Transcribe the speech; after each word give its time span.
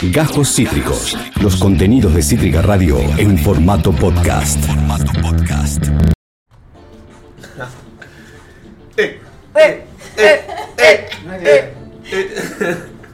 Gajos 0.00 0.54
Cítricos. 0.54 1.18
Los 1.42 1.56
contenidos 1.56 2.14
de 2.14 2.22
Cítrica 2.22 2.62
Radio 2.62 3.00
en 3.16 3.36
formato 3.36 3.90
podcast. 3.90 4.64
Eh, 8.96 9.20
eh, 10.16 11.74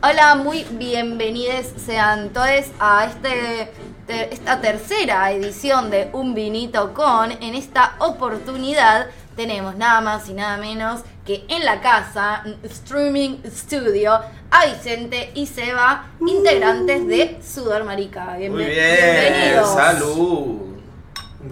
Hola, 0.02 0.34
muy 0.34 0.66
bienvenidos 0.72 1.72
sean 1.84 2.28
todos 2.30 2.66
a 2.78 3.06
este 3.06 3.72
esta 4.06 4.60
tercera 4.60 5.32
edición 5.32 5.90
de 5.90 6.10
Un 6.12 6.34
Vinito 6.34 6.92
con. 6.92 7.32
En 7.32 7.54
esta 7.54 7.94
oportunidad 7.98 9.06
tenemos 9.36 9.76
nada 9.76 10.02
más 10.02 10.28
y 10.28 10.34
nada 10.34 10.58
menos 10.58 11.00
que 11.24 11.44
en 11.48 11.64
la 11.64 11.80
casa, 11.80 12.44
Streaming 12.62 13.38
Studio, 13.46 14.12
a 14.50 14.66
Vicente 14.66 15.30
y 15.34 15.46
Seba, 15.46 16.06
integrantes 16.20 17.06
de 17.06 17.40
Sudor 17.42 17.84
Marica. 17.84 18.36
Bien- 18.36 18.52
Muy 18.52 18.64
bien, 18.66 18.76
bienvenidos. 18.76 19.72
salud. 19.74 20.74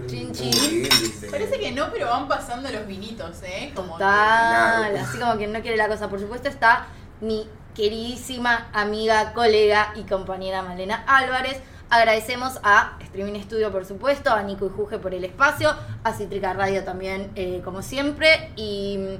Chin, 0.07 0.31
chin. 0.31 0.87
Parece 1.31 1.59
que 1.59 1.71
no, 1.71 1.87
pero 1.91 2.07
van 2.07 2.27
pasando 2.27 2.69
los 2.71 2.85
vinitos, 2.85 3.41
¿eh? 3.43 3.71
Como 3.75 3.93
Total, 3.93 4.95
así 4.97 5.17
como 5.17 5.37
que 5.37 5.47
no 5.47 5.61
quiere 5.61 5.77
la 5.77 5.87
cosa. 5.87 6.09
Por 6.09 6.19
supuesto 6.19 6.49
está 6.49 6.87
mi 7.21 7.47
queridísima 7.75 8.67
amiga, 8.73 9.33
colega 9.33 9.93
y 9.95 10.03
compañera 10.03 10.61
Malena 10.61 11.03
Álvarez. 11.07 11.59
Agradecemos 11.89 12.59
a 12.63 12.97
Streaming 13.01 13.39
Studio, 13.41 13.71
por 13.71 13.85
supuesto, 13.85 14.31
a 14.31 14.41
Nico 14.43 14.65
y 14.65 14.69
Juge 14.69 14.97
por 14.99 15.13
el 15.13 15.23
espacio, 15.23 15.75
a 16.03 16.13
Citrica 16.13 16.53
Radio 16.53 16.83
también, 16.83 17.31
eh, 17.35 17.61
como 17.63 17.81
siempre, 17.83 18.51
y, 18.55 19.17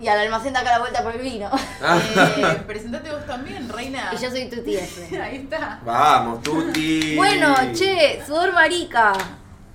y 0.00 0.06
al 0.08 0.18
almacén 0.18 0.52
de 0.52 0.58
acá 0.60 0.70
a 0.70 0.72
la 0.74 0.78
vuelta 0.80 1.02
por 1.02 1.14
el 1.16 1.22
vino. 1.22 1.50
que- 1.50 2.40
Eh, 2.42 2.62
presentate 2.66 3.10
vos 3.10 3.26
también, 3.26 3.68
reina. 3.68 4.10
y 4.12 4.16
yo 4.22 4.30
soy 4.30 4.48
Tuti 4.48 4.76
F. 4.76 5.20
Ahí 5.22 5.36
está. 5.38 5.80
Vamos, 5.84 6.42
Tuti. 6.42 7.16
Bueno, 7.16 7.54
che, 7.74 8.22
sudor 8.26 8.52
marica. 8.52 9.12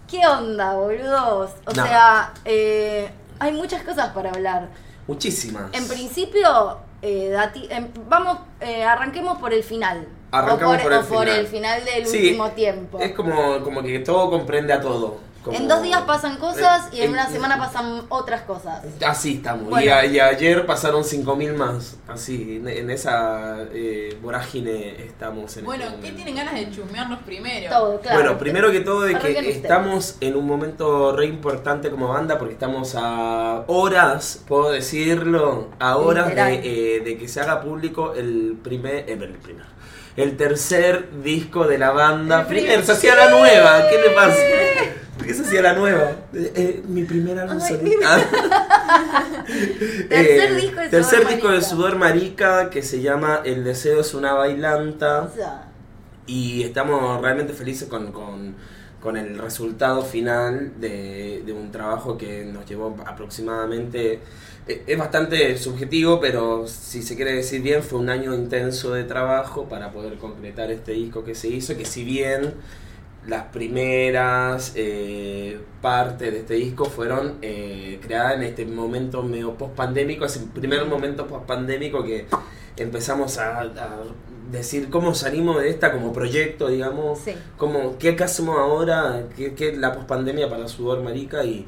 ¿Qué 0.09 0.25
onda, 0.27 0.73
boludos? 0.73 1.51
O 1.65 1.73
No. 1.73 1.83
sea, 1.85 2.33
eh, 2.45 3.09
hay 3.39 3.51
muchas 3.51 3.83
cosas 3.83 4.09
para 4.13 4.29
hablar. 4.29 4.69
Muchísimas. 5.07 5.65
En 5.73 5.87
principio, 5.87 6.77
eh, 7.01 7.31
dati- 7.33 7.67
em, 7.69 7.89
vamos, 8.07 8.37
eh, 8.61 8.83
arranquemos 8.83 9.37
por 9.39 9.51
el 9.53 9.63
final. 9.63 10.07
Arrancamos 10.31 10.75
o 10.75 10.77
por, 10.77 10.83
por 10.83 10.93
el 10.93 10.99
o 10.99 11.05
por 11.05 11.19
final. 11.25 11.39
el 11.39 11.47
final 11.47 11.85
del 11.85 12.05
Sí, 12.07 12.17
último 12.27 12.49
tiempo. 12.51 12.99
Es 12.99 13.11
como, 13.13 13.61
como 13.63 13.81
que 13.83 13.99
todo 13.99 14.29
comprende 14.29 14.71
a 14.73 14.79
todo. 14.81 15.17
Como- 15.43 15.57
En 15.57 15.67
dos 15.67 15.81
días 15.81 16.01
pasan 16.03 16.37
cosas 16.37 16.87
y 16.93 17.01
en 17.01 17.11
una 17.11 17.27
semana 17.29 17.57
pasan 17.57 18.03
otras 18.09 18.41
cosas. 18.43 18.81
Así 19.05 19.35
estamos. 19.35 19.69
Bueno. 19.69 19.85
Y, 19.85 19.89
a- 19.89 20.05
y 20.05 20.19
ayer 20.19 20.65
pasaron 20.65 21.03
5.000 21.03 21.53
más. 21.55 21.97
Así, 22.07 22.57
en, 22.57 22.67
en 22.67 22.89
esa 22.89 23.57
eh, 23.73 24.17
vorágine 24.21 25.03
estamos. 25.03 25.55
En 25.57 25.65
Bueno, 25.65 25.85
este 25.85 25.99
¿qué 26.01 26.11
tienen 26.13 26.35
ganas 26.35 26.53
de 26.53 26.71
chusmearnos 26.71 27.19
primero? 27.23 27.69
Todo, 27.69 27.99
claro. 27.99 28.19
Bueno, 28.21 28.37
primero 28.37 28.71
que 28.71 28.79
todo 28.79 29.01
de 29.01 29.17
que 29.17 29.49
estamos 29.49 30.15
en 30.21 30.35
un 30.35 30.47
momento 30.47 31.15
re 31.15 31.25
importante 31.25 31.89
como 31.91 32.07
banda 32.07 32.37
porque 32.39 32.53
estamos 32.53 32.95
a 32.97 33.63
horas, 33.67 34.41
puedo 34.47 34.71
decirlo, 34.71 35.69
a 35.79 35.97
horas 35.97 36.33
de, 36.33 36.97
eh, 36.97 36.99
de 37.01 37.17
que 37.17 37.27
se 37.27 37.41
haga 37.41 37.61
público 37.61 38.13
el 38.13 38.57
primer, 38.63 39.09
eh, 39.09 39.13
el 39.13 39.33
primer, 39.39 39.65
el 40.17 40.37
tercer 40.37 41.09
disco 41.23 41.67
de 41.67 41.77
la 41.77 41.91
banda. 41.91 42.47
Primer, 42.47 42.83
se 42.85 42.91
hacía 42.91 43.15
la 43.15 43.29
nueva, 43.29 43.87
¿qué 43.89 43.97
le 43.99 44.09
pasa? 44.15 44.37
¿Por 45.17 45.27
qué 45.27 45.33
se 45.33 45.43
hacía 45.43 45.61
la 45.61 45.73
nueva? 45.73 46.11
Eh, 46.33 46.51
eh, 46.55 46.83
mi 46.87 47.03
primer 47.03 47.39
álbum 47.39 47.59
solista. 47.59 48.17
Tercer 50.09 50.55
disco 50.55 50.79
de 50.79 50.85
Eh, 50.85 50.89
tercer 50.89 51.19
Sudor 51.19 51.33
disco 51.33 51.49
de. 51.49 51.61
Sudor 51.61 51.95
Marica 51.97 52.69
que 52.69 52.81
se 52.81 53.01
llama 53.01 53.41
El 53.43 53.63
deseo 53.63 54.01
es 54.01 54.13
una 54.13 54.33
bailanta. 54.33 55.29
Y 56.25 56.63
estamos 56.63 57.21
realmente 57.21 57.53
felices 57.53 57.87
con, 57.89 58.11
con- 58.11 58.55
con 59.03 59.17
el 59.17 59.37
resultado 59.37 60.01
final 60.01 60.79
de, 60.79 61.43
un 61.53 61.71
trabajo 61.71 62.17
que 62.17 62.45
nos 62.45 62.65
llevó 62.65 62.95
aproximadamente, 63.05 64.21
eh, 64.65 64.83
es 64.87 64.97
bastante 64.97 65.57
subjetivo, 65.57 66.21
pero 66.21 66.65
si 66.67 67.03
se 67.03 67.17
quiere 67.17 67.33
decir 67.33 67.61
bien, 67.61 67.83
fue 67.83 67.99
un 67.99 68.09
año 68.09 68.33
intenso 68.33 68.93
de 68.93 69.03
trabajo 69.03 69.67
para 69.67 69.91
poder 69.91 70.17
concretar 70.17 70.71
este 70.71 70.93
disco 70.93 71.25
que 71.25 71.35
se 71.35 71.49
hizo, 71.49 71.75
que 71.75 71.83
si 71.83 72.05
bien 72.05 72.53
las 73.27 73.43
primeras 73.47 74.71
eh, 74.75 75.59
partes 75.81 76.31
de 76.31 76.39
este 76.39 76.53
disco 76.53 76.85
fueron 76.85 77.39
eh, 77.41 77.99
creadas 78.01 78.35
en 78.35 78.43
este 78.43 78.65
momento 78.65 79.21
medio 79.21 79.55
post-pandémico, 79.55 80.23
ese 80.23 80.39
primer 80.53 80.85
momento 80.85 81.27
post-pandémico 81.27 82.05
que 82.05 82.25
empezamos 82.77 83.37
a 83.37 83.65
decir 84.51 84.89
cómo 84.89 85.13
salimos 85.15 85.61
de 85.61 85.69
esta 85.69 85.91
como 85.91 86.13
proyecto, 86.13 86.67
digamos, 86.67 87.19
Sí. 87.19 87.33
cómo, 87.57 87.97
qué 87.97 88.15
hacemos 88.23 88.57
ahora, 88.57 89.23
qué, 89.35 89.53
qué 89.53 89.69
es 89.69 89.77
la 89.77 89.93
post-pandemia 89.93 90.49
para 90.49 90.67
Sudor 90.67 91.01
Marica 91.01 91.43
y 91.43 91.65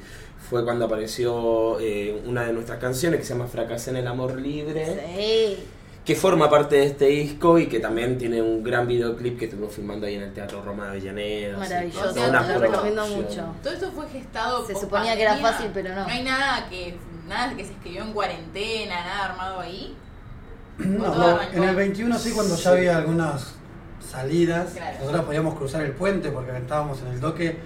fue 0.50 0.64
cuando 0.64 0.86
apareció 0.86 1.80
eh, 1.80 2.22
una 2.26 2.44
de 2.46 2.54
nuestras 2.54 2.80
canciones 2.80 3.20
que 3.20 3.26
se 3.26 3.34
llama 3.34 3.48
Fracasé 3.48 3.90
en 3.92 3.98
el 3.98 4.08
Amor 4.08 4.40
Libre 4.40 5.04
sí. 5.16 5.64
que 6.06 6.16
forma 6.16 6.50
parte 6.50 6.76
de 6.76 6.86
este 6.86 7.06
disco 7.06 7.58
y 7.58 7.66
que 7.66 7.80
también 7.80 8.18
tiene 8.20 8.42
un 8.42 8.64
gran 8.64 8.88
videoclip 8.88 9.40
que 9.40 9.46
estuvimos 9.46 9.74
filmando 9.74 10.06
ahí 10.06 10.16
en 10.16 10.22
el 10.22 10.34
Teatro 10.34 10.62
Roma 10.62 10.84
de 10.86 10.90
Avellaneda. 10.92 11.58
Maravilloso, 11.58 12.14
una 12.30 12.48
lo 12.48 12.60
recomiendo 12.60 13.08
mucho. 13.08 13.56
Todo 13.64 13.74
esto 13.74 13.92
fue 13.92 14.08
gestado 14.10 14.68
Se 14.68 14.76
suponía 14.76 15.16
que 15.16 15.24
era 15.24 15.38
fácil, 15.38 15.72
pero 15.74 15.96
no. 15.96 16.02
No 16.04 16.08
hay 16.08 16.24
nada 16.24 16.70
que, 16.70 16.96
nada 17.28 17.56
que 17.56 17.66
se 17.66 17.72
escribió 17.72 18.04
en 18.04 18.14
cuarentena, 18.14 19.04
nada 19.04 19.26
armado 19.26 19.62
ahí. 19.62 19.96
No, 20.78 21.16
no, 21.16 21.40
en 21.54 21.64
el 21.64 21.76
21 21.76 22.18
sí, 22.20 22.32
cuando 22.32 22.56
ya 22.56 22.70
había 22.72 22.98
algunas 22.98 23.54
salidas, 24.12 24.72
Claro. 24.74 24.98
nosotros 25.00 25.26
podíamos 25.26 25.56
cruzar 25.56 25.82
el 25.84 25.92
puente 25.92 26.30
porque 26.32 26.56
estábamos 26.58 27.02
en 27.02 27.08
el 27.08 27.20
doque. 27.20 27.58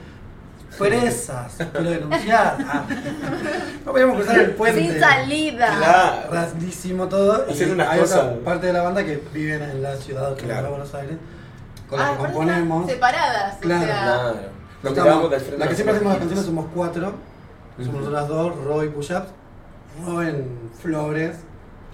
Presas, 0.78 1.56
quiero 1.74 1.90
denunciar. 1.90 2.58
Ah. 2.68 2.86
No 3.84 3.92
podíamos 3.92 4.18
cruzar 4.18 4.40
el 4.40 4.52
puente. 4.52 4.81
Sin 4.92 5.00
salida. 5.00 5.75
Claro. 5.78 6.31
Rasdísimo 6.31 7.08
todo. 7.08 7.46
Y 7.50 7.64
hay 7.81 8.00
otra 8.00 8.36
parte 8.46 8.68
de 8.68 8.74
la 8.74 8.84
banda 8.84 9.03
que 9.03 9.22
viven 9.34 9.64
en 9.64 9.81
la 9.81 9.96
ciudad 9.96 10.36
que 10.36 10.44
Claro. 10.46 10.64
de 10.66 10.69
Buenos 10.69 10.94
Aires, 10.94 11.18
con 11.90 11.98
la 12.00 12.09
Ah, 12.09 12.12
que 12.12 12.18
componemos. 12.24 12.86
separadas. 12.90 13.56
Claro. 13.59 13.81
O 13.84 13.86
sea, 13.88 14.02
Claro. 14.03 14.34
Nos 14.81 14.92
Estamos- 14.92 15.03
mirábamos 15.03 15.31
del 15.31 15.40
frente 15.42 15.58
la 15.58 15.68
que 15.68 15.75
siempre 15.75 15.96
hacemos 15.96 16.12
las 16.14 16.19
canciones 16.19 16.46
somos 16.46 16.66
cuatro. 16.74 17.14
Somos 17.78 17.96
nosotras 17.96 18.28
dos, 18.28 18.64
Roy 18.64 18.86
y 18.86 18.90
Push-Ups. 18.90 19.28
Roy 20.06 20.28
en 20.28 20.69
Flores. 20.81 21.38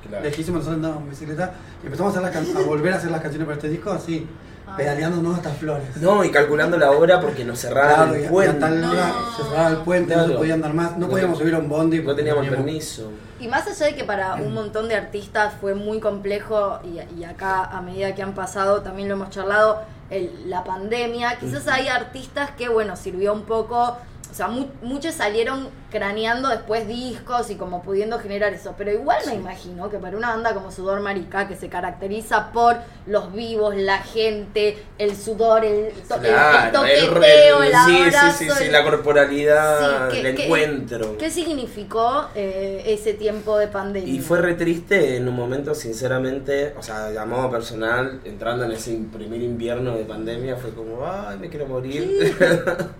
Claro. 0.09 0.23
Lejísimos, 0.23 0.59
nosotros 0.59 0.75
andamos 0.75 1.03
en 1.03 1.09
bicicleta. 1.09 1.53
Y 1.81 1.85
empezamos 1.85 2.15
a, 2.15 2.19
hacer 2.19 2.33
las 2.33 2.45
can- 2.47 2.57
a 2.57 2.67
volver 2.67 2.93
a 2.93 2.97
hacer 2.97 3.11
las 3.11 3.21
canciones 3.21 3.45
para 3.45 3.55
este 3.55 3.69
disco 3.69 3.91
así, 3.91 4.27
Ah. 4.67 4.75
pedaleándonos 4.77 5.35
hasta 5.37 5.51
Flores. 5.51 5.95
No, 5.97 6.23
y 6.23 6.31
calculando 6.31 6.75
la 6.77 6.89
hora 6.91 7.19
porque 7.21 7.43
nos 7.45 7.59
cerraron 7.59 8.09
Claro, 8.09 8.15
el 8.15 8.29
puente. 8.29 8.59
tal 8.59 8.83
hora 8.83 9.07
No. 9.09 9.31
se 9.37 9.43
cerraba 9.43 9.69
el 9.69 9.77
puente, 9.77 10.13
no 10.15 10.19
Claro. 10.21 10.31
se 10.33 10.37
podía 10.39 10.53
andar 10.55 10.73
más, 10.73 10.91
no 10.93 10.97
No 11.05 11.09
podíamos 11.09 11.37
subir 11.37 11.53
a 11.53 11.59
un 11.59 11.69
bondi. 11.69 11.99
No 12.01 12.15
teníamos 12.15 12.47
permiso. 12.47 13.11
Y 13.39 13.47
más 13.47 13.67
allá 13.67 13.85
de 13.87 13.95
que 13.95 14.03
para 14.05 14.35
un 14.35 14.53
montón 14.53 14.87
de 14.87 14.95
artistas 14.95 15.53
fue 15.61 15.75
muy 15.75 15.99
complejo, 15.99 16.79
y, 16.83 16.99
y 17.19 17.23
acá 17.25 17.63
a 17.65 17.81
medida 17.81 18.15
que 18.15 18.23
han 18.23 18.33
pasado 18.33 18.81
también 18.81 19.07
lo 19.09 19.15
hemos 19.15 19.29
charlado, 19.29 19.81
el- 20.09 20.49
la 20.49 20.63
pandemia, 20.63 21.37
quizás 21.39 21.67
hay 21.67 21.87
artistas 21.87 22.51
que, 22.57 22.69
bueno, 22.69 22.95
sirvió 22.95 23.33
un 23.33 23.43
poco, 23.43 23.97
o 24.35 24.37
sea, 24.37 24.47
mu- 24.49 24.67
muchos 24.81 25.15
salieron 25.15 25.69
craneando 25.89 26.49
después 26.49 26.85
discos 26.89 27.49
y 27.51 27.55
como 27.55 27.81
pudiendo 27.81 28.19
generar 28.19 28.53
eso, 28.53 28.75
pero 28.77 28.91
igual 28.91 29.19
me 29.27 29.35
imagino 29.35 29.89
que 29.89 29.97
para 29.97 30.17
una 30.17 30.31
banda 30.31 30.53
como 30.53 30.73
Sudor 30.73 30.99
Marica, 30.99 31.47
que 31.47 31.55
se 31.55 31.69
caracteriza 31.69 32.51
por 32.51 32.75
los 33.07 33.31
vivos, 33.31 33.73
la 33.77 33.99
gente, 33.99 34.77
el 34.97 35.15
sudor, 35.15 35.63
el, 35.63 35.93
to- 36.09 36.15
el- 36.15 36.25
el 36.25 36.31
Claro, 36.33 36.65
el, 36.85 37.05
toqueteo, 37.05 37.63
el, 37.63 37.69
sí, 37.69 37.75
abrazo, 38.03 38.37
sí, 38.37 38.45
sí, 38.49 38.51
sí, 38.57 38.63
el- 38.65 38.71
la 38.73 38.83
corporalidad, 38.83 40.09
Sí, 40.09 40.21
que- 40.21 40.29
el 40.29 40.35
que- 40.35 40.43
encuentro. 40.43 41.17
¿Qué 41.17 41.29
significó 41.31 42.27
eh, 42.35 42.83
ese 42.87 43.13
tiempo 43.13 43.57
de 43.57 43.69
pandemia? 43.69 44.13
Y 44.13 44.19
fue 44.19 44.41
re 44.41 44.55
triste 44.55 45.15
en 45.15 45.29
un 45.29 45.35
momento, 45.37 45.73
sinceramente, 45.73 46.73
o 46.77 46.83
sea, 46.83 47.05
de 47.05 47.25
modo 47.25 47.49
personal, 47.49 48.19
entrando 48.25 48.65
en 48.65 48.73
ese 48.73 48.99
primer 49.13 49.41
invierno 49.41 49.95
de 49.95 50.03
pandemia, 50.03 50.57
fue 50.57 50.71
como, 50.71 51.05
ay, 51.07 51.37
me 51.39 51.47
quiero 51.47 51.67
morir. 51.67 52.35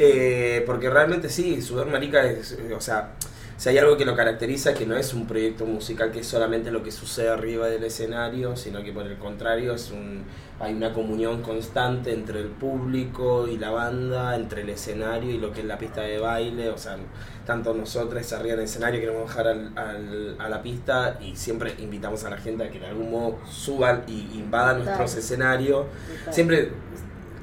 Eh, 0.00 0.62
porque 0.68 0.88
realmente 0.88 1.28
sí, 1.28 1.60
Sudor 1.60 1.88
Marica 1.88 2.24
es, 2.24 2.52
eh, 2.52 2.72
o 2.74 2.80
sea, 2.80 3.14
si 3.56 3.70
hay 3.70 3.78
algo 3.78 3.96
que 3.96 4.04
lo 4.04 4.14
caracteriza, 4.14 4.72
que 4.72 4.86
no 4.86 4.96
es 4.96 5.12
un 5.14 5.26
proyecto 5.26 5.64
musical 5.66 6.12
que 6.12 6.20
es 6.20 6.26
solamente 6.28 6.70
lo 6.70 6.84
que 6.84 6.92
sucede 6.92 7.28
arriba 7.28 7.66
del 7.66 7.82
escenario, 7.82 8.56
sino 8.56 8.84
que 8.84 8.92
por 8.92 9.04
el 9.04 9.16
contrario 9.18 9.74
es 9.74 9.90
un, 9.90 10.22
hay 10.60 10.74
una 10.74 10.92
comunión 10.92 11.42
constante 11.42 12.12
entre 12.12 12.38
el 12.38 12.46
público 12.48 13.48
y 13.48 13.58
la 13.58 13.70
banda, 13.70 14.36
entre 14.36 14.62
el 14.62 14.68
escenario 14.70 15.32
y 15.32 15.38
lo 15.38 15.52
que 15.52 15.60
es 15.62 15.66
la 15.66 15.76
pista 15.76 16.02
de 16.02 16.18
baile, 16.20 16.68
o 16.70 16.78
sea, 16.78 16.98
tanto 17.46 17.74
nosotros 17.74 18.32
arriba 18.32 18.54
del 18.54 18.66
escenario 18.66 19.00
queremos 19.00 19.24
bajar 19.24 19.48
al, 19.48 19.72
al- 19.76 20.36
a 20.38 20.48
la 20.48 20.62
pista 20.62 21.18
y 21.20 21.34
siempre 21.34 21.74
invitamos 21.78 22.22
a 22.24 22.30
la 22.30 22.36
gente 22.36 22.62
a 22.62 22.70
que 22.70 22.78
de 22.78 22.86
algún 22.86 23.10
modo 23.10 23.38
suban 23.50 24.04
y 24.06 24.20
invadan 24.38 24.84
nuestros 24.84 25.16
escenarios. 25.16 25.86
Siempre 26.30 26.70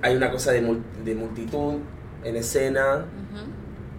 hay 0.02 0.16
una 0.16 0.32
cosa 0.32 0.52
de, 0.54 0.62
mul- 0.64 0.84
de 1.04 1.14
multitud 1.16 1.80
en 2.26 2.36
escena 2.36 3.06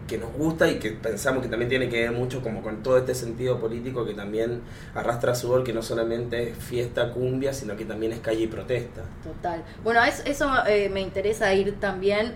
que 0.06 0.18
nos 0.18 0.32
gusta 0.32 0.70
y 0.70 0.78
que 0.78 0.90
pensamos 0.90 1.42
que 1.42 1.48
también 1.48 1.68
tiene 1.68 1.88
que 1.88 2.02
ver 2.02 2.12
mucho 2.12 2.40
como 2.42 2.62
con 2.62 2.82
todo 2.82 2.96
este 2.98 3.14
sentido 3.14 3.58
político 3.58 4.06
que 4.06 4.14
también 4.14 4.62
arrastra 4.94 5.34
su 5.34 5.48
gol, 5.48 5.64
que 5.64 5.72
no 5.72 5.82
solamente 5.82 6.50
es 6.50 6.56
fiesta 6.56 7.12
cumbia, 7.12 7.52
sino 7.52 7.76
que 7.76 7.84
también 7.84 8.12
es 8.12 8.20
calle 8.20 8.42
y 8.42 8.46
protesta. 8.46 9.02
Total. 9.24 9.64
Bueno, 9.82 10.04
eso, 10.04 10.22
eso 10.24 10.48
eh, 10.66 10.88
me 10.90 11.00
interesa 11.00 11.52
ir 11.54 11.78
también. 11.80 12.34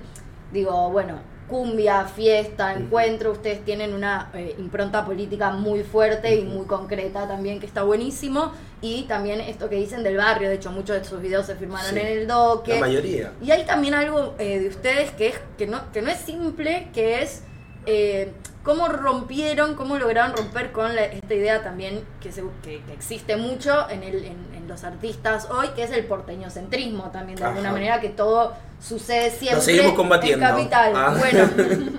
Digo, 0.52 0.90
bueno, 0.90 1.20
cumbia, 1.50 2.06
fiesta, 2.06 2.72
encuentro, 2.72 3.32
ustedes 3.32 3.62
tienen 3.64 3.92
una 3.92 4.30
eh, 4.32 4.54
impronta 4.58 5.04
política 5.04 5.50
muy 5.50 5.82
fuerte 5.82 6.34
y 6.36 6.44
muy 6.44 6.64
concreta 6.64 7.26
también, 7.28 7.60
que 7.60 7.66
está 7.66 7.82
buenísimo. 7.82 8.52
Y 8.80 9.02
también 9.02 9.40
esto 9.42 9.68
que 9.68 9.76
dicen 9.76 10.02
del 10.02 10.16
barrio, 10.16 10.48
de 10.48 10.54
hecho 10.54 10.70
muchos 10.70 10.96
de 10.96 11.04
sus 11.04 11.20
videos 11.20 11.44
se 11.44 11.56
firmaron 11.56 11.92
Sí. 11.92 11.98
en 12.00 12.06
el 12.06 12.26
doque. 12.26 12.74
La 12.74 12.80
mayoría. 12.80 13.32
Y 13.42 13.50
hay 13.50 13.64
también 13.66 13.92
algo 13.92 14.34
eh, 14.38 14.60
de 14.60 14.68
ustedes 14.68 15.10
que 15.10 15.26
es 15.28 15.34
que 15.58 15.66
no, 15.66 15.92
que 15.92 16.00
no 16.00 16.10
es 16.10 16.18
simple, 16.20 16.88
que 16.94 17.20
es 17.22 17.42
eh, 17.84 18.32
cómo 18.62 18.88
rompieron, 18.88 19.74
cómo 19.74 19.96
lograron 19.98 20.36
romper 20.36 20.72
con 20.72 20.94
la- 20.94 21.04
esta 21.04 21.34
idea 21.34 21.62
también 21.62 22.04
que, 22.20 22.30
se- 22.32 22.42
que, 22.62 22.82
que 22.84 22.92
existe 22.92 23.36
mucho 23.36 23.88
en, 23.90 24.02
el, 24.02 24.24
en, 24.24 24.36
en 24.54 24.68
los 24.68 24.84
artistas 24.84 25.48
hoy, 25.50 25.68
que 25.74 25.82
es 25.84 25.90
el 25.90 26.04
porteñocentrismo 26.04 27.04
también, 27.10 27.38
de 27.38 27.44
alguna 27.44 27.72
manera, 27.72 28.00
que 28.00 28.10
todo 28.10 28.52
sucede 28.80 29.30
siempre 29.30 29.60
seguimos 29.62 29.94
combatiendo. 29.94 30.44
en 30.46 30.52
capital. 30.52 30.92
Ah. 30.94 31.14
Bueno, 31.18 31.48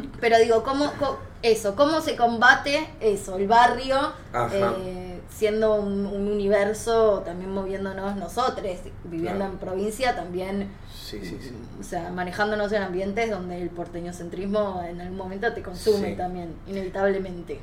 pero 0.21 0.37
digo, 0.39 0.63
¿cómo, 0.63 0.91
co- 0.93 1.19
eso, 1.41 1.75
cómo 1.75 2.01
se 2.01 2.15
combate 2.15 2.87
eso, 2.99 3.37
el 3.37 3.47
barrio, 3.47 3.97
Ajá. 4.31 4.73
eh, 4.77 5.00
siendo 5.33 5.75
un, 5.75 6.06
un 6.06 6.28
universo, 6.28 7.24
también 7.25 7.51
moviéndonos 7.51 8.16
nosotros, 8.18 8.66
viviendo 9.06 9.39
Claro. 9.39 9.54
en 9.54 9.60
provincia, 9.60 10.16
también 10.16 10.69
Sí, 10.94 11.19
sí, 11.24 11.38
sí. 11.42 11.51
o 11.80 11.83
sea, 11.83 12.12
manejándonos 12.12 12.72
en 12.74 12.83
ambientes 12.83 13.30
donde 13.31 13.62
el 13.62 13.69
porteñocentrismo 13.69 14.83
en 14.88 15.01
algún 15.01 15.18
momento 15.18 15.51
te 15.54 15.62
consume 15.62 16.13
también, 16.13 16.54
inevitablemente. 16.68 17.60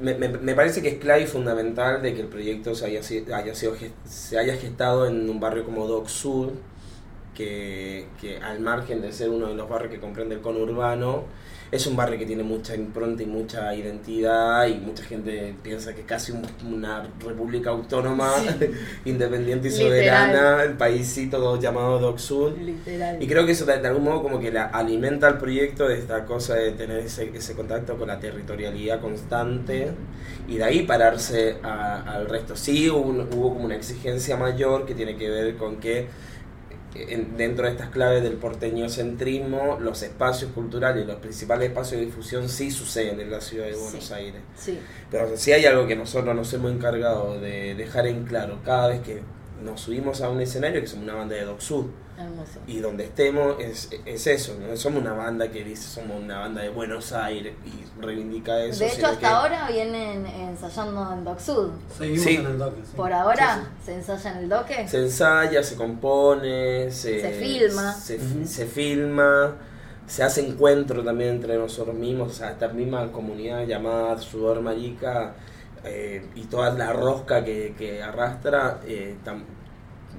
Me, 0.00 0.14
me- 0.14 0.28
me 0.28 0.54
parece 0.54 0.82
que 0.82 0.88
es 0.88 0.94
clave 0.98 1.22
y 1.22 1.26
fundamental 1.26 2.02
de 2.02 2.14
que 2.14 2.22
el 2.22 2.26
proyecto 2.28 2.74
se 2.74 2.86
haya, 2.86 3.00
haya 3.36 3.54
sido 3.54 3.74
se 4.04 4.38
haya 4.38 4.56
gestado 4.56 5.06
en 5.06 5.28
un 5.30 5.38
barrio 5.38 5.64
como 5.64 5.86
Doc 5.86 6.08
Sur, 6.08 6.52
que, 7.34 8.08
que 8.20 8.38
al 8.38 8.60
margen 8.60 9.00
de 9.00 9.12
ser 9.12 9.30
uno 9.30 9.46
de 9.48 9.54
los 9.54 9.68
barrios 9.68 9.92
que 9.92 10.00
comprende 10.00 10.34
el 10.34 10.40
conurbano, 10.40 11.24
es 11.72 11.86
un 11.86 11.96
barrio 11.96 12.18
que 12.18 12.26
tiene 12.26 12.42
mucha 12.42 12.76
impronta 12.76 13.22
y 13.22 13.26
mucha 13.26 13.74
identidad 13.74 14.66
y 14.66 14.74
mucha 14.74 15.02
gente 15.04 15.54
piensa 15.62 15.94
que 15.94 16.02
es 16.02 16.06
casi 16.06 16.30
un- 16.30 16.46
una 16.70 17.08
república 17.26 17.70
autónoma, 17.70 18.30
independiente 19.06 19.68
y 19.68 19.70
Literal. 19.70 19.88
soberana, 19.90 20.62
el 20.64 20.74
paísito 20.74 21.58
llamado 21.58 21.98
Doc 21.98 22.18
Sur. 22.18 22.56
Literal. 22.58 23.22
Y 23.22 23.26
creo 23.26 23.46
que 23.46 23.52
eso 23.52 23.64
de, 23.64 23.78
de 23.80 23.88
algún 23.88 24.04
modo 24.04 24.22
como 24.22 24.38
que 24.38 24.52
la 24.52 24.64
alimenta 24.66 25.26
al 25.26 25.38
proyecto 25.38 25.88
de 25.88 25.98
esta 25.98 26.24
cosa 26.26 26.54
de 26.56 26.72
tener 26.72 26.98
ese, 27.00 27.30
ese 27.34 27.54
contacto 27.54 27.96
con 27.96 28.08
la 28.08 28.20
territorialidad 28.20 29.00
constante 29.00 29.88
y 30.46 30.56
de 30.58 30.64
ahí 30.64 30.82
pararse 30.82 31.56
a- 31.62 32.02
al 32.02 32.28
resto. 32.28 32.54
Sí 32.54 32.90
hubo, 32.90 33.00
un- 33.00 33.20
hubo 33.34 33.54
como 33.54 33.64
una 33.64 33.76
exigencia 33.76 34.36
mayor 34.36 34.84
que 34.84 34.94
tiene 34.94 35.16
que 35.16 35.30
ver 35.30 35.56
con 35.56 35.76
que 35.76 36.06
en- 36.94 37.36
dentro 37.36 37.64
de 37.66 37.72
estas 37.72 37.90
claves 37.90 38.22
del 38.22 38.34
porteñocentrismo 38.34 39.78
los 39.80 40.02
espacios 40.02 40.50
culturales 40.52 41.04
y 41.04 41.06
los 41.06 41.16
principales 41.16 41.68
espacios 41.68 42.00
de 42.00 42.06
difusión 42.06 42.48
sí 42.48 42.70
suceden 42.70 43.20
en 43.20 43.30
la 43.30 43.40
ciudad 43.40 43.66
de 43.66 43.74
Buenos 43.74 44.04
Sí. 44.04 44.14
Aires. 44.14 44.42
Sí, 44.56 44.78
Pero 45.10 45.36
si 45.36 45.52
hay 45.52 45.64
algo 45.66 45.86
que 45.86 45.96
nosotros 45.96 46.34
nos 46.34 46.52
hemos 46.54 46.72
encargado 46.72 47.40
de 47.40 47.74
dejar 47.74 48.06
en 48.06 48.24
claro 48.24 48.58
cada 48.64 48.88
vez 48.88 49.00
que 49.00 49.22
nos 49.62 49.80
subimos 49.80 50.20
a 50.22 50.28
un 50.30 50.40
escenario, 50.40 50.80
que 50.80 50.86
somos 50.86 51.04
una 51.04 51.14
banda 51.14 51.34
de 51.36 51.44
Doc 51.44 51.60
Sud, 51.60 51.86
hermoso. 52.24 52.60
y 52.66 52.78
donde 52.78 53.04
estemos 53.04 53.56
es, 53.60 53.90
es 54.06 54.26
eso, 54.26 54.56
¿no? 54.60 54.76
Somos 54.76 55.00
una 55.02 55.12
banda 55.12 55.50
que 55.50 55.62
dice 55.64 55.82
somos 55.88 56.22
una 56.22 56.38
banda 56.40 56.62
de 56.62 56.68
Buenos 56.70 57.12
Aires 57.12 57.54
y 57.64 58.00
reivindica 58.02 58.58
eso. 58.62 58.80
De 58.84 58.86
hecho, 58.90 59.06
hasta 59.06 59.18
que- 59.18 59.26
ahora 59.26 59.68
vienen 59.70 60.26
ensayando 60.26 61.12
en 61.12 61.24
Doc 61.24 61.38
Sud. 61.40 61.70
Seguimos 61.96 62.22
Sí. 62.24 62.34
en 62.36 62.46
el 62.46 62.58
doque. 62.58 62.80
sí. 62.84 62.92
Por 62.96 63.12
ahora, 63.12 63.64
Sí, 63.80 63.86
¿se 63.86 63.94
ensaya 63.94 64.32
en 64.32 64.38
el 64.38 64.48
doque? 64.48 64.88
Se 64.88 64.98
ensaya, 64.98 65.62
se 65.62 65.76
compone, 65.76 66.90
se, 66.90 67.20
Se 67.20 67.30
filma. 67.32 67.92
Se, 67.92 68.66
filma, 68.66 69.54
se 70.06 70.22
hace 70.22 70.46
encuentro 70.46 71.02
también 71.04 71.30
entre 71.30 71.56
nosotros 71.56 71.94
mismos, 71.94 72.30
o 72.30 72.34
sea, 72.34 72.50
esta 72.50 72.68
misma 72.68 73.10
comunidad 73.12 73.64
llamada 73.66 74.18
Sudor 74.18 74.60
Marica 74.60 75.34
eh, 75.84 76.26
y 76.36 76.42
toda 76.44 76.70
la 76.70 76.92
rosca 76.92 77.44
que, 77.44 77.74
que 77.76 78.02
arrastra, 78.02 78.80
eh, 78.86 79.16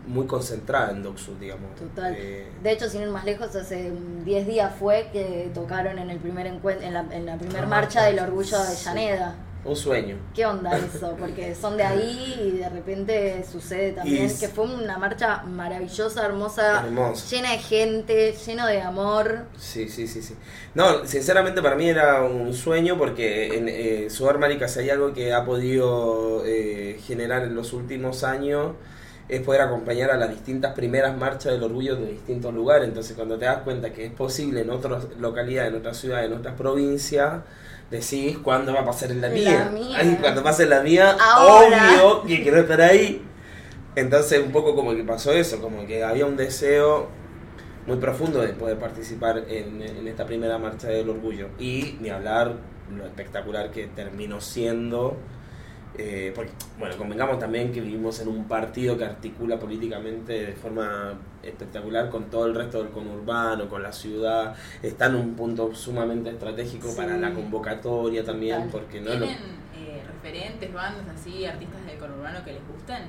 muy 0.08 0.26
concentrada 0.28 0.92
en 0.92 1.04
Docsud, 1.04 1.34
digamos. 1.40 1.76
Total. 1.76 2.14
Eh, 2.18 2.48
De 2.62 2.72
hecho, 2.72 2.90
sin 2.90 3.02
ir 3.04 3.10
más 3.10 3.26
lejos, 3.26 3.56
hace 3.56 3.92
10 4.26 4.48
días 4.48 4.74
fue 4.78 5.10
que 5.14 5.50
tocaron 5.54 5.98
en 6.00 6.10
el 6.10 6.18
primer 6.20 6.48
encuentro, 6.48 6.86
en 6.86 6.94
la, 6.94 7.06
en 7.12 7.26
la 7.26 7.38
primera 7.38 7.62
La 7.62 7.68
marcha 7.68 8.00
marcha, 8.02 8.04
del 8.06 8.20
orgullo 8.20 8.58
de. 8.64 8.76
Llaneda. 8.84 9.36
un 9.66 9.76
sueño. 9.78 10.18
¿Qué 10.36 10.46
onda 10.46 10.78
eso? 10.78 11.16
Porque 11.18 11.56
son 11.56 11.78
de 11.78 11.84
ahí 11.84 12.36
y 12.54 12.58
de 12.58 12.68
repente 12.68 13.46
sucede 13.50 13.94
también 13.94 14.30
Y- 14.30 14.38
que 14.38 14.50
fue 14.50 14.66
una 14.66 14.98
marcha 14.98 15.42
maravillosa, 15.44 16.26
hermosa, 16.26 16.82
Hermoso. 16.86 17.34
llena 17.34 17.52
de 17.54 17.60
gente, 17.60 18.34
lleno 18.46 18.68
de 18.68 18.82
amor. 18.82 19.46
Sí, 19.58 19.88
sí, 19.88 20.06
sí, 20.10 20.22
sí. 20.22 20.36
No, 20.76 21.06
sinceramente 21.06 21.62
para 21.62 21.78
mí 21.78 21.88
era 21.88 22.24
un 22.24 22.54
sueño 22.54 22.98
porque 22.98 23.56
en 23.58 23.70
eh, 23.70 24.10
Sudor 24.10 24.38
Marica 24.38 24.68
si 24.68 24.80
hay 24.82 24.90
algo 24.90 25.14
que 25.14 25.32
ha 25.34 25.46
podido 25.46 26.44
eh, 26.46 27.00
generar 27.06 27.44
en 27.44 27.56
los 27.56 27.72
últimos 27.72 28.26
años 28.26 28.74
es 29.30 29.42
poder 29.42 29.62
acompañar 29.62 30.12
a 30.12 30.18
las 30.18 30.30
distintas 30.30 30.74
primeras 30.74 31.18
marchas 31.18 31.54
del 31.54 31.64
orgullo 31.64 31.96
de 31.96 32.08
distintos 32.12 32.54
lugares. 32.54 32.88
Entonces 32.88 33.16
cuando 33.16 33.38
te 33.38 33.46
das 33.46 33.60
cuenta 33.60 33.92
que 33.94 34.06
es 34.06 34.12
posible 34.14 34.62
en 34.62 34.70
otras 34.70 35.06
localidades, 35.20 35.72
en 35.72 35.80
otras 35.80 35.98
ciudades, 35.98 36.30
en 36.30 36.38
otras 36.38 36.56
provincias, 36.56 37.42
decís 37.90 38.38
cuándo 38.40 38.74
va 38.74 38.82
a 38.82 38.86
pasar 38.86 39.12
en 39.12 39.22
la 39.22 39.30
La 39.30 39.34
mía. 39.34 39.72
mía. 39.74 39.98
Ay, 40.00 40.18
cuando 40.20 40.44
pase 40.44 40.64
en 40.64 40.70
la 40.72 40.82
mía, 40.82 41.16
Ahora. 41.20 41.92
obvio 42.04 42.24
que 42.24 42.42
quiero 42.44 42.60
estar 42.60 42.82
ahí. 42.82 43.22
Entonces 43.96 44.42
un 44.44 44.52
poco 44.52 44.76
como 44.76 44.96
que 44.96 45.04
pasó 45.04 45.32
eso, 45.32 45.60
como 45.62 45.86
que 45.86 46.04
había 46.04 46.26
un 46.26 46.36
deseo 46.36 47.08
muy 47.86 47.98
profundo 47.98 48.42
de 48.42 48.50
poder 48.54 48.78
participar 48.80 49.44
en, 49.48 49.82
en 49.82 50.08
esta 50.08 50.26
primera 50.26 50.58
marcha 50.58 50.88
del 50.88 51.10
orgullo. 51.10 51.50
Y 51.60 51.98
ni 52.02 52.10
hablar 52.10 52.56
lo 52.96 53.06
espectacular 53.06 53.72
que 53.72 53.88
terminó 53.88 54.42
siendo. 54.42 55.16
Eh, 55.98 56.32
porque, 56.36 56.52
bueno, 56.80 56.98
convengamos 56.98 57.38
también 57.40 57.72
que 57.72 57.80
vivimos 57.82 58.20
en 58.20 58.28
un 58.28 58.48
partido 58.48 58.98
que 58.98 59.06
articula 59.06 59.60
políticamente 59.60 60.48
de 60.48 60.54
forma 60.54 61.14
espectacular 61.44 62.10
con 62.10 62.26
todo 62.32 62.46
el 62.48 62.56
resto 62.56 62.82
del 62.82 62.92
conurbano, 62.92 63.70
con 63.70 63.84
la 63.84 63.92
ciudad. 63.92 64.56
Está 64.82 65.06
en 65.08 65.16
un 65.16 65.36
punto 65.36 65.74
sumamente 65.76 66.30
estratégico 66.32 66.88
Sí. 66.90 66.98
para 66.98 67.18
la 67.18 67.32
convocatoria 67.34 68.24
también, 68.24 68.64
Total. 68.70 68.72
porque 68.72 69.02
no 69.02 69.12
lo- 69.14 69.26
¿Tienen 69.26 69.64
eh, 69.76 70.02
referentes, 70.08 70.74
bandas 70.74 71.06
así, 71.16 71.46
artistas 71.46 71.86
del 71.86 71.98
conurbano 71.98 72.44
que 72.44 72.54
les 72.54 72.62
gusten? 72.68 73.04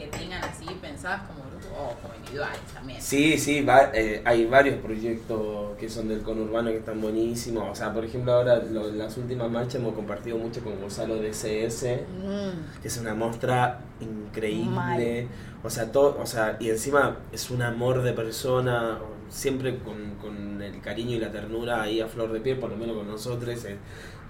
Que 0.00 0.06
tengan 0.06 0.42
así 0.42 0.64
pensadas 0.80 1.22
como 1.28 1.40
grupo 1.50 1.76
o 1.78 1.94
como 2.00 2.14
individuales 2.14 2.60
también. 2.72 3.00
Sí, 3.02 3.36
sí, 3.38 3.60
va- 3.62 3.90
eh, 3.92 4.22
hay 4.24 4.46
varios 4.46 4.76
proyectos 4.80 5.76
que 5.78 5.88
son 5.90 6.08
del 6.08 6.22
conurbano 6.22 6.70
que 6.70 6.78
están 6.78 7.00
buenísimos. 7.00 7.68
O 7.70 7.74
sea, 7.74 7.92
por 7.92 8.04
ejemplo, 8.04 8.32
ahora 8.32 8.56
lo- 8.56 8.90
las 8.92 9.16
últimas 9.18 9.50
marchas 9.50 9.74
hemos 9.76 9.94
compartido 9.94 10.38
mucho 10.38 10.62
con 10.64 10.80
Gonzalo 10.80 11.16
de 11.16 11.32
CS, 11.34 12.00
Mm, 12.18 12.80
que 12.82 12.88
es 12.88 12.96
una 12.98 13.14
muestra 13.14 13.80
increíble. 14.00 14.70
Mal. 14.70 15.28
O 15.62 15.68
sea, 15.68 15.92
todo, 15.92 16.18
o 16.18 16.26
sea, 16.26 16.56
y 16.60 16.70
encima 16.70 17.18
es 17.32 17.50
un 17.50 17.60
amor 17.62 18.02
de 18.02 18.12
persona, 18.14 18.98
siempre 19.28 19.78
con, 19.80 20.14
con 20.16 20.62
el 20.62 20.80
cariño 20.80 21.16
y 21.16 21.18
la 21.20 21.30
ternura 21.30 21.82
ahí 21.82 22.00
a 22.00 22.06
flor 22.08 22.32
de 22.32 22.40
piel, 22.40 22.58
por 22.58 22.70
lo 22.70 22.76
menos 22.78 22.96
con 22.96 23.06
nosotros, 23.06 23.64
el 23.66 23.76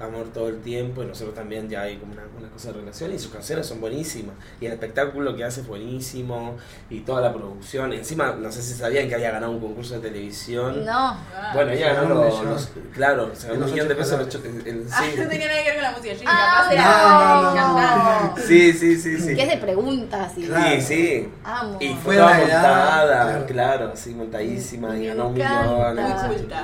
amor 0.01 0.29
todo 0.33 0.49
el 0.49 0.61
tiempo, 0.61 1.03
y 1.03 1.07
nosotros 1.07 1.35
también 1.35 1.69
ya 1.69 1.83
hay 1.83 1.97
como 1.99 2.13
una, 2.13 2.23
una 2.39 2.49
cosa 2.49 2.69
de 2.73 2.79
relación, 2.81 3.13
y 3.13 3.19
sus 3.19 3.31
canciones 3.33 3.67
son 3.67 3.81
buenísimas, 3.81 4.35
y 4.61 4.67
el 4.67 4.73
espectáculo 4.73 5.37
que 5.37 5.45
hace 5.45 5.61
es 5.61 5.67
buenísimo, 5.67 6.57
y 6.89 7.01
toda 7.01 7.21
la 7.21 7.33
producción, 7.35 7.93
encima, 7.93 8.33
no 8.39 8.51
sé 8.51 8.63
si 8.63 8.75
sabían 8.75 9.09
que 9.09 9.15
había 9.15 9.31
ganado 9.31 9.53
un 9.53 9.61
concurso 9.61 9.95
de 9.95 10.09
televisión. 10.09 10.85
No. 10.85 11.17
Bueno, 11.55 11.71
ella 11.73 11.95
ganó 11.95 12.15
los, 12.15 12.45
los- 12.45 12.71
claro, 12.95 13.31
se 13.35 13.49
ganó 13.49 13.59
En 13.61 13.65
un 13.65 13.71
millón 13.73 13.89
de 13.89 13.95
pesos. 13.95 14.35
en- 14.37 14.67
en- 14.67 14.87
Ah, 14.93 15.03
no 15.17 15.23
sí. 15.23 15.29
tenía 15.29 15.49
nada 15.49 15.63
que 15.63 15.69
ver 15.71 15.75
con 15.75 15.83
la 15.83 15.91
música. 15.93 16.15
Ah, 16.27 16.63
capaz 16.69 16.73
era 16.73 16.85
no, 16.85 17.55
no, 17.55 18.35
no, 18.37 18.37
sí, 18.43 18.73
sí, 18.73 18.97
sí, 18.99 19.19
sí. 19.19 19.35
que 19.37 19.43
es 19.43 19.49
de 19.51 19.57
preguntas 19.59 20.33
y 20.37 20.45
Claro. 20.47 20.77
Sí, 20.77 20.81
sí. 20.83 21.29
amo. 21.45 21.77
Y 21.81 21.95
fue 21.95 22.17
toda 22.17 22.39
montada, 22.39 23.23
claro. 23.25 23.47
claro, 23.47 23.91
así 23.93 24.15
montadísima, 24.15 24.97
y 24.97 25.07
ganó 25.07 25.29
un 25.29 25.35
millón. 25.35 25.99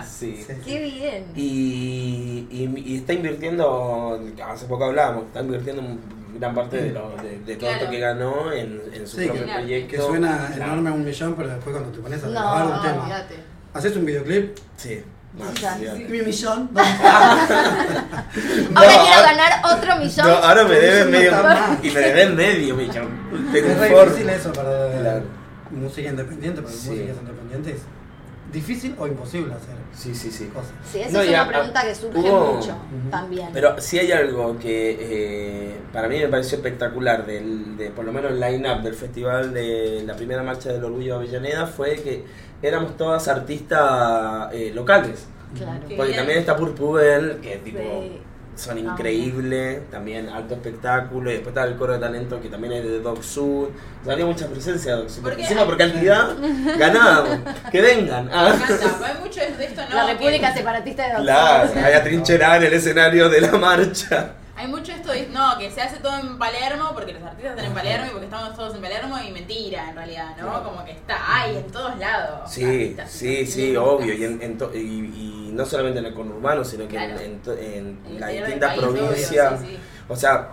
Sí. 0.09 0.45
Sí. 0.47 0.55
Qué 0.65 0.79
bien. 0.81 1.25
Y, 1.35 2.47
y, 2.51 2.83
y 2.87 2.97
está 2.99 3.13
invirtiendo, 3.27 4.21
hace 4.49 4.67
poco 4.67 4.85
hablábamos, 4.85 5.25
está 5.27 5.41
invirtiendo 5.41 5.83
un- 5.83 6.01
gran 6.39 6.55
parte 6.55 6.77
de, 6.83 6.93
lo, 6.93 7.11
de, 7.23 7.39
de 7.41 7.57
todo 7.57 7.69
Claro. 7.71 7.77
esto 7.77 7.91
que 7.91 7.99
ganó 7.99 8.53
en, 8.53 8.83
en 8.93 9.07
su 9.07 9.17
Sí, 9.17 9.25
propio 9.27 9.47
que- 9.47 9.53
proyecto. 9.53 9.91
Que 9.91 10.03
suena 10.03 10.51
Claro. 10.55 10.73
enorme 10.73 10.91
un 10.91 11.05
millón, 11.05 11.35
pero 11.35 11.49
después 11.49 11.75
cuando 11.77 11.93
te 11.93 11.99
pones 12.03 12.23
a 12.23 12.27
No, 12.27 12.33
grabar 12.33 12.67
un 12.67 12.71
no, 12.73 12.83
tema, 12.83 13.03
Olvídate. 13.03 13.35
haces 13.75 13.97
un 13.97 14.05
videoclip, 14.05 14.57
Sí. 14.77 15.03
Y 15.39 16.19
un 16.19 16.27
millón, 16.27 16.71
Ahora 16.77 16.91
No, 18.71 18.81
quiero 18.81 19.17
ahora- 19.17 19.23
ganar 19.35 19.53
otro 19.77 19.97
millón. 19.97 20.27
No, 20.27 20.33
ahora 20.37 20.65
me 20.65 20.75
deben 20.77 21.11
medio. 21.11 21.33
Y 21.83 21.91
me 21.91 22.01
deben 22.01 22.37
medio 22.37 22.75
millón. 22.75 23.09
Tengo 23.53 23.69
es 23.69 23.77
un 23.93 24.07
difícil 24.09 24.29
eso 24.31 24.53
para 24.53 24.91
Claro. 24.99 25.23
música 25.71 26.09
independiente, 26.11 26.63
para 26.63 26.75
Sí. 26.75 26.89
músicas 26.91 27.17
independientes. 27.21 27.83
Difícil 28.53 28.95
o 28.99 29.07
imposible 29.07 29.53
hacer 29.55 29.75
Sí, 29.95 30.15
sí, 30.15 30.31
sí. 30.31 30.47
cosas. 30.47 30.73
Sí, 30.91 31.01
esa 31.01 31.13
No, 31.13 31.21
es 31.21 31.29
una 31.31 31.49
pregunta 31.49 31.83
que 31.85 31.95
surge 31.95 32.19
hubo- 32.19 32.53
mucho 32.55 32.77
también. 33.11 33.49
Pero 33.53 33.81
sí 33.81 33.99
hay 33.99 34.13
algo 34.13 34.59
que 34.59 34.97
eh, 35.01 35.77
para 35.93 36.09
mí 36.09 36.19
me 36.19 36.29
pareció 36.29 36.57
espectacular, 36.59 37.25
del, 37.27 37.77
de 37.77 37.91
por 37.91 38.05
lo 38.05 38.13
menos 38.13 38.31
el 38.33 38.41
line-up 38.41 38.83
del 38.83 38.95
festival 38.95 39.53
de 39.55 40.03
la 40.07 40.15
primera 40.15 40.43
marcha 40.43 40.73
del 40.73 40.85
orgullo 40.85 41.19
de 41.19 41.25
Avellaneda, 41.27 41.67
fue 41.67 41.97
que 41.97 42.25
éramos 42.63 42.97
todas 42.97 43.27
artistas 43.29 44.49
eh, 44.53 44.71
locales. 44.75 45.27
claro. 45.57 45.81
Porque 45.97 46.13
también 46.15 46.39
está 46.39 46.57
Purpubel, 46.57 47.39
que 47.41 47.57
tipo, 47.59 47.79
Sí. 47.79 48.21
Son 48.57 48.79
Ah, 48.79 48.81
increíbles, 48.81 49.89
también 49.91 50.29
alto 50.29 50.55
espectáculo, 50.55 51.31
y 51.31 51.35
después 51.35 51.49
está 51.55 51.65
el 51.65 51.77
coro 51.77 51.93
de 51.93 51.99
talento 51.99 52.41
que 52.41 52.49
también 52.49 52.73
es 52.73 52.85
de 52.85 53.01
Doc 53.01 53.23
Sud. 53.23 53.69
O 53.69 54.05
sea, 54.05 54.15
había 54.15 54.27
mucha 54.27 54.47
presencia 54.49 54.93
de 54.97 54.99
Doc 55.03 55.09
Sud. 55.11 55.23
¿Por 55.23 55.31
Porque 55.33 55.43
encima 55.43 55.65
por 55.67 55.77
cantidad 55.77 56.29
ganábamos. 56.79 57.39
Que 57.71 57.81
vengan. 57.83 58.25
Me 58.27 58.33
Ah. 58.35 58.55
encanta, 58.55 59.07
hay 59.07 59.21
mucho 59.23 59.41
de 59.41 59.65
esto, 59.65 59.83
¿no? 59.89 59.95
la 59.95 60.07
República 60.07 60.53
Que- 60.53 60.59
Separatista 60.59 61.03
de 61.09 61.23
Claro, 61.23 61.63
Doctores. 61.65 61.85
hay 61.85 61.95
atrincherada 61.95 62.57
en 62.57 62.63
el 62.65 62.73
escenario 62.75 63.29
de 63.29 63.41
la 63.43 63.53
marcha. 63.53 64.31
Hay 64.57 64.69
mucho 64.69 64.93
esto 64.93 65.11
de, 65.13 65.27
no, 65.29 65.59
que 65.59 65.71
se 65.71 65.83
hace 65.83 65.99
todo 65.99 66.19
en 66.19 66.39
Palermo 66.39 66.91
porque 66.95 67.13
los 67.13 67.23
artistas 67.23 67.51
están 67.53 67.67
en 67.67 67.75
Palermo 67.75 68.07
y 68.07 68.11
porque 68.11 68.25
estamos 68.25 68.55
todos 68.57 68.75
en 68.75 68.81
Palermo 68.81 69.17
y 69.19 69.31
mentira 69.31 69.91
en 69.91 69.97
realidad, 69.97 70.35
¿no? 70.41 70.65
Como 70.65 70.83
que 70.85 70.93
está, 70.93 71.19
hay 71.43 71.57
en 71.59 71.71
todos 71.71 71.99
lados. 71.99 72.51
Sí, 72.51 72.65
artistas 72.65 73.11
sí, 73.11 73.47
sí, 73.47 73.77
obvio. 73.77 74.15
Y, 74.15 74.25
en, 74.25 74.41
en 74.43 74.57
to- 74.57 74.73
y, 74.75 74.79
y 74.79 75.51
no 75.53 75.67
solamente 75.67 75.99
en 75.99 76.07
el 76.07 76.15
conurbano, 76.15 76.65
sino 76.65 76.89
que 76.89 76.97
en- 76.97 77.39
Claro. 77.41 77.61
en, 77.61 77.99
en 78.07 78.21
las 78.21 78.31
distintas 78.33 78.75
provincias. 78.79 79.61
sí, 79.61 79.67
sí. 79.67 79.79
O 80.09 80.17
sea, 80.17 80.49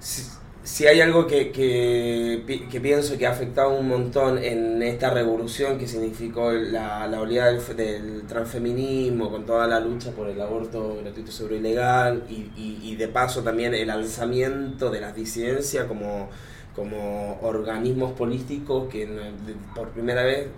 si, 0.00 0.22
si 0.68 0.86
hay 0.86 1.00
algo 1.00 1.26
que, 1.26 1.50
que, 1.50 2.66
que 2.70 2.80
pienso 2.80 3.16
que 3.16 3.26
ha 3.26 3.30
afectado 3.30 3.70
un 3.70 3.88
montón 3.88 4.36
en 4.36 4.82
esta 4.82 5.08
revolución 5.08 5.78
que 5.78 5.88
significó 5.88 6.52
la, 6.52 7.06
la 7.06 7.20
oleada 7.22 7.52
del, 7.52 7.76
del 7.76 8.26
transfeminismo, 8.26 9.30
con 9.30 9.46
toda 9.46 9.66
la 9.66 9.80
lucha 9.80 10.10
por 10.10 10.28
el 10.28 10.38
aborto 10.38 10.98
gratuito, 11.02 11.32
seguro 11.32 11.56
y 11.56 11.60
legal, 11.60 12.24
y, 12.28 12.80
y, 12.82 12.96
de 12.96 13.08
paso 13.08 13.42
también 13.42 13.72
el 13.72 13.88
alzamiento 13.88 14.90
de 14.90 15.00
las 15.00 15.16
disidencias 15.16 15.86
como, 15.86 16.28
como 16.76 17.40
organismos 17.40 18.12
políticos 18.12 18.88
que 18.90 19.08
por 19.74 19.88
primera 19.88 20.22
vez, 20.22 20.48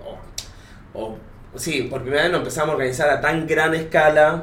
o, 0.92 1.14
sí, 1.54 1.82
por 1.82 2.02
primera 2.02 2.24
vez 2.24 2.32
nos 2.32 2.40
empezamos 2.40 2.70
a 2.70 2.72
organizar 2.72 3.10
a 3.10 3.20
tan 3.20 3.46
gran 3.46 3.74
escala. 3.76 4.42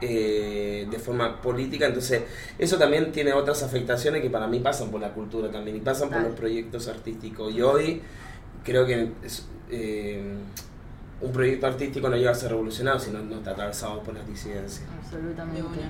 Eh, 0.00 0.86
de 0.90 0.98
forma 0.98 1.40
política, 1.40 1.86
entonces 1.86 2.22
eso 2.58 2.78
también 2.78 3.12
tiene 3.12 3.32
otras 3.32 3.62
afectaciones 3.62 4.22
que 4.22 4.30
para 4.30 4.46
mí 4.46 4.60
pasan 4.60 4.90
por 4.90 5.00
la 5.00 5.12
cultura 5.12 5.50
también 5.50 5.76
y 5.76 5.80
pasan 5.80 6.10
por 6.10 6.22
los 6.22 6.34
proyectos 6.34 6.88
artísticos. 6.88 7.52
Y 7.52 7.62
hoy 7.62 8.02
creo 8.64 8.86
que 8.86 9.12
es, 9.22 9.46
eh, 9.70 10.34
un 11.20 11.32
proyecto 11.32 11.66
artístico 11.66 12.08
no 12.08 12.16
llega 12.16 12.30
a 12.30 12.34
ser 12.34 12.50
revolucionario 12.50 12.98
si 12.98 13.10
no, 13.10 13.20
no 13.20 13.36
está 13.36 13.50
atravesado 13.50 14.02
por 14.02 14.14
las 14.14 14.26
disidencias. 14.26 14.88
De 14.88 14.96
Absolutamente. 14.96 15.80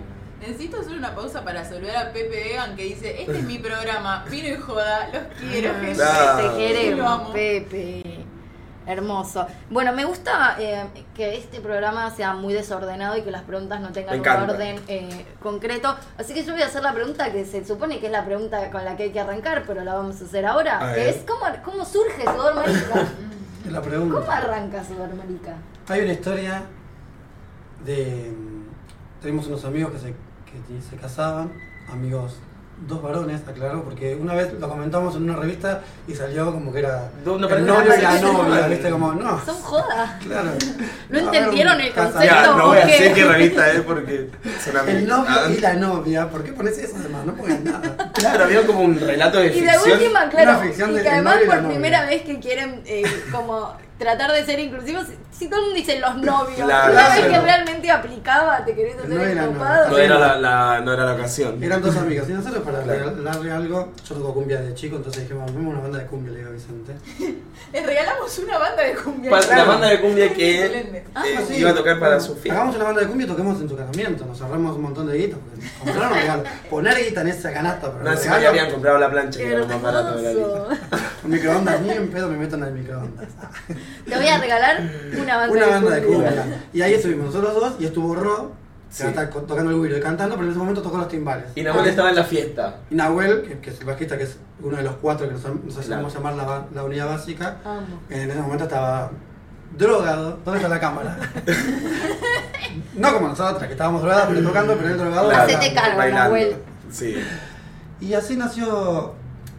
Necesito 0.41 0.81
hacer 0.81 0.97
una 0.97 1.15
pausa 1.15 1.45
para 1.45 1.65
saludar 1.65 2.09
a 2.09 2.13
Pepe 2.13 2.31
Vegan 2.31 2.75
que 2.75 2.85
dice, 2.85 3.21
este 3.21 3.39
es 3.39 3.45
mi 3.45 3.59
programa, 3.59 4.25
Pino 4.31 4.49
y 4.49 4.57
Joda, 4.57 5.11
los 5.13 5.23
quiero, 5.39 5.75
gente. 5.75 5.95
Claro. 5.95 6.51
Te 6.51 6.57
queremos. 6.57 7.31
Pepe. 7.31 8.21
Hermoso. 8.91 9.47
Bueno, 9.71 9.93
me 9.93 10.05
gusta 10.05 10.57
eh, 10.59 10.85
que 11.15 11.37
este 11.37 11.61
programa 11.61 12.11
sea 12.11 12.35
muy 12.35 12.53
desordenado 12.53 13.17
y 13.17 13.23
que 13.23 13.31
las 13.31 13.43
preguntas 13.43 13.81
no 13.81 13.93
tengan 13.93 14.21
un 14.21 14.29
orden 14.51 14.81
eh, 14.89 15.27
concreto. 15.41 15.97
Así 16.19 16.35
que 16.35 16.43
yo 16.43 16.53
voy 16.53 16.63
a 16.63 16.67
hacer 16.67 16.83
la 16.83 16.93
pregunta 16.93 17.31
que 17.31 17.45
se 17.45 17.65
supone 17.65 18.01
que 18.01 18.07
es 18.07 18.13
la 18.13 18.25
pregunta 18.25 18.71
con 18.71 18.85
la 18.85 18.97
que 18.97 19.05
hay 19.05 19.11
que 19.13 19.21
arrancar, 19.21 19.65
pero 19.67 19.85
la 19.85 19.95
vamos 19.95 20.21
a 20.21 20.25
hacer 20.25 20.47
ahora. 20.47 20.91
A 20.91 20.95
que 20.95 21.09
es 21.09 21.19
¿cómo, 21.27 21.47
cómo 21.65 21.85
surge 21.85 22.23
Sudor 22.23 22.55
Marica? 22.55 23.07
Es 23.65 23.73
la 23.73 23.83
pregunta. 23.83 24.21
¿Cómo 24.21 24.31
arranca 24.31 24.83
Sudor 24.83 25.15
Marica? 25.15 25.55
Hay 25.89 26.01
una 26.01 26.13
historia 26.13 26.63
de. 27.85 28.33
Tenemos 29.21 29.47
unos 29.49 29.65
amigos 29.67 29.93
que 29.93 29.99
se, 29.99 30.07
que 30.09 30.83
se 30.89 30.97
casaban, 30.97 31.53
amigos, 31.93 32.39
dos 32.87 33.03
varones, 33.03 33.41
aclaro, 33.47 33.83
porque 33.85 34.15
una 34.15 34.35
vez 34.35 34.53
lo 34.59 34.69
comentamos 34.69 35.15
en 35.17 35.25
una 35.25 35.37
revista 35.37 35.83
y 36.09 36.15
salió 36.15 36.53
como 36.53 36.73
que 36.73 36.79
era 36.81 37.11
No, 37.25 37.39
no, 37.39 37.49
el 37.49 37.67
novio 37.67 37.85
no, 37.91 37.97
y 37.97 38.01
la 38.01 38.15
no, 38.21 38.33
no, 38.33 38.43
novia, 38.45 38.63
no. 38.63 38.69
viste, 38.69 38.91
como, 38.91 39.13
no. 39.15 39.45
Son 39.45 39.55
jodas. 39.57 40.11
Claro. 40.23 40.51
¿No 41.11 41.19
A 41.19 41.23
entendieron 41.23 41.81
el 41.81 41.93
concepto? 41.93 42.23
Ya, 42.25 42.47
no 42.47 42.67
voy 42.69 42.79
a 42.79 42.87
decir 42.87 43.13
qué 43.15 43.25
revista 43.25 43.71
es 43.73 43.81
porque 43.83 44.31
son 44.65 44.89
El 44.89 45.07
novio 45.07 45.27
Ah, 45.31 45.49
y 45.57 45.61
la 45.61 45.75
novia, 45.75 46.29
¿por 46.29 46.43
qué 46.43 46.53
pones 46.53 46.79
eso 46.79 46.97
además? 46.99 47.25
No 47.27 47.35
pongas 47.35 47.61
nada. 47.61 48.11
Claro, 48.15 48.45
había 48.45 48.67
como 48.67 48.81
un 48.83 48.99
relato 48.99 49.39
de 49.41 49.47
Y 49.47 49.61
de 49.61 49.71
ficción. 49.73 49.93
última, 49.99 50.29
claro, 50.29 50.51
Una 50.53 50.59
ficción 50.61 50.91
y 50.91 50.95
de 50.95 51.03
que 51.03 51.09
además 51.09 51.37
y 51.45 51.47
por 51.47 51.67
primera 51.67 52.07
vez 52.07 52.23
que 52.23 52.39
quieren 52.41 52.83
eh, 52.87 53.03
como 53.31 53.75
tratar 54.01 54.33
de 54.33 54.45
ser 54.45 54.59
inclusivos, 54.59 55.07
si 55.31 55.49
todo 55.49 55.61
el 55.61 55.67
mundo 55.67 55.77
dice 55.79 56.01
los 56.01 56.17
novios, 56.17 56.57
Claro, 56.65 56.93
una 56.93 57.09
vez 57.15 57.25
que 57.27 57.41
realmente 57.41 57.91
aplicaba, 57.91 58.65
te 58.65 58.75
querés 58.75 58.97
hacer 58.99 59.11
la 59.37 59.43
estopado. 59.45 59.89
No 59.91 59.99
era 59.99 60.19
la, 60.19 60.37
la- 60.39 60.81
no 60.81 60.93
era 60.93 61.05
la 61.05 61.13
ocasión. 61.15 61.63
Eran 61.63 61.81
dos 61.83 61.97
amigos. 61.97 62.29
Y 62.29 62.33
nosotros 62.33 62.65
para 62.65 62.83
Claro. 62.83 63.11
regalarle 63.11 63.53
algo, 63.53 63.93
yo 64.09 64.15
toco 64.17 64.35
cumbia 64.35 64.61
de 64.61 64.75
chico, 64.75 64.97
entonces 64.97 65.23
dijimos, 65.23 65.53
vamos 65.55 65.73
una 65.75 65.83
banda 65.83 65.99
de 65.99 66.07
cumbia, 66.07 66.33
le 66.33 66.39
digo 66.39 66.51
a 66.51 66.53
Vicente. 66.55 66.93
Les 67.73 67.87
regalamos 67.87 68.39
una 68.39 68.59
banda 68.59 68.83
de 68.83 68.95
cumbia. 68.95 69.31
La 69.31 69.39
Claro. 69.41 69.67
banda 69.69 69.89
de 69.89 70.01
cumbia 70.01 70.35
que 70.35 70.67
eh, 70.81 71.05
Ah, 71.15 71.23
sí. 71.47 71.55
iba 71.59 71.71
a 71.71 71.75
tocar 71.75 72.01
para 72.01 72.17
Bueno, 72.17 72.25
su 72.27 72.35
fiesta. 72.35 72.55
Hagamos 72.55 72.75
una 72.77 72.85
banda 72.87 73.01
de 73.03 73.07
cumbia 73.07 73.25
y 73.27 73.29
toquemos 73.29 73.61
en 73.61 73.69
tu 73.69 73.77
casamiento. 73.77 74.25
Nos 74.25 74.41
ahorramos 74.41 74.77
un 74.77 74.83
montón 74.83 75.07
de 75.07 75.19
guita. 75.19 75.37
Comprar. 75.79 76.43
Poner 76.71 76.97
guita 77.05 77.21
en 77.21 77.29
esa 77.29 77.53
canasta, 77.53 77.93
pero 77.93 78.05
No, 78.05 78.11
regalo, 78.19 78.49
habían 78.49 78.71
comprado 78.71 78.99
la 78.99 79.11
plancha 79.11 79.39
que 79.39 79.47
era 79.49 79.59
lo 79.61 79.67
más 79.69 79.83
barato 79.83 80.17
de 80.17 80.23
la 80.23 80.31
vida. 80.31 80.79
Un 81.25 81.31
microondas, 81.31 81.81
ni 81.83 81.91
en 81.91 82.09
pedo 82.11 82.29
me 82.29 82.37
meto 82.39 82.57
en 82.57 82.63
el 82.65 82.73
microondas. 82.73 83.29
Te 84.09 84.17
voy 84.17 84.27
a 84.29 84.39
regalar 84.39 84.81
una 85.21 85.37
banda, 85.37 85.57
Una 85.57 85.67
banda 85.67 85.91
de 85.97 86.03
cumbia. 86.05 86.63
Y 86.73 86.83
ahí 86.83 86.95
estuvimos 86.95 87.27
nosotros 87.27 87.55
dos 87.55 87.75
y 87.79 87.85
estuvo 87.87 88.15
Ro, 88.15 88.53
que 88.89 88.95
Sí. 88.97 89.03
está 89.07 89.31
co- 89.31 89.43
tocando 89.43 89.71
el 89.71 89.77
güiro 89.77 89.97
y 89.97 90.01
cantando, 90.01 90.35
pero 90.35 90.47
en 90.47 90.51
ese 90.51 90.59
momento 90.59 90.83
tocó 90.83 90.99
los 90.99 91.09
timbales. 91.09 91.45
Y 91.55 91.63
Nahuel 91.63 91.87
estaba 91.89 92.11
en 92.11 92.17
la 92.17 92.25
fiesta. 92.25 92.79
Y 92.91 92.95
Nahuel, 92.97 93.43
que, 93.43 93.59
que 93.61 93.71
es 93.71 93.79
el 93.81 93.87
bajista, 93.87 94.19
que 94.19 94.25
es 94.25 94.37
uno 94.63 94.77
de 94.77 94.83
los 94.83 94.95
cuatro 94.97 95.29
que 95.29 95.35
nos, 95.35 95.43
nos 95.45 95.77
hacemos 95.79 96.13
Claro. 96.13 96.35
llamar 96.35 96.67
la, 96.75 96.83
unidad 96.85 97.07
básica, 97.07 97.59
Amo. 97.65 98.01
en 98.09 98.31
ese 98.31 98.41
momento 98.41 98.65
estaba 98.65 99.11
drogado. 99.79 100.39
¿Dónde 100.45 100.59
está 100.59 100.69
la 100.69 100.81
cámara? 100.81 101.17
no 102.97 103.13
como 103.15 103.29
nosotras, 103.29 103.65
que 103.67 103.73
estábamos 103.73 104.03
drogadas, 104.03 104.27
pero 104.29 104.43
tocando, 104.43 104.77
pero 104.77 104.89
él 104.89 104.99
drogado. 104.99 105.31
Hacete 105.31 105.73
cargo. 105.75 106.03
Nahuel. 106.15 106.57
Sí. 106.91 107.17
Y 108.01 108.15
así 108.15 108.37
nació. 108.37 109.15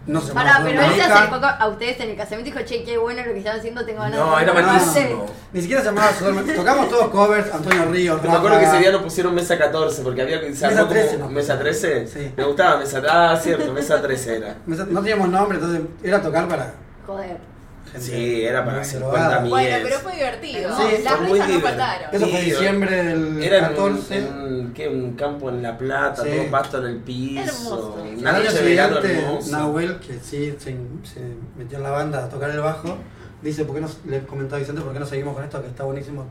No 0.08 0.20
se 0.20 0.34
Pará, 0.34 0.62
pero 0.64 0.82
él 0.82 0.94
se 0.96 1.02
acercó 1.04 1.36
a 1.46 1.68
ustedes 1.68 2.00
en 2.00 2.10
el 2.10 2.18
casamiento 2.18 2.50
y 2.50 2.52
dijo, 2.54 2.66
che, 2.66 2.84
qué 2.84 2.98
bueno 2.98 3.24
lo 3.24 3.34
que 3.34 3.38
están 3.38 3.60
haciendo, 3.60 3.86
tengo 3.86 4.00
ganas 4.02 4.20
No, 4.20 4.36
de 4.36 4.44
era 4.44 4.54
ver". 4.54 4.66
malísimo. 4.66 5.26
Ni 5.54 5.62
siquiera 5.62 5.82
se 5.82 5.88
llamaba 5.90 6.12
Sudamérica. 6.14 6.56
Tocamos 6.56 6.90
todos 6.90 7.08
covers, 7.10 7.54
Antonio 7.54 7.86
Ríos, 7.86 8.24
Me 8.24 8.30
acuerdo 8.32 8.60
que 8.60 8.66
ese 8.66 8.78
día 8.80 8.92
nos 8.92 9.04
pusieron 9.04 9.36
mesa 9.36 9.58
14 9.60 10.02
porque 10.02 10.22
había 10.24 10.40
se 10.40 10.48
Mesa 10.50 10.68
armó 10.68 10.78
como- 10.80 10.90
13 10.92 11.18
nos 11.20 11.30
mesa 11.32 11.54
pusieron. 11.60 11.64
13. 11.82 12.08
Sí. 12.08 12.34
Me 12.36 12.44
gustaba 12.44 12.78
mesa 12.80 13.02
Ah, 13.10 13.40
cierto, 13.42 13.72
mesa 13.74 14.02
13 14.02 14.38
era. 14.38 14.56
No 14.66 15.02
teníamos 15.02 15.30
nombre, 15.30 15.58
entonces 15.60 15.82
era 16.04 16.20
tocar 16.22 16.48
para. 16.48 16.74
Joder. 17.06 17.51
Gente 17.92 18.06
Sí, 18.08 18.44
era 18.46 18.64
para 18.66 18.78
muy 18.78 18.86
50 18.86 19.10
drogada. 19.18 19.40
mil. 19.42 19.50
Bueno, 19.50 19.78
pero 19.84 20.00
fue 20.00 20.14
divertido. 20.16 20.78
Sí, 20.78 20.84
Las 21.04 21.14
fue 21.16 21.22
muy 21.28 21.34
risas 21.34 21.48
no 21.50 21.56
divertido. 21.56 21.62
faltaron. 21.62 22.16
Eso 22.16 22.28
fue 22.28 22.40
Sí, 22.40 22.46
diciembre 22.52 23.04
del 23.04 23.44
Era 23.44 23.58
en, 23.58 23.64
14. 23.66 24.18
en- 24.18 24.74
¿qué? 24.74 24.88
un 24.88 25.14
campo 25.14 25.50
en 25.50 25.62
La 25.64 25.78
Plata, 25.78 26.24
Sí. 26.24 26.30
todo 26.30 26.52
pasto 26.52 26.78
en 26.80 26.86
el 26.86 26.98
piso. 26.98 27.42
Hermoso. 27.42 27.98
Al 28.04 28.28
año 28.28 28.44
noche 28.44 28.52
de 28.58 28.70
verano 28.70 29.02
siguiente, 29.02 29.26
hermosa. 29.26 29.58
Nahuel, 29.58 30.00
que 30.00 30.14
sí 30.20 30.56
se, 30.60 30.66
se 30.66 31.22
metió 31.58 31.78
en 31.78 31.84
la 31.84 31.92
banda 31.92 32.24
a 32.26 32.30
tocar 32.30 32.50
el 32.50 32.60
bajo, 32.62 32.98
dice, 33.42 33.66
¿por 33.66 33.76
qué 33.76 33.82
no, 33.82 33.90
le 34.06 34.22
comentaba 34.24 34.58
a 34.58 34.60
Vicente, 34.60 34.82
¿por 34.82 34.94
qué 34.94 35.00
no 35.00 35.06
seguimos 35.06 35.36
con 35.36 35.44
esto? 35.44 35.62
Que 35.62 35.68
está 35.68 35.84
buenísimo 35.84 36.26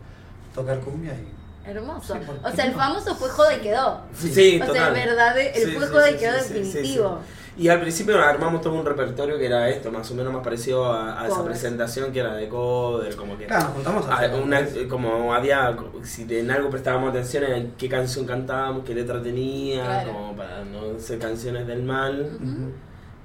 tocar 0.54 0.78
cumbia 0.80 1.12
y... 1.12 1.40
Hermoso. 1.68 2.14
Sí, 2.14 2.20
¿por 2.24 2.36
o 2.36 2.42
qué 2.50 2.56
sea, 2.56 2.64
el 2.64 2.72
no? 2.72 2.78
famoso 2.78 3.14
fue 3.14 3.28
joda 3.28 3.54
y 3.54 3.60
quedó. 3.60 4.00
Sí, 4.14 4.56
o 4.62 4.66
total. 4.66 4.74
sea, 4.76 4.88
el 4.88 4.94
verdadero, 4.94 5.50
el 5.54 5.62
Sí, 5.64 5.70
fue 5.76 5.86
sí, 5.86 5.92
joda 5.92 6.06
sí, 6.08 6.14
y 6.14 6.16
quedó 6.18 6.32
sí, 6.38 6.40
sí, 6.40 6.48
sí, 6.48 6.54
definitivo. 6.72 7.18
sí. 7.22 7.39
Y 7.60 7.68
al 7.68 7.78
principio 7.80 8.18
armamos 8.18 8.62
todo 8.62 8.72
un 8.72 8.86
repertorio 8.86 9.36
que 9.36 9.44
era 9.44 9.68
esto, 9.68 9.92
más 9.92 10.10
o 10.10 10.14
menos 10.14 10.32
más 10.32 10.42
parecido 10.42 10.86
a, 10.90 11.20
a 11.20 11.26
esa 11.28 11.44
presentación 11.44 12.10
que 12.10 12.20
era 12.20 12.34
de 12.34 12.48
coder, 12.48 13.14
como 13.16 13.36
que... 13.36 13.44
Claro, 13.46 13.64
nos 13.66 13.74
juntamos 13.74 14.06
a 14.06 14.12
Ah, 14.12 14.16
hacer 14.16 14.42
una- 14.42 14.64
covers. 14.64 14.86
como 14.88 15.34
había, 15.34 15.76
si 16.02 16.26
en 16.38 16.50
algo 16.50 16.70
prestábamos 16.70 17.10
atención 17.10 17.44
en 17.44 17.72
qué 17.76 17.86
canción 17.90 18.24
cantábamos, 18.24 18.82
qué 18.86 18.94
letra 18.94 19.20
tenía, 19.22 19.84
Claro. 19.84 20.12
como 20.14 20.36
para 20.36 20.64
no 20.64 20.98
ser 20.98 21.18
canciones 21.18 21.66
del 21.66 21.82
mal. 21.82 22.30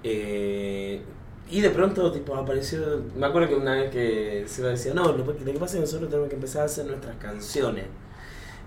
Eh, 0.03 1.01
y 1.49 1.61
de 1.61 1.69
pronto 1.69 2.11
tipo 2.11 2.35
apareció, 2.35 3.03
me 3.15 3.27
acuerdo 3.27 3.47
que 3.49 3.55
una 3.55 3.75
vez 3.75 3.91
que 3.91 4.43
se 4.47 4.63
decía, 4.63 4.93
no, 4.93 5.13
lo, 5.13 5.19
lo 5.19 5.33
que 5.37 5.53
pasa 5.53 5.65
es 5.65 5.71
que 5.75 5.79
nosotros 5.81 6.09
tenemos 6.09 6.27
que 6.29 6.35
empezar 6.35 6.63
a 6.63 6.65
hacer 6.65 6.85
nuestras 6.87 7.15
canciones. 7.17 7.85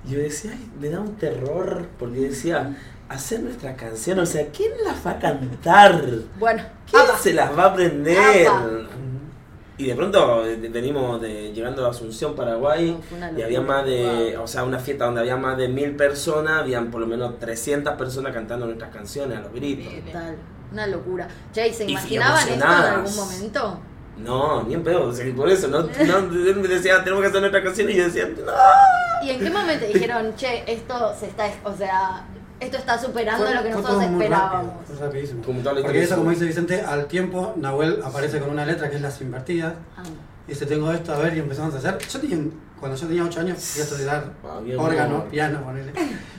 Y 0.09 0.13
yo 0.13 0.19
decía, 0.21 0.53
ay, 0.55 0.71
me 0.81 0.89
da 0.89 1.01
un 1.01 1.17
terror, 1.17 1.87
porque 1.99 2.21
decía, 2.21 2.77
hacer 3.09 3.41
nuestras 3.41 3.77
canciones, 3.77 4.29
o 4.29 4.33
sea, 4.33 4.47
¿quién 4.49 4.71
las 4.85 5.05
va 5.07 5.13
a 5.13 5.19
cantar? 5.19 6.03
Bueno, 6.39 6.63
¿Quién 6.91 7.03
apa. 7.03 7.17
se 7.19 7.33
las 7.33 7.57
va 7.57 7.65
a 7.65 7.67
aprender? 7.69 8.47
Apa. 8.47 8.67
Y 9.79 9.87
de 9.87 9.95
pronto 9.95 10.45
eh, 10.45 10.57
venimos 10.57 11.21
de, 11.21 11.53
llegando 11.53 11.87
a 11.87 11.91
Asunción, 11.91 12.35
Paraguay, 12.35 12.99
No, 13.19 13.39
y 13.39 13.43
había 13.43 13.61
más 13.61 13.85
de, 13.85 14.33
Wow. 14.35 14.43
o 14.45 14.47
sea, 14.49 14.65
una 14.65 14.79
fiesta 14.81 15.05
donde 15.05 15.21
había 15.21 15.37
más 15.37 15.57
de 15.57 15.69
mil 15.69 15.95
personas, 15.95 16.63
habían 16.63 16.91
por 16.91 17.01
lo 17.01 17.07
menos 17.07 17.39
300 17.39 17.95
personas 17.95 18.33
cantando 18.35 18.67
nuestras 18.67 18.93
canciones 18.93 19.39
a 19.39 19.43
los 19.43 19.53
gritos. 19.53 19.93
Total, 20.05 20.37
una 20.73 20.87
locura. 20.89 21.29
Che, 21.53 21.69
¿y 21.69 21.73
¿se 21.73 21.85
imaginaban 21.85 22.49
esto 22.49 22.55
en 22.55 22.63
algún 22.63 23.17
momento? 23.17 23.81
No, 24.19 24.65
ni 24.65 24.75
en 24.75 24.83
pedo, 24.83 25.05
o 25.05 25.13
sea, 25.13 25.33
por 25.35 25.49
eso, 25.49 25.69
no, 25.69 25.83
no, 26.07 26.19
él 26.19 26.57
me 26.57 26.67
decía, 26.67 27.05
tenemos 27.05 27.23
que 27.23 27.29
hacer 27.29 27.41
nuestra 27.41 27.63
canción 27.63 27.89
y 27.89 27.95
yo 27.95 28.05
decía, 28.05 28.27
no. 28.27 28.53
¿Y 29.25 29.31
en 29.31 29.39
qué 29.39 29.51
momento 29.51 29.87
dijeron, 29.87 30.35
che, 30.35 30.65
esto 30.67 31.15
se 31.19 31.27
está, 31.27 31.49
o 31.63 31.73
sea, 31.77 32.25
esto 32.61 32.77
está 32.77 32.99
superando 32.99 33.45
Fue- 33.47 33.55
lo 33.55 33.63
que 33.63 33.71
nosotros 33.71 34.03
esperábamos? 34.03 34.73
rápido, 34.89 35.01
rapidísimo. 35.07 35.43
Porque 35.43 36.03
eso, 36.03 36.17
como 36.17 36.31
dice 36.31 36.45
Vicente, 36.45 36.81
al 36.83 37.07
tiempo 37.07 37.55
Nahuel 37.57 38.01
aparece 38.05 38.41
con 38.41 38.51
una 38.51 38.65
letra 38.67 38.91
que 38.91 38.97
es 38.97 39.03
Las 39.03 39.21
Invertidas. 39.21 39.75
Amo. 39.97 40.11
Y 40.47 40.53
dice, 40.53 40.65
tengo 40.67 40.91
esto, 40.93 41.13
a 41.13 41.19
ver, 41.19 41.37
y 41.37 41.41
empezamos 41.41 41.75
a 41.75 41.79
hacer. 41.79 41.99
Yo 42.09 42.21
tenía, 42.21 42.39
cuando 42.81 42.97
yo 42.97 43.07
tenía 43.07 43.23
8 43.25 43.41
años, 43.41 43.59
fui 43.63 43.81
a 43.83 43.85
estudiar 43.85 44.33
Ah, 44.45 44.61
órgano, 44.79 45.19
bien. 45.19 45.31
piano, 45.31 45.63
ponele, 45.63 45.93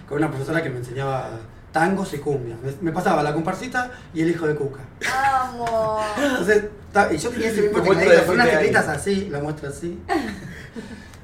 con 0.08 0.18
una 0.18 0.30
profesora 0.30 0.64
que 0.64 0.70
me 0.72 0.78
enseñaba 0.80 1.30
tangos 1.72 2.12
y 2.16 2.18
cumbias. 2.18 2.60
Me, 2.62 2.72
me 2.82 2.92
pasaba 2.92 3.22
la 3.22 3.32
comparsita 3.34 3.92
y 4.14 4.22
el 4.24 4.32
hijo 4.32 4.48
de 4.48 4.56
Cuca. 4.56 4.80
¡Amo! 5.16 6.00
Entonces, 6.18 6.66
y 7.12 7.18
yo 7.18 7.30
tenía 7.30 7.50
ese 7.50 7.62
mismo 7.62 7.78
¿Cómo 7.80 7.92
te 7.94 8.00
tecladito 8.00 8.26
con 8.26 8.36
unas 8.36 8.50
teclitas 8.50 8.88
así, 8.88 9.30
la 9.30 9.40
muestro 9.42 9.70
así. 9.70 10.00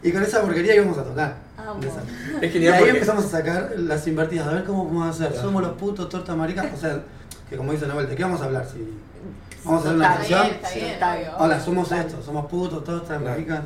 Y 0.03 0.11
con 0.11 0.21
esa 0.23 0.41
porquería 0.41 0.75
íbamos 0.75 0.97
a 0.97 1.03
tocar. 1.03 1.35
De 1.81 1.87
esa. 1.87 2.01
Es 2.41 2.49
Y 2.49 2.53
genial 2.53 2.73
ahí 2.73 2.79
porque... 2.81 2.93
empezamos 2.93 3.25
a 3.25 3.29
sacar 3.29 3.73
las 3.77 4.05
invertidas, 4.07 4.47
a 4.47 4.51
ver 4.51 4.63
cómo 4.63 4.83
podemos 4.87 5.09
hacer. 5.15 5.29
Claro. 5.29 5.41
Somos 5.47 5.63
los 5.63 5.71
putos 5.73 6.09
torta 6.09 6.35
maricas. 6.35 6.67
O 6.73 6.77
sea, 6.77 7.01
que 7.49 7.57
como 7.57 7.71
dice 7.71 7.87
Nahuel, 7.87 8.07
¿de 8.07 8.15
qué 8.15 8.23
vamos 8.23 8.41
a 8.41 8.45
hablar? 8.45 8.65
Si 8.71 8.87
vamos 9.63 9.81
a 9.81 9.85
hacer 9.85 9.95
una. 9.97 10.05
Está 10.05 10.17
canción. 10.19 10.41
bien, 10.75 10.91
está 10.91 11.15
bien. 11.15 11.29
Hola, 11.39 11.59
somos 11.59 11.91
esto, 11.91 12.21
somos 12.21 12.45
putos, 12.45 12.83
tortas 12.83 13.07
Claro. 13.07 13.23
maricas. 13.25 13.61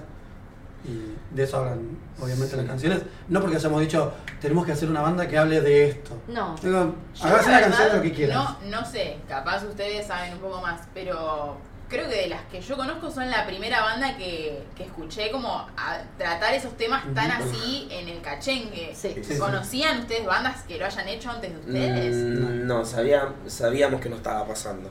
Y 0.86 1.36
de 1.36 1.44
eso 1.44 1.58
hablan, 1.58 1.80
obviamente, 2.22 2.56
las 2.56 2.66
canciones. 2.66 3.02
No 3.28 3.42
porque 3.42 3.58
hayamos 3.58 3.82
dicho, 3.82 4.14
tenemos 4.40 4.66
que 4.66 4.72
hacer 4.72 4.90
una 4.90 5.02
banda 5.02 5.28
que 5.28 5.38
hable 5.38 5.60
de 5.60 5.90
esto. 5.90 6.12
No. 6.30 6.56
Digo, 6.64 6.96
hagas 7.22 7.46
la 7.48 7.52
una 7.52 7.62
canción 7.62 7.90
de 7.90 7.96
lo 7.98 8.02
que 8.02 8.14
quieras. 8.14 8.38
No, 8.64 8.80
no 8.80 8.86
sé, 8.86 9.18
capaz 9.28 9.66
ustedes 9.66 10.08
saben 10.08 10.34
un 10.36 10.40
poco 10.40 10.62
más, 10.62 10.80
pero 10.94 11.58
creo 11.90 12.08
que 12.08 12.16
de 12.16 12.28
las 12.30 12.42
que 12.52 12.62
yo 12.62 12.78
conozco 12.78 13.10
son 13.12 13.30
la 13.30 13.46
primera 13.48 13.82
banda 13.82 14.16
que, 14.16 14.64
que 14.78 14.84
escuché 14.84 15.32
como 15.32 15.50
a 15.76 15.98
tratar 16.18 16.54
esos 16.54 16.78
temas 16.78 17.04
tan 17.16 17.32
así 17.32 17.88
en 17.92 18.08
el 18.08 18.22
cachengue. 18.22 18.94
Sí. 18.96 19.16
¿Conocían 19.40 20.00
ustedes 20.02 20.26
bandas 20.26 20.62
que 20.64 20.78
lo 20.78 20.86
hayan 20.86 21.08
hecho 21.08 21.30
antes 21.32 21.52
de 21.52 21.60
ustedes? 21.60 22.16
Mm, 22.16 22.68
no, 22.68 22.86
sabía, 22.86 23.30
sabíamos 23.48 24.00
que 24.02 24.10
no 24.10 24.16
estaba 24.18 24.46
pasando. 24.46 24.90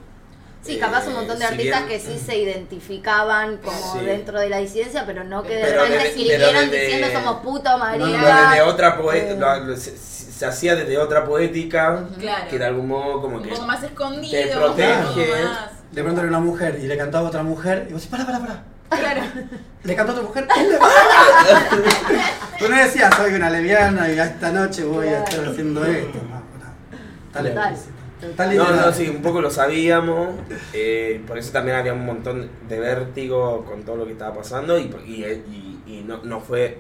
Sí, 0.61 0.76
capaz 0.76 1.07
un 1.07 1.14
montón 1.14 1.38
de 1.38 1.45
Eh, 1.45 1.49
si 1.49 1.55
artistas 1.55 1.87
bien- 1.87 2.00
que 2.00 2.05
sí 2.05 2.19
se 2.19 2.37
identificaban 2.37 3.59
como 3.59 3.93
Sí. 3.99 4.05
dentro 4.05 4.40
de 4.40 4.49
la 4.49 4.59
disidencia, 4.59 5.05
pero 5.07 5.23
no 5.25 5.43
que 5.45 5.55
de 5.55 5.62
Pero 5.64 5.83
repente 5.85 6.09
escribieran 6.09 6.71
diciendo 6.71 7.07
somos 7.12 7.37
puto, 7.43 7.71
No, 7.71 7.78
María. 7.78 8.07
no, 8.07 8.19
Lo 8.19 8.50
desde 8.50 8.62
otra 8.62 8.99
eh, 9.14 9.76
se, 9.76 9.97
se 9.97 10.47
hacía 10.47 10.75
desde 10.75 10.99
otra 10.99 11.25
poética, 11.25 12.05
Claro. 12.19 12.50
que 12.50 12.59
de 12.59 12.64
algún 12.67 12.88
modo 12.88 13.21
como 13.23 13.37
Un 13.37 13.43
que... 13.45 13.50
poco 13.50 13.62
más 13.67 13.83
escondido, 13.85 14.31
te 14.43 14.57
un 14.57 14.62
protege. 14.62 15.45
más. 15.45 15.71
De 15.92 16.02
pronto 16.02 16.21
era 16.21 16.28
una 16.28 16.40
mujer 16.40 16.78
y 16.83 16.87
le 16.87 16.97
cantaba 16.97 17.26
a 17.26 17.28
otra 17.28 17.42
mujer. 17.42 17.87
Y 17.88 17.92
vos 17.92 18.02
decís, 18.02 18.11
para, 18.11 18.26
para, 18.26 18.38
para. 18.40 18.62
Claro. 18.90 19.21
Le 19.85 19.95
cantó 19.97 20.12
a 20.12 20.14
otra 20.16 20.28
mujer. 20.28 20.49
él 20.59 20.68
le- 20.71 20.78
Pero 22.59 22.75
no 22.75 22.80
decía, 22.83 23.11
soy 23.12 23.35
una 23.35 23.50
leviana 23.50 24.09
y 24.11 24.18
esta 24.18 24.50
noche 24.52 24.85
voy 24.85 25.09
a 25.09 25.23
estar 25.25 25.47
haciendo 25.47 25.85
esto. 25.85 26.18
No, 26.30 27.50
no. 27.54 27.54
No, 28.57 28.64
no, 28.87 28.92
sí, 28.92 29.09
un 29.09 29.23
poco 29.23 29.40
lo 29.40 29.49
sabíamos, 29.50 30.30
eh, 30.73 31.23
por 31.26 31.38
eso 31.38 31.52
también 31.52 31.76
había 31.76 31.92
un 31.92 32.04
montón 32.04 32.50
de 32.68 32.80
vértigo 32.80 33.64
con 33.64 33.85
todo 33.85 33.95
lo 33.97 34.07
que 34.07 34.12
estaba 34.12 34.35
pasando 34.35 34.76
y, 34.76 34.90
y, 35.07 35.25
y- 35.25 35.83
y 35.87 36.02
no, 36.04 36.18
no 36.25 36.40
fue, 36.40 36.78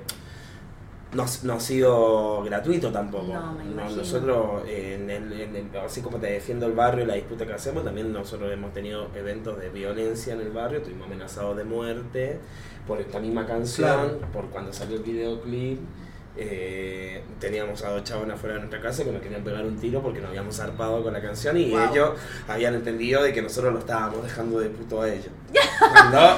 no, 1.12 1.24
no 1.44 1.52
ha 1.54 1.60
sido 1.60 2.42
gratuito 2.44 2.90
tampoco. 2.92 3.32
No, 3.32 3.52
me 3.54 3.64
imagino. 3.64 3.96
nosotros, 3.96 4.62
en 4.68 5.08
el, 5.10 5.32
en 5.40 5.56
el- 5.56 5.76
así 5.84 6.00
como 6.02 6.18
te 6.18 6.26
defiendo 6.26 6.66
el 6.66 6.72
barrio 6.72 7.04
y 7.04 7.06
la 7.06 7.14
disputa 7.14 7.46
que 7.46 7.54
hacemos, 7.54 7.84
también 7.84 8.12
nosotros 8.12 8.52
hemos 8.52 8.72
tenido 8.72 9.08
eventos 9.14 9.58
de 9.58 9.70
violencia 9.70 10.34
en 10.34 10.40
el 10.40 10.50
barrio, 10.50 10.78
estuvimos 10.78 11.06
amenazados 11.06 11.56
de 11.56 11.64
muerte 11.64 12.38
por 12.86 13.00
esta 13.00 13.18
misma 13.20 13.46
canción, 13.46 13.88
Claro. 14.18 14.18
por 14.32 14.46
cuando 14.50 14.72
salió 14.72 14.96
el 14.96 15.02
videoclip. 15.02 15.80
eh, 16.40 17.24
teníamos 17.40 17.82
a 17.82 17.90
dos 17.90 18.04
chabones 18.04 18.34
afuera 18.36 18.54
de 18.54 18.60
nuestra 18.60 18.80
casa 18.80 19.02
que 19.02 19.10
nos 19.10 19.20
querían 19.20 19.42
pegar 19.42 19.64
un 19.64 19.76
tiro 19.76 20.00
porque 20.00 20.20
nos 20.20 20.28
habíamos 20.28 20.56
zarpado 20.56 21.02
con 21.02 21.12
la 21.12 21.20
canción 21.20 21.56
y 21.56 21.70
Wow. 21.72 21.90
ellos 21.90 22.10
habían 22.46 22.74
entendido 22.76 23.24
de 23.24 23.32
que 23.32 23.42
nosotros 23.42 23.72
lo 23.72 23.80
estábamos 23.80 24.22
dejando 24.22 24.60
de 24.60 24.68
puto 24.68 25.02
a 25.02 25.08
ellos. 25.12 25.30
Todo, 26.12 26.36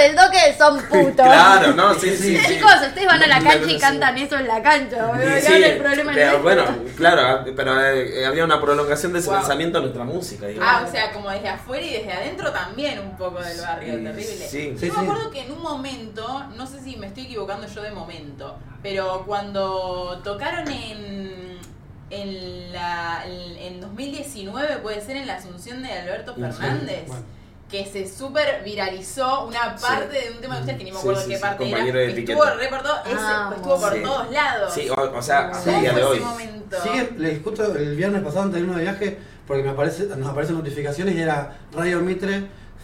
del 0.00 0.16
doque 0.16 0.38
son 0.58 0.80
putos. 0.88 1.14
claro, 1.26 1.72
no, 1.74 1.94
sí, 1.94 2.10
sí. 2.16 2.36
sí. 2.36 2.54
Chicos, 2.54 2.72
ustedes 2.86 3.06
van 3.06 3.22
a 3.22 3.26
la 3.26 3.40
cancha 3.40 3.70
y 3.70 3.78
cantan 3.78 4.18
eso 4.18 4.36
en 4.36 4.48
la 4.48 4.62
cancha, 4.62 4.96
problema 5.78 6.12
pero 6.14 6.36
en 6.36 6.42
bueno, 6.42 6.64
claro, 6.96 7.44
pero 7.54 7.80
eh, 7.90 8.26
había 8.26 8.44
una 8.44 8.60
prolongación 8.60 9.12
de 9.12 9.18
ese 9.20 9.28
Wow. 9.30 9.38
pensamiento 9.38 9.78
en 9.78 9.84
nuestra 9.84 10.04
música. 10.04 10.46
digo. 10.46 10.62
Ah, 10.64 10.84
o 10.86 10.90
sea, 10.90 11.12
como 11.12 11.30
desde 11.30 11.48
afuera 11.48 11.84
y 11.84 11.92
desde 11.92 12.12
adentro 12.12 12.50
también 12.52 12.98
un 12.98 13.16
poco 13.16 13.40
del 13.42 13.60
barrio, 13.60 13.94
Sí, 13.94 14.02
terrible. 14.02 14.22
sí. 14.24 14.74
Sí, 14.78 14.88
Yo 14.88 14.94
sí. 14.94 15.00
me 15.00 15.06
acuerdo 15.08 15.30
que 15.30 15.40
en 15.42 15.52
un 15.52 15.62
momento, 15.62 16.44
no 16.56 16.66
sé 16.66 16.80
si 16.80 16.96
me 16.96 17.06
estoy 17.06 17.24
equivocando 17.24 17.66
yo 17.68 17.82
de 17.82 17.90
momento, 17.92 18.58
pero 18.82 19.24
cuando 19.26 20.20
tocaron 20.24 20.68
en 20.70 21.50
en 22.12 22.72
la 22.72 23.22
en, 23.24 23.56
en 23.56 23.80
2019 23.80 24.78
puede 24.78 25.00
ser 25.00 25.16
en 25.16 25.28
la 25.28 25.34
Asunción 25.36 25.80
de 25.82 25.92
Alberto 25.92 26.34
Sí, 26.34 26.40
Fernández. 26.40 27.06
bueno. 27.06 27.22
Que 27.70 27.86
se 27.86 28.08
súper 28.08 28.62
viralizó 28.64 29.46
una 29.46 29.76
parte 29.76 30.20
de 30.20 30.30
un 30.32 30.40
tema 30.40 30.56
de 30.56 30.60
ustedes 30.62 30.78
que 30.78 30.84
ni 30.84 30.90
me 30.90 30.96
Sí, 30.96 31.02
acuerdo 31.02 31.20
sí, 31.22 31.28
qué 31.28 31.36
sí, 31.36 31.40
parte 31.42 31.64
era. 31.68 31.70
compañero 31.78 31.98
que 31.98 32.20
estuvo 32.20 32.44
etiqueta. 32.44 32.54
re 32.54 32.68
por 32.68 32.82
todo- 32.82 32.96
ese- 33.04 33.56
estuvo 33.56 33.80
por 33.80 33.92
Sí. 33.94 34.02
todos 34.02 34.30
lados. 34.32 34.74
Sí, 34.74 34.88
o, 34.90 34.94
o 35.18 35.22
sea, 35.22 35.38
hasta 35.50 35.64
¿Cómo 35.64 35.76
el 35.76 35.80
día 35.82 35.92
de 35.92 36.00
ese 36.00 36.10
hoy. 36.10 36.20
momento? 36.20 36.76
Sigue, 36.82 37.10
les 37.18 37.42
justo 37.44 37.74
el 37.76 37.96
viernes 37.96 38.22
pasado 38.22 38.42
antes 38.42 38.54
de 38.54 38.60
irnos 38.60 38.76
de 38.76 38.82
viaje, 38.82 39.18
porque 39.46 39.62
me 39.62 39.70
aparece, 39.70 40.04
nos 40.16 40.28
aparecen 40.28 40.56
notificaciones 40.56 41.14
y 41.14 41.20
era 41.20 41.58
Radio 41.72 42.00
Mitre, 42.00 42.42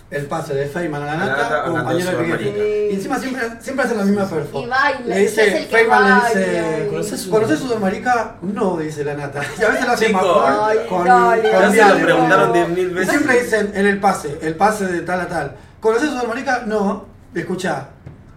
el 0.09 0.27
pase 0.27 0.55
de 0.55 0.66
Feynman 0.66 1.03
a 1.03 1.07
la 1.07 1.16
la 1.16 1.27
nata, 1.27 1.64
compañero 1.64 2.11
de. 2.19 2.25
Piquete. 2.25 2.88
Y 2.90 2.95
encima 2.95 3.19
siempre, 3.19 3.42
siempre 3.61 3.85
hacen 3.85 3.99
la 3.99 4.05
misma 4.05 4.25
perfo. 4.29 4.61
Y 4.62 4.66
baila, 4.66 5.01
Le 5.05 5.25
ese 5.25 5.42
es 5.42 5.49
el 5.49 5.55
dice, 5.55 5.69
que 5.69 5.77
Feynman 5.77 6.23
le 6.35 6.40
dice, 6.40 6.87
¿Conoces 6.90 7.27
¿conoces 7.27 7.59
Sudamérica? 7.59 8.37
No, 8.42 8.77
dice 8.77 9.05
la 9.05 9.14
nata. 9.14 9.42
Y 9.59 9.64
a 9.64 9.69
veces 9.69 9.87
lo 9.87 9.92
hace 9.92 10.07
Chico. 10.07 10.42
más 10.47 10.59
Ay, 10.62 10.79
con, 10.88 11.05
Ya 11.07 11.71
se 11.71 11.85
lo 11.99 12.05
preguntaron 12.05 12.53
diez 12.53 12.69
mil 12.69 12.90
Y 12.90 12.95
veces. 12.95 13.11
siempre 13.11 13.42
dicen 13.42 13.73
en 13.75 13.87
el 13.87 13.99
pase, 14.01 14.38
el 14.42 14.55
pase 14.55 14.87
de 14.87 15.01
tal 15.01 15.21
a 15.23 15.29
tal. 15.29 15.57
¿Conoces 15.81 16.11
Sudamérica? 16.11 16.62
No. 16.66 17.07
Escucha. 17.35 17.88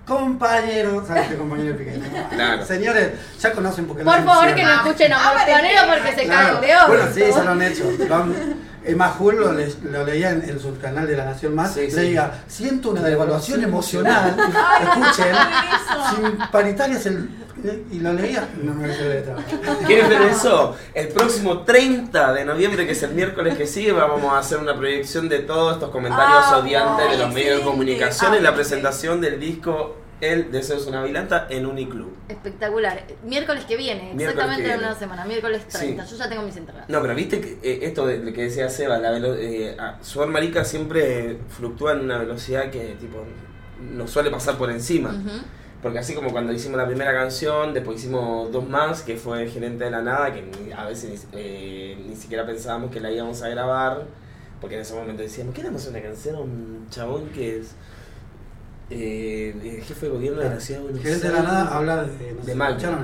Compañero, 0.05 1.05
¿sabes 1.05 1.27
qué 1.27 1.36
compañero 1.38 1.73
de 1.73 1.84
Piquete? 1.86 2.10
Claro. 2.32 2.65
Señores, 2.65 3.12
ya 3.39 3.51
conocen 3.51 3.86
porque 3.86 4.03
Por 4.03 4.25
favor, 4.25 4.55
que 4.55 4.63
no 4.63 4.71
escuchen 4.73 5.13
a 5.13 5.17
Ah, 5.19 5.34
Morcanero 5.38 5.88
vale. 5.88 6.01
porque 6.01 6.15
se 6.19 6.25
Claro. 6.27 6.47
caen 6.60 6.62
de 6.62 6.75
oro. 6.75 6.88
Bueno, 6.88 7.03
sí, 7.13 7.21
ya 7.36 7.43
lo 7.43 7.51
han 7.51 7.62
hecho. 7.62 7.84
Lo 8.08 8.15
han- 8.15 8.68
Es 8.84 8.96
más, 8.96 9.15
Jul 9.18 9.36
lo, 9.36 9.52
le- 9.54 9.74
lo 9.92 10.06
leía 10.06 10.32
en, 10.32 10.42
en 10.50 10.60
su 10.60 10.78
canal 10.80 11.06
de 11.08 11.15
La 11.18 11.26
Nación 11.26 11.54
Más. 11.56 11.74
Sí, 11.74 11.89
sí. 11.89 11.96
Leía, 11.98 12.44
siento 12.48 12.92
una 12.92 13.02
devaluación 13.04 13.63
emocional. 13.63 14.36
Escuchen, 14.82 15.36
sin 16.15 16.38
paritarias 16.52 17.06
el. 17.06 17.30
Y 17.92 18.00
lo 18.00 18.13
leía. 18.13 18.48
No 18.63 18.74
me 18.74 18.88
letra. 18.88 19.36
¿Quieres 19.86 20.08
ver 20.08 20.22
eso? 20.24 20.78
El 20.94 21.10
próximo 21.10 21.63
30 21.63 22.32
de 22.34 22.46
noviembre, 22.46 22.86
que 22.86 22.94
es 22.94 23.04
el 23.04 23.12
miércoles 23.12 23.58
que 23.58 23.68
sigue, 23.68 23.92
vamos 23.92 24.32
a 24.34 24.38
hacer 24.39 24.60
una 24.60 24.78
proyección 24.78 25.28
de 25.28 25.39
todos 25.39 25.74
estos 25.74 25.89
comentarios 25.89 26.39
Ah, 26.46 26.60
odiantes 26.60 27.12
de 27.12 27.18
los 27.18 27.34
medios 27.34 27.58
de 27.60 27.65
comunicación 27.65 28.34
en 28.36 28.39
Ah, 28.39 28.52
la 28.52 28.56
presentación 28.56 29.20
del 29.20 29.42
disco 29.42 29.98
El 30.21 30.51
Deseo 30.51 30.77
es 30.77 30.86
una 30.86 31.03
Vilanta 31.03 31.47
en 31.49 31.65
Uniclub. 31.65 32.12
Espectacular. 32.27 33.03
Miércoles 33.23 33.63
que 33.65 33.77
viene, 33.77 34.13
Miércoles 34.13 34.29
exactamente 34.29 34.63
que 34.63 34.73
en 34.73 34.79
una 34.79 34.95
semana, 34.95 35.25
miércoles 35.25 35.67
30. 35.67 36.05
Sí. 36.05 36.12
Yo 36.12 36.17
ya 36.17 36.29
tengo 36.29 36.41
mis 36.43 36.58
entradas. 36.58 36.89
No, 36.89 37.01
pero 37.01 37.15
viste 37.15 37.39
que 37.39 37.60
eh, 37.63 37.79
esto 37.84 38.05
de, 38.05 38.19
de 38.19 38.34
que 38.34 38.43
decía 38.43 38.69
Seba, 38.69 38.97
la 38.99 39.12
velo- 39.12 39.36
eh, 39.36 39.77
a- 39.79 39.97
Sudor 40.03 40.27
Marica 40.29 40.65
siempre 40.65 41.38
fluctúa 41.49 41.93
en 41.93 42.01
una 42.01 42.17
velocidad 42.17 42.69
que 42.69 42.95
tipo 42.99 43.23
nos 43.95 44.12
suele 44.12 44.29
pasar 44.29 44.58
por 44.58 44.69
encima. 44.69 45.15
Porque 45.82 45.97
así 45.99 46.13
como 46.13 46.32
cuando 46.34 46.51
hicimos 46.51 46.77
la 46.77 46.86
primera 46.86 47.13
canción, 47.13 47.73
después 47.73 47.99
hicimos 47.99 48.51
dos 48.51 48.67
más, 48.67 49.01
que 49.01 49.15
fue 49.15 49.47
Gerente 49.47 49.86
de 49.86 49.91
la 49.91 50.01
Nada, 50.01 50.34
que 50.34 50.41
ni- 50.41 50.73
a 50.73 50.84
veces 50.84 51.27
eh, 51.32 51.97
ni 52.05 52.17
siquiera 52.17 52.45
pensábamos 52.45 52.91
que 52.91 52.99
la 52.99 53.10
íbamos 53.10 53.41
a 53.43 53.47
grabar, 53.47 54.03
porque 54.60 54.75
en 54.75 54.82
ese 54.82 54.93
momento 54.93 55.21
decíamos, 55.23 55.55
queremos 55.55 55.88
una 55.88 56.01
canción 56.01 56.36
a 56.36 56.39
un 56.39 56.88
chabón 56.89 57.29
que 57.29 57.60
es 57.60 57.75
eh, 58.89 59.56
eh, 59.63 59.84
jefe 59.88 60.06
de 60.08 60.12
gobierno 60.12 60.39
de 60.41 60.49
la 60.49 60.60
ciudad 60.60 60.82
de 60.82 60.91
Buenos 60.99 61.21
de 61.21 61.30
la 61.32 61.41
nada 61.41 61.67
habla 61.75 62.04
de. 62.06 62.34
no 62.34 62.43
De 62.43 62.56
Macri, 62.56 62.78
claro. 62.78 62.97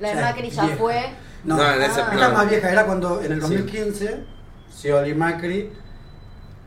La 0.00 0.08
de 0.14 0.20
Macri 0.22 0.50
ya 0.50 0.62
vieja. 0.64 0.78
fue. 0.78 1.02
No, 1.44 1.56
No, 1.56 1.72
en 1.74 1.82
ese- 1.82 2.00
Ah. 2.00 2.30
Más 2.34 2.48
vieja 2.50 2.70
era 2.70 2.84
cuando 2.86 3.20
en 3.22 3.32
el 3.32 3.42
Sí. 3.42 3.48
2015 3.48 4.24
Scioli 4.72 5.14
Macri 5.14 5.70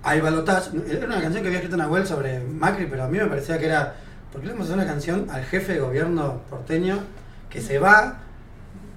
hay 0.04 0.21
balotage. 0.21 0.69
Era 0.89 1.06
una 1.06 1.21
canción 1.21 1.41
que 1.41 1.47
había 1.47 1.58
escrito 1.60 1.78
Nahuel 1.78 2.06
sobre 2.08 2.39
Macri, 2.39 2.86
pero 2.88 3.04
a 3.04 3.08
mí 3.08 3.17
me 3.17 3.26
parecía 3.28 3.58
que 3.60 3.65
era. 3.65 3.95
¿Por 4.32 4.41
qué 4.41 4.47
le 4.47 4.54
vamos 4.54 4.67
a 4.69 4.74
hacer 4.74 4.84
una 4.84 4.91
canción 4.91 5.28
al 5.30 5.43
jefe 5.43 5.74
de 5.74 5.80
gobierno 5.80 6.41
porteño 6.50 7.00
que 7.50 7.62
se 7.62 7.80
va 7.80 8.19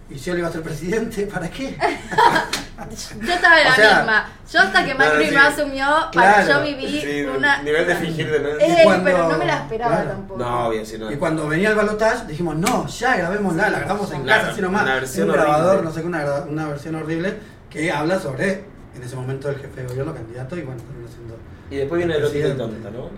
y 0.09 0.19
Scioli 0.19 0.43
va 0.43 0.49
a 0.49 0.53
ser 0.53 0.63
presidente? 0.63 1.27
¿Para 1.27 1.51
qué? 1.51 1.77
Yo 2.77 3.33
estaba 3.35 3.61
en 3.61 3.67
O 3.67 3.71
la 3.71 3.77
sea, 3.77 3.97
misma. 3.99 4.29
Yo 4.53 4.61
hasta 4.61 4.85
que 4.85 4.95
Macri 4.95 5.27
sí. 5.27 5.31
me 5.35 5.39
asumió, 5.41 5.87
para 6.13 6.45
Claro. 6.45 6.61
yo 6.61 6.67
viví 6.67 7.01
Sí, 7.01 7.23
una. 7.23 7.63
nivel 7.63 7.87
de 7.87 7.95
fingir 7.97 8.31
de 8.31 8.41
no- 8.41 8.49
Eh, 8.59 8.81
cuando- 8.85 9.05
pero 9.05 9.29
no 9.29 9.39
me 9.39 9.45
la 9.47 9.55
esperaba 9.59 9.95
claro. 9.97 10.11
tampoco. 10.11 10.41
No, 10.45 10.71
bien, 10.71 10.85
si 10.87 10.99
no. 10.99 11.11
Y 11.13 11.17
cuando 11.17 11.47
venía 11.49 11.71
el 11.71 11.75
balotage 11.77 12.27
dijimos, 12.27 12.57
no, 12.57 12.87
ya 12.89 13.17
grabémosla, 13.17 13.71
la 13.71 13.79
grabamos 13.81 14.11
en 14.13 14.23
Claro, 14.23 14.41
casa, 14.43 14.53
así 14.53 14.61
nomás. 14.63 14.83
una 14.83 14.95
versión 14.95 15.29
un 15.31 15.35
grabador, 15.37 15.67
horrible. 15.77 15.85
no 15.89 15.95
sé 15.95 16.01
qué, 16.01 16.07
una, 16.07 16.25
una 16.49 16.69
versión 16.69 16.95
horrible 16.97 17.35
que 17.71 17.93
habla 17.93 18.19
sobre, 18.19 18.65
en 18.97 19.03
ese 19.03 19.17
momento, 19.17 19.49
el 19.49 19.57
jefe 19.57 19.81
de 19.83 19.87
gobierno 19.89 20.15
candidato 20.15 20.57
y 20.57 20.63
bueno, 20.63 20.81
terminó 20.83 21.09
siendo 21.09 21.37
Y 21.71 21.77
después 21.77 21.99
viene 21.99 22.15
el 22.17 22.21
Presidente. 22.23 22.57
Tonta, 22.59 22.91
¿no? 22.91 23.11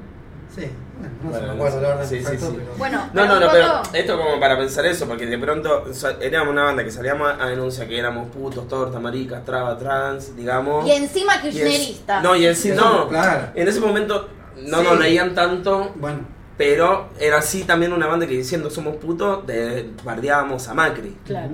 Sí, 0.57 0.71
bueno, 0.99 1.13
no 1.23 1.31
se 1.33 1.39
Bueno, 1.39 1.47
me 1.47 1.53
acuerdo 1.53 1.81
la 1.83 1.89
verdad. 1.89 2.03
sí, 2.05 2.09
sí, 2.09 2.17
exacto, 2.23 2.47
sí. 2.47 2.57
pero- 2.57 2.75
Bueno, 2.79 3.11
No, 3.13 3.27
no, 3.41 3.49
pero 3.53 3.83
esto 3.93 4.17
como 4.17 4.41
para 4.41 4.57
pensar 4.57 4.87
eso, 4.87 5.07
porque 5.07 5.27
de 5.27 5.39
pronto 5.39 5.85
o 5.91 5.93
sea, 5.93 6.17
éramos 6.21 6.53
una 6.53 6.65
banda 6.65 6.83
que 6.83 6.91
salíamos 6.91 7.31
a 7.39 7.47
denunciar 7.47 7.87
que 7.89 7.99
éramos 7.99 8.29
putos, 8.29 8.67
tortas, 8.67 9.01
maricas, 9.03 9.45
trabas, 9.45 9.79
trans, 9.79 10.35
digamos. 10.35 10.87
Y 10.87 10.93
encima 10.93 11.35
Y 11.35 11.37
es- 11.37 11.43
kirchnerista. 11.55 12.21
No, 12.23 12.35
y 12.35 12.47
encima, 12.47 12.77
no, 12.77 13.09
claro. 13.09 13.49
en 13.55 13.69
ese 13.69 13.81
momento 13.81 14.29
no 14.57 14.79
Sí. 14.79 14.85
nos 14.85 14.99
leían 14.99 15.35
tanto, 15.35 15.93
Bueno, 15.97 16.21
pero 16.57 17.11
era 17.21 17.37
así 17.39 17.65
también 17.65 17.93
una 17.93 18.07
banda 18.07 18.27
que 18.27 18.33
diciendo 18.33 18.71
somos 18.71 18.97
putos, 18.97 19.47
de, 19.47 19.91
bardeábamos 20.05 20.67
a 20.69 20.73
Macri. 20.75 21.19
Claro. 21.27 21.51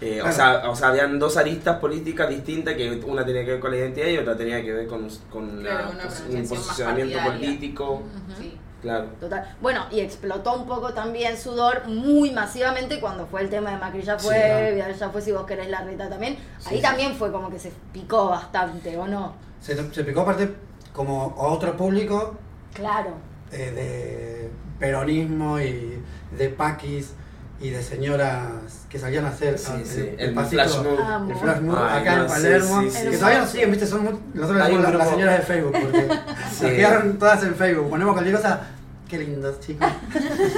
Eh, 0.00 0.20
o, 0.20 0.24
Claro. 0.24 0.32
sea, 0.36 0.70
o 0.70 0.76
sea, 0.76 0.88
habían 0.88 1.18
dos 1.18 1.36
aristas 1.36 1.78
políticas 1.78 2.28
distintas 2.28 2.74
que 2.74 3.00
una 3.06 3.24
tenía 3.26 3.44
que 3.44 3.52
ver 3.52 3.60
con 3.60 3.70
la 3.72 3.78
identidad 3.78 4.06
y 4.06 4.18
otra 4.18 4.36
tenía 4.36 4.62
que 4.62 4.72
ver 4.72 4.86
con, 4.86 5.08
con 5.30 5.60
Claro, 5.60 5.86
la- 5.92 6.06
una 6.06 6.40
un 6.40 6.48
posicionamiento 6.48 7.18
político. 7.24 8.02
Sí. 8.38 8.56
Claro. 8.80 9.06
Total. 9.18 9.56
Bueno, 9.60 9.86
y 9.90 9.98
explotó 9.98 10.54
un 10.54 10.64
poco 10.68 10.94
también 10.94 11.36
sudor 11.36 11.88
muy 11.88 12.30
masivamente 12.30 13.00
cuando 13.00 13.26
fue 13.26 13.40
el 13.42 13.50
tema 13.50 13.72
de 13.72 13.78
Macri 13.78 14.02
ya 14.02 14.16
fue, 14.16 14.34
Sí, 14.36 14.40
claro. 14.40 14.74
Vidal 14.76 14.94
ya 14.94 15.10
fue, 15.10 15.20
si 15.20 15.32
vos 15.32 15.44
querés 15.46 15.68
la 15.68 15.82
reta 15.82 16.08
también. 16.08 16.36
Sí, 16.60 16.68
Ahí 16.70 16.76
sí. 16.76 16.82
también 16.82 17.14
fue 17.16 17.32
como 17.32 17.50
que 17.50 17.58
se 17.58 17.72
picó 17.92 18.28
bastante, 18.28 18.96
¿o 18.96 19.08
no? 19.08 19.34
se, 19.60 19.74
se 19.92 20.04
picó 20.04 20.20
aparte 20.20 20.54
como 20.92 21.34
a 21.36 21.48
otro 21.48 21.76
público 21.76 22.36
Claro. 22.72 23.14
eh, 23.50 23.72
de 23.72 24.50
peronismo 24.78 25.58
y 25.58 26.00
de 26.38 26.48
paquis 26.50 27.14
y 27.60 27.70
de 27.70 27.82
señoras 27.82 28.42
que 28.88 28.98
salían 28.98 29.24
a 29.24 29.28
hacer 29.30 29.58
Sí, 29.58 29.72
ah, 29.74 29.80
sí, 29.84 30.00
el, 30.16 30.20
el 30.28 30.34
pasito, 30.34 30.62
flash 30.62 30.76
mob. 30.82 31.00
Amo. 31.00 31.30
el 31.32 31.36
flash 31.38 31.60
mob 31.60 31.78
Ay, 31.78 32.00
acá 32.00 32.16
no, 32.16 32.22
en 32.22 32.28
sí, 32.28 32.34
Palermo, 32.34 32.82
sí, 32.82 32.90
sí, 32.90 33.02
que 33.04 33.12
sí. 33.12 33.18
todavía 33.18 33.38
nos 33.40 33.50
siguen, 33.50 33.70
viste, 33.70 33.86
son 33.86 34.04
muy, 34.04 34.12
nosotros 34.34 34.62
Hay 34.62 34.72
somos 34.74 34.88
un 34.92 34.98
las, 34.98 35.08
señoras 35.10 35.38
de 35.38 35.44
Facebook, 35.44 35.72
porque 35.80 36.08
Sí. 36.56 36.62
nos 36.64 36.72
quedaron 36.72 37.18
todas 37.18 37.42
en 37.42 37.54
Facebook, 37.56 37.90
ponemos 37.90 38.12
cualquier 38.14 38.36
cosa, 38.36 38.60
qué 39.08 39.18
lindos 39.18 39.60
chicos, 39.60 39.88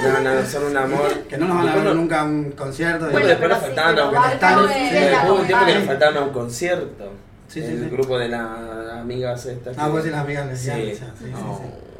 No, 0.03 0.19
no, 0.21 0.45
son 0.45 0.63
un 0.65 0.77
amor. 0.77 1.11
que 1.29 1.37
no 1.37 1.47
nos 1.47 1.57
van 1.57 1.69
a 1.69 1.75
ver 1.75 1.83
no- 1.85 1.93
nunca 1.95 2.21
a 2.21 2.23
un 2.25 2.51
concierto. 2.51 3.09
Bueno, 3.09 3.27
después 3.27 3.49
nos 3.49 3.59
sí, 3.59 3.65
faltaban 3.65 3.99
a 3.99 4.03
un- 4.61 4.69
sí, 4.69 4.89
Hubo 5.27 5.35
un 5.35 5.47
tiempo 5.47 5.65
que 5.65 5.75
nos 5.75 5.83
faltaban 5.85 6.17
a 6.17 6.21
un 6.21 6.29
concierto. 6.31 7.11
Sí, 7.47 7.61
sí, 7.61 7.67
el 7.67 7.83
sí. 7.83 7.89
grupo 7.89 8.17
de 8.17 8.29
las 8.29 8.41
amigas 8.93 9.45
estas. 9.45 9.77
Ah, 9.77 9.87
vos 9.87 9.97
decís 10.03 10.11
las 10.11 10.21
amigas 10.21 10.45
Sí. 10.57 10.67
lesbianas, 10.69 10.97
sí, 10.97 11.03
sí, 11.19 11.25
sí, 11.25 11.31
sí. 11.33 11.90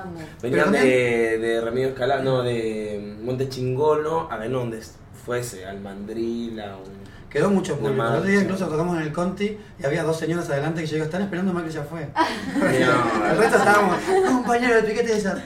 Amo. 0.00 0.20
Venían 0.40 0.72
de, 0.72 1.38
de 1.38 1.60
Remedio 1.60 1.88
Escalá, 1.88 2.20
no, 2.20 2.42
de 2.42 3.16
Monte 3.22 3.48
Chingolo, 3.48 4.30
a 4.30 4.36
ver 4.38 4.50
dónde 4.50 4.80
fuese, 5.24 5.66
al 5.66 5.80
Mandril, 5.80 6.58
a 6.60 6.76
un... 6.76 7.02
Quedó 7.28 7.50
mucho 7.50 7.78
público. 7.78 8.02
El 8.02 8.14
otro 8.14 8.22
día 8.22 8.42
incluso 8.42 8.68
tocamos 8.68 8.96
en 8.96 9.04
el 9.04 9.12
Conti 9.12 9.58
y 9.78 9.86
había 9.86 10.02
dos 10.02 10.18
señoras 10.18 10.50
adelante 10.50 10.82
que 10.82 10.86
yo 10.86 10.94
digo, 10.94 11.06
están 11.06 11.22
esperando 11.22 11.52
Macri 11.52 11.70
ya 11.70 11.82
fue. 11.82 12.08
No, 12.14 12.66
el 13.30 13.38
resto 13.38 13.56
estábamos, 13.56 13.96
compañero 14.26 14.76
de 14.76 14.82
piquete 14.82 15.12
de 15.12 15.18
esas. 15.18 15.38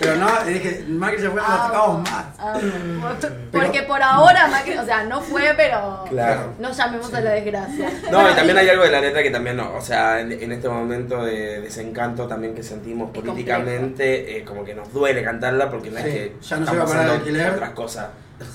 Pero 0.00 0.16
no, 0.16 0.26
dije, 0.44 0.84
Macri 0.88 1.22
ya 1.22 1.30
fue, 1.30 1.40
no 1.40 1.48
la 1.48 1.66
tocamos 1.68 2.10
más. 2.10 2.24
Amo. 2.38 3.08
Porque 3.52 3.82
por 3.82 4.02
ahora 4.02 4.48
Macri, 4.48 4.76
o 4.76 4.84
sea, 4.84 5.04
no 5.04 5.20
fue, 5.20 5.54
pero 5.56 6.04
Claro. 6.08 6.52
no 6.58 6.72
llamemos 6.72 7.14
a 7.14 7.20
la 7.20 7.30
desgracia. 7.30 7.90
No, 8.10 8.18
Bueno, 8.18 8.30
y 8.30 8.34
también 8.34 8.58
hay 8.58 8.68
algo 8.68 8.82
de 8.84 8.90
la 8.90 9.00
letra 9.00 9.22
que 9.22 9.30
también 9.30 9.56
no, 9.56 9.74
o 9.74 9.80
sea, 9.80 10.20
en, 10.20 10.32
en 10.32 10.52
este 10.52 10.68
momento 10.68 11.24
de 11.24 11.60
desencanto 11.60 12.26
también 12.26 12.54
que 12.54 12.62
sentimos 12.62 13.10
Es 13.14 13.20
políticamente, 13.22 14.38
eh, 14.38 14.44
como 14.44 14.64
que 14.64 14.74
nos 14.74 14.92
duele 14.92 15.22
cantarla 15.22 15.70
porque 15.70 15.90
no 15.90 16.00
Sí, 16.00 16.08
es 16.08 16.14
que 16.14 16.36
ya 16.42 16.56
no 16.56 16.64
están 16.64 16.64
llega 16.64 16.70
a 16.70 16.74
el 16.74 16.90
pasando 16.92 17.12
alquiler. 17.14 17.50
otras 17.52 17.70
cosas. 17.70 18.06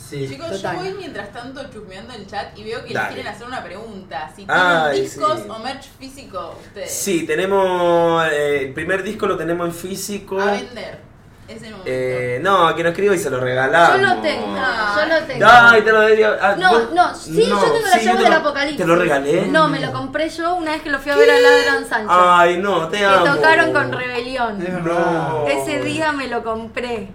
Sí. 0.09 0.27
Chicos, 0.27 0.49
Total. 0.51 0.75
yo 0.75 0.81
voy 0.83 0.93
mientras 0.95 1.31
tanto 1.31 1.63
chusmeando 1.71 2.13
el 2.13 2.27
chat 2.27 2.57
y 2.57 2.63
veo 2.65 2.83
que 2.83 2.93
Dale. 2.93 3.07
les 3.07 3.15
quieren 3.15 3.33
hacer 3.33 3.47
una 3.47 3.63
pregunta. 3.63 4.29
Si 4.35 4.45
tienen 4.45 4.55
Ay, 4.57 5.01
discos 5.01 5.39
sí. 5.41 5.47
o 5.49 5.59
merch 5.59 5.85
físico 5.97 6.55
ustedes. 6.65 6.91
Sí, 6.91 7.25
tenemos, 7.25 8.25
eh, 8.31 8.65
el 8.65 8.73
primer 8.73 9.03
disco 9.03 9.25
lo 9.27 9.37
tenemos 9.37 9.67
en 9.67 9.73
físico. 9.73 10.39
A 10.41 10.51
vender. 10.51 11.07
Es 11.47 11.63
el 11.63 11.71
momento. 11.71 11.83
Eh, 11.87 12.39
no, 12.43 12.75
que 12.75 12.83
nos 12.83 12.91
escriba 12.91 13.15
y 13.15 13.17
se 13.17 13.29
lo 13.31 13.39
regalamos. 13.39 13.99
Yo 13.99 14.05
lo 14.15 14.21
tengo, 14.21 14.55
yo 14.55 15.05
lo 15.07 15.25
tengo. 15.25 15.47
Ay, 15.49 15.81
te 15.81 15.91
lo 15.91 15.99
debería. 16.01 16.37
ah, 16.39 16.55
No, 16.59 16.69
vos- 16.71 16.91
no, 16.93 17.15
sí, 17.15 17.43
yo 17.47 17.57
tengo 17.57 17.79
la 17.87 17.97
sí, 17.97 18.05
llave 18.05 18.19
del 18.23 18.31
lo- 18.33 18.37
apocalipsis. 18.37 18.77
¿Te 18.77 18.85
lo 18.85 18.95
regalé? 18.97 19.47
No, 19.47 19.67
me 19.67 19.79
lo 19.79 19.91
compré 19.91 20.29
yo 20.29 20.55
una 20.55 20.73
vez 20.73 20.81
que 20.83 20.91
lo 20.91 20.99
fui 20.99 21.11
a 21.11 21.15
ver 21.15 21.29
a 21.31 21.39
Ladran 21.39 21.87
Sancho. 21.89 22.11
Ay, 22.11 22.57
no, 22.57 22.87
te 22.89 22.97
que 22.99 23.05
amo. 23.05 23.33
tocaron 23.33 23.73
con 23.73 23.91
Rebelión. 23.93 24.59
No. 24.83 25.47
Ese 25.47 25.79
día 25.81 26.11
me 26.11 26.27
lo 26.27 26.43
compré. 26.43 27.07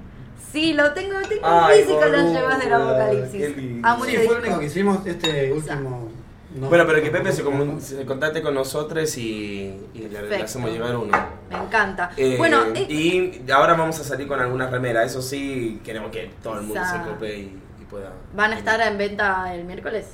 Sí, 0.55 0.73
lo 0.73 0.93
tengo, 0.93 1.21
tengo 1.29 1.41
Ay, 1.45 1.81
físico 1.83 2.01
las 2.05 2.23
boluda, 2.23 2.41
llaves 2.41 2.59
del 2.61 2.69
qué 2.69 2.75
apocalipsis. 2.75 3.81
Amo 3.83 4.05
Sí, 4.05 4.11
fue 4.13 4.15
lo 4.15 4.21
disco. 4.23 4.39
único 4.41 4.59
que 4.61 4.67
hicimos 4.67 5.07
este 5.07 5.53
último. 5.53 6.09
no- 6.55 6.69
Bueno, 6.69 6.87
pero 6.87 7.03
que 7.03 7.11
Pepe 7.11 7.33
se, 7.33 7.45
comun- 7.45 7.81
se 7.81 8.07
contacte 8.07 8.41
con 8.41 8.55
nosotros 8.55 9.19
y, 9.19 9.81
y 9.93 9.99
le, 10.09 10.23
le 10.23 10.37
hacemos 10.43 10.71
llegar 10.71 10.97
uno. 10.97 11.11
Me 11.51 11.57
encanta. 11.59 12.13
Eh, 12.17 12.37
bueno, 12.39 12.63
eh, 12.73 12.87
y 12.89 13.51
ahora 13.51 13.75
vamos 13.75 13.99
a 13.99 14.05
salir 14.05 14.29
con 14.29 14.39
algunas 14.41 14.71
remeras. 14.71 15.07
Eso 15.11 15.21
sí, 15.21 15.81
queremos 15.85 16.13
que 16.13 16.31
todo 16.41 16.61
el 16.61 16.63
mundo 16.67 16.81
se 16.89 17.11
cope 17.11 17.37
y, 17.37 17.61
y 17.83 17.85
pueda. 17.91 18.13
¿van 18.37 18.53
a 18.53 18.57
estar 18.57 18.81
en 18.81 18.97
venta 18.97 19.53
el 19.53 19.65
miércoles? 19.65 20.07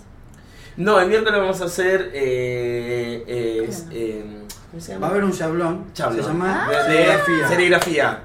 No, 0.78 0.98
el 1.00 1.08
miércoles 1.08 1.38
vamos 1.38 1.60
a 1.60 1.66
hacer. 1.66 2.10
Eh, 2.14 3.24
eh, 3.26 3.70
eh, 3.90 4.24
¿Cómo 4.70 4.80
se 4.80 4.92
llama? 4.94 5.00
Va 5.02 5.06
a 5.08 5.10
haber 5.10 5.24
un 5.24 5.32
chablón. 5.32 5.92
Chablón. 5.92 6.22
Se 6.24 6.28
llama 6.30 6.66
Ah. 6.66 6.70
de 6.88 6.94
serigrafía. 6.94 7.48
serigrafía. 7.48 8.20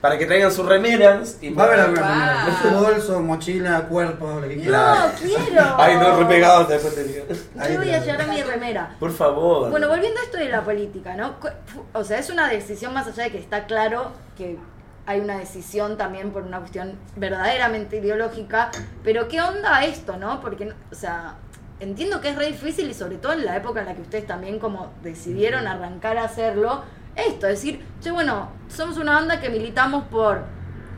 Para 0.00 0.16
que 0.16 0.26
traigan 0.26 0.52
sus 0.52 0.64
remeras. 0.66 1.38
Y 1.40 1.50
Va 1.50 1.64
a 1.64 1.66
haber 1.66 1.80
alguna 1.80 2.00
Wow. 2.02 2.08
manera. 2.10 2.58
Su 2.62 2.68
bolso, 2.70 3.20
mochila, 3.20 3.80
cuerpo, 3.88 4.38
lo 4.40 4.48
que 4.48 4.56
quieras. 4.56 5.14
No, 5.22 5.28
quiero. 5.44 5.74
Ay, 5.78 5.96
no, 5.96 6.16
repegado, 6.18 6.64
después 6.66 6.94
te 6.94 7.04
digo. 7.04 7.24
Yo 7.28 7.78
voy 7.78 7.90
a 7.90 8.04
llevar 8.04 8.28
mi 8.28 8.42
remera. 8.42 8.96
Por 9.00 9.12
favor. 9.12 9.70
Bueno, 9.70 9.88
volviendo 9.88 10.20
a 10.20 10.24
esto 10.24 10.36
de 10.38 10.48
la 10.48 10.62
política, 10.62 11.14
¿no? 11.16 11.34
O 11.94 12.04
sea, 12.04 12.18
es 12.18 12.30
una 12.30 12.48
decisión 12.48 12.94
más 12.94 13.06
allá 13.08 13.24
de 13.24 13.30
que 13.32 13.38
está 13.38 13.66
claro 13.66 14.12
que 14.36 14.56
hay 15.06 15.20
una 15.20 15.38
decisión 15.38 15.96
también 15.96 16.30
por 16.32 16.42
una 16.42 16.58
cuestión 16.60 16.92
verdaderamente 17.16 17.96
ideológica, 17.96 18.70
pero 19.02 19.26
¿qué 19.26 19.40
onda 19.40 19.82
esto, 19.84 20.16
no? 20.16 20.40
Porque, 20.40 20.72
o 20.92 20.94
sea, 20.94 21.34
entiendo 21.80 22.20
que 22.20 22.28
es 22.28 22.36
re 22.36 22.46
difícil 22.48 22.90
y 22.90 22.94
sobre 22.94 23.16
todo 23.16 23.32
en 23.32 23.44
la 23.46 23.56
época 23.56 23.80
en 23.80 23.86
la 23.86 23.94
que 23.94 24.02
ustedes 24.02 24.26
también 24.26 24.58
como 24.58 24.92
decidieron 25.02 25.66
arrancar 25.66 26.18
a 26.18 26.24
hacerlo, 26.24 26.82
esto, 27.18 27.46
decir, 27.46 27.84
che, 28.00 28.10
bueno, 28.10 28.50
somos 28.68 28.96
una 28.96 29.12
banda 29.12 29.40
que 29.40 29.50
militamos 29.50 30.04
por 30.04 30.44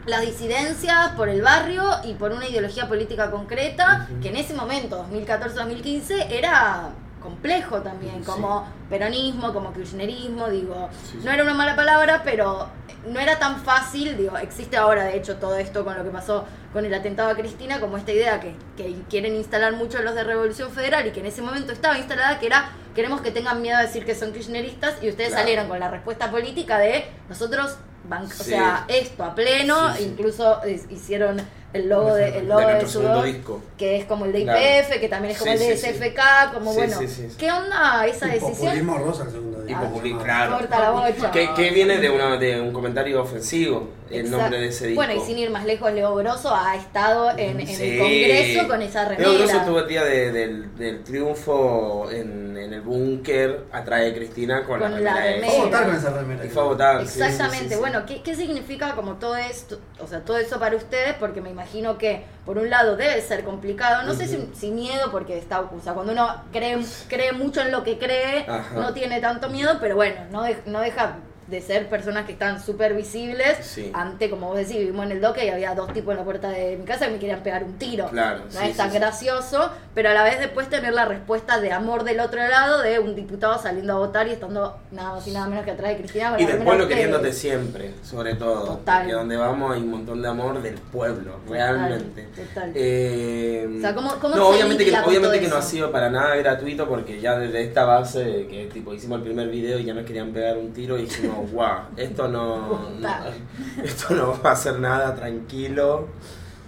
las 0.07 0.23
disidencias, 0.23 1.11
por 1.11 1.29
el 1.29 1.43
barrio 1.43 1.85
y 2.05 2.15
por 2.15 2.33
una 2.33 2.49
ideología 2.49 2.89
política 2.89 3.31
concreta, 3.31 4.09
que 4.23 4.29
en 4.29 4.37
ese 4.37 4.55
momento, 4.55 5.07
2014-2015, 5.13 6.27
era 6.31 6.91
complejo 7.21 7.81
también, 7.83 8.17
Sí. 8.21 8.25
como 8.31 8.67
peronismo, 8.89 9.53
como 9.53 9.73
kirchnerismo, 9.73 10.49
digo, 10.49 10.89
Sí, 11.05 11.19
sí. 11.21 11.25
no 11.25 11.31
era 11.31 11.43
una 11.43 11.55
mala 11.55 11.77
palabra, 11.77 12.23
pero 12.25 12.69
no 13.07 13.19
era 13.21 13.39
tan 13.39 13.61
fácil, 13.61 14.17
digo, 14.17 14.37
existe 14.37 14.77
ahora 14.77 15.05
de 15.05 15.17
hecho 15.17 15.37
todo 15.37 15.57
esto 15.57 15.85
con 15.85 15.97
lo 15.97 16.05
que 16.05 16.11
pasó 16.11 16.45
con 16.73 16.85
el 16.85 16.93
atentado 16.93 17.31
a 17.31 17.35
Cristina, 17.35 17.81
como 17.81 17.97
esta 17.97 18.13
idea 18.13 18.41
que, 18.41 18.55
que 18.77 18.95
quieren 19.09 19.35
instalar 19.37 19.73
mucho 19.73 20.01
los 20.03 20.15
de 20.15 20.23
Revolución 20.25 20.71
Federal 20.71 21.07
y 21.07 21.11
que 21.11 21.21
en 21.21 21.27
ese 21.27 21.41
momento 21.43 21.73
estaba 21.73 21.97
instalada, 21.99 22.39
que 22.39 22.47
era, 22.47 22.71
queremos 22.95 23.21
que 23.23 23.31
tengan 23.31 23.63
miedo 23.63 23.77
a 23.79 23.83
decir 23.83 24.05
que 24.05 24.15
son 24.15 24.33
kirchneristas 24.33 25.03
y 25.03 25.09
ustedes 25.09 25.31
Claro. 25.31 25.43
salieron 25.43 25.69
con 25.69 25.81
la 25.81 25.91
respuesta 25.91 26.31
política 26.31 26.79
de 26.79 27.05
nosotros, 27.29 27.77
o 28.11 28.27
sea, 28.43 28.85
esto 28.89 29.25
a 29.25 29.35
pleno, 29.35 29.99
incluso 30.01 30.61
hicieron 30.91 31.41
el 31.73 31.89
logo 31.89 32.15
de, 32.15 32.39
el 32.39 32.49
logo 32.49 32.61
de 32.61 32.67
de, 32.67 32.73
nuestro 32.73 32.89
segundo 32.91 33.21
Sudor, 33.21 33.27
disco. 33.33 33.63
que 33.79 33.97
es 33.99 34.05
como 34.07 34.25
el 34.25 34.33
de 34.33 34.43
Claro. 34.43 34.59
IPF, 34.61 35.01
que 35.01 35.09
también 35.09 35.33
es 35.33 35.39
como 35.39 35.53
Sí, 35.57 35.63
el 35.63 35.69
de 35.71 35.77
sí, 35.77 35.87
sí. 35.87 35.95
SFK, 35.95 36.53
como 36.55 36.71
Sí, 36.73 36.77
bueno, 36.79 36.99
sí, 36.99 37.09
sí, 37.09 37.27
sí. 37.31 37.37
¿qué 37.39 37.53
onda 37.53 38.07
esa 38.07 38.27
Y 38.29 38.31
decisión? 38.33 38.57
Populismo 38.57 38.99
rosa 38.99 39.23
el 39.25 39.31
segundo 39.31 39.63
Y 39.63 39.67
día. 39.69 39.81
populismo, 39.81 40.21
Ah, 40.21 40.25
claro. 40.25 40.57
Corta 40.59 40.79
la 40.81 40.91
bocha. 40.91 41.31
Que, 41.31 41.55
que 41.55 41.71
viene 41.71 41.99
de, 41.99 42.11
una, 42.11 42.37
de 42.37 42.61
un 42.61 42.73
comentario 42.73 43.23
ofensivo, 43.23 43.89
el 44.11 44.21
Exacto. 44.23 44.39
nombre 44.39 44.61
de 44.61 44.67
ese 44.69 44.87
disco. 44.89 45.05
Bueno, 45.05 45.15
y 45.23 45.25
sin 45.25 45.39
ir 45.39 45.51
más 45.51 45.65
lejos, 45.65 45.93
Leo 45.93 46.15
Grosso 46.17 46.53
ha 46.55 46.75
estado 46.77 47.31
en, 47.39 47.61
en 47.61 47.67
Sí. 47.69 47.91
el 47.91 47.99
Congreso 48.01 48.69
con 48.69 48.83
esa 48.83 49.05
remera. 49.09 49.29
Leo 49.29 49.39
Grosso 49.39 49.61
tuvo 49.65 49.79
el 49.81 49.89
día 49.89 50.05
de- 50.05 50.33
del, 50.33 50.77
del 50.77 51.05
triunfo 51.05 52.09
en, 52.11 52.57
en 52.57 52.73
el 52.75 52.81
búnker 52.81 53.65
atrás 53.73 54.01
de 54.01 54.15
Cristina 54.15 54.65
con, 54.65 54.81
Con 54.81 55.05
la 55.05 55.15
remera. 55.15 55.47
Fue 55.53 55.61
a 55.61 55.65
votar 55.65 55.87
con 55.87 55.95
esa 55.97 56.11
remera. 56.11 56.45
Y 56.45 56.49
fue 56.49 56.63
a 56.63 56.67
votar. 56.67 57.07
sí, 57.07 57.21
Exactamente. 57.23 57.59
sí, 57.59 57.65
sí, 57.69 57.75
sí. 57.75 57.81
Bueno, 57.81 58.05
¿qué, 58.07 58.23
¿qué 58.23 58.35
significa 58.35 58.95
como 58.97 59.15
todo 59.15 59.37
esto, 59.37 59.79
o 60.01 60.07
sea, 60.09 60.21
todo 60.25 60.39
eso 60.39 60.59
para 60.59 60.75
ustedes? 60.77 61.15
Porque 61.21 61.41
me 61.41 61.51
imagino 61.51 61.60
que, 61.99 62.25
por 62.47 62.59
un 62.59 62.71
lado, 62.71 62.97
debe 62.97 63.21
ser 63.23 63.45
complicado. 63.45 64.03
No 64.07 64.15
sé 64.15 64.27
si, 64.27 64.49
si 64.55 64.71
miedo, 64.71 65.11
porque 65.11 65.39
está, 65.39 65.61
o 65.61 65.81
sea, 65.83 65.93
cuando 65.95 66.13
uno 66.13 66.29
cree, 66.53 66.79
cree 67.09 67.33
mucho 67.33 67.61
en 67.61 67.71
lo 67.73 67.83
que 67.85 67.99
cree, 67.99 68.45
Ajá. 68.49 68.75
no 68.75 68.93
tiene 68.95 69.21
tanto 69.21 69.49
miedo, 69.49 69.79
pero 69.81 69.97
bueno, 69.97 70.21
no, 70.31 70.43
de- 70.43 70.63
no 70.67 70.81
deja 70.81 71.17
de 71.51 71.61
ser 71.61 71.89
personas 71.89 72.27
que 72.27 72.33
están 72.33 72.63
súper 72.63 72.95
visibles, 72.95 73.59
Sí. 73.67 73.91
ante, 73.93 74.31
como 74.31 74.49
vos 74.49 74.57
decís, 74.57 74.77
vivimos 74.79 75.07
en 75.07 75.13
el 75.13 75.21
doque 75.21 75.45
y 75.45 75.49
había 75.49 75.75
dos 75.75 75.93
tipos 75.93 76.13
en 76.13 76.19
la 76.19 76.25
puerta 76.25 76.49
de 76.51 76.77
mi 76.77 76.85
casa 76.85 77.07
que 77.07 77.13
me 77.13 77.19
querían 77.19 77.43
pegar 77.43 77.65
un 77.65 77.75
tiro. 77.79 78.07
Claro, 78.09 78.41
no 78.53 78.61
sí, 78.61 78.69
es 78.69 78.77
tan 78.77 78.91
sí, 78.93 78.99
gracioso, 78.99 79.71
pero 79.95 80.11
a 80.11 80.15
la 80.15 80.23
vez 80.25 80.39
después 80.39 80.69
tener 80.69 80.93
la 80.95 81.05
respuesta 81.07 81.61
de 81.61 81.73
amor 81.73 82.05
del 82.05 82.21
otro 82.21 82.41
lado 82.47 82.81
de 82.83 82.99
un 82.99 83.15
diputado 83.17 83.61
saliendo 83.61 83.95
a 83.95 83.99
votar 83.99 84.29
y 84.29 84.33
estando 84.33 84.79
nada 84.93 85.15
más 85.15 85.27
y 85.27 85.33
nada 85.33 85.47
menos 85.49 85.65
que 85.65 85.73
atrás 85.73 85.91
de 85.91 85.97
Cristina. 85.99 86.37
Y 86.39 86.45
del 86.47 86.59
pueblo 86.63 86.87
queriéndote 86.89 87.33
siempre, 87.33 87.93
sobre 88.03 88.35
todo. 88.35 88.65
Total. 88.77 88.99
Porque 89.03 89.13
donde 89.15 89.37
vamos 89.37 89.75
hay 89.75 89.81
un 89.83 89.91
montón 89.91 90.23
de 90.23 90.29
amor 90.29 90.63
del 90.63 90.75
pueblo, 90.75 91.33
realmente. 91.49 92.29
total. 92.37 92.73
Eh, 92.75 93.69
O 93.79 93.81
sea, 93.81 93.95
¿cómo- 93.95 94.15
cómo 94.21 94.37
no, 94.37 94.51
se 94.51 94.57
obviamente 94.57 94.85
que, 94.85 94.97
obviamente 94.99 95.41
que 95.41 95.49
no 95.49 95.57
ha 95.57 95.63
sido 95.63 95.91
para 95.91 96.11
nada 96.11 96.35
gratuito 96.37 96.89
porque 96.89 97.21
ya 97.21 97.39
desde 97.39 97.63
esta 97.63 97.85
base 97.85 98.47
que 98.49 98.69
tipo 98.73 98.93
hicimos 98.95 99.19
el 99.19 99.25
primer 99.25 99.49
video 99.49 99.79
y 99.79 99.85
ya 99.85 99.95
nos 99.95 100.05
querían 100.05 100.33
pegar 100.33 100.57
un 100.59 100.73
tiro 100.73 100.99
y 100.99 101.03
dijimos, 101.03 101.40
wow, 101.43 101.79
esto 101.97 102.29
no, 102.29 102.91
no- 102.99 103.09
esto 103.85 104.15
no 104.15 104.41
va 104.43 104.51
a 104.51 104.53
hacer 104.55 104.79
nada, 104.79 105.15
tranquilo. 105.15 106.09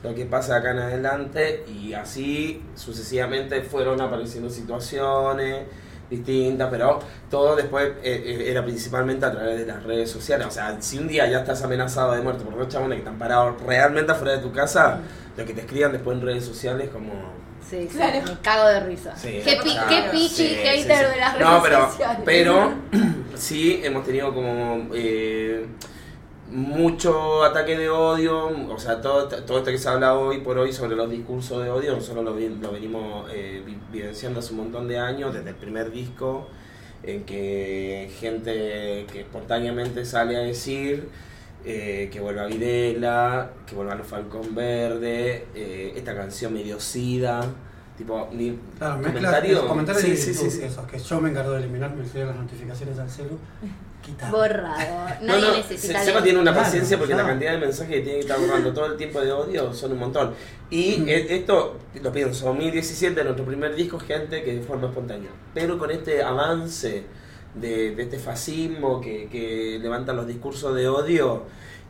Lo 0.03 0.15
que 0.15 0.27
pasa 0.27 0.57
acá 0.57 0.73
en 0.73 0.79
adelante 0.81 1.65
y 1.69 1.95
así 1.95 2.61
sucesivamente 2.75 3.63
fueron 3.63 4.01
apareciendo 4.01 4.51
situaciones 4.51 5.65
distintas, 6.11 6.69
pero 6.71 6.99
todo 7.31 7.55
después 7.57 7.87
eh, 8.03 8.23
eh, 8.27 8.51
era 8.51 8.63
principalmente 8.65 9.25
a 9.25 9.31
través 9.33 9.59
de 9.61 9.65
las 9.67 9.83
redes 9.85 10.11
sociales. 10.11 10.47
O 10.47 10.51
sea, 10.51 10.77
si 10.81 10.99
un 10.99 11.07
día 11.09 11.27
ya 11.29 11.39
estás 11.39 11.63
amenazado 11.63 12.13
de 12.13 12.21
muerte 12.21 12.45
por 12.45 12.59
dos 12.59 12.69
chabones 12.69 12.97
que 12.97 13.03
están 13.03 13.17
parados 13.19 13.63
realmente 13.63 14.11
afuera 14.13 14.33
de 14.33 14.39
tu 14.43 14.53
casa, 14.53 14.99
lo 15.37 15.47
que 15.47 15.55
te 15.55 15.61
escriban 15.63 15.93
después 15.93 16.19
en 16.19 16.27
redes 16.27 16.45
sociales 16.45 16.91
como... 16.93 17.13
Sí, 17.71 17.89
sí, 17.91 17.97
Claro. 17.97 18.21
me 18.27 18.39
cago 18.41 18.69
de 18.69 18.81
risa. 18.81 19.17
Sí, 19.17 19.41
qué, 19.43 19.57
claro, 19.57 19.89
qué 19.89 20.03
pichi 20.11 20.29
sí, 20.29 20.55
hater 20.57 20.75
sí, 20.75 20.83
sí. 20.83 20.89
de 21.13 21.17
las 21.21 21.33
redes 21.35 21.49
No, 21.49 21.63
pero, 21.63 21.87
sociales. 21.91 22.23
pero 22.27 22.73
sí 23.43 23.81
hemos 23.83 24.05
tenido 24.05 24.33
como 24.35 24.89
eh, 24.95 25.67
mucho 26.51 27.45
ataque 27.45 27.77
de 27.79 27.89
odio, 27.89 28.49
o 28.71 28.79
sea, 28.79 29.01
todo, 29.01 29.29
todo 29.29 29.59
esto 29.59 29.71
que 29.71 29.79
se 29.79 29.89
habla 29.89 30.17
hoy 30.19 30.39
por 30.41 30.59
hoy 30.59 30.73
sobre 30.73 30.97
los 30.97 31.11
discursos 31.11 31.63
de 31.65 31.71
odio, 31.71 31.95
nosotros 31.95 32.25
lo, 32.25 32.35
venimos 32.73 33.31
eh, 33.33 33.63
vi- 33.65 33.79
vivenciando 33.91 34.41
hace 34.41 34.53
un 34.53 34.59
montón 34.59 34.89
de 34.89 34.99
años, 34.99 35.33
desde 35.35 35.51
el 35.51 35.57
primer 35.57 35.91
disco, 35.91 36.49
en 37.03 37.25
que 37.25 38.11
gente 38.21 39.07
que 39.13 39.21
espontáneamente 39.23 40.05
sale 40.05 40.37
a 40.37 40.41
decir 40.41 41.09
eh, 41.65 42.11
que 42.13 42.21
vuelva 42.21 42.47
Videla, 42.47 43.51
que 43.67 43.75
vuelvan 43.75 43.99
los 43.99 44.07
Falcón 44.07 44.55
Verde, 44.55 45.47
eh, 45.55 45.95
esta 45.97 46.15
canción 46.15 46.53
medio 46.53 46.81
sida, 46.81 47.47
tipo, 48.03 48.29
ni 48.33 48.59
Claro, 48.79 48.97
mezcla 48.99 49.13
comentario- 49.21 49.55
los 49.55 49.65
comentarios 49.67 50.03
sí, 50.05 50.11
de 50.11 50.17
sí, 50.17 50.35
sí, 50.35 50.51
sí. 50.51 50.63
esos 50.65 50.87
que 50.87 50.99
yo 50.99 51.21
me 51.21 51.31
encargo 51.31 51.53
de 51.53 51.61
eliminar, 51.61 51.95
me 51.95 52.07
salieron 52.07 52.35
las 52.35 52.43
notificaciones 52.45 52.99
al 52.99 53.09
celu. 53.11 53.39
Quita. 54.03 54.31
Borrado. 54.33 55.09
No, 55.21 55.27
Nadie 55.29 55.43
no, 55.43 55.57
necesita 55.59 56.01
Se-. 56.01 56.07
Seba 56.07 56.23
tiene 56.25 56.41
una 56.41 56.51
Claro, 56.51 56.65
paciencia 56.67 56.99
porque 56.99 57.13
la 57.15 57.19
claro. 57.19 57.29
cantidad 57.35 57.53
de 57.53 57.59
mensajes 57.59 57.95
que 57.95 58.01
tiene 58.01 58.15
que 58.19 58.21
estar 58.27 58.41
borrando 58.41 58.73
todo 58.75 58.87
el 58.87 58.97
tiempo 58.97 59.21
de 59.21 59.31
odio 59.31 59.73
son 59.73 59.93
un 59.93 59.99
montón. 60.01 60.35
Y 60.71 60.97
Mm. 60.99 61.09
e- 61.09 61.35
esto, 61.37 61.77
lo 62.03 62.13
pienso, 62.13 62.47
2017, 62.47 63.23
nuestro 63.23 63.45
primer 63.45 63.77
disco, 63.77 64.01
gente 64.01 64.43
que 64.43 64.55
de 64.57 64.63
forma 64.63 64.89
espontánea. 64.89 65.31
Pero 65.55 65.79
con 65.79 65.93
este 65.93 66.21
avance 66.21 67.05
de, 67.55 67.95
de 67.95 68.03
este 68.03 68.19
fascismo 68.19 69.01
que, 69.01 69.29
que 69.31 69.79
levanta 69.81 70.13
los 70.13 70.27
discursos 70.27 70.75
de 70.75 70.89
odio 70.89 71.45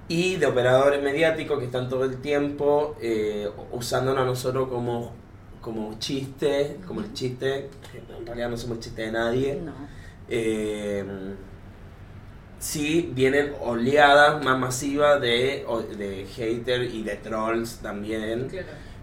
y 0.09 0.37
de 0.37 0.45
operadores 0.45 1.03
mediáticos 1.03 1.59
que 1.61 1.65
están 1.65 1.89
todo 1.89 2.05
el 2.05 2.19
tiempo 2.19 2.95
eh, 3.01 3.49
usándonos 3.71 4.23
a 4.23 4.27
nosotros 4.27 4.69
como, 4.69 5.13
como 5.63 5.99
chiste, 5.99 6.79
como 6.87 7.01
el 7.01 7.13
chiste, 7.15 7.71
que 7.91 7.99
en 8.19 8.27
realidad 8.27 8.51
no 8.51 8.57
somos 8.59 8.79
el 8.79 8.83
chiste 8.85 9.03
de 9.03 9.13
nadie. 9.13 9.61
No. 9.65 9.73
Eh, 10.29 11.05
sí 12.59 13.11
vienen 13.15 13.53
oleadas 13.61 14.45
más 14.45 14.59
masivas 14.59 15.21
de, 15.21 15.65
o- 15.67 15.83
de 15.83 16.27
haters 16.27 16.93
y 16.95 17.03
de 17.03 17.17
trolls 17.17 17.79
también, 17.79 18.49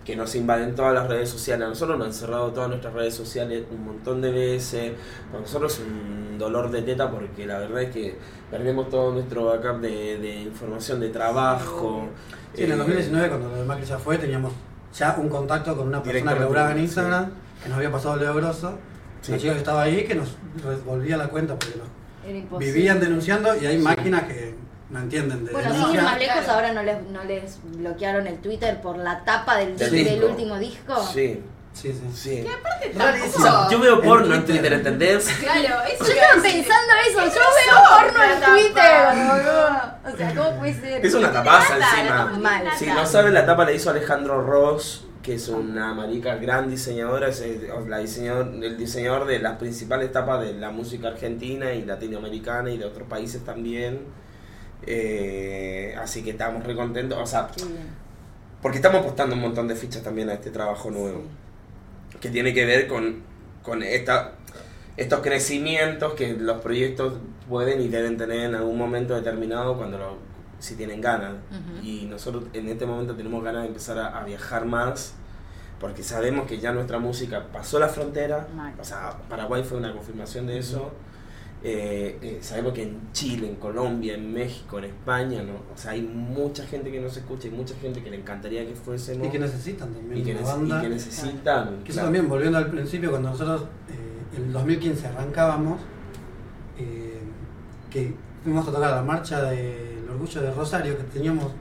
que 0.05 0.15
nos 0.15 0.33
invaden 0.35 0.75
todas 0.75 0.93
las 0.93 1.07
redes 1.07 1.29
sociales. 1.29 1.65
A 1.65 1.69
nosotros 1.69 1.97
nos 1.97 2.07
han 2.07 2.13
cerrado 2.13 2.51
todas 2.51 2.69
nuestras 2.69 2.93
redes 2.93 3.13
sociales 3.13 3.63
un 3.71 3.85
montón 3.85 4.21
de 4.21 4.31
veces. 4.31 4.93
Para 5.29 5.41
nosotros 5.41 5.73
es 5.73 5.79
un 5.85 6.37
dolor 6.37 6.71
de 6.71 6.81
teta 6.83 7.11
porque 7.11 7.45
la 7.45 7.59
verdad 7.59 7.83
es 7.83 7.91
que 7.91 8.15
perdemos 8.49 8.89
todo 8.89 9.11
nuestro 9.11 9.45
backup 9.45 9.81
de, 9.81 10.17
de 10.19 10.35
información, 10.43 10.99
de 10.99 11.09
trabajo. 11.09 12.07
Sí, 12.55 12.63
en 12.63 12.71
el 12.71 12.77
Eh, 12.77 12.77
2019, 12.77 13.29
cuando 13.29 13.49
lo 13.49 13.55
de 13.57 13.65
Macri 13.65 13.85
ya 13.85 13.99
fue, 13.99 14.17
teníamos 14.17 14.53
ya 14.93 15.15
un 15.19 15.29
contacto 15.29 15.75
con 15.77 15.87
una 15.87 16.01
persona 16.03 16.33
que 16.33 16.39
laburaba 16.39 16.71
en 16.71 16.77
sí. 16.77 16.83
Instagram, 16.83 17.31
que 17.63 17.69
nos 17.69 17.77
había 17.77 17.91
pasado 17.91 18.15
Leo 18.17 18.33
Grosso, 18.35 18.77
Sí. 19.21 19.31
una 19.33 19.41
chica 19.41 19.53
que 19.53 19.59
estaba 19.59 19.81
ahí, 19.83 20.05
que 20.05 20.15
nos 20.15 20.29
devolvía 20.63 21.17
la 21.17 21.27
cuenta 21.27 21.55
porque 21.59 21.75
nos 22.49 22.59
vivían 22.59 22.99
denunciando 22.99 23.55
y 23.61 23.65
hay 23.65 23.77
máquinas 23.77 24.23
que 24.23 24.55
no 24.89 24.99
entienden 24.99 25.45
de 25.45 25.51
Bueno, 25.51 25.73
sin 25.87 25.95
ir 25.95 26.01
más 26.01 26.17
lejos, 26.17 26.47
ahora 26.47 26.73
no 26.73 26.83
les, 26.83 27.01
no 27.11 27.23
les 27.25 27.59
bloquearon 27.63 28.27
el 28.27 28.37
Twitter 28.37 28.81
por 28.81 28.97
la 28.97 29.23
tapa 29.25 29.57
del, 29.57 29.77
Del 29.77 29.91
del 29.91 30.23
último 30.23 30.57
disco. 30.57 30.95
Sí, 31.13 31.41
Sí, 31.81 31.93
sí. 31.93 32.01
sí. 32.13 32.45
Tampoco- 32.97 33.69
yo 33.71 33.79
veo 33.79 34.01
porno 34.01 34.35
en 34.35 34.45
Twitter. 34.45 34.61
Twitter, 34.61 34.73
¿entendés? 34.73 35.27
Claro, 35.39 35.83
eso 35.85 36.03
Yo 36.05 36.11
estaba 36.11 36.41
pensando 36.41 36.93
eso, 37.07 37.19
yo 37.19 37.41
veo 37.55 37.77
porno 37.89 38.23
en 38.23 38.39
Twitter, 38.41 38.73
tapa. 38.73 39.33
boludo. 39.33 40.13
O 40.13 40.17
sea, 40.17 40.35
¿cómo 40.35 40.59
puede 40.59 40.73
ser? 40.73 41.05
Es 41.05 41.13
una 41.13 41.31
tapaza 41.31 41.77
encima. 41.77 42.25
Mal. 42.39 42.67
Si 42.77 42.85
no 42.87 43.05
saben, 43.05 43.33
la 43.33 43.45
tapa 43.45 43.65
la 43.65 43.71
hizo 43.71 43.89
Alejandro 43.89 44.41
Ross, 44.45 45.05
que 45.21 45.35
es 45.35 45.47
una 45.49 45.93
marica 45.93 46.35
gran 46.35 46.69
diseñadora, 46.69 47.27
es 47.29 47.41
el, 47.41 47.69
o 47.71 47.87
la 47.87 47.99
diseñador, 47.99 48.47
el 48.63 48.77
diseñador 48.77 49.25
de 49.27 49.39
las 49.39 49.57
principales 49.57 50.11
tapas 50.11 50.41
de 50.41 50.53
la 50.53 50.71
música 50.71 51.09
argentina 51.09 51.71
y 51.73 51.83
latinoamericana 51.85 52.71
y 52.71 52.77
de 52.77 52.85
otros 52.85 53.07
países 53.07 53.43
también. 53.45 54.01
Eh, 54.85 55.95
así 56.01 56.23
que 56.23 56.31
estamos 56.31 56.63
re 56.63 56.75
contentos, 56.75 57.17
o 57.21 57.25
sea, 57.25 57.47
porque 58.61 58.77
estamos 58.77 59.01
apostando 59.01 59.35
un 59.35 59.41
montón 59.41 59.67
de 59.67 59.75
fichas 59.75 60.01
también 60.01 60.29
a 60.29 60.33
este 60.33 60.49
trabajo 60.51 60.89
nuevo, 60.89 61.23
que 62.19 62.29
tiene 62.29 62.53
que 62.53 62.65
ver 62.65 62.87
con, 62.87 63.21
con 63.63 63.83
esta, 63.83 64.33
estos 64.97 65.21
crecimientos 65.21 66.13
que 66.13 66.33
los 66.33 66.61
proyectos 66.61 67.13
pueden 67.47 67.81
y 67.81 67.87
deben 67.87 68.17
tener 68.17 68.41
en 68.41 68.55
algún 68.55 68.77
momento 68.77 69.15
determinado 69.15 69.77
cuando 69.77 69.97
lo, 69.97 70.17
si 70.59 70.75
tienen 70.75 71.01
ganas. 71.01 71.33
Y 71.83 72.05
nosotros 72.05 72.45
en 72.53 72.67
este 72.67 72.85
momento 72.85 73.15
tenemos 73.15 73.43
ganas 73.43 73.63
de 73.63 73.67
empezar 73.69 73.97
a, 73.97 74.19
a 74.19 74.23
viajar 74.23 74.65
más, 74.65 75.13
porque 75.79 76.03
sabemos 76.03 76.45
que 76.47 76.59
ya 76.59 76.73
nuestra 76.73 76.99
música 76.99 77.47
pasó 77.53 77.79
la 77.79 77.87
frontera, 77.87 78.47
o 78.79 78.83
sea, 78.83 79.17
Paraguay 79.29 79.63
fue 79.63 79.77
una 79.77 79.93
confirmación 79.93 80.45
de 80.47 80.59
eso. 80.59 80.91
Eh, 81.61 82.17
eh, 82.21 82.37
sabemos 82.41 82.71
que 82.71 82.83
en 82.83 83.11
Chile, 83.11 83.49
en 83.49 83.55
Colombia, 83.55 84.13
en 84.15 84.31
México, 84.33 84.77
en 84.79 84.85
España, 84.85 85.43
¿no? 85.43 85.55
O 85.73 85.77
sea, 85.77 85.91
hay 85.91 86.01
mucha 86.01 86.65
gente 86.65 86.89
que 86.89 87.01
nos 87.01 87.17
escucha 87.17 87.49
y 87.49 87.51
mucha 87.51 87.75
gente 87.75 88.01
que 88.01 88.09
le 88.09 88.15
encantaría 88.17 88.65
que 88.65 88.73
fuésemos 88.75 89.27
Y 89.27 89.29
que 89.29 89.39
necesitan 89.39 89.93
también 89.93 90.21
y 90.21 90.23
que, 90.23 90.31
una 90.31 90.41
nece- 90.41 90.45
banda. 90.45 90.77
y 90.77 90.81
que 90.83 90.89
necesitan. 90.89 91.83
Que 91.83 91.91
eso 91.91 92.01
también, 92.01 92.29
volviendo 92.29 92.57
al 92.57 92.69
principio, 92.71 93.09
cuando 93.09 93.31
nosotros 93.31 93.63
eh, 93.89 94.37
en 94.37 94.43
el 94.45 94.53
2015 94.53 95.07
arrancábamos, 95.07 95.81
eh, 96.77 97.19
que 97.89 98.13
fuimos 98.43 98.65
a 98.67 98.71
tocar 98.71 98.91
la 98.91 99.01
marcha 99.03 99.41
del 99.43 100.07
orgullo 100.09 100.41
de 100.41 100.51
Rosario, 100.53 100.97
que 100.97 101.03
teníamos, 101.03 101.51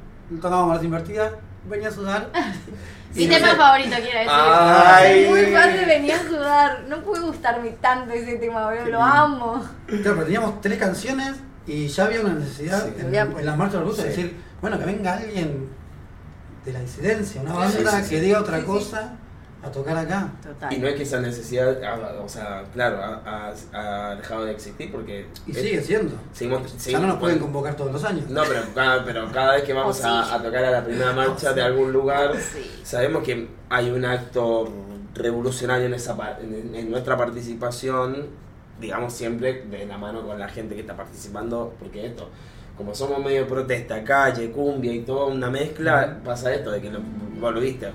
tocábamos 0.40 0.76
las 0.76 0.84
invertidas, 0.84 1.32
venía 1.68 1.88
a 1.88 1.92
sudar. 1.92 2.30
Mi 3.14 3.24
y 3.24 3.28
tema 3.28 3.54
favorito, 3.54 3.90
quiero 3.96 4.18
decir. 4.18 4.28
Ay. 4.30 5.24
Soy 5.24 5.30
muy 5.30 5.52
fan 5.52 5.72
de 5.72 5.84
venir 5.86 6.12
a 6.12 6.22
sudar. 6.28 6.84
No 6.88 6.98
puede 7.02 7.22
gustarme 7.22 7.70
tanto 7.80 8.12
ese 8.12 8.36
tema, 8.36 8.66
boludo. 8.66 8.84
Lo 8.86 9.02
amo. 9.02 9.64
Claro, 9.86 10.02
pero 10.04 10.24
teníamos 10.24 10.60
tres 10.60 10.78
canciones 10.78 11.36
y 11.66 11.86
ya 11.88 12.04
había 12.04 12.20
una 12.20 12.34
necesidad 12.34 12.84
Sí. 12.84 12.92
en, 13.00 13.14
en 13.14 13.46
la 13.46 13.56
marcha 13.56 13.78
del 13.78 13.86
orgullo 13.86 14.02
de 14.02 14.08
decir, 14.10 14.36
bueno, 14.60 14.78
que 14.78 14.84
venga 14.84 15.14
alguien 15.14 15.68
de 16.64 16.72
la 16.72 16.80
disidencia, 16.80 17.40
una 17.40 17.54
banda 17.54 17.70
sí, 17.78 17.78
sí, 18.04 18.10
que 18.10 18.16
sí. 18.18 18.20
diga 18.20 18.40
otra 18.40 18.56
Sí, 18.58 18.62
sí. 18.62 18.66
cosa 18.68 19.12
a 19.68 19.72
tocar 19.72 19.96
acá. 19.96 20.28
Total. 20.42 20.72
Y 20.72 20.78
no 20.78 20.88
es 20.88 20.94
que 20.94 21.02
esa 21.04 21.20
necesidad, 21.20 21.82
ah, 21.84 22.20
o 22.24 22.28
sea, 22.28 22.64
claro, 22.74 22.98
ha, 23.02 23.52
ha- 23.72 24.10
ha 24.10 24.16
dejado 24.16 24.44
de 24.44 24.52
existir 24.52 24.90
porque. 24.92 25.26
Y 25.46 25.52
es- 25.52 25.58
sigue 25.58 25.82
siendo. 25.82 26.14
Seguimos, 26.32 26.72
ya 26.72 26.78
seguimos- 26.78 27.02
no 27.02 27.08
nos 27.08 27.18
pueden 27.18 27.38
convocar 27.38 27.74
todos 27.76 27.92
los 27.92 28.04
años. 28.04 28.28
No, 28.28 28.42
pero 28.48 28.62
cada, 28.74 29.04
pero 29.04 29.30
cada 29.32 29.54
vez 29.54 29.62
que 29.64 29.72
vamos 29.72 30.02
a, 30.04 30.24
sí. 30.24 30.30
a 30.34 30.42
tocar 30.42 30.64
a 30.64 30.70
la 30.70 30.84
primera 30.84 31.12
marcha 31.14 31.52
de 31.52 31.62
algún 31.62 31.92
lugar, 31.92 32.32
Sí. 32.52 32.80
sabemos 32.82 33.22
que 33.22 33.48
hay 33.70 33.90
un 33.90 34.04
acto 34.04 34.72
revolucionario 35.14 35.86
en, 35.86 35.94
esa, 35.94 36.16
en, 36.40 36.74
en 36.74 36.90
nuestra 36.90 37.16
participación, 37.16 38.26
digamos 38.80 39.12
siempre 39.12 39.64
de 39.64 39.86
la 39.86 39.98
mano 39.98 40.22
con 40.26 40.38
la 40.38 40.48
gente 40.48 40.74
que 40.74 40.82
está 40.82 40.96
participando, 40.96 41.74
porque 41.80 42.06
esto, 42.06 42.28
como 42.78 42.94
somos 42.94 43.22
medio 43.22 43.46
protesta, 43.46 44.02
calle, 44.04 44.50
cumbia 44.52 44.92
y 44.92 45.00
toda 45.00 45.26
una 45.26 45.50
mezcla, 45.50 46.18
pasa 46.24 46.54
esto 46.54 46.70
de 46.70 46.80
que 46.80 46.88
lo, 46.90 47.00
vos 47.40 47.52
lo 47.52 47.60
viste. 47.60 47.90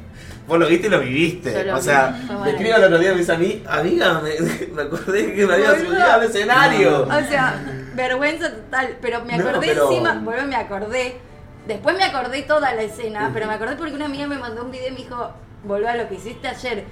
Vos 0.46 0.60
lo 0.60 0.67
viste 0.67 0.88
y 0.88 0.89
lo 0.89 1.00
viviste. 1.00 1.63
Lo 1.63 1.78
o 1.78 1.82
sea, 1.82 2.13
me 2.43 2.50
escriben 2.52 2.76
el 2.76 2.84
otro 2.84 3.00
día 3.00 3.12
y 3.12 3.13
me 3.13 3.19
dice 3.22 3.32
a 3.32 3.38
mí, 3.38 3.63
amiga, 3.65 4.22
me, 4.22 4.67
me 4.76 4.82
acordé 4.82 5.34
que 5.34 5.48
me 5.48 5.54
había 5.54 5.80
subido 5.80 6.04
al 6.04 6.24
escenario. 6.24 7.04
O 7.04 7.30
sea, 7.30 7.63
vergüenza 7.96 8.52
total. 8.54 8.98
Pero 9.02 9.24
me 9.24 9.38
No, 9.38 9.48
acordé 9.50 9.67
pero- 9.67 9.89
encima, 9.89 10.19
bueno, 10.22 10.46
me 10.48 10.56
acordé. 10.58 11.15
Después 11.65 11.96
me 11.96 12.04
acordé 12.04 12.41
toda 12.41 12.74
la 12.74 12.82
escena, 12.84 13.32
pero 13.34 13.48
me 13.48 13.54
acordé 13.54 13.78
porque 13.78 13.93
una 13.93 14.06
amiga 14.08 14.28
me 14.28 14.38
mandó 14.38 14.65
un 14.65 14.72
video 14.72 14.89
y 14.89 14.91
me 14.91 14.98
dijo, 14.98 15.32
volvé 15.63 15.88
a 15.88 15.96
lo 15.96 16.10
que 16.10 16.15
hiciste 16.15 16.46
ayer. 16.50 16.84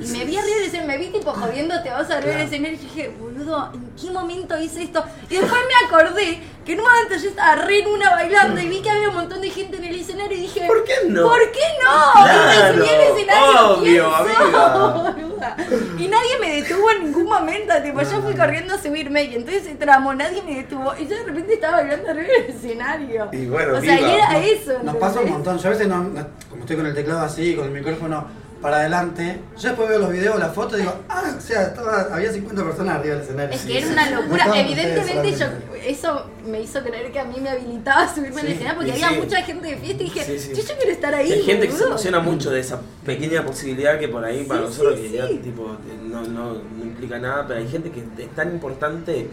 Y 0.00 0.06
me 0.06 0.24
vi 0.24 0.36
arriba 0.36 0.56
de 0.58 0.66
escena, 0.66 0.84
me 0.86 0.96
vi 0.98 1.08
tipo 1.08 1.32
jodiendo, 1.32 1.80
te 1.82 1.90
vas 1.90 2.10
a 2.10 2.14
ver 2.16 2.24
el 2.24 2.30
Claro. 2.30 2.44
escenario 2.44 2.76
y 2.76 2.80
dije, 2.80 3.14
boludo, 3.20 3.70
¿en 3.74 3.90
qué 4.00 4.10
momento 4.10 4.58
hice 4.58 4.82
esto? 4.84 5.04
Y 5.28 5.36
después 5.36 5.52
me 5.52 5.86
acordé 5.86 6.40
que 6.64 6.72
en 6.72 6.80
un 6.80 6.86
momento 6.86 7.14
yo 7.22 7.28
estaba 7.28 7.56
re 7.56 7.80
en 7.80 7.88
una 7.88 8.10
bailando 8.10 8.60
y 8.60 8.68
vi 8.68 8.80
que 8.80 8.88
había 8.90 9.08
un 9.10 9.14
montón 9.16 9.40
de 9.42 9.50
gente 9.50 9.76
en 9.76 9.84
el 9.84 10.00
escenario 10.00 10.36
y 10.38 10.42
dije, 10.42 10.66
¿Por 10.66 10.82
qué 10.84 10.94
no? 11.08 11.22
¿Por 11.28 11.52
qué 11.52 11.60
no? 11.84 12.22
Claro, 12.22 12.74
Y 12.74 12.78
me 12.78 12.84
subí 12.84 12.94
al 12.94 13.00
escenario, 13.02 13.70
obvio, 13.70 14.12
¿quién 14.24 14.34
sos, 14.34 14.42
amiga. 14.44 14.68
boluda? 15.12 15.56
Y 15.98 16.08
nadie 16.08 16.38
me 16.40 16.62
detuvo 16.62 16.90
en 16.90 17.04
ningún 17.04 17.24
momento, 17.24 17.74
tipo, 17.82 18.00
yo 18.00 18.22
fui 18.22 18.34
corriendo 18.34 18.74
a 18.74 18.78
subirme 18.78 19.24
y 19.24 19.34
entonces 19.34 19.66
ese 19.66 19.74
tramo 19.74 20.14
nadie 20.14 20.42
me 20.42 20.54
detuvo 20.56 20.94
y 20.98 21.06
yo 21.06 21.16
de 21.16 21.24
repente 21.24 21.54
estaba 21.54 21.78
bailando 21.78 22.08
arriba 22.10 22.28
del 22.28 22.46
escenario. 22.56 23.28
Y 23.32 23.46
bueno, 23.46 23.76
o 23.76 23.80
sea, 23.80 23.96
viva. 23.96 24.08
y 24.08 24.14
era 24.14 24.32
Nos- 24.32 24.44
eso. 24.46 24.82
Nos 24.82 24.96
pasa 24.96 25.20
un 25.20 25.30
montón. 25.30 25.58
Yo 25.58 25.68
a 25.68 25.70
veces, 25.72 25.86
no, 25.88 26.02
no- 26.02 26.26
como 26.48 26.62
estoy 26.62 26.76
con 26.76 26.86
el 26.86 26.94
teclado 26.94 27.20
así, 27.20 27.54
con 27.54 27.66
el 27.66 27.72
micrófono 27.72 28.26
para 28.62 28.76
adelante, 28.78 29.40
yo 29.58 29.68
después 29.70 29.88
veo 29.88 29.98
los 29.98 30.10
videos, 30.12 30.38
las 30.38 30.54
fotos 30.54 30.78
y 30.78 30.82
digo, 30.82 30.94
ah, 31.08 31.34
o 31.36 31.40
sea, 31.40 31.62
estaba, 31.64 32.08
había 32.14 32.32
50 32.32 32.64
personas 32.64 32.96
arriba 32.96 33.16
del 33.16 33.24
escenario. 33.24 33.54
Es 33.54 33.60
Sí, 33.62 33.68
que 33.68 33.78
era 33.78 33.88
una 33.88 34.10
locura. 34.10 34.46
Evidentemente 34.60 35.32
yo 35.36 35.46
eso 35.84 36.26
me 36.46 36.60
hizo 36.62 36.80
creer 36.82 37.10
que 37.12 37.18
a 37.18 37.24
mí 37.24 37.34
me 37.40 37.50
habilitaba 37.50 38.02
a 38.04 38.14
subirme 38.14 38.40
al 38.40 38.46
Sí, 38.46 38.52
escenario 38.54 38.76
porque 38.78 38.92
había 38.92 39.08
sí. 39.10 39.16
mucha 39.16 39.42
gente 39.42 39.66
de 39.66 39.76
fiesta 39.76 40.02
y 40.02 40.06
dije, 40.06 40.24
Sí, 40.24 40.38
sí. 40.38 40.48
yo, 40.54 40.62
yo 40.62 40.76
quiero 40.76 40.92
estar 40.92 41.14
ahí. 41.14 41.32
Hay 41.32 41.42
gente 41.42 41.66
que 41.66 41.72
se 41.74 41.84
emociona 41.84 42.20
mucho 42.20 42.50
de 42.50 42.60
esa 42.60 42.80
pequeña 43.04 43.44
posibilidad 43.44 43.98
que 43.98 44.08
por 44.08 44.24
ahí 44.24 44.44
para 44.44 44.60
Sí, 44.60 44.66
nosotros 44.66 44.94
sí, 44.96 45.02
que 45.10 45.16
ya 45.18 45.26
tipo 45.28 45.76
no, 46.04 46.22
no, 46.22 46.52
no 46.54 46.84
implica 46.84 47.18
nada, 47.18 47.44
pero 47.48 47.58
hay 47.58 47.68
gente 47.68 47.90
que 47.90 48.00
es 48.22 48.30
tan 48.36 48.52
importante 48.52 49.28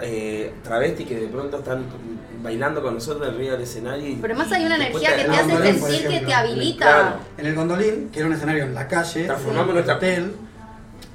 eh, 0.00 0.52
travesti 0.62 1.04
que 1.04 1.16
de 1.18 1.26
pronto 1.28 1.58
están 1.58 1.84
bailando 2.42 2.82
con 2.82 2.94
nosotros 2.94 3.28
arriba 3.28 3.52
del 3.54 3.62
escenario. 3.62 4.08
y- 4.08 4.16
Pero 4.16 4.34
además 4.34 4.52
hay 4.52 4.66
una 4.66 4.76
energía 4.76 5.16
que 5.16 5.24
te 5.24 5.30
hace 5.30 5.42
Gondolín, 5.52 5.80
sentir 5.80 6.08
que 6.08 6.20
te 6.20 6.34
habilita. 6.34 6.84
Claro. 6.86 7.16
En 7.36 7.46
el 7.46 7.54
Gondolín, 7.54 8.08
que 8.10 8.18
era 8.20 8.28
un 8.28 8.34
escenario 8.34 8.64
en 8.64 8.74
la 8.74 8.86
calle, 8.88 9.24
Transformamos 9.24 9.76
en 9.76 9.82
el 9.84 9.90
hotel, 9.90 10.36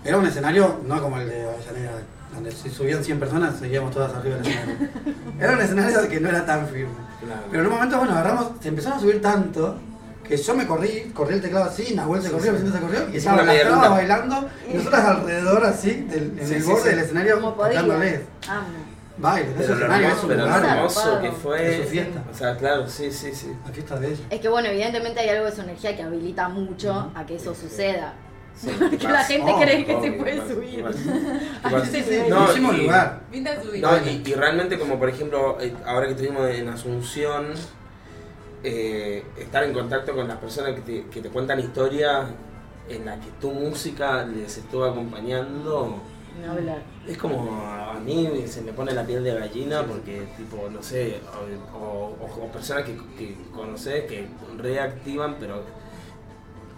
era 0.04 0.17
un 0.17 0.26
escenario 0.26 0.82
no 0.86 1.02
como 1.02 1.17
el 1.17 1.30
de 1.30 1.43
Avellaneda, 1.43 1.91
donde 2.34 2.52
si 2.52 2.69
subían 2.69 3.04
100 3.04 3.19
personas 3.19 3.58
seguíamos 3.60 3.91
todas 3.91 4.13
arriba 4.13 4.36
del 4.38 4.48
escenario. 4.48 4.89
Era 5.39 5.54
un 5.54 5.62
escenario 5.62 6.10
que 6.10 6.19
no 6.19 6.30
era 6.30 6.46
tan 6.46 6.67
firme. 6.67 6.91
Claro. 7.24 7.41
Pero 7.50 7.62
en 7.63 7.67
un 7.67 7.74
momento, 7.74 7.98
bueno, 7.98 8.13
agarramos, 8.13 8.48
se 8.62 8.67
empezaron 8.69 8.98
a 8.98 9.02
subir 9.02 9.22
tanto 9.22 9.78
que 10.24 10.38
yo 10.38 10.56
me 10.56 10.66
corrí, 10.66 11.12
corrí 11.14 11.36
el 11.36 11.42
teclado 11.42 11.66
así, 11.66 11.94
Nahuel 11.96 12.22
se 12.22 12.32
corrió, 12.32 12.52
Vicente 12.54 12.78
se 12.78 12.84
corrió, 12.84 13.10
y 13.14 13.18
estaba 13.18 13.38
la 13.38 13.44
media 13.44 13.62
estaba 13.64 13.90
bailando, 13.90 14.50
y 14.70 14.74
nosotras 14.76 15.06
alrededor 15.06 15.66
así, 15.66 15.92
del, 16.10 16.40
en 16.40 16.48
Sí, 16.48 16.54
el 16.56 16.64
sí, 16.64 16.70
borde 16.70 16.84
sí. 16.84 16.90
del 16.90 17.00
escenario, 17.00 17.38
tocándoles. 17.40 18.22
Amo. 18.48 18.68
Baile, 19.16 19.50
Pero 19.56 19.76
lo 19.76 19.86
hermoso, 19.94 20.22
un 20.24 20.28
pero 20.28 20.46
lo 20.48 20.56
hermoso 20.56 21.22
que 21.22 21.32
fue. 21.32 21.70
Es 21.78 21.84
su 21.84 21.90
fiesta. 21.92 22.24
O 22.32 22.36
sea, 22.36 22.58
claro, 22.58 22.88
sí, 22.88 23.12
sí, 23.12 23.32
sí. 23.34 23.52
la 23.64 23.72
fiesta 23.72 24.00
de 24.00 24.08
ella. 24.08 24.24
Es 24.32 24.40
que 24.42 24.50
bueno, 24.50 24.70
evidentemente 24.70 25.20
hay 25.20 25.30
algo 25.30 25.46
de 25.46 25.52
su 25.52 25.62
energía 25.62 25.96
que 25.96 26.02
habilita 26.02 26.50
mucho 26.50 27.12
a 27.14 27.24
que 27.24 27.36
eso 27.36 27.54
suceda. 27.54 28.14
Sí, 28.60 28.72
Porque 28.80 28.98
¿qué 28.98 29.08
la 29.08 29.24
gente 29.24 29.52
Oh, 29.54 29.60
cree 29.62 29.86
que 29.86 30.02
se 30.02 30.12
puede 30.14 30.32
¿qué 30.32 30.42
pasa? 30.42 30.54
subir. 30.56 30.86
Sí, 31.92 32.02
nivel. 32.10 32.30
No, 32.32 32.52
hicimos 32.52 32.74
y- 32.76 32.78
lugar. 32.82 33.22
No, 33.82 33.98
y, 34.10 34.24
y 34.26 34.34
realmente 34.34 34.80
como 34.80 34.98
por 34.98 35.10
ejemplo, 35.10 35.58
eh, 35.62 35.74
ahora 35.86 36.08
que 36.08 36.14
estuvimos 36.14 36.50
en 36.50 36.70
Asunción, 36.70 37.50
eh, 38.63 39.23
estar 39.38 39.63
en 39.63 39.73
contacto 39.73 40.13
con 40.15 40.28
las 40.28 40.38
personas 40.38 40.73
que 40.76 40.82
te, 40.82 41.06
que 41.10 41.21
te 41.21 41.30
cuentan 41.30 41.60
historias 41.60 42.28
en 42.89 43.06
las 43.06 43.19
que 43.19 43.32
tu 43.41 43.52
música 43.52 44.26
les 44.26 44.58
estuvo 44.58 44.84
acompañando, 44.86 45.97
No 46.43 46.52
hablar. 46.52 46.82
es 47.08 47.17
como 47.17 47.62
a 47.62 47.99
mí 47.99 48.43
se 48.47 48.62
me 48.62 48.73
pone 48.73 48.91
la 48.93 49.06
piel 49.06 49.23
de 49.23 49.34
gallina 49.34 49.84
porque 49.84 50.28
tipo, 50.38 50.69
no 50.69 50.82
sé, 50.84 51.19
o, 51.73 51.78
o- 51.78 52.43
o 52.45 52.52
personas 52.52 52.84
que, 52.84 52.95
que 53.17 53.38
conoces 53.54 54.06
que 54.06 54.28
reactivan 54.58 55.36
pero 55.39 55.62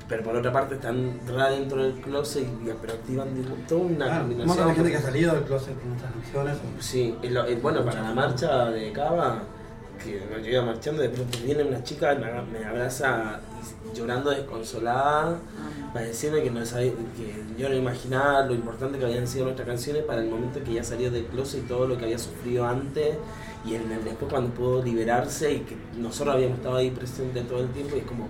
pero 0.08 0.21
por 0.24 0.36
otra 0.36 0.52
parte 0.52 0.76
están 0.76 1.19
re 1.26 1.50
dentro 1.58 1.82
del 1.82 1.93
closet 2.00 2.43
y 2.43 2.69
pero 2.80 2.93
activan 2.93 3.28
toda 3.67 3.82
una 3.82 4.06
Claro, 4.06 4.13
un 4.13 4.19
combinación. 4.30 4.48
montón 4.48 4.67
de 4.67 4.74
gente 4.76 4.91
que 4.91 4.98
ha 4.98 5.02
salido 5.02 5.34
del 5.34 5.43
closet 5.45 5.80
con 5.80 5.89
nuestras 5.89 6.13
canciones. 6.13 6.58
Sí, 6.80 7.15
y 7.24 7.30
lo- 7.30 7.50
y 7.50 7.56
bueno, 7.56 7.84
para 7.84 8.02
la 8.04 8.13
marcha 8.13 8.65
de 8.69 8.91
Cava, 8.91 9.41
que 9.98 10.22
yo 10.44 10.50
iba 10.52 10.62
marchando, 10.64 11.02
de 11.02 11.10
pronto 11.10 11.38
viene 11.44 11.64
una 11.64 11.84
chica 11.84 12.16
me, 12.16 12.66
abraza 12.66 13.40
llorando 13.96 14.32
desconsolada 14.32 15.38
para 15.94 16.06
decirme 16.08 16.44
que, 16.44 16.52
no 16.52 16.66
sabía, 16.66 16.92
que 17.16 17.44
yo 17.62 17.70
no 17.70 17.76
imaginaba 17.76 18.46
lo 18.46 18.54
importante 18.54 18.98
que 19.00 19.06
habían 19.06 19.28
sido 19.28 19.46
nuestras 19.46 19.68
canciones 19.68 20.04
para 20.04 20.22
el 20.22 20.30
momento 20.30 20.62
que 20.64 20.72
ella 20.72 20.84
salió 20.84 21.10
del 21.12 21.26
closet 21.26 21.64
y 21.64 21.68
todo 21.68 21.88
lo 21.88 21.98
que 21.98 22.06
había 22.06 22.20
sufrido 22.20 22.66
antes 22.68 23.16
y 23.66 23.76
en 23.76 23.92
el- 23.92 24.04
después 24.04 24.30
cuando 24.32 24.52
pudo 24.54 24.84
liberarse 24.84 25.54
y 25.54 25.60
que 25.62 25.76
nosotros 25.98 26.36
habíamos 26.36 26.58
estado 26.58 26.76
ahí 26.78 26.90
presentes 26.92 27.48
todo 27.48 27.62
el 27.62 27.70
tiempo 27.70 27.96
y 27.96 28.00
es 28.00 28.06
como, 28.06 28.28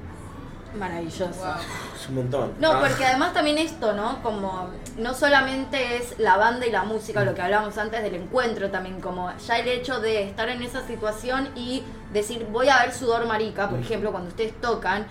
Maravilloso. 0.77 1.39
Wow. 1.39 1.53
es 1.99 2.09
un 2.09 2.15
montón. 2.15 2.53
No, 2.59 2.71
Ah. 2.73 2.79
porque 2.81 3.05
además 3.05 3.33
también 3.33 3.57
esto, 3.57 3.93
¿no? 3.93 4.21
Como 4.21 4.69
no 4.97 5.13
solamente 5.13 5.97
es 5.97 6.19
la 6.19 6.37
banda 6.37 6.65
y 6.65 6.71
la 6.71 6.83
música, 6.83 7.23
lo 7.23 7.33
que 7.33 7.41
hablábamos 7.41 7.77
antes 7.77 8.03
del 8.03 8.15
encuentro 8.15 8.69
también, 8.71 8.99
como 9.01 9.31
ya 9.37 9.57
el 9.59 9.67
hecho 9.67 9.99
de 9.99 10.23
estar 10.23 10.49
en 10.49 10.61
esa 10.61 10.85
situación 10.85 11.49
y 11.55 11.83
decir, 12.13 12.45
voy 12.51 12.69
a 12.69 12.79
ver 12.83 12.93
Sudor 12.93 13.25
Marica, 13.25 13.69
por 13.69 13.79
ejemplo, 13.79 14.11
cuando 14.11 14.29
ustedes 14.29 14.53
tocan, 14.61 15.05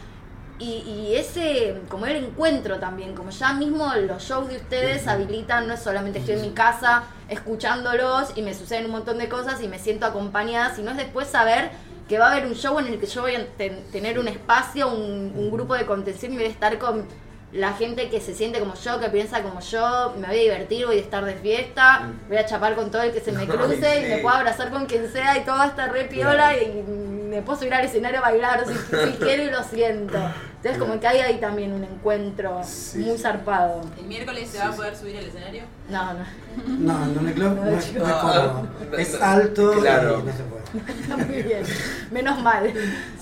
y, 0.57 0.67
y 0.87 1.17
ese, 1.17 1.81
como 1.89 2.07
el 2.07 2.15
encuentro 2.15 2.79
también, 2.79 3.17
como 3.17 3.31
ya 3.31 3.53
mismo 3.55 3.93
los 3.97 4.23
shows 4.23 4.47
de 4.49 4.57
ustedes 4.59 5.09
habilitan, 5.09 5.67
no 5.67 5.75
es 5.75 5.83
solamente 5.83 6.21
estoy 6.21 6.35
en 6.37 6.43
mi 6.43 6.51
casa 6.53 7.03
escuchándolos 7.29 8.33
y 8.37 8.43
me 8.43 8.55
suceden 8.55 8.87
un 8.87 8.93
montón 8.93 9.19
de 9.19 9.29
cosas 9.29 9.61
y 9.63 9.69
me 9.69 9.79
siento 9.81 10.07
acompañada, 10.07 10.75
sino 10.75 10.93
es 10.93 10.97
después 10.97 11.27
saber 11.29 11.71
que 12.09 12.19
va 12.19 12.29
a 12.29 12.33
haber 12.33 12.47
un 12.47 12.55
show 12.55 12.79
en 12.79 12.87
el 12.87 12.99
que 12.99 13.07
yo 13.07 13.23
voy 13.23 13.35
a 13.35 13.47
ten- 13.57 13.83
tener 13.91 14.19
un 14.19 14.29
espacio, 14.29 14.89
un, 14.89 15.33
un 15.37 15.51
grupo 15.51 15.75
de 15.75 15.87
contención 15.87 16.33
y 16.33 16.37
voy 16.37 16.45
a 16.47 16.49
estar 16.49 16.79
con 16.79 17.07
la 17.55 17.73
gente 17.73 18.09
que 18.11 18.21
se 18.21 18.35
siente 18.35 18.59
como 18.59 18.75
yo, 18.75 18.99
que 19.01 19.09
piensa 19.11 19.43
como 19.43 19.61
yo, 19.61 20.13
me 20.19 20.27
voy 20.27 20.37
a 20.39 20.43
divertir, 20.43 20.87
voy 20.87 20.99
a 20.99 21.01
estar 21.01 21.25
de 21.25 21.35
fiesta, 21.35 22.11
voy 22.29 22.37
a 22.37 22.45
chapar 22.47 22.75
con 22.75 22.91
todo 22.91 23.03
el 23.03 23.13
que 23.13 23.21
se 23.21 23.31
me 23.31 23.41
Ay, 23.43 23.47
cruce 23.47 24.01
y 24.01 24.09
me 24.11 24.19
puedo 24.19 24.37
abrazar 24.37 24.71
con 24.71 24.87
quien 24.87 25.11
sea 25.11 25.39
y 25.39 25.45
todo 25.45 25.57
va 25.57 25.65
a 25.65 25.69
estar 25.69 25.93
re 25.93 26.05
piola 26.05 26.57
y 26.57 26.83
me 26.83 27.43
puedo 27.43 27.59
subir 27.59 27.73
al 27.75 27.85
escenario 27.85 28.19
a 28.19 28.23
bailar 28.23 28.65
si, 28.67 28.75
si 28.75 29.13
quiero 29.19 29.45
y 29.45 29.51
lo 29.51 29.63
siento. 29.63 30.19
Entonces 30.57 30.83
como 30.83 30.99
que 30.99 31.07
hay 31.07 31.21
ahí 31.21 31.39
también 31.41 31.73
un 31.75 31.85
encuentro 31.85 32.61
Sí, 32.65 32.99
muy 32.99 33.19
zarpado. 33.19 33.83
¿El 33.99 34.07
miércoles 34.07 34.49
se 34.51 34.59
va 34.59 34.69
a 34.69 34.73
poder 34.73 34.97
subir 34.97 35.17
al 35.19 35.25
escenario? 35.27 35.63
No, 35.91 36.15
no. 36.15 36.25
No, 36.67 37.21
en 37.21 37.29
el 37.29 37.35
club 37.35 37.55
no, 37.55 37.69
es, 37.69 37.93
no 37.93 38.03
es 38.05 38.09
No, 38.09 38.63
no, 38.91 38.97
Es 38.99 39.21
no, 39.21 39.25
alto 39.27 39.73
claro. 39.81 40.21
y 40.21 40.23
no 40.25 40.33
se 40.33 40.43
puede. 40.45 41.01
Está 41.03 41.17
muy 41.19 41.43
bien. 41.43 41.63
Menos 42.11 42.41
mal. 42.43 42.73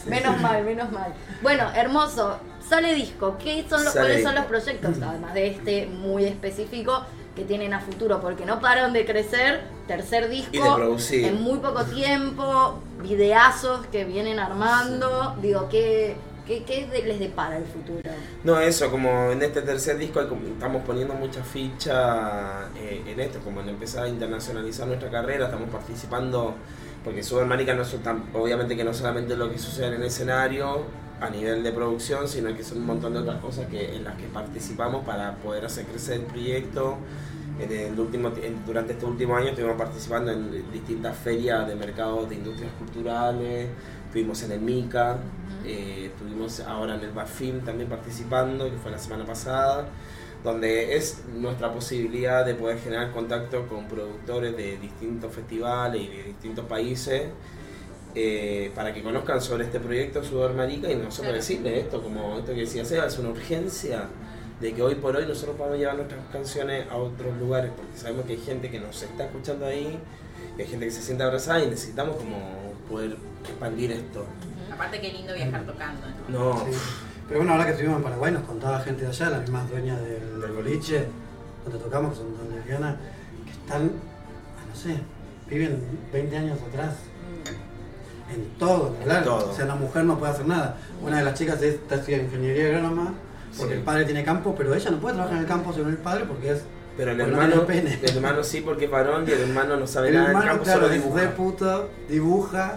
Menos 0.06 0.40
mal, 0.40 0.64
menos 0.64 0.90
mal. 0.92 1.12
Bueno, 1.42 1.64
hermoso. 1.74 2.38
Sale 2.68 2.94
disco. 2.94 3.36
¿Qué 3.42 3.64
son 3.68 3.84
los, 3.84 3.92
Sale 3.92 4.06
¿Cuáles 4.06 4.22
son 4.24 4.34
los 4.34 4.44
proyectos, 4.46 4.96
además 5.02 5.34
de 5.34 5.48
este 5.48 5.86
muy 5.86 6.24
específico, 6.24 7.04
que 7.36 7.44
tienen 7.44 7.74
a 7.74 7.80
futuro? 7.80 8.20
Porque 8.20 8.46
no 8.46 8.60
paran 8.60 8.92
de 8.92 9.04
crecer. 9.04 9.60
Tercer 9.86 10.28
disco. 10.28 10.78
En 11.10 11.42
muy 11.42 11.58
poco 11.58 11.84
tiempo. 11.84 12.80
Videazos 13.02 13.86
que 13.86 14.04
vienen 14.04 14.38
armando. 14.38 15.36
Digo, 15.42 15.68
¿qué, 15.68 16.16
qué, 16.46 16.64
qué 16.64 16.88
les 17.06 17.18
depara 17.18 17.56
el 17.56 17.64
futuro? 17.64 18.00
No, 18.44 18.60
eso, 18.60 18.90
como 18.90 19.32
en 19.32 19.42
este 19.42 19.62
tercer 19.62 19.98
disco 19.98 20.20
estamos 20.20 20.82
poniendo 20.84 21.14
mucha 21.14 21.42
ficha 21.42 22.68
eh, 22.76 23.02
en 23.06 23.20
esto, 23.20 23.40
como 23.40 23.60
en 23.60 23.70
empezar 23.70 24.04
a 24.04 24.08
internacionalizar 24.08 24.86
nuestra 24.86 25.10
carrera, 25.10 25.46
estamos 25.46 25.68
participando, 25.68 26.54
porque 27.04 27.22
Supermanica 27.22 27.74
no 27.74 27.82
es 27.82 28.02
tan, 28.02 28.24
obviamente 28.34 28.76
que 28.76 28.84
no 28.84 28.94
solamente 28.94 29.36
lo 29.36 29.50
que 29.50 29.58
sucede 29.58 29.88
en 29.88 29.94
el 29.94 30.04
escenario 30.04 31.01
a 31.22 31.30
nivel 31.30 31.62
de 31.62 31.72
producción, 31.72 32.28
sino 32.28 32.54
que 32.56 32.64
son 32.64 32.78
un 32.78 32.86
montón 32.86 33.12
de 33.14 33.20
otras 33.20 33.40
cosas 33.40 33.66
que, 33.68 33.94
en 33.96 34.04
las 34.04 34.16
que 34.16 34.24
participamos 34.26 35.04
para 35.04 35.36
poder 35.36 35.64
hacer 35.64 35.86
crecer 35.86 36.14
el 36.20 36.26
proyecto. 36.26 36.96
En 37.60 37.70
el 37.70 37.98
último, 38.00 38.28
en- 38.42 38.64
durante 38.64 38.94
este 38.94 39.04
último 39.06 39.36
año 39.36 39.48
estuvimos 39.50 39.76
participando 39.76 40.32
en 40.32 40.72
distintas 40.72 41.16
ferias 41.16 41.68
de 41.68 41.74
mercados 41.76 42.28
de 42.28 42.36
industrias 42.36 42.72
culturales, 42.78 43.68
estuvimos 44.06 44.42
en 44.42 44.52
el 44.52 44.60
MICA, 44.60 45.18
eh, 45.64 46.10
estuvimos 46.12 46.60
ahora 46.60 46.94
en 46.96 47.02
el 47.02 47.10
BAFIM 47.12 47.60
también 47.60 47.88
participando, 47.88 48.70
que 48.70 48.76
fue 48.78 48.90
la 48.90 48.98
semana 48.98 49.24
pasada, 49.24 49.86
donde 50.42 50.96
es 50.96 51.22
nuestra 51.32 51.72
posibilidad 51.72 52.44
de 52.44 52.54
poder 52.54 52.78
generar 52.80 53.12
contacto 53.12 53.68
con 53.68 53.86
productores 53.86 54.56
de 54.56 54.78
distintos 54.78 55.32
festivales 55.32 56.02
y 56.02 56.08
de 56.08 56.22
distintos 56.24 56.64
países 56.64 57.22
eh, 58.14 58.70
para 58.74 58.92
que 58.92 59.02
conozcan 59.02 59.40
sobre 59.40 59.64
este 59.64 59.80
proyecto 59.80 60.22
Sudor 60.22 60.54
Marica 60.54 60.90
y 60.90 60.94
nosotros 60.96 61.18
Claro. 61.20 61.34
decirle 61.36 61.80
esto, 61.80 62.02
como 62.02 62.38
esto 62.38 62.52
que 62.54 62.60
decía 62.60 62.84
Seba, 62.84 63.06
es 63.06 63.18
una 63.18 63.30
urgencia 63.30 64.04
de 64.60 64.72
que 64.74 64.82
hoy 64.82 64.94
por 64.96 65.16
hoy 65.16 65.26
nosotros 65.26 65.56
podamos 65.56 65.78
llevar 65.78 65.96
nuestras 65.96 66.20
canciones 66.30 66.86
a 66.90 66.96
otros 66.96 67.36
lugares, 67.38 67.72
porque 67.76 67.96
sabemos 67.96 68.26
que 68.26 68.32
hay 68.34 68.38
gente 68.40 68.70
que 68.70 68.78
nos 68.80 69.02
está 69.02 69.24
escuchando 69.24 69.66
ahí, 69.66 69.98
y 70.56 70.60
hay 70.62 70.68
gente 70.68 70.84
que 70.86 70.90
se 70.92 71.02
siente 71.02 71.24
abrazada 71.24 71.64
y 71.64 71.68
necesitamos 71.68 72.16
como 72.16 72.38
poder 72.88 73.16
expandir 73.44 73.92
esto. 73.92 74.24
Aparte, 74.72 75.00
qué 75.00 75.12
lindo 75.12 75.34
viajar 75.34 75.64
tocando, 75.66 76.00
¿no? 76.28 76.54
No, 76.54 76.64
Sí. 76.66 76.78
Pero 77.28 77.38
bueno, 77.40 77.52
ahora 77.52 77.64
que 77.64 77.70
estuvimos 77.70 77.96
en 77.98 78.02
Paraguay 78.04 78.32
nos 78.32 78.42
contaba 78.42 78.80
gente 78.80 79.02
de 79.04 79.08
allá, 79.08 79.30
las 79.30 79.40
mismas 79.42 79.70
dueñas 79.70 79.98
del, 80.02 80.40
del 80.40 80.52
boliche, 80.52 81.06
donde 81.64 81.78
tocamos, 81.78 82.10
que 82.12 82.16
son 82.18 82.36
dos 82.36 82.54
lesbianas, 82.54 82.96
que 83.46 83.50
están, 83.52 83.86
no 83.86 84.74
sé, 84.76 84.96
viven 85.48 85.80
20 86.12 86.36
años 86.36 86.58
atrás. 86.68 86.96
En 88.34 88.48
todo, 88.58 88.94
en 88.96 89.02
hablar. 89.02 89.24
todo. 89.24 89.50
O 89.50 89.54
sea, 89.54 89.64
la 89.66 89.74
mujer 89.74 90.04
no 90.04 90.18
puede 90.18 90.32
hacer 90.32 90.46
nada. 90.46 90.76
Una 91.02 91.18
de 91.18 91.24
las 91.24 91.34
chicas 91.34 91.56
es, 91.62 91.74
está 91.74 91.96
estudiando 91.96 92.26
ingeniería 92.26 92.66
agrónoma, 92.66 93.14
porque 93.58 93.74
Sí. 93.74 93.78
el 93.78 93.84
padre 93.84 94.04
tiene 94.04 94.24
campo, 94.24 94.54
pero 94.56 94.74
ella 94.74 94.90
no 94.90 94.98
puede 94.98 95.14
trabajar 95.14 95.36
en 95.38 95.42
el 95.44 95.48
campo 95.48 95.72
según 95.72 95.90
el 95.90 95.98
padre 95.98 96.24
porque 96.26 96.52
es 96.52 96.62
Pero 96.96 97.10
el 97.12 97.18
no 97.18 97.24
hermano, 97.24 97.66
pene. 97.66 97.98
el 98.02 98.16
hermano 98.16 98.42
sí 98.44 98.60
porque 98.60 98.84
es 98.86 98.90
varón 98.90 99.24
y 99.26 99.32
el 99.32 99.40
hermano 99.42 99.76
no 99.76 99.86
sabe 99.86 100.08
El 100.08 100.14
nada 100.14 100.26
del 100.28 100.36
hermano, 100.36 100.50
campo, 100.52 100.64
claro, 100.64 100.80
solo 100.82 100.92
es 100.94 101.02
dibuja. 101.02 101.20
re 101.20 101.28
puto, 101.28 101.90
dibuja 102.08 102.76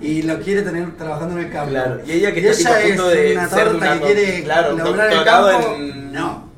y 0.00 0.22
lo 0.22 0.38
quiere 0.40 0.62
tener 0.62 0.96
trabajando 0.96 1.38
en 1.38 1.46
el 1.46 1.52
campo. 1.52 1.70
Claro, 1.70 2.00
y 2.06 2.12
ella 2.12 2.32
que 2.32 2.40
Y 2.40 2.46
está 2.46 2.70
tipo 2.70 2.74
a 2.74 2.80
ella 2.82 2.94
punto 2.96 3.10
es 3.10 3.16
de 3.28 3.32
una 3.36 3.48
ser 3.48 3.64
torta 3.68 3.76
una 3.76 3.92
que 3.94 4.00
quiere 4.14 4.44
claro, 4.44 4.70
en 4.72 5.10
el 5.12 5.24
campo. 5.24 5.74
en- 5.76 6.12
No. 6.12 6.50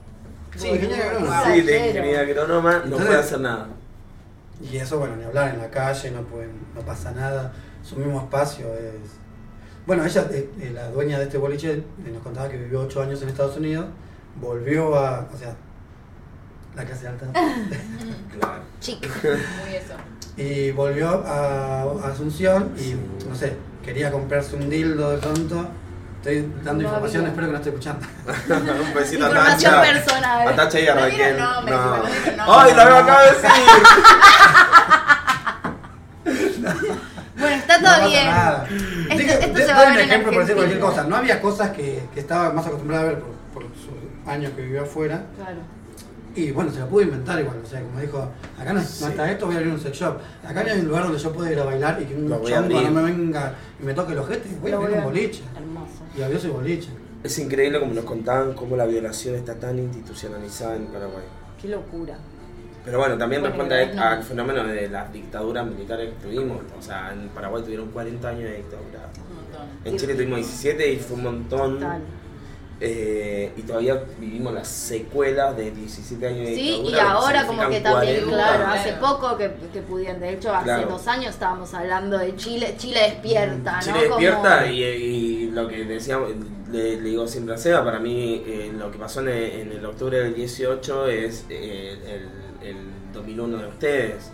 Sí, 0.56 0.68
agrónomo. 0.68 1.26
wow. 1.26 1.54
Sí, 1.54 1.60
de 1.62 1.86
ingeniería 1.88 2.20
agrónoma 2.20 2.72
no 2.78 2.84
Entonces- 2.84 3.06
puede 3.06 3.20
hacer 3.20 3.40
nada. 3.40 3.66
Y 4.70 4.76
eso, 4.76 4.98
bueno, 4.98 5.16
ni 5.16 5.24
hablar 5.24 5.48
en 5.54 5.58
la 5.60 5.68
calle, 5.70 6.10
no 6.12 6.20
pueden, 6.22 6.50
no 6.74 6.82
pasa 6.82 7.10
nada. 7.10 7.52
Su 7.82 7.96
mismo 7.96 8.20
espacio 8.20 8.66
es. 8.74 9.10
Bueno, 9.86 10.04
ella, 10.04 10.26
eh, 10.30 10.48
eh, 10.60 10.70
la 10.74 10.88
dueña 10.90 11.18
de 11.18 11.24
este 11.24 11.38
boliche, 11.38 11.72
eh, 11.72 11.84
nos 12.12 12.22
contaba 12.22 12.48
que 12.48 12.56
vivió 12.56 12.82
ocho 12.82 13.02
años 13.02 13.20
en 13.22 13.28
Estados 13.28 13.56
Unidos, 13.56 13.86
volvió 14.40 14.94
a. 14.96 15.26
O 15.32 15.36
sea, 15.36 15.54
la 16.76 16.84
clase 16.84 17.08
alta. 17.08 17.26
Claro. 18.38 18.62
Chic. 18.80 19.00
Muy 19.24 19.74
eso. 19.76 19.94
y 20.36 20.70
volvió 20.70 21.22
a, 21.26 21.82
a 21.82 22.08
Asunción 22.08 22.72
y, 22.78 22.94
no 23.28 23.34
sé, 23.34 23.56
quería 23.84 24.10
comprarse 24.10 24.56
un 24.56 24.70
dildo 24.70 25.10
de 25.10 25.18
pronto. 25.18 25.66
Estoy 26.18 26.42
dando 26.62 26.82
No 26.84 26.88
información, 26.88 27.22
había. 27.22 27.28
espero 27.30 27.46
que 27.48 27.52
no 27.52 27.58
esté 27.58 27.68
escuchando. 27.70 28.06
Un 28.88 28.94
besito 28.94 29.26
a 29.26 29.30
Tacha. 29.30 29.82
personal. 29.82 30.48
A 30.48 30.56
Tacha 30.56 30.80
y 30.80 30.86
a 30.86 30.94
Raquel. 30.94 31.36
No. 31.36 32.54
¡Ay, 32.60 32.74
lo 32.74 32.82
acabo 32.82 33.20
de 33.20 33.26
decir! 33.32 33.50
Bueno, 37.38 37.56
está 37.56 37.78
No 37.78 37.84
todo 37.88 37.94
pasa 37.96 38.06
bien. 38.06 38.26
nada. 38.26 38.66
Esto- 38.68 39.16
Dije, 39.16 39.32
esto 39.34 39.58
de- 39.58 39.66
se 39.66 39.72
va 39.72 39.78
a 39.80 39.84
ver 39.90 39.98
en 40.00 40.04
ejemplo 40.08 40.32
por 40.32 40.40
decir 40.42 40.54
cualquier 40.56 40.78
Argentina. 40.78 40.86
cosa. 41.02 41.04
No 41.08 41.16
había 41.16 41.40
cosas 41.40 41.70
que, 41.70 42.02
que 42.12 42.20
estaba 42.20 42.52
más 42.52 42.66
acostumbrada 42.66 43.02
a 43.04 43.06
ver 43.06 43.18
por, 43.20 43.30
por 43.54 43.62
sus 43.74 44.30
años 44.30 44.52
que 44.54 44.62
vivió 44.62 44.82
afuera. 44.82 45.24
Claro. 45.36 45.58
Y 46.34 46.50
bueno, 46.50 46.70
se 46.72 46.78
la 46.80 46.86
pudo 46.86 47.02
inventar 47.02 47.38
igual. 47.40 47.58
O 47.62 47.66
sea, 47.68 47.80
como 47.82 48.00
dijo, 48.00 48.18
acá 48.58 48.72
no, 48.72 48.80
no 48.80 48.86
Sí. 48.86 49.04
está 49.04 49.30
esto, 49.30 49.46
voy 49.46 49.54
a 49.54 49.58
abrir 49.58 49.72
un 49.74 49.80
sex 49.80 49.96
shop. 49.98 50.16
Acá 50.46 50.62
no 50.64 50.70
hay 50.72 50.80
un 50.80 50.88
lugar 50.88 51.02
donde 51.04 51.18
yo 51.18 51.32
pueda 51.32 51.52
ir 51.52 51.58
a 51.58 51.64
bailar 51.64 52.00
y 52.00 52.04
que 52.06 52.14
un 52.14 52.28
chongo 52.28 52.80
no 52.80 52.90
me 52.90 53.02
venga 53.02 53.54
y 53.80 53.84
me 53.84 53.92
toque 53.94 54.14
los 54.14 54.26
jetes. 54.28 54.60
Voy 54.60 54.72
a 54.72 54.76
abrir 54.76 54.96
un 54.98 55.04
boliche. 55.04 55.42
Hermoso. 55.56 55.92
Y 56.16 56.22
abrió 56.22 56.38
su 56.38 56.52
boliche. 56.52 56.88
Es 57.22 57.38
increíble 57.38 57.78
como 57.80 57.92
nos 57.94 58.04
contaban 58.04 58.54
cómo 58.54 58.76
la 58.76 58.84
violación 58.86 59.34
está 59.36 59.54
tan 59.54 59.78
institucionalizada 59.78 60.76
en 60.76 60.86
Paraguay. 60.86 61.24
Qué 61.60 61.68
locura. 61.68 62.16
Pero 62.84 62.98
bueno, 62.98 63.16
también 63.16 63.42
Bueno, 63.42 63.56
responde 63.56 63.94
no. 63.94 64.02
al 64.02 64.22
fenómeno 64.24 64.64
de 64.64 64.88
las 64.88 65.12
dictaduras 65.12 65.64
militares 65.66 66.10
que 66.14 66.26
tuvimos. 66.28 66.58
O 66.78 66.82
sea, 66.82 67.12
en 67.12 67.28
Paraguay 67.28 67.62
tuvieron 67.62 67.90
40 67.90 68.28
años 68.28 68.42
de 68.44 68.56
dictadura. 68.56 69.08
En 69.84 69.96
Chile 69.98 70.14
tuvimos 70.14 70.38
17 70.38 70.92
y 70.92 70.96
fue 70.96 71.16
un 71.16 71.22
montón. 71.22 71.78
Eh, 72.84 73.52
y 73.56 73.62
todavía 73.62 74.02
vivimos 74.18 74.52
las 74.52 74.66
secuelas 74.66 75.56
de 75.56 75.70
17 75.70 76.26
años 76.26 76.48
de 76.48 76.54
Sí, 76.56 76.62
dictadura. 76.62 76.88
y 76.88 76.90
lo 76.90 76.96
que 76.96 77.00
ahora 77.00 77.46
como 77.46 77.68
que 77.68 77.80
también, 77.80 78.24
40. 78.24 78.34
claro, 78.34 78.66
hace 78.72 78.92
poco 78.94 79.36
que, 79.36 79.52
que 79.72 79.82
pudieron, 79.82 80.20
de 80.20 80.30
hecho 80.32 80.52
hace 80.52 80.64
Claro. 80.64 80.88
dos 80.88 81.06
años 81.06 81.26
estábamos 81.34 81.72
hablando 81.74 82.18
de 82.18 82.34
Chile, 82.34 82.74
Chile 82.78 83.00
despierta, 83.02 83.74
¿no? 83.76 83.80
Chile 83.82 84.08
despierta 84.08 84.62
Como- 84.62 84.72
y, 84.72 84.82
y 84.82 85.50
lo 85.52 85.68
que 85.68 85.84
decíamos, 85.84 86.30
le, 86.72 86.96
le 86.96 87.08
digo 87.10 87.28
siempre 87.28 87.54
a 87.54 87.58
Seba, 87.58 87.84
para 87.84 88.00
mí 88.00 88.42
eh, 88.44 88.72
lo 88.76 88.90
que 88.90 88.98
pasó 88.98 89.20
en 89.20 89.28
el, 89.28 89.42
en 89.60 89.72
el 89.72 89.86
octubre 89.86 90.18
del 90.18 90.34
18 90.34 91.06
es 91.06 91.44
eh, 91.50 91.96
el, 92.04 92.41
el 92.62 92.76
2001 93.12 93.58
de 93.58 93.66
ustedes, 93.68 94.30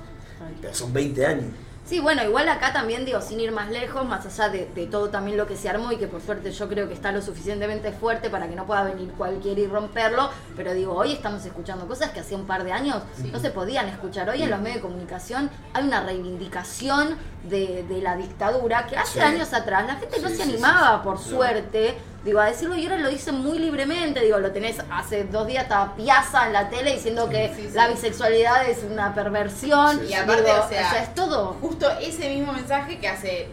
pero 0.60 0.74
son 0.74 0.92
20 0.92 1.26
años. 1.26 1.52
Sí, 1.88 2.00
bueno, 2.00 2.22
igual 2.22 2.46
acá 2.50 2.70
también 2.70 3.06
digo, 3.06 3.22
sin 3.22 3.40
ir 3.40 3.50
más 3.50 3.70
lejos, 3.70 4.06
más 4.06 4.26
allá 4.26 4.50
de, 4.50 4.66
de 4.74 4.86
todo 4.86 5.08
también 5.08 5.38
lo 5.38 5.46
que 5.46 5.56
se 5.56 5.70
armó 5.70 5.90
y 5.90 5.96
que 5.96 6.06
por 6.06 6.20
suerte 6.20 6.52
yo 6.52 6.68
creo 6.68 6.86
que 6.86 6.92
está 6.92 7.12
lo 7.12 7.22
suficientemente 7.22 7.92
fuerte 7.92 8.28
para 8.28 8.46
que 8.46 8.54
no 8.54 8.66
pueda 8.66 8.82
venir 8.82 9.10
cualquiera 9.12 9.58
y 9.58 9.66
romperlo, 9.66 10.28
pero 10.54 10.74
digo, 10.74 10.92
hoy 10.92 11.14
estamos 11.14 11.46
escuchando 11.46 11.88
cosas 11.88 12.10
que 12.10 12.20
hacía 12.20 12.36
un 12.36 12.46
par 12.46 12.64
de 12.64 12.72
años 12.72 13.02
no 13.32 13.38
se 13.40 13.48
podían 13.48 13.88
escuchar. 13.88 14.28
Hoy 14.28 14.42
en 14.42 14.50
los 14.50 14.60
medios 14.60 14.76
de 14.76 14.82
comunicación 14.82 15.48
hay 15.72 15.84
una 15.84 16.04
reivindicación 16.04 17.16
de, 17.44 17.84
de 17.88 18.02
la 18.02 18.16
dictadura 18.16 18.86
que 18.86 18.96
hace 18.96 19.14
Sí. 19.14 19.20
años 19.20 19.52
atrás 19.52 19.86
la 19.86 19.94
gente 19.96 20.20
no 20.20 20.28
se 20.28 20.36
sí, 20.36 20.42
animaba, 20.42 20.96
sí. 20.98 21.04
por 21.04 21.14
No. 21.14 21.22
suerte, 21.22 21.96
digo, 22.24 22.40
a 22.40 22.46
decirlo 22.46 22.76
y 22.76 22.84
ahora 22.84 22.98
lo 22.98 23.08
dicen 23.08 23.36
muy 23.42 23.58
libremente, 23.58 24.20
digo, 24.20 24.38
lo 24.38 24.50
tenés 24.52 24.76
hace 24.90 25.24
dos 25.24 25.46
días 25.46 25.62
estaba 25.62 25.94
Piazza 25.94 26.46
en 26.46 26.52
la 26.52 26.68
tele 26.68 26.94
diciendo 26.94 27.28
que 27.28 27.52
Sí, 27.56 27.62
sí. 27.68 27.74
la 27.74 27.88
bisexualidad 27.88 28.68
es 28.68 28.82
una 28.82 29.14
perversión, 29.14 30.00
Sí, 30.00 30.06
Y 30.10 30.14
aparte, 30.14 30.42
Digo, 30.42 30.64
o 30.64 30.68
sea, 30.68 31.02
es 31.02 31.14
todo. 31.14 31.56
Justo 31.60 31.88
ese 32.00 32.28
mismo 32.28 32.52
mensaje 32.52 32.98
que 32.98 33.08
hace 33.08 33.48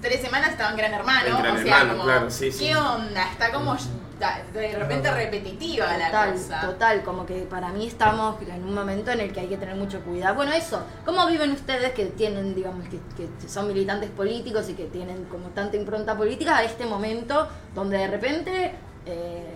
tres 0.00 0.20
semanas 0.22 0.50
estaba 0.50 0.70
en 0.70 0.76
Gran 0.76 0.94
Hermano. 0.94 1.26
En 1.36 1.42
Gran 1.42 1.56
o 1.56 1.62
sea, 1.62 1.76
Hermano, 1.80 1.92
como, 1.92 2.04
claro, 2.04 2.30
sí, 2.30 2.52
sí. 2.52 2.66
¿qué 2.66 2.76
onda? 2.76 3.24
Está 3.32 3.52
como 3.52 3.74
da- 3.74 3.80
de 4.18 4.76
repente 4.76 5.10
repetitiva 5.10 5.96
la 5.96 6.06
Total, 6.06 6.32
cosa. 6.32 6.60
total, 6.60 7.02
como 7.04 7.24
que 7.24 7.42
para 7.42 7.68
mí 7.70 7.86
estamos 7.86 8.36
en 8.42 8.64
un 8.64 8.74
momento 8.74 9.10
en 9.12 9.20
el 9.20 9.32
que 9.32 9.40
hay 9.40 9.46
que 9.46 9.56
tener 9.56 9.76
mucho 9.76 10.00
cuidado. 10.00 10.34
Bueno, 10.34 10.52
eso, 10.52 10.82
¿cómo 11.04 11.26
viven 11.26 11.52
ustedes 11.52 11.92
que 11.92 12.06
tienen, 12.06 12.54
digamos, 12.54 12.88
que, 12.88 12.98
que 13.16 13.48
son 13.48 13.68
militantes 13.68 14.10
políticos 14.10 14.68
y 14.70 14.74
que 14.74 14.86
tienen 14.86 15.24
como 15.26 15.48
tanta 15.50 15.76
impronta 15.76 16.16
política 16.16 16.56
a 16.56 16.64
este 16.64 16.84
momento 16.86 17.48
donde 17.74 17.98
de 17.98 18.08
repente 18.08 18.74
eh, 19.06 19.54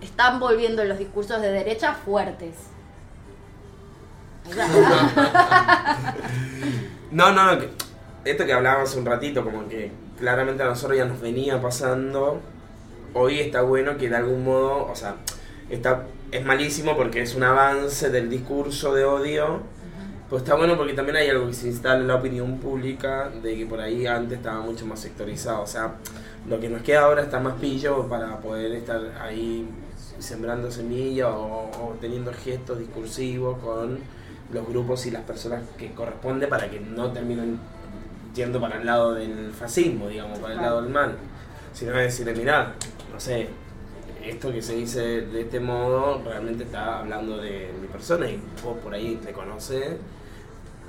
están 0.00 0.40
volviendo 0.40 0.82
los 0.84 0.98
discursos 0.98 1.42
de 1.42 1.52
derecha 1.52 1.92
fuertes? 1.94 2.54
No, 7.10 7.30
no, 7.32 7.54
no, 7.56 7.62
esto 8.24 8.46
que 8.46 8.52
hablábamos 8.54 8.88
hace 8.88 8.98
un 8.98 9.04
ratito, 9.04 9.44
como 9.44 9.68
que 9.68 9.92
claramente 10.18 10.62
a 10.62 10.66
nosotros 10.66 10.96
ya 10.96 11.04
nos 11.04 11.20
venía 11.20 11.60
pasando, 11.60 12.40
hoy 13.14 13.40
está 13.40 13.62
bueno 13.62 13.96
que 13.96 14.08
de 14.08 14.16
algún 14.16 14.44
modo, 14.44 14.86
o 14.86 14.94
sea, 14.94 15.16
está, 15.70 16.06
es 16.30 16.44
malísimo 16.44 16.96
porque 16.96 17.22
es 17.22 17.34
un 17.34 17.42
avance 17.44 18.10
del 18.10 18.30
discurso 18.30 18.94
de 18.94 19.04
odio, 19.04 19.60
pues 20.28 20.42
está 20.42 20.54
bueno 20.54 20.76
porque 20.76 20.94
también 20.94 21.16
hay 21.16 21.28
algo 21.28 21.46
que 21.46 21.54
se 21.54 21.68
instala 21.68 22.00
en 22.00 22.08
la 22.08 22.16
opinión 22.16 22.58
pública, 22.58 23.30
de 23.42 23.56
que 23.56 23.66
por 23.66 23.80
ahí 23.80 24.06
antes 24.06 24.38
estaba 24.38 24.60
mucho 24.60 24.86
más 24.86 25.00
sectorizado, 25.00 25.62
o 25.62 25.66
sea, 25.66 25.94
lo 26.48 26.58
que 26.58 26.68
nos 26.68 26.82
queda 26.82 27.02
ahora 27.02 27.22
está 27.22 27.38
más 27.38 27.54
pillo 27.60 28.08
para 28.08 28.40
poder 28.40 28.72
estar 28.72 29.00
ahí 29.20 29.68
sembrando 30.18 30.70
semillas 30.70 31.28
o, 31.28 31.70
o 31.70 31.96
teniendo 32.00 32.32
gestos 32.32 32.78
discursivos 32.78 33.58
con 33.58 33.98
los 34.52 34.68
grupos 34.68 35.06
y 35.06 35.10
las 35.10 35.22
personas 35.22 35.62
que 35.78 35.92
corresponde 35.92 36.46
para 36.46 36.70
que 36.70 36.80
no 36.80 37.10
terminen 37.12 37.58
yendo 38.34 38.60
para 38.60 38.78
el 38.78 38.86
lado 38.86 39.14
del 39.14 39.52
fascismo, 39.52 40.08
digamos, 40.08 40.38
para 40.38 40.54
el 40.54 40.60
lado 40.60 40.82
del 40.82 40.90
mal. 40.90 41.16
Sino 41.72 41.92
decirle, 41.92 42.34
mirá, 42.34 42.74
no 43.12 43.20
sé, 43.20 43.48
esto 44.24 44.52
que 44.52 44.62
se 44.62 44.76
dice 44.76 45.00
de 45.22 45.40
este 45.42 45.60
modo 45.60 46.22
realmente 46.24 46.64
está 46.64 47.00
hablando 47.00 47.38
de 47.38 47.70
mi 47.80 47.88
persona 47.88 48.28
y 48.30 48.40
vos 48.64 48.78
por 48.78 48.94
ahí 48.94 49.20
te 49.24 49.32
conoces. 49.32 49.96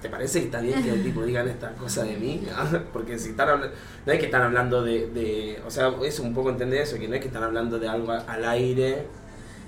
¿Te 0.02 0.10
parece 0.10 0.40
que 0.40 0.46
está 0.46 0.60
bien 0.60 0.84
que 0.84 0.90
el 0.90 1.02
tipo 1.02 1.24
digan 1.24 1.48
estas 1.48 1.72
cosas 1.80 2.08
de 2.08 2.18
mí? 2.18 2.46
Porque 2.94 3.18
si 3.18 3.30
están 3.30 3.48
hablando, 3.48 3.74
no 4.06 4.12
es 4.12 4.20
que 4.20 4.26
están 4.26 4.42
hablando 4.42 4.84
de, 4.84 5.08
de, 5.08 5.62
o 5.66 5.72
sea, 5.72 5.94
es 6.04 6.20
un 6.20 6.34
poco 6.34 6.50
entender 6.50 6.82
eso, 6.82 7.00
que 7.00 7.08
no 7.08 7.16
es 7.16 7.22
que 7.22 7.28
están 7.28 7.44
hablando 7.44 7.80
de 7.80 7.88
algo 7.88 8.12
al 8.12 8.46
aire, 8.46 9.08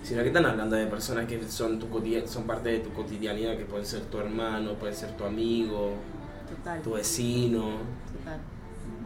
sino 0.03 0.21
que 0.21 0.27
están 0.27 0.45
hablando 0.45 0.75
de 0.75 0.87
personas 0.87 1.25
que 1.25 1.41
son 1.47 1.79
tu 1.79 1.87
son 2.27 2.43
parte 2.43 2.69
de 2.69 2.79
tu 2.79 2.91
cotidianidad, 2.91 3.57
que 3.57 3.63
pueden 3.63 3.85
ser 3.85 4.01
tu 4.01 4.19
hermano, 4.19 4.73
puede 4.73 4.93
ser 4.93 5.11
tu 5.11 5.23
amigo, 5.23 5.93
Total, 6.49 6.81
tu 6.81 6.91
vecino, 6.91 7.77
total. 8.17 8.39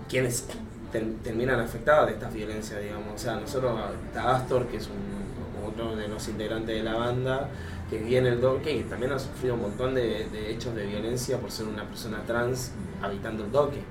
quienes 0.10 0.48
ter- 0.92 1.14
terminan 1.24 1.60
afectados 1.60 2.08
de 2.08 2.14
estas 2.14 2.34
violencias, 2.34 2.82
digamos. 2.82 3.16
O 3.16 3.18
sea, 3.18 3.36
nosotros, 3.36 3.80
está 4.08 4.36
Astor, 4.36 4.68
que 4.68 4.78
es 4.78 4.88
un, 4.88 5.20
otro 5.68 5.96
de 5.96 6.08
los 6.08 6.28
integrantes 6.28 6.76
de 6.76 6.84
la 6.84 6.96
banda, 6.96 7.50
que 7.90 7.98
viene 8.00 8.30
el 8.30 8.42
Doque 8.42 8.76
y 8.76 8.84
también 8.84 9.12
ha 9.12 9.20
sufrido 9.20 9.56
un 9.56 9.62
montón 9.62 9.94
de, 9.94 10.28
hechos 10.52 10.74
de 10.76 10.86
violencia 10.86 11.38
por 11.38 11.52
ser 11.52 11.68
una 11.68 11.84
persona 11.84 12.20
trans 12.26 12.72
habitando 13.02 13.44
el 13.44 13.52
Doque. 13.52 13.82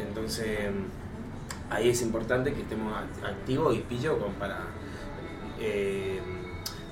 Entonces, 0.00 0.70
ahí 1.70 1.90
es 1.90 2.02
importante 2.02 2.52
que 2.52 2.62
estemos 2.62 2.92
act- 2.92 3.24
activos 3.28 3.76
y 3.76 3.80
pillo 3.80 4.18
para 4.38 4.58
eh, 5.60 6.18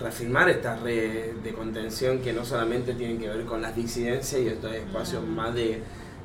reafirmar 0.01 0.49
estas 0.51 0.81
redes 0.83 1.43
de 1.43 1.53
contención 1.53 2.21
que 2.21 2.33
no 2.33 2.45
solamente 2.45 2.93
tienen 2.95 3.19
que 3.19 3.29
ver 3.29 3.45
con 3.45 3.63
las 3.63 3.75
disidencias 3.75 4.41
y 4.43 4.49
estos 4.49 4.73
espacios 4.73 5.25
más 5.27 5.55
de, 5.55 5.83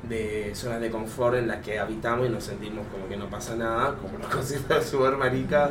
de 0.08 0.52
zonas 0.54 0.80
de 0.80 0.90
confort 0.90 1.36
en 1.36 1.48
las 1.48 1.58
que 1.58 1.78
habitamos 1.78 2.26
y 2.26 2.30
nos 2.30 2.44
sentimos 2.44 2.86
como 2.92 3.08
que 3.08 3.16
no 3.16 3.28
pasa 3.30 3.56
nada, 3.56 3.94
como 3.96 4.18
los 4.18 4.26
considero 4.34 4.82
súper 4.82 5.16
marica, 5.16 5.70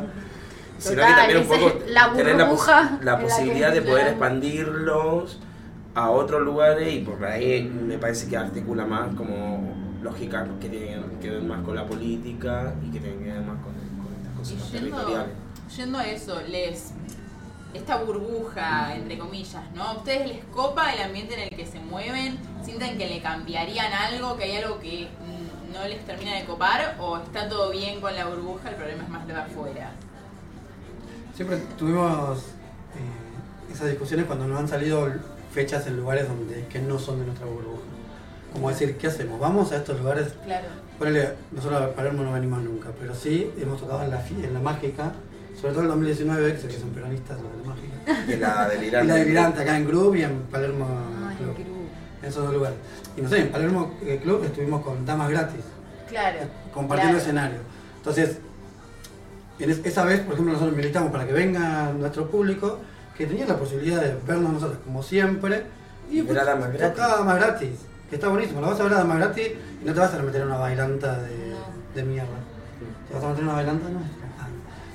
sino 0.78 0.96
que 1.02 1.12
también 1.12 1.38
un 1.40 1.46
poco 1.46 1.72
la 1.88 2.12
tener 2.12 2.36
la, 2.36 2.48
pos- 2.48 2.68
posibilidad 3.22 3.72
de 3.72 3.82
poder 3.82 4.08
expandirlos 4.08 5.40
a 5.94 6.10
otros 6.10 6.42
lugares 6.42 6.92
y 6.92 7.00
por 7.00 7.24
ahí 7.24 7.62
me 7.62 7.98
parece 7.98 8.28
que 8.28 8.36
articula 8.36 8.84
más 8.84 9.14
como 9.14 9.72
lógica 10.02 10.46
que 10.60 10.68
tienen 10.68 11.02
que 11.22 11.30
ver 11.30 11.42
más 11.42 11.62
con 11.64 11.76
la 11.76 11.86
política 11.86 12.74
y 12.84 12.90
que 12.90 12.98
tienen 13.00 13.20
que 13.20 13.32
ver 13.32 13.40
más 13.42 13.56
con, 13.62 13.72
con 13.72 14.12
estas 14.16 14.34
cosas 14.36 14.54
más 14.58 14.68
Y 14.68 14.72
yendo, 14.72 14.96
territoriales. 14.96 15.34
yendo 15.76 15.98
a 15.98 16.06
eso, 16.08 16.40
les 16.48 16.92
esta 17.74 17.96
burbuja, 17.96 18.94
entre 18.94 19.18
comillas, 19.18 19.62
¿no? 19.74 19.82
¿A 19.82 19.92
ustedes 19.94 20.28
les 20.28 20.44
copa 20.46 20.94
el 20.94 21.02
ambiente 21.02 21.34
en 21.34 21.40
el 21.40 21.50
que 21.50 21.66
se 21.66 21.80
mueven? 21.80 22.38
¿Sienten 22.64 22.96
que 22.96 23.08
le 23.08 23.20
cambiarían 23.20 23.92
algo? 23.92 24.36
¿Que 24.36 24.44
hay 24.44 24.56
algo 24.56 24.78
que 24.78 25.08
mm, 25.08 25.72
no 25.72 25.86
les 25.86 26.04
termina 26.06 26.34
de 26.36 26.44
copar? 26.44 26.96
¿O 27.00 27.18
está 27.18 27.48
todo 27.48 27.70
bien 27.70 28.00
con 28.00 28.14
la 28.14 28.26
burbuja? 28.26 28.70
El 28.70 28.76
problema 28.76 29.02
es 29.02 29.08
más 29.08 29.26
de 29.26 29.34
afuera. 29.34 29.90
Siempre 31.34 31.58
tuvimos 31.76 32.38
eh, 32.38 33.72
esas 33.72 33.88
discusiones 33.88 34.26
cuando 34.26 34.46
nos 34.46 34.60
han 34.60 34.68
salido 34.68 35.12
fechas 35.52 35.86
en 35.88 35.96
lugares 35.96 36.28
donde 36.28 36.66
que 36.68 36.78
no 36.78 36.98
son 36.98 37.18
de 37.18 37.26
nuestra 37.26 37.46
burbuja. 37.46 37.82
Como 38.52 38.68
decir, 38.68 38.96
¿qué 38.96 39.08
hacemos? 39.08 39.40
¿Vamos 39.40 39.72
a 39.72 39.78
estos 39.78 39.98
lugares? 39.98 40.32
Claro. 40.44 40.68
Ponele, 40.96 41.30
nosotros 41.50 41.82
a 41.82 41.92
Palermo 41.92 42.22
no 42.22 42.32
venimos 42.32 42.62
nunca, 42.62 42.90
pero 43.00 43.16
sí 43.16 43.50
hemos 43.60 43.80
tocado 43.80 44.04
en 44.04 44.10
la, 44.10 44.24
en 44.24 44.54
la 44.54 44.60
Mágica, 44.60 45.12
sobre 45.64 45.72
todo 45.72 45.80
en 45.80 45.86
el 45.86 45.92
2019, 45.92 46.52
que 46.52 46.58
sé 46.60 46.68
que 46.68 46.78
son 46.78 46.90
peronistas 46.90 47.38
la 47.40 47.68
Mágica. 47.70 48.26
De 48.26 48.36
la 48.36 48.68
Y 48.74 48.76
delirante. 48.76 49.08
la 49.08 49.14
delirante 49.14 49.62
acá 49.62 49.76
en 49.78 49.86
Groove 49.88 50.18
y 50.18 50.22
en 50.24 50.40
Palermo 50.50 50.86
Ay, 51.26 51.36
Club. 51.36 51.54
En 52.22 52.28
esos 52.28 52.44
dos 52.44 52.52
lugares. 52.54 52.76
Y 53.16 53.22
no 53.22 53.28
sé, 53.30 53.38
en 53.40 53.50
Palermo 53.50 53.94
eh, 54.02 54.20
Club 54.22 54.44
estuvimos 54.44 54.82
con 54.84 55.06
Damas 55.06 55.30
Gratis, 55.30 55.60
Claro. 56.08 56.38
compartiendo 56.74 57.14
claro. 57.18 57.24
escenario. 57.24 57.58
Entonces, 57.96 58.38
en 59.58 59.70
es- 59.70 59.80
esa 59.86 60.04
vez, 60.04 60.20
por 60.20 60.34
ejemplo, 60.34 60.52
nosotros 60.52 60.76
militamos 60.76 61.10
para 61.10 61.26
que 61.26 61.32
venga 61.32 61.92
nuestro 61.92 62.28
público, 62.30 62.80
que 63.16 63.26
tenía 63.26 63.46
la 63.46 63.56
posibilidad 63.56 64.02
de 64.02 64.14
vernos 64.26 64.52
nosotros 64.52 64.78
como 64.84 65.02
siempre, 65.02 65.62
y 66.10 66.20
Ver 66.20 66.40
a 66.40 66.44
Damas 66.44 66.72
Gratis. 66.74 66.90
tocaba 66.94 67.16
Damas 67.18 67.36
Gratis, 67.36 67.70
que 68.10 68.16
está 68.16 68.28
buenísimo. 68.28 68.60
La 68.60 68.66
vas 68.68 68.80
a 68.80 68.82
ver 68.82 68.92
a 68.92 68.96
Damas 68.98 69.16
Gratis 69.18 69.48
y 69.80 69.84
no 69.86 69.94
te 69.94 70.00
vas 70.00 70.12
a 70.12 70.18
meter 70.22 70.42
en 70.42 70.46
una 70.48 70.58
bailanta 70.58 71.18
de, 71.22 71.36
No. 71.50 71.56
de 71.94 72.02
mierda. 72.04 72.28
Te 73.08 73.14
vas 73.14 73.24
a 73.24 73.28
meter 73.28 73.40
en 73.42 73.48
una 73.48 73.56
bailanta 73.56 73.88
nuestra. 73.88 74.23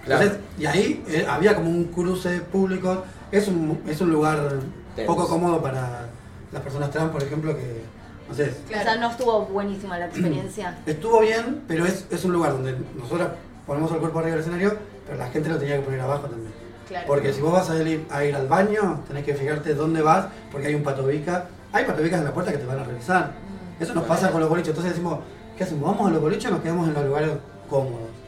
Claro. 0.10 0.24
Entonces, 0.24 0.46
y 0.58 0.66
ahí 0.66 1.04
eh, 1.08 1.26
había 1.30 1.56
como 1.56 1.70
un 1.70 1.86
cruce 1.86 2.42
público. 2.42 3.04
Es 3.32 3.48
un, 3.48 3.80
es 3.88 4.02
un 4.02 4.10
lugar 4.10 4.60
poco 5.06 5.28
cómodo 5.28 5.62
para 5.62 6.08
las 6.52 6.62
personas 6.64 6.90
trans, 6.90 7.12
por 7.12 7.22
ejemplo, 7.22 7.56
que, 7.56 7.84
no 8.28 8.34
sé, 8.34 8.52
Claro. 8.68 8.82
O 8.82 8.86
sea, 8.86 8.96
no 8.96 9.12
estuvo 9.12 9.46
buenísima 9.46 10.00
la 10.00 10.08
experiencia. 10.08 10.80
estuvo 10.88 11.20
bien, 11.20 11.62
pero 11.68 11.86
es, 11.86 12.08
es 12.10 12.26
un 12.26 12.34
lugar 12.34 12.54
donde 12.54 12.76
nosotros 12.98 13.30
ponemos 13.68 13.92
el 13.92 14.00
cuerpo 14.00 14.18
arriba 14.18 14.32
del 14.32 14.42
escenario, 14.42 14.78
pero 15.06 15.20
la 15.20 15.28
gente 15.28 15.48
lo 15.48 15.60
tenía 15.60 15.76
que 15.76 15.84
poner 15.84 16.02
abajo 16.02 16.28
también. 16.28 16.52
Claro. 16.88 17.06
Porque 17.06 17.32
si 17.32 17.42
vos 17.42 17.54
vas 17.54 17.70
a 17.70 17.78
ir, 17.78 18.08
a 18.10 18.26
ir 18.26 18.36
al 18.36 18.48
baño, 18.48 19.04
tenés 19.08 19.24
que 19.24 19.36
fijarte 19.36 19.76
dónde 19.76 20.02
vas, 20.02 20.26
porque 20.52 20.70
hay 20.70 20.76
un 20.76 20.82
patobica. 20.82 21.50
Hay 21.72 21.86
patobicas 21.86 22.18
en 22.18 22.26
la 22.26 22.34
puerta 22.34 22.52
que 22.52 22.58
te 22.58 22.66
van 22.66 22.80
a 22.80 22.84
revisar. 22.84 23.28
Mm. 23.28 23.84
Eso 23.84 23.94
nos 23.94 24.06
pasa 24.06 24.32
con 24.32 24.42
los 24.42 24.50
boliches. 24.50 24.70
Entonces 24.70 24.94
decimos, 24.94 25.20
¿qué 25.56 25.66
hacemos? 25.66 25.84
¿Vamos 25.84 26.10
a 26.10 26.14
los 26.14 26.20
boliches 26.20 26.48
o 26.48 26.56
nos 26.56 26.64
quedamos 26.64 26.88
en 26.88 26.96
los 26.96 27.06
lugares 27.06 27.30
cómodos? 27.70 28.19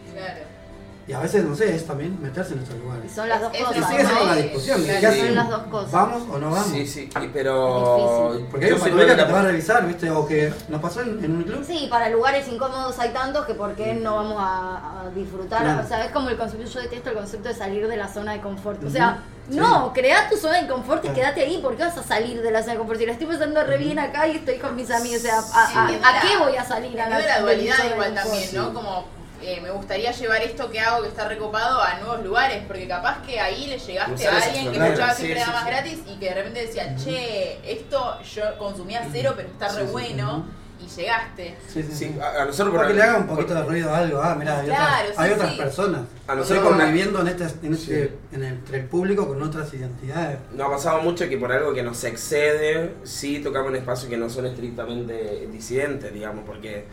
Y 1.08 1.14
a 1.14 1.20
veces, 1.20 1.44
no 1.44 1.56
sé, 1.56 1.76
es 1.76 1.86
también 1.88 2.22
meterse 2.22 2.54
en 2.54 2.60
esos 2.60 2.76
Y 2.76 2.80
lugares. 2.80 3.12
son 3.12 3.28
las 3.28 3.42
dos 3.42 3.52
Es- 3.54 3.60
Y 3.60 3.64
cosas. 3.64 3.88
sigue 3.90 4.06
siendo 4.06 4.20
¿no? 4.24 4.26
la 4.28 4.36
discusión. 4.36 4.84
Claro, 4.84 5.00
¿Qué? 5.16 5.20
Son 5.26 5.36
las 5.36 5.50
dos 5.50 5.64
cosas. 5.64 5.92
¿Vamos 5.92 6.24
o 6.32 6.38
no 6.38 6.50
vamos? 6.52 6.68
Sí, 6.68 6.88
sí, 6.88 7.10
y- 7.22 7.28
pero. 7.30 8.34
Es 8.36 8.42
Porque 8.52 8.66
hay 8.66 8.70
yo 8.72 8.76
un 8.78 8.82
soy 8.82 8.92
patobica 8.92 9.16
que 9.18 9.24
te 9.24 9.32
va 9.34 9.40
a 9.40 9.44
revisar, 9.44 9.88
¿viste? 9.88 10.10
O 10.12 10.28
que 10.28 10.54
nos 10.70 10.82
pasó 10.82 11.02
en, 11.02 11.24
en 11.26 11.36
un 11.38 11.44
club. 11.44 11.64
Sí, 11.66 11.88
para 11.90 12.10
lugares 12.10 12.48
incómodos 12.48 12.98
hay 13.00 13.10
tantos 13.10 13.46
que 13.46 13.56
por 13.56 13.74
qué 13.76 13.94
no 13.96 14.16
vamos 14.16 14.38
a, 14.40 15.02
a 15.02 15.10
disfrutar. 15.10 15.62
Claro. 15.64 15.82
O 15.84 15.88
sea, 15.88 16.06
es 16.06 16.12
como 16.12 16.30
el 16.30 16.38
concepto, 16.38 16.66
yo 16.70 16.80
detesto 16.82 17.10
el 17.10 17.16
concepto 17.18 17.50
de 17.50 17.56
salir 17.56 17.88
de 17.88 17.98
la 17.98 18.08
zona 18.08 18.34
de 18.34 18.42
confort. 18.42 18.84
O 18.84 18.90
sea, 18.90 19.24
no, 19.50 19.92
crea 19.94 20.30
tu 20.30 20.38
zona 20.38 20.62
de 20.62 20.68
confort 20.68 21.00
y 21.04 21.08
Claro. 21.10 21.16
quédate 21.16 21.42
ahí. 21.42 21.58
¿Por 21.62 21.76
qué 21.76 21.84
vas 21.84 21.98
a 21.98 22.04
salir 22.04 22.42
de 22.42 22.52
la 22.52 22.62
zona 22.62 22.74
de 22.74 22.78
confort? 22.80 23.00
Si 23.00 23.06
la 23.08 23.14
estoy 23.14 23.28
pasando 23.28 23.64
re 23.64 23.78
bien 23.78 23.98
acá 24.00 24.28
y 24.28 24.38
estoy 24.38 24.60
con 24.60 24.76
mis 24.76 24.90
amigos, 24.92 25.18
o 25.22 25.22
sea, 25.24 25.40
¿a, 25.40 25.92
la- 25.92 26.22
qué 26.22 26.38
voy 26.38 26.56
a 26.56 26.64
salir? 26.64 27.02
A 27.02 27.10
la 27.10 27.18
mi 27.18 27.42
dualidad 27.42 27.76
igual 27.92 28.14
también, 28.14 28.50
¿no? 28.54 28.74
Como 28.74 29.06
eh, 29.44 29.60
me 29.62 29.72
gustaría 29.72 30.12
llevar 30.12 30.42
esto 30.42 30.70
que 30.70 30.80
hago, 30.80 31.02
que 31.04 31.10
está 31.10 31.28
recopado, 31.28 31.82
a 31.82 32.00
nuevos 32.00 32.24
lugares, 32.24 32.64
porque 32.68 32.88
capaz 32.88 33.22
que 33.26 33.40
ahí 33.40 33.68
le 33.68 33.78
llegaste 33.80 34.14
Usar 34.14 34.34
a 34.34 34.44
alguien 34.44 34.72
que 34.72 34.78
escuchaba 34.80 35.14
sí, 35.14 35.22
siempre 35.24 35.40
sí, 35.42 35.48
nada 35.48 35.54
más 35.54 35.64
sí. 35.64 35.70
gratis 35.70 36.00
y 36.08 36.20
que 36.20 36.26
de 36.26 36.34
repente 36.36 36.66
decía, 36.66 36.96
che, 36.96 37.72
esto 37.72 38.22
yo 38.24 38.58
consumía 38.58 39.08
cero, 39.12 39.34
pero 39.36 39.48
está 39.50 39.70
Sí, 39.70 39.78
re 39.78 39.86
sí, 39.86 39.92
bueno, 39.92 40.46
y 40.80 40.88
llegaste. 40.88 41.56
Sí, 41.72 41.84
sí, 41.84 41.92
Sí, 41.94 42.16
a, 42.20 42.42
a 42.42 42.46
nosotros 42.46 42.76
Para 42.76 42.88
que 42.88 42.96
le 42.96 43.04
haga 43.04 43.18
un 43.20 43.28
poquito 43.28 43.54
de 43.54 43.62
ruido 43.64 43.94
a 43.94 44.00
algo. 44.00 44.20
Ah, 44.20 44.34
mira, 44.34 44.60
hay, 44.62 44.66
Claro, 44.66 44.84
otras, 45.12 45.16
sí, 45.16 45.16
hay 45.24 45.32
otras 45.32 45.52
sí. 45.52 45.58
personas. 45.60 46.02
A 46.28 46.36
nosotros 46.36 46.42
Estoy 46.58 46.58
con 46.60 46.78
la- 46.80 46.84
conviviendo 46.86 47.22
en 47.22 47.28
este, 47.28 47.44
en 47.68 47.74
este, 47.76 48.08
Sí. 48.08 48.14
en 48.32 48.44
el- 48.44 48.54
entre 48.54 48.80
el 48.80 48.86
público 48.86 49.28
con 49.28 49.42
otras 49.44 49.72
identidades. 49.76 50.40
Nos 50.54 50.68
ha 50.68 50.72
pasado 50.72 51.02
mucho 51.04 51.30
que 51.30 51.38
por 51.38 51.52
algo 51.52 51.72
que 51.76 51.84
nos 51.84 52.04
excede, 52.04 52.96
sí 53.04 53.40
tocamos 53.44 53.70
en 53.70 53.76
espacios 53.76 54.10
que 54.10 54.18
no 54.18 54.28
son 54.28 54.48
estrictamente 54.48 55.48
disidentes, 55.52 56.12
digamos, 56.12 56.44
porque 56.48 56.86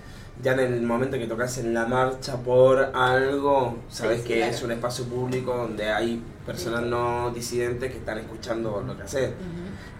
ya 0.43 0.53
en 0.53 0.61
el 0.61 0.83
momento 0.83 1.19
que 1.19 1.27
tocas 1.27 1.59
en 1.59 1.75
la 1.75 1.87
marcha 1.87 2.37
por 2.37 2.79
algo, 2.95 3.79
sabes 3.89 4.19
Sí, 4.19 4.23
sí, 4.23 4.29
que 4.29 4.37
claro. 4.39 4.53
es 4.53 4.63
un 4.63 4.71
espacio 4.73 5.05
público 5.07 5.55
donde 5.57 5.91
hay 5.91 6.23
personas 6.47 6.83
no 6.83 7.31
disidentes 7.31 7.91
que 7.91 7.99
están 7.99 8.19
escuchando 8.19 8.83
lo 8.87 8.97
que 8.97 9.03
haces. 9.03 9.31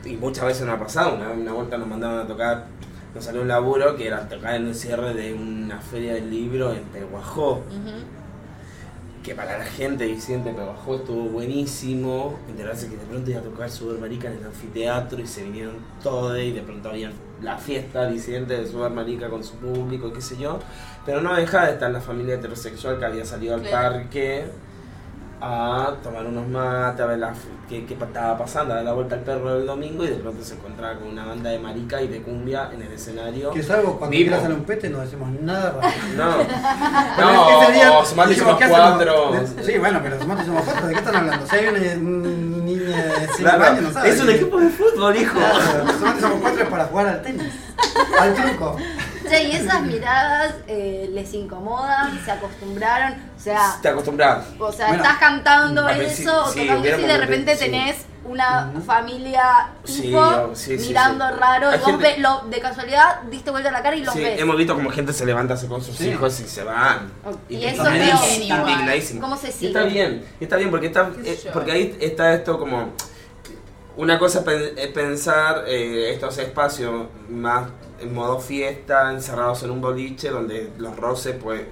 Y 0.05 0.17
muchas 0.17 0.45
veces 0.47 0.65
nos 0.67 0.77
ha 0.77 0.79
pasado, 0.79 1.17
una, 1.17 1.31
una 1.31 1.53
vuelta 1.53 1.77
nos 1.77 1.89
mandaron 1.89 2.21
a 2.21 2.27
tocar, 2.27 2.67
nos 3.15 3.25
salió 3.25 3.43
un 3.43 3.49
laburo 3.49 3.97
que 3.97 4.07
era 4.07 4.29
tocar 4.29 4.55
en 4.55 4.69
el 4.69 4.75
cierre 4.75 5.13
de 5.13 5.35
una 5.35 5.81
feria 5.81 6.15
del 6.15 6.31
libro 6.31 6.73
en 6.73 6.83
Peguajó 6.85 7.55
Ujú. 7.69 7.91
Que 9.23 9.35
para 9.35 9.59
la 9.59 9.65
gente 9.65 10.05
disidente 10.05 10.53
Peguajó 10.53 10.97
estuvo 10.97 11.25
buenísimo, 11.25 12.39
enterarse 12.49 12.89
que 12.89 12.97
de 12.97 13.05
pronto 13.05 13.31
iba 13.31 13.41
a 13.41 13.43
tocar 13.43 13.71
Super 13.71 13.99
Marica 14.01 14.29
en 14.29 14.39
el 14.39 14.45
anfiteatro 14.45 15.21
y 15.21 15.27
se 15.27 15.43
vinieron 15.45 15.75
todos 16.03 16.39
y 16.39 16.53
de 16.53 16.63
pronto 16.63 16.89
había 16.91 17.11
la 17.43 17.57
fiesta 17.57 18.07
disidente 18.09 18.55
de 18.61 18.67
Super 18.67 18.91
Marica 18.91 19.29
con 19.29 19.43
su 19.45 19.55
público, 19.55 20.13
qué 20.13 20.21
sé 20.21 20.37
yo, 20.37 20.59
pero 21.05 21.21
no 21.21 21.35
deja 21.35 21.67
de 21.67 21.73
estar 21.73 21.91
la 21.91 22.01
familia 22.01 22.35
heterosexual 22.35 22.99
que 22.99 23.05
había 23.05 23.25
salido 23.25 23.55
al 23.55 23.63
Claro. 23.63 23.95
parque 23.97 24.45
a 25.41 25.95
tomar 26.03 26.27
unos 26.27 26.47
mates, 26.49 27.01
a 27.01 27.07
ver 27.07 27.19
la, 27.19 27.33
qué, 27.69 27.87
qué 27.87 27.95
estaba 27.95 28.37
pasando, 28.37 28.73
a 28.73 28.77
dar 28.79 28.85
la 28.85 28.93
vuelta 28.93 29.15
al 29.15 29.21
perro 29.23 29.57
el 29.57 29.67
domingo 29.67 30.05
y 30.05 30.09
de 30.09 30.17
pronto 30.17 30.43
se 30.43 30.55
encontraba 30.55 30.95
con 30.99 31.09
una 31.09 31.25
banda 31.27 31.51
de 31.51 31.59
marica 31.59 32.03
y 32.03 32.09
de 32.09 32.23
cumbia 32.23 32.71
en 32.73 32.83
el 32.83 32.93
escenario. 32.93 33.51
Que 33.51 33.63
salvo 33.63 33.99
cuando 33.99 34.17
Vivo. 34.17 34.31
tiras 34.37 34.45
a 34.45 34.49
un 34.55 34.65
pete 34.65 34.89
no 34.91 34.99
decimos 35.01 35.31
nada 35.41 35.71
raro. 36.17 36.45
No, 37.19 37.33
no, 37.33 37.63
ese 37.63 37.73
día 37.73 37.99
o 37.99 38.05
Sumate 38.05 38.31
dijimos, 38.31 38.55
hicimos 38.55 38.59
¿qué 38.59 38.65
hacemos? 38.65 38.91
cuatro. 38.97 39.65
Sí, 39.65 39.79
bueno, 39.79 40.01
pero 40.03 40.19
Sumate 40.21 40.43
hicimos 40.43 40.63
cuatro. 40.65 40.87
¿De 40.89 40.93
qué 40.95 40.99
están 40.99 41.17
hablando? 41.17 41.47
Si 41.47 41.57
hay 41.57 41.67
una 41.69 41.79
un 41.79 42.65
niña 42.65 42.97
de 42.97 43.21
5 43.27 43.37
Claro, 43.39 43.65
años, 43.65 43.83
no 43.83 43.93
sabe. 43.93 44.09
es 44.11 44.21
un 44.21 44.31
equipo 44.31 44.59
de 44.61 44.69
fútbol, 44.71 45.17
hijo. 45.17 45.39
Claro, 45.39 45.93
Sumate 45.99 46.21
somos 46.21 46.39
cuatro 46.41 46.63
es 46.63 46.69
para 46.69 46.85
jugar 46.87 47.07
al 47.09 47.23
tenis. 47.23 47.53
Al 48.21 48.35
truco. 48.35 48.77
Che, 49.29 49.45
y 49.45 49.53
esas 49.53 49.83
miradas 49.83 50.55
eh, 50.67 51.09
les 51.13 51.33
incomodan, 51.35 52.19
se 52.25 52.31
acostumbraron, 52.31 53.15
o 53.37 53.41
sea, 53.41 53.79
Te 53.83 53.89
acostumbras. 53.89 54.47
o 54.59 54.73
sea, 54.73 54.89
Bueno, 54.89 55.03
estás 55.03 55.19
cantando 55.19 55.87
a 55.87 55.97
eso, 55.97 56.17
sí, 56.17 56.29
o 56.29 56.47
sí, 56.53 56.61
tocando 56.67 56.89
eso 56.89 57.01
y 57.01 57.05
de 57.07 57.17
repente 57.19 57.55
sí. 57.57 57.65
tenés 57.65 57.97
una 58.25 58.71
familia 58.87 59.71
Sí, 59.85 60.03
tipo 60.03 60.19
oh, 60.19 60.55
sí, 60.55 60.79
sí, 60.79 60.89
mirando 60.89 61.27
sí. 61.29 61.35
raro, 61.41 61.69
y 61.75 61.79
vos 61.79 61.87
gente- 61.87 62.03
ves, 62.05 62.19
lo, 62.19 62.41
de 62.51 62.61
casualidad 62.61 63.23
diste 63.31 63.51
vuelta 63.51 63.71
la 63.71 63.83
cara 63.83 63.97
y 63.97 64.05
los 64.05 64.13
Sí, 64.13 64.21
ves. 64.21 64.39
hemos 64.41 64.57
visto 64.59 64.75
como 64.75 64.91
gente 64.91 65.13
se 65.15 65.25
levanta 65.25 65.57
se 65.57 65.67
con 65.67 65.83
sus 65.83 65.97
Sí. 65.97 66.09
hijos 66.11 66.39
y 66.41 66.45
se 66.47 66.63
van. 66.63 67.11
Y 67.49 67.57
Y 67.57 67.65
eso 67.65 67.85
veo- 67.85 68.19
indignadísimo. 68.35 69.21
¿Cómo 69.23 69.37
se 69.37 69.49
Y 69.49 69.53
sigue? 69.53 69.67
está 69.69 69.83
bien, 69.85 70.25
y 70.41 70.45
está 70.45 70.57
bien 70.57 70.71
porque 70.71 70.89
está 70.89 71.11
¿Qué 71.11 71.37
sé 71.37 71.49
eh, 71.49 71.51
porque 71.55 71.73
ahí 71.73 71.97
está 72.01 72.35
esto 72.35 72.59
como 72.59 72.91
una 73.97 74.19
cosa 74.19 74.45
es 74.77 74.87
pensar 74.89 75.65
eh, 75.67 76.13
estos 76.13 76.37
espacios 76.39 77.07
más 77.31 77.69
en 78.01 78.15
modo 78.15 78.39
fiesta, 78.41 79.13
encerrados 79.13 79.63
en 79.63 79.71
un 79.71 79.81
boliche 79.81 80.31
donde 80.31 80.71
los 80.79 80.97
roces 80.97 81.37
pues 81.43 81.63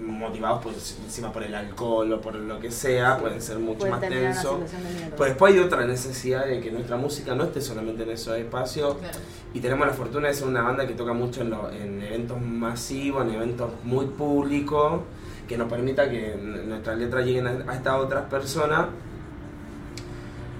motivados 0.00 0.64
pues 0.64 0.98
encima 1.04 1.32
por 1.32 1.44
el 1.44 1.54
alcohol 1.54 2.12
o 2.12 2.20
por 2.20 2.34
lo 2.34 2.58
que 2.58 2.72
sea 2.72 3.18
pueden 3.18 3.40
ser 3.40 3.58
mucho 3.60 3.78
Puede 3.80 3.92
más 3.92 4.00
tensos. 4.00 4.58
mierda. 4.58 5.16
Pues 5.16 5.30
después 5.30 5.54
hay 5.54 5.60
otra 5.60 5.84
necesidad 5.86 6.44
de 6.46 6.60
que 6.60 6.72
nuestra 6.72 6.96
música 6.96 7.34
no 7.36 7.44
esté 7.44 7.60
solamente 7.60 8.02
en 8.02 8.10
esos 8.10 8.36
espacios 8.36 8.96
Claro. 8.96 9.18
y 9.54 9.60
tenemos 9.60 9.86
la 9.86 9.92
fortuna 9.92 10.26
de 10.28 10.34
ser 10.34 10.48
una 10.48 10.62
banda 10.62 10.86
que 10.88 10.94
toca 10.94 11.12
mucho 11.12 11.42
en, 11.42 11.50
lo- 11.50 11.70
en 11.70 12.02
eventos 12.02 12.40
masivos, 12.40 13.24
en 13.24 13.34
eventos 13.34 13.70
muy 13.84 14.06
públicos, 14.06 15.02
que 15.46 15.56
nos 15.56 15.70
permita 15.70 16.10
que 16.10 16.34
nuestras 16.36 16.98
letras 16.98 17.24
lleguen 17.24 17.46
a, 17.46 17.50
a 17.70 17.74
estas 17.76 17.94
otras 17.94 18.24
personas. 18.24 18.86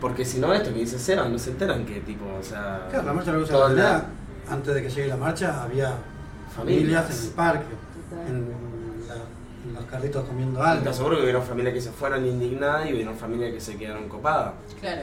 Porque 0.01 0.25
si 0.25 0.39
no, 0.41 0.53
esto 0.53 0.73
que 0.73 0.81
dice 0.81 0.99
Seba, 0.99 1.29
no 1.29 1.39
se 1.39 1.51
enteran 1.51 1.85
que 1.87 2.01
tipo, 2.01 2.25
o 2.39 2.43
sea. 2.43 2.87
Claro, 2.91 3.07
la 3.07 3.13
marcha 3.13 3.33
de 3.33 3.39
la 3.41 4.05
antes 4.53 4.75
de 4.75 4.83
que 4.83 4.89
llegue 4.91 5.09
la 5.09 5.17
marcha, 5.17 5.63
había 5.63 5.93
familias 6.55 7.11
en 7.11 7.27
el 7.27 7.33
parque, 7.35 7.65
en, 8.29 8.49
la- 9.09 9.15
en 9.69 9.75
los 9.75 9.85
carritos 9.85 10.25
comiendo 10.25 10.61
Y 10.61 10.63
algo. 10.67 10.83
te 10.83 10.89
aseguro 10.91 11.17
que 11.17 11.23
hubieron 11.23 11.43
familias 11.43 11.75
que 11.75 11.81
se 11.81 11.91
fueron 11.91 12.27
indignadas 12.27 12.89
y 12.89 12.95
hubieron 12.95 13.17
familias 13.17 13.53
que 13.53 13.61
se 13.61 13.77
quedaron 13.77 14.09
copadas. 14.09 14.53
Claro. 14.81 15.03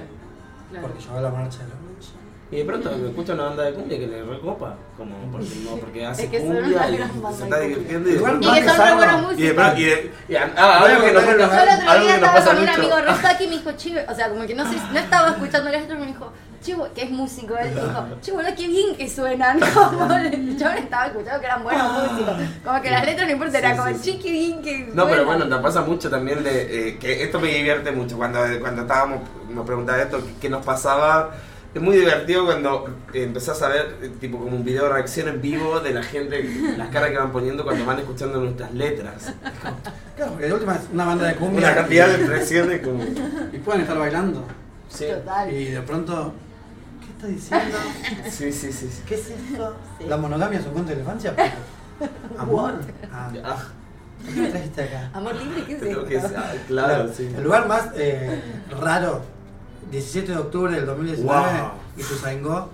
Claro. 0.69 0.87
Porque 0.87 1.01
llegó 1.03 1.19
la 1.21 1.29
marcha 1.29 1.57
de 1.59 1.69
la 1.69 1.75
noche. 1.75 2.09
Y 2.51 2.57
de 2.57 2.65
pronto 2.65 2.91
me 2.97 3.09
escucha 3.09 3.33
una 3.33 3.43
banda 3.43 3.63
de 3.63 3.73
cumbia 3.73 3.99
que 3.99 4.07
le 4.07 4.23
recopa, 4.23 4.75
como 4.97 5.15
porque, 5.31 5.49
no, 5.63 5.75
porque 5.77 6.03
hace 6.05 6.23
Es 6.25 6.29
que 6.31 6.39
cumbia 6.39 6.61
y 6.89 6.95
se 6.97 6.97
de 6.97 7.43
está 7.43 7.59
divirtiendo 7.59 8.09
y 8.09 8.11
de 8.13 8.17
Igual 8.17 8.31
pronto- 8.39 8.49
Y 8.57 8.59
que 8.61 8.67
son 8.69 8.77
re 8.77 8.95
buenos 8.95 9.13
Y 9.13 9.19
de 9.19 9.27
músicos. 9.53 9.53
pronto, 9.55 9.79
y 9.79 9.85
de- 9.85 10.11
y 10.29 10.35
a- 10.35 10.53
ah, 10.57 10.79
algo 10.83 11.05
que 11.05 11.11
nos 11.13 11.25
Bueno, 11.25 11.37
Yo 11.39 11.45
el 11.45 11.49
otro 11.49 11.89
algo 11.91 11.93
que 11.93 11.99
día 12.05 12.15
estaba 12.15 12.33
pasa 12.33 12.53
con 12.53 12.63
un 12.63 12.69
amigo 12.69 12.95
Rostaki 13.01 13.43
y 13.43 13.47
me 13.47 13.53
dijo, 13.57 13.71
chivo, 13.73 13.99
o 14.09 14.15
sea, 14.15 14.29
como 14.29 14.45
que 14.47 14.55
no 14.55 14.69
sé, 14.71 14.77
no 14.91 14.99
estaba 14.99 15.29
escuchando 15.29 15.69
letras, 15.69 15.85
pero 15.87 15.99
me 15.99 16.07
dijo, 16.07 16.31
chivo, 16.61 16.87
que 16.93 17.03
es 17.03 17.11
músico, 17.11 17.55
él 17.57 17.73
dijo, 17.73 18.05
chivo, 18.21 18.39
qué 18.55 18.67
bien 18.67 18.95
que 18.95 19.09
suenan, 19.09 19.59
como 19.73 20.13
el 20.13 20.57
chabón 20.57 20.77
estaba 20.77 21.07
escuchando 21.07 21.39
que 21.39 21.45
eran 21.45 21.63
buenos 21.63 21.91
músicos, 21.93 22.35
como 22.63 22.81
que 22.81 22.89
las 22.91 23.05
letras 23.05 23.27
no 23.27 23.33
importa, 23.33 23.57
era 23.59 23.77
como, 23.77 23.97
sí, 23.97 24.19
qué 24.21 24.31
bien 24.31 24.61
que 24.61 24.79
No, 24.93 25.05
pero 25.05 25.23
suenan". 25.23 25.25
bueno, 25.25 25.45
nos 25.45 25.61
pasa 25.61 25.81
mucho 25.81 26.09
también 26.09 26.43
de 26.43 26.89
eh, 26.89 26.97
que 26.97 27.23
esto 27.23 27.39
me 27.39 27.49
divierte 27.49 27.91
mucho. 27.91 28.17
Cuando, 28.17 28.39
cuando 28.59 28.81
estábamos, 28.81 29.21
nos 29.49 29.65
preguntaba 29.65 30.01
esto, 30.01 30.21
¿qué, 30.39 30.49
nos 30.49 30.65
pasaba? 30.65 31.31
Es 31.73 31.81
muy 31.81 31.97
divertido 31.97 32.45
cuando 32.45 32.87
eh, 33.13 33.23
empezás 33.23 33.61
a 33.61 33.69
ver, 33.69 33.97
eh, 34.01 34.11
tipo, 34.19 34.39
como 34.39 34.55
un 34.55 34.65
video 34.65 34.85
de 34.85 34.89
reacción 34.89 35.27
en 35.27 35.39
vivo 35.39 35.79
de 35.79 35.93
la 35.93 36.01
gente, 36.01 36.43
las 36.75 36.89
caras 36.89 37.11
que 37.11 37.17
van 37.17 37.31
poniendo 37.31 37.63
cuando 37.63 37.85
van 37.85 37.99
escuchando 37.99 38.39
nuestras 38.41 38.73
letras. 38.73 39.33
Claro, 40.15 40.31
porque 40.31 40.47
de 40.47 40.53
última 40.53 40.75
es 40.75 40.81
una 40.91 41.05
banda 41.05 41.27
de 41.27 41.35
cumbia. 41.35 41.59
Una 41.59 41.75
cantidad 41.75 42.07
de 42.07 42.15
expresiones 42.15 42.81
como. 42.81 43.03
Y 43.53 43.57
pueden 43.59 43.81
estar 43.81 43.97
bailando. 43.99 44.43
Sí, 44.89 45.05
Total. 45.13 45.53
Y 45.53 45.65
de 45.65 45.81
pronto, 45.81 46.33
¿qué 46.33 46.48
está 47.19 47.27
diciendo? 47.27 47.77
sí, 48.29 48.51
sí, 48.51 48.71
sí. 48.71 48.89
sí. 48.89 49.01
¿Qué 49.05 49.15
es 49.15 49.27
esto? 49.29 49.75
Sí. 49.97 50.05
¿La 50.07 50.17
monogamia 50.17 50.59
es 50.59 50.65
un 50.65 50.71
cuento 50.73 50.89
de 50.91 50.95
la 50.97 51.01
infancia? 51.01 51.35
Pico? 51.35 52.09
¿Amor? 52.37 52.73
Ah, 53.11 53.31
Ah, 53.43 53.57
¿Por 54.23 54.33
qué 54.33 54.41
me 54.41 54.47
trajiste 54.49 54.81
acá? 54.83 55.09
Amor 55.13 55.35
libre, 55.35 55.63
¿qué 55.65 55.73
es 55.73 55.79
creo 55.79 55.91
esto? 55.99 56.05
que 56.07 56.15
es- 56.17 56.33
ah, 56.37 56.53
claro, 56.67 57.09
sí. 57.13 57.29
El 57.35 57.43
lugar 57.43 57.67
más 57.67 57.89
eh, 57.95 58.41
raro, 58.79 59.21
17 59.91 60.31
de 60.31 60.37
octubre 60.37 60.73
del 60.75 60.85
2019, 60.85 61.41
Wow. 61.61 61.71
Ituzaingó, 61.97 62.69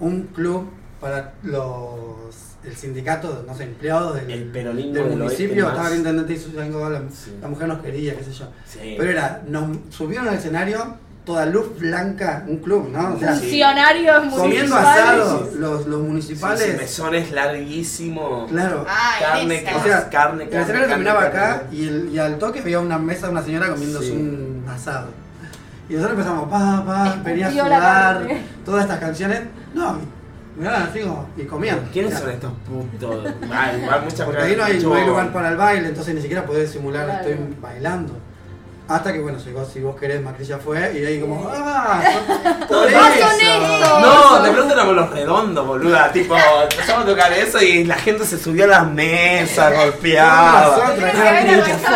un 0.00 0.22
club 0.28 0.68
para 1.00 1.34
los 1.42 2.36
el 2.62 2.76
sindicato, 2.76 3.42
no 3.46 3.54
sé, 3.56 3.64
empleados 3.64 4.16
del, 4.16 4.30
El 4.30 4.44
peronismo 4.50 4.92
del 4.92 5.08
del 5.08 5.18
municipio, 5.18 5.68
estaba 5.68 5.88
el 5.88 5.96
intendente 5.96 6.34
de 6.34 6.38
Ituzaingó, 6.38 6.90
la, 6.90 7.00
Sí. 7.10 7.34
la 7.40 7.48
mujer 7.48 7.68
nos 7.68 7.80
quería, 7.80 8.14
qué 8.16 8.22
sé 8.24 8.32
yo. 8.32 8.46
Sí. 8.66 8.96
Pero 8.98 9.10
era, 9.10 9.42
nos 9.48 9.78
subieron 9.88 10.28
al 10.28 10.34
escenario, 10.34 10.96
toda 11.24 11.46
luz 11.46 11.78
blanca, 11.78 12.44
un 12.48 12.56
club, 12.58 12.88
¿no? 12.90 13.14
O 13.14 13.18
sea, 13.18 13.34
Sí. 13.34 13.40
Funcionarios 13.42 14.34
comiendo 14.34 14.74
municipales. 14.74 15.22
asado, 15.22 15.50
los, 15.58 15.86
los 15.86 16.00
municipales, 16.02 16.60
sí, 16.62 16.76
mesones 16.76 17.30
larguísimos. 17.32 18.50
claro. 18.50 18.84
Ah, 18.88 19.12
Carne, 19.20 19.62
que 19.62 19.74
O 19.74 19.82
sea, 19.82 20.08
carne, 20.08 20.44
el 20.44 20.50
carne, 20.50 20.62
escenario 20.62 20.88
carne, 20.88 20.88
terminaba 20.88 21.20
carne, 21.20 21.38
acá 21.38 21.60
carne. 21.60 21.76
y, 21.76 21.88
el- 21.88 22.08
y 22.12 22.18
al 22.18 22.38
toque 22.38 22.60
había 22.60 22.80
una 22.80 22.98
mesa 22.98 23.26
de 23.26 23.32
una 23.32 23.42
señora 23.42 23.68
comiéndose 23.70 24.06
Sí. 24.06 24.12
un 24.12 24.64
asado. 24.68 25.08
Y 25.88 25.94
nosotros 25.94 26.18
empezamos, 26.18 26.48
pa, 26.48 26.84
pa, 26.86 27.16
venía 27.24 27.48
a 27.48 27.50
sudar, 27.50 27.68
carne. 28.18 28.42
todas 28.64 28.82
estas 28.84 28.98
canciones. 28.98 29.40
No, 29.74 29.98
miraban 30.56 30.82
así 30.84 31.00
como, 31.00 31.28
y 31.36 31.42
comían. 31.44 31.80
¿Quiénes 31.92 32.18
son 32.18 32.30
estos 32.30 32.52
putos? 32.66 33.24
Ah, 33.52 33.72
igual 33.76 34.02
mucha 34.04 34.24
Porque 34.24 34.40
ahí 34.42 34.56
no 34.56 34.64
hay, 34.64 34.80
no 34.82 34.94
hay 34.94 35.06
lugar 35.06 35.32
para 35.32 35.50
el 35.50 35.56
baile, 35.56 35.88
entonces 35.88 36.14
ni 36.14 36.20
siquiera 36.22 36.44
podés 36.44 36.70
simular, 36.70 37.04
Claro. 37.06 37.28
estoy 37.28 37.56
bailando. 37.60 38.16
Hasta 38.90 39.12
que, 39.12 39.20
bueno, 39.20 39.38
llegó, 39.38 39.64
si 39.64 39.78
vos 39.78 39.94
querés, 39.94 40.20
Macri 40.20 40.44
ya 40.44 40.58
fue, 40.58 40.98
y 40.98 41.04
ahí 41.06 41.20
como, 41.20 41.48
¡ah! 41.48 42.02
Por 42.68 42.90
¡Más 42.90 43.16
eso". 43.16 44.00
No, 44.00 44.42
de 44.42 44.50
pronto 44.50 44.74
éramos 44.74 44.96
los 44.96 45.10
redondos, 45.10 45.64
boluda. 45.64 46.10
Tipo, 46.10 46.34
empezamos 46.36 47.04
a 47.04 47.06
tocar 47.06 47.32
eso 47.32 47.62
y 47.62 47.84
la 47.84 47.94
gente 47.94 48.26
se 48.26 48.36
subió 48.36 48.64
a 48.64 48.66
las 48.66 48.90
mesas, 48.90 49.72
golpeaba. 49.76 50.76
Nosotros, 50.76 51.10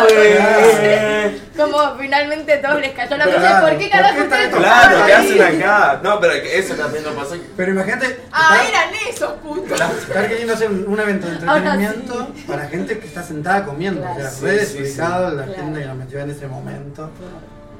Fue. 0.07 1.41
Como 1.57 1.95
finalmente 1.97 2.57
todos 2.57 2.81
les 2.81 2.91
cayó 2.93 3.17
la 3.17 3.25
ficha. 3.25 3.61
¿Por 3.61 3.77
qué 3.77 3.87
¿por 3.87 3.91
carajo 3.91 4.21
ustedes 4.23 4.55
Claro, 4.55 5.05
¿qué 5.05 5.13
hacen 5.13 5.41
acá? 5.61 5.99
No, 6.03 6.19
pero 6.19 6.33
que 6.43 6.59
eso 6.59 6.73
también 6.75 7.03
no 7.03 7.11
pasó. 7.11 7.35
Pero 7.55 7.71
imagínate, 7.71 8.19
Ah, 8.31 8.57
estar- 8.61 8.67
eran 8.69 8.95
esos 9.09 9.31
putos. 9.39 9.71
estar 9.79 10.27
queriendo 10.27 10.53
hacer 10.53 10.69
un, 10.69 10.85
un 10.87 10.99
evento 10.99 11.27
de 11.27 11.33
entretenimiento 11.35 12.27
para 12.47 12.67
gente 12.67 12.99
que 12.99 13.07
está 13.07 13.23
sentada 13.23 13.63
comiendo. 13.65 14.01
Claro. 14.01 14.15
O 14.15 14.19
sea, 14.19 14.29
Sí, 14.65 14.95
la 14.97 15.05
Claro. 15.45 15.53
gente 15.55 15.79
que 15.79 15.85
nos 15.85 15.97
metió 15.97 16.19
en 16.19 16.29
ese 16.31 16.47
momento, 16.47 17.09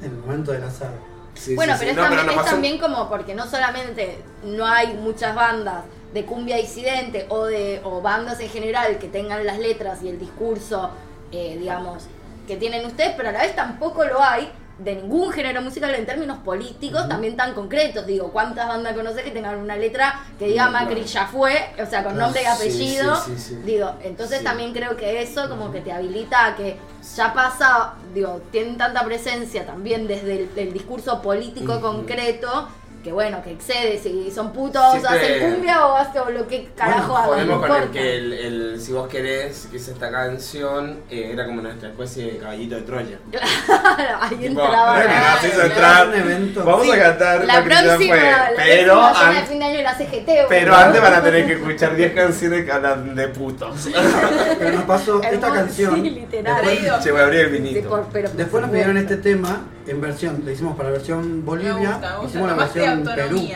en 0.02 0.06
el 0.12 0.18
momento 0.18 0.52
del 0.52 0.64
asado. 0.64 0.94
Sí, 1.34 1.54
Bueno, 1.56 1.74
sí, 1.74 1.80
pero 1.80 1.92
sí. 1.92 1.92
es, 1.92 1.96
No, 1.98 2.04
también, 2.04 2.36
no 2.38 2.42
es 2.44 2.50
también 2.50 2.78
como 2.80 3.10
porque 3.10 3.36
no 3.36 3.46
solamente 3.46 4.20
no 4.44 4.66
hay 4.66 4.94
muchas 4.94 5.36
bandas 5.36 5.84
de 6.14 6.24
cumbia 6.26 6.56
disidente 6.56 7.26
o 7.28 7.44
de 7.46 7.82
o 7.84 8.02
bandas 8.02 8.40
en 8.40 8.48
general 8.50 8.98
que 9.00 9.08
tengan 9.10 9.46
las 9.46 9.60
letras 9.60 10.02
y 10.02 10.08
el 10.08 10.18
discurso, 10.18 10.92
eh, 11.34 11.58
digamos, 11.60 12.06
que 12.48 12.58
tienen 12.58 12.86
ustedes, 12.86 13.14
pero 13.18 13.30
a 13.30 13.32
la 13.32 13.42
vez 13.42 13.56
tampoco 13.56 14.04
lo 14.06 14.22
hay 14.22 14.52
de 14.78 14.96
ningún 14.96 15.32
género 15.32 15.62
musical 15.62 15.96
en 15.96 16.06
términos 16.06 16.40
políticos 16.40 17.08
también 17.08 17.38
tan 17.38 17.54
concretos. 17.54 18.06
Digo, 18.06 18.32
¿cuántas 18.32 18.68
bandas 18.68 18.94
conoces 18.94 19.24
que 19.24 19.32
tengan 19.32 19.58
una 19.58 19.78
letra 19.78 20.20
que 20.38 20.48
diga 20.48 20.70
Macri 20.70 21.04
ya 21.06 21.28
fue? 21.28 21.70
O 21.82 21.86
sea, 21.86 22.04
con 22.04 22.18
nombre 22.18 22.42
y 22.42 22.46
sí, 22.46 22.50
apellido. 22.50 23.16
sí, 23.16 23.32
sí, 23.38 23.42
sí. 23.42 23.56
Digo, 23.64 23.96
entonces 24.04 24.44
también 24.44 24.74
creo 24.74 24.98
que 24.98 25.22
eso 25.22 25.48
como 25.50 25.72
que 25.72 25.80
te 25.80 25.92
habilita 25.92 26.48
a 26.48 26.56
que 26.56 26.78
ya 27.16 27.34
pasa, 27.34 27.94
digo, 28.14 28.42
tienen 28.52 28.78
tanta 28.78 29.04
presencia 29.06 29.66
también 29.66 30.08
desde 30.08 30.42
el, 30.42 30.50
el 30.58 30.74
discurso 30.74 31.22
político 31.22 31.80
concreto, 31.80 32.68
que 33.06 33.12
bueno, 33.12 33.40
que 33.44 33.52
excede, 33.52 34.00
si 34.00 34.32
son 34.32 34.52
putos, 34.52 34.82
Siempre- 34.94 35.36
hacen 35.36 35.52
cumbia 35.54 35.86
o 35.86 35.96
hacen 35.96 36.34
lo 36.34 36.48
que 36.48 36.70
carajo 36.76 37.14
Bueno, 37.28 37.56
hagan, 37.58 37.70
con 37.70 37.84
el 37.84 37.90
que 37.92 38.18
el, 38.18 38.34
el 38.34 38.82
si 38.82 38.94
vos 38.94 39.08
querés, 39.08 39.68
que 39.70 39.78
es 39.78 39.88
esta 39.90 40.10
canción, 40.10 41.02
eh, 41.12 41.30
era 41.32 41.46
como 41.46 41.62
nuestra 41.62 41.90
especie 41.90 42.32
de 42.32 42.38
caballito 42.40 42.74
de 42.76 42.82
Troya. 42.82 43.20
Claro, 43.32 44.18
ahí 44.22 44.36
Tipo, 44.38 44.60
entraba. 44.64 46.04
un 46.08 46.14
evento. 46.16 46.64
Vamos 46.66 46.90
a 46.92 46.98
cantar 46.98 47.46
La 47.46 47.64
próxima, 47.64 47.96
fue, 47.96 48.08
la 48.32 48.50
pero, 48.56 48.94
próxima 49.00 49.34
de 49.34 49.42
fin 49.46 49.60
de 49.60 49.66
año 49.66 49.82
la 49.84 49.96
CGT. 49.96 50.26
pero 50.50 50.72
boludo. 50.72 50.76
antes 50.88 51.02
van 51.04 51.14
a 51.14 51.22
tener 51.24 51.46
que 51.46 51.54
escuchar 51.54 51.96
10 51.96 52.14
canciones 52.14 52.66
que 52.66 52.72
hablan 52.72 53.14
de 53.16 53.28
putos. 53.28 53.88
Pero 54.58 54.72
nos 54.78 54.84
pasó 54.86 55.22
esta 55.22 55.52
canción. 55.54 55.96
Sí, 56.02 56.10
literal. 56.10 56.66
Después, 56.66 57.04
Che, 57.04 57.12
voy 57.12 57.22
a 57.22 57.24
abrir 57.26 57.40
el 57.42 57.52
Sí, 57.52 57.62
vinito. 57.62 57.90
por- 57.90 58.06
pero 58.12 58.30
después 58.34 58.62
nos 58.64 58.72
pidieron 58.72 58.98
este 58.98 59.18
tema 59.18 59.62
en 59.88 60.02
versión, 60.02 60.42
le 60.46 60.54
hicimos 60.54 60.76
para 60.76 60.90
versión 60.90 61.38
Me 61.40 61.44
Bolivia, 61.44 61.74
gusta, 61.74 62.00
me 62.00 62.16
gusta. 62.16 62.26
hicimos 62.28 62.48
la 62.50 62.56
versión 62.56 63.04
Perú. 63.16 63.48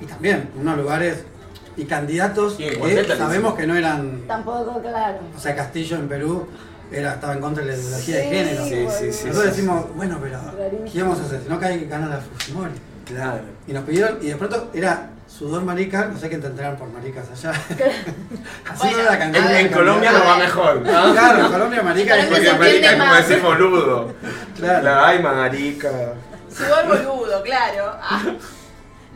Y 0.00 0.06
también, 0.06 0.50
unos 0.58 0.78
lugares 0.78 1.24
y 1.76 1.84
candidatos 1.84 2.54
que 2.54 3.06
sabemos 3.16 3.54
que 3.54 3.66
no 3.66 3.74
eran. 3.76 4.22
Tampoco, 4.26 4.80
claro. 4.80 5.18
O 5.36 5.38
sea, 5.40 5.54
Castillo 5.54 5.96
en 5.96 6.08
Perú 6.08 6.46
era, 6.90 7.14
estaba 7.14 7.34
en 7.34 7.40
contra 7.40 7.64
de 7.64 7.70
la 7.72 7.76
ideología 7.78 8.16
de 8.16 8.22
Sí, 8.22 8.28
género. 8.28 8.64
Sí, 8.64 8.86
sí, 8.98 9.12
sí. 9.12 9.26
Nosotros 9.28 9.42
sí, 9.42 9.48
decimos, 9.60 9.96
bueno, 9.96 10.18
pero. 10.20 10.38
¿qué 10.92 11.02
vamos 11.02 11.20
a 11.20 11.24
hacer? 11.24 11.42
Si 11.42 11.48
no 11.48 11.60
cae 11.60 11.84
gana 11.86 12.08
la 12.08 12.18
Fujimori. 12.18 12.72
Claro. 13.04 13.42
Y 13.66 13.72
nos 13.72 13.84
pidieron, 13.84 14.18
y 14.22 14.26
de 14.28 14.36
pronto 14.36 14.70
era 14.72 15.10
sudor 15.40 15.62
marica, 15.62 16.04
no 16.04 16.18
sé 16.18 16.28
qué 16.28 16.34
entenderán 16.34 16.76
por 16.76 16.90
maricas 16.90 17.24
allá. 17.30 17.52
Así 18.68 18.88
Bueno, 18.94 19.02
la 19.04 19.24
En, 19.24 19.66
en 19.66 19.72
Colombia 19.72 20.12
nos 20.12 20.26
va 20.26 20.36
mejor. 20.36 20.82
¿no? 20.82 21.12
Claro, 21.12 21.46
en 21.46 21.52
Colombia 21.52 21.82
marica 21.82 22.18
es 22.18 22.26
Porque 22.26 22.52
marica 22.52 22.92
es 22.92 23.00
como 23.00 23.14
decir 23.14 23.40
boludo. 23.40 24.14
Claro. 24.54 24.82
La, 24.84 25.08
ay, 25.08 25.22
marica. 25.22 26.12
Sudor 26.54 26.86
boludo, 26.88 27.42
claro. 27.42 27.96
Ah. 28.02 28.22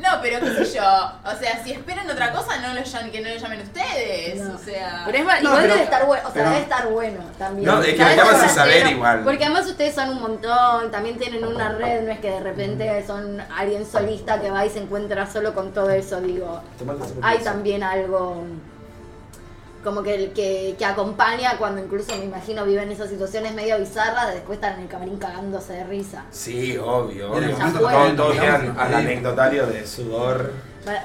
No, 0.05 0.21
pero 0.21 0.39
qué 0.41 0.65
sé 0.65 0.77
yo. 0.77 0.83
O 0.85 1.39
sea, 1.39 1.65
si 1.65 1.73
esperan 1.73 2.09
otra 2.11 2.31
cosa, 2.33 2.59
no 2.61 2.75
lo 2.75 2.83
llamen, 2.83 3.11
que 3.11 3.21
no 3.23 3.29
lo 3.31 3.37
llamen 3.37 3.61
ustedes. 3.63 4.41
No. 4.43 4.55
O 4.55 4.59
sea. 4.59 5.03
Pero 5.07 5.19
es, 5.19 5.25
ma- 5.25 5.41
No, 5.41 5.49
igual 5.49 5.63
pero- 5.63 5.73
debe 5.75 5.85
estar 5.85 6.07
bueno, 6.07 6.23
o 6.23 6.27
sea, 6.27 6.35
pero- 6.35 6.51
debe 6.51 6.63
estar 6.63 6.89
bueno 6.89 7.21
también. 7.39 7.67
No, 7.69 7.83
es 7.83 7.93
que 7.95 7.97
¿Sabes? 7.99 8.19
acá 8.19 8.25
vas 8.25 8.35
a 8.35 8.39
Porque 8.41 8.55
saber 8.55 8.87
igual. 8.89 9.25
Porque 9.25 9.45
además 9.45 9.67
ustedes 9.67 9.95
son 9.95 10.11
un 10.11 10.21
montón, 10.21 10.91
también 10.91 11.17
tienen 11.19 11.45
una 11.45 11.71
red, 11.71 12.03
no 12.03 12.13
es 12.13 12.19
que 12.21 12.31
de 12.31 12.41
repente 12.41 13.05
son 13.07 13.41
alguien 13.57 13.87
solista 13.87 14.41
que 14.41 14.51
va 14.51 14.67
y 14.67 14.71
se 14.71 14.81
encuentra 14.81 15.27
solo 15.31 15.55
con 15.55 15.73
todo 15.73 15.91
eso, 15.91 16.21
digo. 16.21 16.61
Hay 17.23 17.39
también 17.39 17.83
algo 17.83 18.45
como 19.85 20.03
que, 20.03 20.33
que, 20.33 20.75
que 20.79 20.85
acompaña 20.85 21.57
cuando 21.59 21.81
incluso 21.85 22.17
me 22.17 22.25
imagino 22.25 22.65
viven 22.65 22.91
esas 22.91 23.11
situaciones 23.11 23.55
medio 23.55 23.79
bizarras 23.79 24.29
de 24.29 24.35
después 24.35 24.57
estar 24.57 24.73
en 24.73 24.81
el 24.81 24.89
camarín 24.89 25.19
cagándose 25.19 25.75
de 25.75 25.85
risa. 25.85 26.25
Sí, 26.31 26.77
obvio. 26.79 27.31
Obvio. 27.33 27.55
Todos 27.57 28.17
todos 28.17 28.33
digamos, 28.33 28.79
al 28.79 28.95
anecdotario 28.95 29.67
de 29.67 29.87
sudor. 29.87 30.53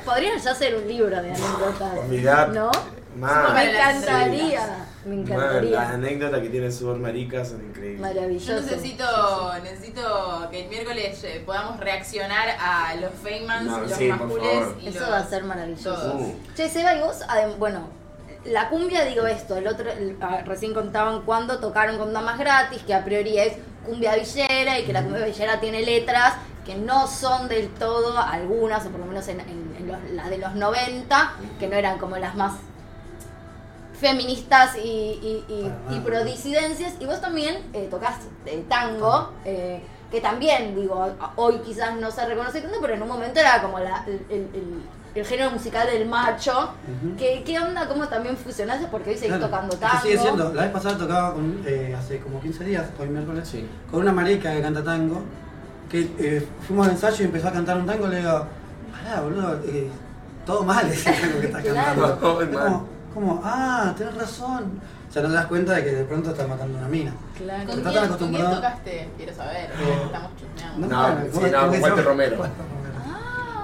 Podrían 0.06 0.40
ya 0.40 0.52
hacer 0.52 0.76
un 0.76 0.88
libro 0.88 1.10
de 1.22 1.30
anécdotas. 1.30 1.98
Olvidar. 2.00 2.50
¿No? 2.50 2.72
Más. 3.18 3.54
Me 3.54 3.72
encantaría. 3.72 4.86
Me 5.06 5.16
Man, 5.16 5.20
encantaría. 5.26 5.72
las 5.72 5.94
anécdotas 5.94 6.42
que 6.42 6.50
tiene 6.50 6.72
sudor 6.72 7.00
marica 7.00 7.44
son 7.46 7.64
increíbles. 7.66 8.02
Maravilloso. 8.02 8.54
Yo 8.54 8.62
necesito, 8.62 9.54
necesito 9.64 10.48
que 10.52 10.64
el 10.64 10.70
miércoles 10.70 11.24
eh, 11.24 11.42
podamos 11.46 11.80
reaccionar 11.80 12.50
a 12.60 12.94
los 12.96 13.12
Feynmans, 13.24 13.66
No, 13.66 13.80
los 13.82 13.92
sí, 13.94 14.08
Majules 14.10 14.68
y 14.82 14.88
Eso 14.90 15.00
los- 15.02 15.10
va 15.12 15.18
a 15.20 15.26
ser 15.26 15.44
maravilloso. 15.46 16.16
Uh. 16.18 16.36
Che, 16.56 16.70
Seba, 16.70 16.96
y 16.96 17.00
vos, 17.00 17.22
bueno, 17.58 17.88
la 18.46 18.70
cumbia, 18.70 19.04
digo 19.06 19.26
esto, 19.28 19.58
el 19.58 19.68
otro, 19.68 19.90
el- 19.92 20.18
ah, 20.22 20.42
recién 20.46 20.74
contaban 20.74 21.22
cuando 21.24 21.60
tocaron 21.60 21.98
con 21.98 22.14
Damas 22.14 22.38
Gratis, 22.40 22.82
que 22.84 22.94
a 22.94 23.04
priori 23.04 23.38
es 23.38 23.54
cumbia 23.86 24.16
villera 24.16 24.80
y 24.80 24.86
que 24.86 24.94
la 24.94 25.04
cumbia 25.04 25.26
villera 25.26 25.60
tiene 25.60 25.82
letras 25.82 26.34
que 26.66 26.76
no 26.76 27.08
son 27.08 27.48
del 27.48 27.70
todo 27.70 28.18
algunas, 28.18 28.86
o 28.86 28.90
por 28.90 29.00
lo 29.00 29.06
menos 29.08 29.28
en, 29.28 29.40
en- 29.42 29.76
en 29.78 29.88
los- 29.88 30.12
las 30.12 30.30
de 30.30 30.38
los 30.38 30.54
90, 30.56 31.34
que 31.60 31.68
no 31.68 31.76
eran 31.76 31.98
como 31.98 32.18
las 32.18 32.36
más 32.36 32.54
feministas 34.00 34.78
y, 34.78 34.80
y, 34.80 35.46
y, 35.50 35.96
y 35.96 36.00
prodisidencias. 36.00 36.94
Y 37.00 37.06
vos 37.06 37.20
también 37.22 37.58
eh, 37.74 37.88
tocás 37.92 38.16
eh, 38.46 38.64
tango, 38.70 39.32
eh, 39.46 39.82
que 40.12 40.22
también, 40.22 40.76
digo, 40.76 41.08
hoy 41.36 41.60
quizás 41.60 41.96
no 41.96 42.10
se 42.12 42.26
reconoce 42.26 42.62
tanto, 42.62 42.78
pero 42.82 42.94
en 42.94 43.02
un 43.04 43.10
momento 43.10 43.40
era 43.40 43.62
como 43.62 43.80
la- 43.80 44.04
el, 44.08 44.26
el- 44.30 44.82
el- 45.20 45.26
género 45.26 45.52
musical 45.52 45.88
del 45.88 46.08
macho. 46.08 46.52
Ujú. 46.52 47.16
¿Qué, 47.18 47.44
¿Qué 47.46 47.60
onda? 47.60 47.88
¿Cómo 47.88 48.08
también 48.08 48.36
fusionaste? 48.38 48.88
Porque 48.88 49.12
hoy 49.12 49.16
seguís 49.18 49.36
Claro, 49.38 49.46
tocando 49.48 49.74
es 49.74 49.80
que 49.80 49.86
tango. 49.86 50.02
sigue 50.02 50.18
siendo. 50.18 50.54
La 50.54 50.62
vez 50.64 50.72
pasada 50.72 50.98
tocaba 50.98 51.34
con, 51.34 51.62
eh, 51.66 51.96
hace 51.98 52.20
como 52.20 52.40
15 52.42 52.64
días, 52.64 52.86
hoy 53.00 53.08
miércoles, 53.10 53.48
Sí. 53.48 53.68
con 53.92 54.02
una 54.02 54.12
marica 54.12 54.52
que 54.54 54.62
canta 54.62 54.84
tango. 54.84 55.22
Que 55.90 56.10
eh, 56.20 56.48
fuimos 56.68 56.86
al 56.88 56.94
ensayo 56.94 57.24
y 57.24 57.26
empezó 57.26 57.48
a 57.48 57.52
cantar 57.52 57.78
un 57.78 57.86
tango. 57.86 58.08
Le 58.08 58.18
digo, 58.18 58.46
pará, 58.92 59.22
boludo, 59.22 59.60
eh, 59.66 59.90
todo 60.46 60.64
mal 60.64 60.88
ese 60.88 61.12
tango 61.12 61.40
que 61.40 61.48
estás 61.48 61.64
Claro. 61.64 62.02
cantando. 62.20 62.50
Como, 62.60 62.88
como, 63.14 63.42
ah, 63.44 63.94
tenés 63.98 64.16
razón. 64.16 64.80
O 65.10 65.12
sea, 65.12 65.24
no 65.24 65.30
te 65.30 65.34
das 65.34 65.48
cuenta 65.48 65.74
de 65.74 65.84
que 65.84 65.92
de 65.92 66.04
pronto 66.04 66.30
estás 66.30 66.48
matando 66.48 66.78
una 66.78 66.88
mina. 66.88 67.12
Claro. 67.36 67.66
¿Con 67.66 67.82
quién, 67.82 67.84
tan 67.84 67.84
¿Con 67.84 67.92
quién 67.94 68.04
acostumbrado. 68.06 68.56
tocaste? 68.58 69.10
Quiero 69.18 69.34
saber. 69.36 69.72
Eh, 69.72 70.02
Estamos 70.06 70.32
chusmeando. 70.40 70.88
No, 70.88 71.02
bueno, 71.02 71.22
sí, 71.24 71.30
¿cómo- 71.32 71.48
no, 71.48 71.74
llama? 71.88 72.02
Romero. 72.04 72.38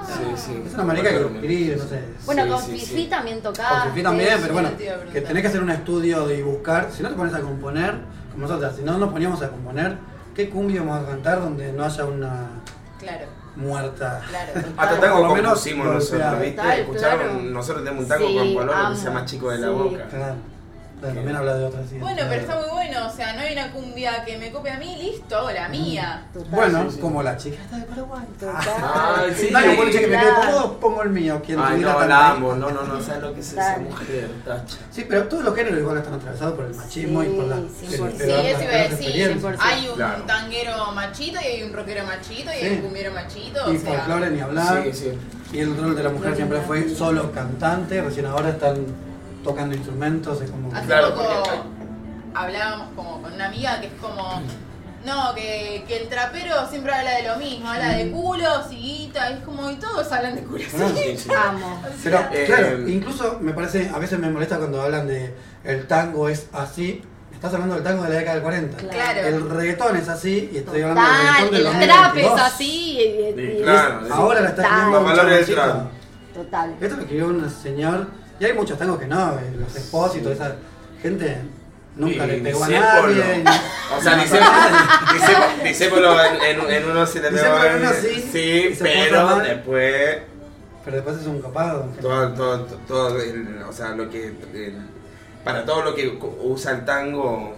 Ah. 0.07 0.13
Sí, 0.35 0.41
sí. 0.53 0.63
Es 0.67 0.73
una 0.73 0.83
marica 0.83 1.09
que 1.09 1.21
escribe, 1.25 1.75
no 1.77 1.83
sé. 1.85 1.99
Bueno, 2.25 2.43
Sí, 2.43 2.49
con 2.49 2.61
sí, 2.63 2.71
Fifi 2.71 3.03
sí. 3.03 3.07
también 3.09 3.41
tocaba. 3.41 3.81
Con 3.83 3.89
Fifi 3.91 4.03
también, 4.03 4.37
pero 4.41 4.53
bueno, 4.53 4.69
que 5.11 5.21
tenés 5.21 5.41
que 5.41 5.47
hacer 5.47 5.61
un 5.63 5.71
estudio 5.71 6.31
y 6.31 6.41
buscar. 6.41 6.89
Si 6.91 7.03
no 7.03 7.09
te 7.09 7.15
pones 7.15 7.33
a 7.33 7.39
componer, 7.41 7.95
como 8.31 8.47
nosotras, 8.47 8.75
si 8.75 8.83
no 8.83 8.97
nos 8.97 9.11
poníamos 9.11 9.41
a 9.41 9.49
componer, 9.49 9.97
¿qué 10.35 10.49
cumbia 10.49 10.81
vamos 10.81 11.03
a 11.03 11.09
cantar 11.11 11.39
donde 11.41 11.71
no 11.73 11.83
haya 11.85 12.05
una, 12.05 12.47
Claro, 12.99 13.25
muerta. 13.55 14.21
claro. 14.29 14.51
Hasta 14.77 14.95
Por 14.95 14.99
tango 14.99 15.27
compusimos 15.27 15.87
nosotros. 15.87 16.41
¿viste? 16.41 16.81
Escucharon, 16.81 17.19
claro. 17.19 17.41
nosotros 17.41 17.83
tenemos 17.83 18.03
un 18.03 18.09
tango 18.09 18.27
Sí, 18.27 18.35
con 18.37 18.53
Pololo 18.53 18.71
que 18.71 18.77
amo, 18.85 18.95
se 18.95 19.05
llama 19.05 19.25
Chico 19.25 19.49
de 19.51 19.57
la 19.59 19.67
sí. 19.67 19.73
Boca. 19.73 20.05
Claro. 20.07 20.35
También 21.13 21.35
habla 21.35 21.53
de 21.55 21.65
otras 21.65 21.99
Bueno, 21.99 22.21
pero 22.29 22.41
está 22.41 22.55
muy 22.59 22.69
bueno, 22.71 23.07
o 23.07 23.09
sea, 23.15 23.33
no 23.33 23.41
hay 23.41 23.53
una 23.53 23.71
cumbia 23.71 24.23
que 24.25 24.37
me 24.37 24.51
copie 24.51 24.71
a 24.71 24.77
mí, 24.79 24.95
listo, 24.97 25.51
la 25.51 25.67
mía. 25.69 26.25
Total. 26.33 26.49
Bueno, 26.51 26.83
Sí, 26.89 26.95
sí. 26.95 27.01
como 27.01 27.23
la 27.23 27.37
chica 27.37 27.57
esta 27.63 27.77
de 27.77 27.83
Paraguay. 27.83 28.23
Total. 28.39 28.55
Ay, 29.17 29.33
sí. 29.35 29.49
Un 29.53 29.75
boliche 29.75 29.99
que 30.01 30.07
me 30.07 30.19
quede 30.19 30.33
cómodo, 30.35 30.79
pongo 30.79 31.03
el 31.03 31.09
mío. 31.09 31.41
Quien 31.45 31.59
Ay, 31.59 31.79
no, 31.81 32.05
la 32.05 32.29
amo, 32.31 32.55
no, 32.55 32.71
no, 32.71 32.83
no, 32.83 33.01
¿sabes 33.01 33.21
lo 33.21 33.33
que 33.33 33.39
es 33.39 33.51
esa 33.51 33.77
mujer? 33.79 34.29
Tacha. 34.45 34.77
Sí, 34.91 35.05
pero 35.07 35.23
todos 35.27 35.43
los 35.43 35.55
géneros 35.55 35.79
igual 35.79 35.97
están 35.97 36.13
atravesados 36.15 36.55
por 36.55 36.65
el 36.65 36.73
machismo 36.75 37.23
y 37.23 37.27
por 37.27 37.45
la. 37.45 37.55
Sí, 37.57 37.87
sí, 37.87 37.93
eso 37.95 38.07
iba 38.63 38.73
a 38.73 38.87
decir. 38.89 39.41
Hay 39.59 39.87
un 39.87 39.95
Claro. 39.95 40.23
tanguero 40.23 40.91
machito 40.91 41.39
y 41.41 41.45
hay 41.45 41.63
un 41.63 41.73
rockero 41.73 42.05
machito 42.05 42.51
y 42.51 42.65
hay 42.65 42.73
un 42.75 42.81
cumbiero 42.81 43.11
machito, 43.13 43.71
Y 43.71 43.77
o 43.77 43.79
sea. 43.79 43.93
folclore 43.99 44.29
ni 44.31 44.41
hablar. 44.41 44.83
Sí, 44.85 44.93
sí. 44.93 45.11
Y 45.53 45.59
el 45.59 45.77
rol 45.77 45.95
de 45.95 46.03
la 46.03 46.09
mujer 46.09 46.35
siempre 46.35 46.59
fue 46.61 46.89
solo 46.89 47.31
cantante. 47.31 48.01
Recién 48.01 48.25
ahora 48.25 48.49
están 48.49 48.77
tocando 49.45 49.75
instrumentos. 49.75 50.41
Es 50.41 50.51
como. 50.51 50.73
Hace 50.75 50.85
Claro, 50.87 51.15
poco 51.15 51.43
porque- 51.43 51.59
hablábamos 52.33 52.87
como 52.95 53.21
con 53.21 53.33
una 53.33 53.45
amiga 53.47 53.79
que 53.79 53.87
es 53.87 53.93
como, 54.01 54.41
no, 55.05 55.33
que, 55.35 55.85
que 55.87 56.01
el 56.01 56.09
trapero 56.09 56.67
siempre 56.69 56.93
habla 56.93 57.11
de 57.17 57.23
lo 57.27 57.37
mismo, 57.37 57.69
habla 57.69 57.89
de 57.93 58.11
culos 58.11 58.65
y 58.71 58.75
guita, 58.75 59.29
es 59.29 59.39
como, 59.39 59.69
y 59.69 59.75
todos 59.75 60.11
hablan 60.11 60.35
de 60.35 60.41
culos. 60.43 60.67
Ah. 60.77 60.89
Sí, 60.95 61.17
sí. 61.17 61.29
Amo. 61.33 61.81
Pero, 62.03 62.19
Eh, 62.33 62.43
claro, 62.47 62.87
incluso 62.89 63.37
me 63.41 63.53
parece, 63.53 63.89
a 63.93 63.99
veces 63.99 64.19
me 64.19 64.29
molesta 64.29 64.57
cuando 64.57 64.81
hablan 64.81 65.07
de 65.07 65.33
el 65.63 65.87
tango 65.87 66.27
es 66.27 66.47
así. 66.51 67.01
Estás 67.33 67.53
hablando 67.53 67.75
del 67.75 67.83
tango 67.83 68.03
de 68.03 68.09
la 68.09 68.15
década 68.15 68.35
del 68.35 68.43
40. 68.43 68.77
Claro. 68.77 69.19
El 69.21 69.49
reggaetón 69.49 69.95
es 69.97 70.07
así 70.09 70.49
y 70.53 70.57
estoy 70.57 70.81
hablando 70.81 71.01
del 71.01 71.11
Total, 71.11 71.25
reggaetón 71.49 71.51
del 71.51 71.65
el 71.65 71.87
trap 71.89 72.17
es 72.17 72.23
2022. 72.23 72.41
así. 72.41 72.97
y- 72.97 73.01
y- 73.01 73.55
Sí, 73.57 73.61
claro. 73.63 74.05
es- 74.05 74.11
Ahora 74.11 74.41
la 74.41 74.49
está 74.49 74.61
escribiendo 74.63 74.97
del 75.25 75.45
un. 75.45 75.89
Total. 76.33 76.75
Esto 76.81 76.95
lo 76.95 77.01
escribió 77.03 77.27
un 77.27 77.49
señor, 77.49 78.07
y 78.39 78.45
hay 78.45 78.53
muchos 78.53 78.77
tangos 78.77 78.99
que 78.99 79.07
no, 79.07 79.33
eh, 79.39 79.53
los 79.57 79.75
expósitos, 79.75 80.33
esa 80.33 80.55
gente 81.01 81.37
nunca 81.95 82.25
le 82.25 82.39
pegó 82.39 82.63
a 82.63 82.67
nadie. 82.69 83.43
O 83.97 84.01
sea, 84.01 84.17
Disépolo- 85.63 86.19
en, 86.43 86.71
en, 86.71 86.89
uno 86.89 87.05
sí 87.05 87.19
le 87.19 87.31
pegó 87.31 87.55
a 87.55 87.75
uno 87.77 87.89
sí, 88.01 88.29
Sí, 88.31 88.77
pero 88.81 89.39
después 89.39 90.17
Pero 90.83 90.95
después 90.97 91.17
es 91.17 91.27
un 91.27 91.41
copado. 91.41 91.89
todo, 92.01 92.33
todo, 92.33 92.59
todo 92.87 93.17
o 93.67 93.73
sea, 93.73 93.89
lo 93.95 94.09
que 94.09 94.33
para 95.43 95.63
todo 95.63 95.83
lo 95.83 95.95
que 95.95 96.17
usa 96.41 96.71
el 96.71 96.85
tango 96.85 97.55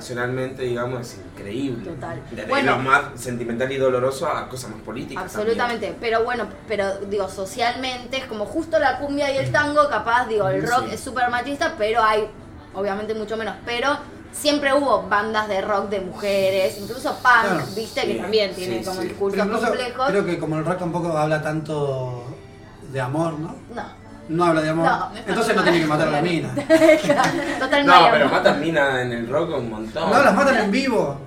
comunicacionalmente, 0.00 0.62
digamos, 0.62 1.00
es 1.00 1.18
increíble. 1.32 1.90
Total. 1.92 2.22
Desde 2.30 2.48
Bueno. 2.48 2.76
lo 2.76 2.78
más 2.82 3.02
sentimental 3.16 3.70
y 3.72 3.76
doloroso 3.76 4.28
a 4.28 4.48
cosas 4.48 4.70
más 4.70 4.80
políticas. 4.82 5.24
Absolutamente, 5.24 5.94
pero 6.00 6.24
bueno, 6.24 6.46
pero 6.68 6.98
digo, 6.98 7.28
socialmente 7.28 8.18
es 8.18 8.24
como 8.26 8.44
justo 8.46 8.78
la 8.78 8.98
cumbia 8.98 9.30
y 9.32 9.38
el 9.38 9.50
tango, 9.52 9.88
capaz, 9.88 10.26
digo, 10.28 10.48
el 10.48 10.60
Sí. 10.62 10.66
rock 10.66 10.92
es 10.92 11.00
súper 11.00 11.30
machista, 11.30 11.74
pero 11.78 12.02
hay, 12.02 12.28
obviamente 12.74 13.14
mucho 13.14 13.36
menos, 13.36 13.54
pero 13.64 13.88
siempre 14.32 14.72
hubo 14.74 15.02
bandas 15.08 15.48
de 15.48 15.60
rock 15.62 15.88
de 15.88 16.00
mujeres, 16.00 16.78
incluso 16.78 17.10
punk, 17.14 17.22
Claro. 17.42 17.64
viste, 17.74 18.00
Sí, 18.02 18.06
que 18.08 18.14
también 18.20 18.54
tiene 18.54 18.78
sí, 18.80 18.84
como 18.84 19.00
discursos 19.00 19.46
complejos. 19.48 20.06
creo 20.08 20.24
que 20.26 20.38
como 20.38 20.58
el 20.58 20.64
rock 20.64 20.78
tampoco 20.78 21.16
habla 21.16 21.42
tanto 21.42 22.24
de 22.92 23.00
amor, 23.00 23.38
¿no? 23.38 23.54
No, 23.74 23.82
No 24.28 24.44
habla 24.44 24.60
de 24.62 24.70
amor. 24.70 24.86
No, 24.86 25.10
Entonces 25.26 25.54
no 25.54 25.62
tiene 25.62 25.80
que 25.80 25.86
matar 25.86 26.08
a 26.08 26.10
la 26.10 26.22
mina. 26.22 26.48
total 27.60 27.86
No, 27.86 28.08
pero 28.10 28.28
matan 28.28 28.60
mina 28.60 29.02
en 29.02 29.12
el 29.12 29.28
rock 29.28 29.56
un 29.58 29.70
montón. 29.70 30.10
No, 30.10 30.22
las 30.22 30.34
matan 30.34 30.56
en 30.56 30.70
vivo. 30.70 31.20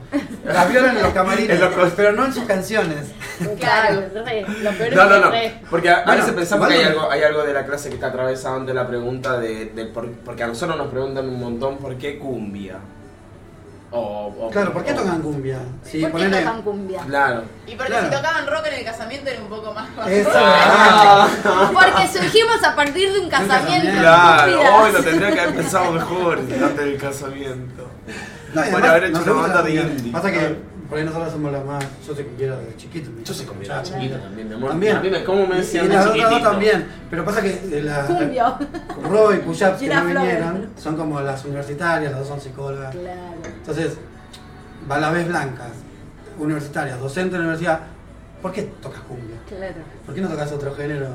Las 0.46 0.70
violan 0.70 0.98
en 0.98 1.04
los 1.04 1.14
camarines. 1.14 1.50
En 1.62 1.62
los- 1.78 1.92
Pero 1.94 2.12
no 2.14 2.26
en 2.26 2.34
sus 2.34 2.44
canciones. 2.44 3.12
Claro, 3.60 4.02
re, 4.26 4.46
lo 4.62 4.72
peor 4.72 4.94
No, 4.96 5.04
es 5.04 5.10
no, 5.10 5.16
que 5.16 5.20
no. 5.26 5.32
re. 5.32 5.54
Porque 5.70 5.90
a, 5.90 6.04
Bueno, 6.04 6.20
veces 6.22 6.34
pensamos 6.36 6.68
que 6.68 6.74
hay 6.74 6.84
algo, 6.84 7.10
hay 7.10 7.24
algo 7.24 7.44
de 7.44 7.54
la 7.54 7.66
clase 7.66 7.90
que 7.90 7.96
está 7.96 8.08
atravesando 8.08 8.74
la 8.74 8.86
pregunta 8.88 9.40
de, 9.40 9.66
del 9.68 9.90
por- 9.90 10.12
porque 10.12 10.44
a 10.44 10.48
nosotros 10.48 10.78
nos 10.78 10.88
preguntan 10.88 11.28
un 11.30 11.40
montón 11.40 11.78
por 11.78 11.96
qué 11.98 12.18
cumbia. 12.20 12.78
O, 13.92 14.28
o- 14.40 14.50
Claro, 14.52 14.72
¿por 14.72 14.84
qué 14.84 14.92
o- 14.94 14.96
tocan 14.96 15.20
cumbia? 15.22 15.58
Sí, 15.84 16.02
¿Por 16.02 16.12
qué 16.12 16.28
ponele- 16.28 16.40
tocan 16.44 16.62
cumbia? 16.62 17.02
Claro. 17.08 17.44
Y 17.66 17.76
porque 17.76 17.92
Claro. 17.92 18.06
si 18.10 18.16
tocaban 18.16 18.48
rock 18.48 18.66
en 18.68 18.74
el 18.76 18.86
casamiento 18.86 19.30
era 19.32 19.42
un 19.42 19.50
poco 19.50 19.74
más. 19.74 19.88
Ah, 19.98 21.28
Porque 21.74 22.08
surgimos 22.08 22.64
a 22.64 22.76
partir 22.76 23.12
de 23.14 23.20
un 23.20 23.30
casamiento. 23.30 24.00
claro, 24.00 24.62
hoy 24.84 24.92
lo 24.92 25.04
tendría 25.04 25.32
que 25.34 25.40
haber 25.42 25.56
pensado 25.56 25.92
mejor 25.92 26.38
antes 26.40 26.76
del 26.78 26.98
casamiento. 26.98 27.90
No, 28.54 28.62
además, 28.62 28.84
haber 28.84 29.04
hecho 29.06 29.22
una 29.24 29.34
banda 29.34 29.62
de 29.64 29.74
indie. 29.76 30.12
Pasa 30.12 30.32
que 30.32 30.56
por 30.90 30.98
ahí 30.98 31.06
nosotros 31.06 31.32
somos 31.32 31.52
las 31.52 31.64
más. 31.66 31.86
Yo 32.06 32.14
te 32.14 32.26
quiero 32.36 32.58
desde 32.58 32.76
chiquito. 32.78 33.12
Yo 33.24 33.34
soy 33.34 33.46
como 33.46 33.60
Muchacho. 33.62 33.94
chiquito 33.94 34.18
también, 34.18 34.50
mi 34.50 34.56
amor. 34.56 34.70
También. 34.72 34.98
A 34.98 35.02
mí 35.02 35.10
me, 35.10 35.24
¿cómo 35.24 35.46
me 35.46 35.56
Y 35.56 35.58
decían 35.60 35.88
de 35.88 35.96
las 35.96 36.06
otras 36.08 36.30
dos 36.32 36.42
también. 36.44 36.88
Pero 37.10 37.24
pasa 37.26 37.42
que 37.42 37.54
de 37.54 37.82
la, 37.84 38.06
Cumbia. 38.06 38.58
Roy 39.04 39.36
y 39.36 39.40
Puyap 39.40 39.78
que 39.80 39.88
no 39.88 40.06
vinieron 40.06 40.70
son 40.78 40.98
como 40.98 41.22
las 41.22 41.46
universitarias, 41.46 42.12
las 42.12 42.20
dos 42.22 42.28
son 42.30 42.42
psicólogas. 42.42 42.96
Claro. 42.96 43.20
Entonces, 43.46 43.98
va 44.90 45.00
la 45.00 45.12
vez 45.12 45.28
blancas, 45.28 45.70
universitarias, 46.38 47.00
docente 47.00 47.34
de 47.34 47.38
la 47.40 47.44
universidad. 47.46 47.80
¿Por 48.42 48.52
qué 48.52 48.64
tocas 48.82 49.02
cumbia? 49.02 49.36
Claro. 49.48 49.76
¿Por 50.06 50.16
qué 50.16 50.22
no 50.22 50.30
tocas 50.30 50.52
otro 50.54 50.74
género 50.74 51.08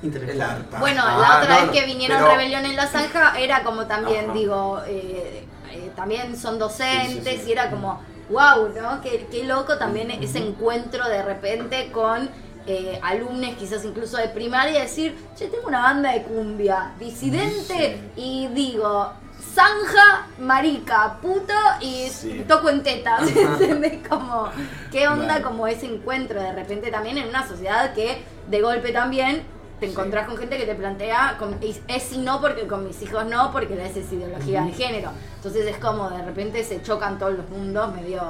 El 0.00 0.06
intelectual? 0.06 0.50
arpa. 0.50 0.78
Bueno, 0.80 1.02
Ah, 1.04 1.18
la 1.20 1.38
otra 1.42 1.60
no, 1.60 1.70
vez 1.70 1.78
que 1.80 1.86
vinieron 1.86 2.18
pero- 2.18 2.30
Rebelión 2.32 2.64
en 2.64 2.74
la 2.76 2.86
Zanja 2.86 3.38
era 3.38 3.62
como 3.62 3.86
también, 3.86 4.24
Ajá. 4.24 4.32
digo, 4.34 4.80
eh, 4.86 5.44
eh, 5.72 5.90
también 5.94 6.36
son 6.36 6.58
docentes 6.58 7.22
Sí, 7.24 7.36
sí, 7.36 7.42
sí. 7.44 7.48
y 7.50 7.52
era 7.52 7.70
como, 7.70 8.00
wow, 8.30 8.68
¿no? 8.80 9.00
Qué, 9.02 9.26
qué 9.30 9.44
loco 9.44 9.76
también 9.78 10.10
ese 10.10 10.38
encuentro 10.38 11.08
de 11.08 11.22
repente 11.22 11.90
con 11.92 12.28
eh, 12.66 12.98
alumnos 13.02 13.54
quizás 13.58 13.84
incluso 13.84 14.16
de 14.16 14.28
primaria, 14.28 14.80
decir, 14.80 15.16
che, 15.36 15.48
tengo 15.48 15.66
una 15.68 15.82
banda 15.82 16.12
de 16.12 16.22
cumbia, 16.22 16.92
disidente 16.98 18.00
y 18.16 18.48
digo... 18.48 19.12
Zanja, 19.54 20.26
marica, 20.38 21.18
puto 21.20 21.54
y 21.80 22.08
Sí. 22.10 22.44
toco 22.46 22.68
en 22.68 22.82
tetas, 22.82 23.22
¿entendés? 23.36 24.06
Como, 24.06 24.48
¿qué 24.92 25.08
onda 25.08 25.42
como 25.42 25.66
ese 25.66 25.86
encuentro 25.86 26.40
de 26.40 26.52
repente 26.52 26.90
también 26.90 27.16
en 27.18 27.26
una 27.28 27.48
sociedad 27.48 27.94
que 27.94 28.22
de 28.48 28.60
golpe 28.60 28.92
también 28.92 29.42
te 29.80 29.86
Sí. 29.86 29.92
encontrás 29.92 30.28
con 30.28 30.36
gente 30.36 30.58
que 30.58 30.66
te 30.66 30.74
plantea, 30.74 31.36
con- 31.38 31.56
es 31.88 32.02
si 32.02 32.18
no 32.18 32.40
porque 32.40 32.66
con 32.68 32.86
mis 32.86 33.00
hijos 33.02 33.24
no, 33.26 33.50
porque 33.50 33.74
esa 33.74 33.98
es 33.98 34.12
ideología 34.12 34.62
de 34.62 34.72
género. 34.72 35.10
Entonces 35.36 35.66
es 35.66 35.78
como 35.78 36.10
de 36.10 36.22
repente 36.22 36.62
se 36.62 36.82
chocan 36.82 37.18
todos 37.18 37.32
los 37.34 37.48
mundos 37.48 37.94
medio 37.94 38.22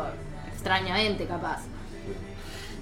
extrañamente 0.53 1.27
capaz. 1.27 1.61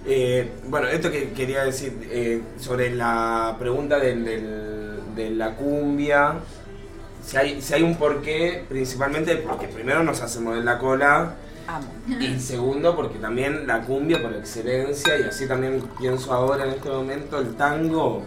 Eh, 0.06 0.52
bueno, 0.66 0.86
esto 0.88 1.10
que 1.10 1.30
quería 1.32 1.64
decir 1.64 2.08
eh, 2.10 2.42
sobre 2.58 2.94
la 2.94 3.56
pregunta 3.58 3.98
del, 3.98 4.24
del- 4.24 5.14
de 5.14 5.30
la 5.30 5.54
cumbia, 5.56 6.34
si 7.24 7.36
hay, 7.36 7.60
si 7.60 7.74
hay 7.74 7.82
un 7.82 7.96
porqué, 7.96 8.64
principalmente 8.68 9.34
porque 9.36 9.66
primero 9.66 10.02
nos 10.04 10.20
hacemos 10.22 10.56
en 10.56 10.64
la 10.64 10.78
cola 10.78 11.34
Amo. 11.66 11.86
y 12.20 12.38
segundo 12.40 12.94
porque 12.94 13.18
también 13.18 13.66
la 13.66 13.80
cumbia 13.82 14.22
por 14.22 14.32
excelencia 14.34 15.18
y 15.18 15.22
así 15.24 15.48
también 15.48 15.82
pienso 15.98 16.32
ahora 16.32 16.64
en 16.64 16.70
este 16.70 16.88
momento 16.88 17.38
el 17.40 17.54
tango 17.56 18.22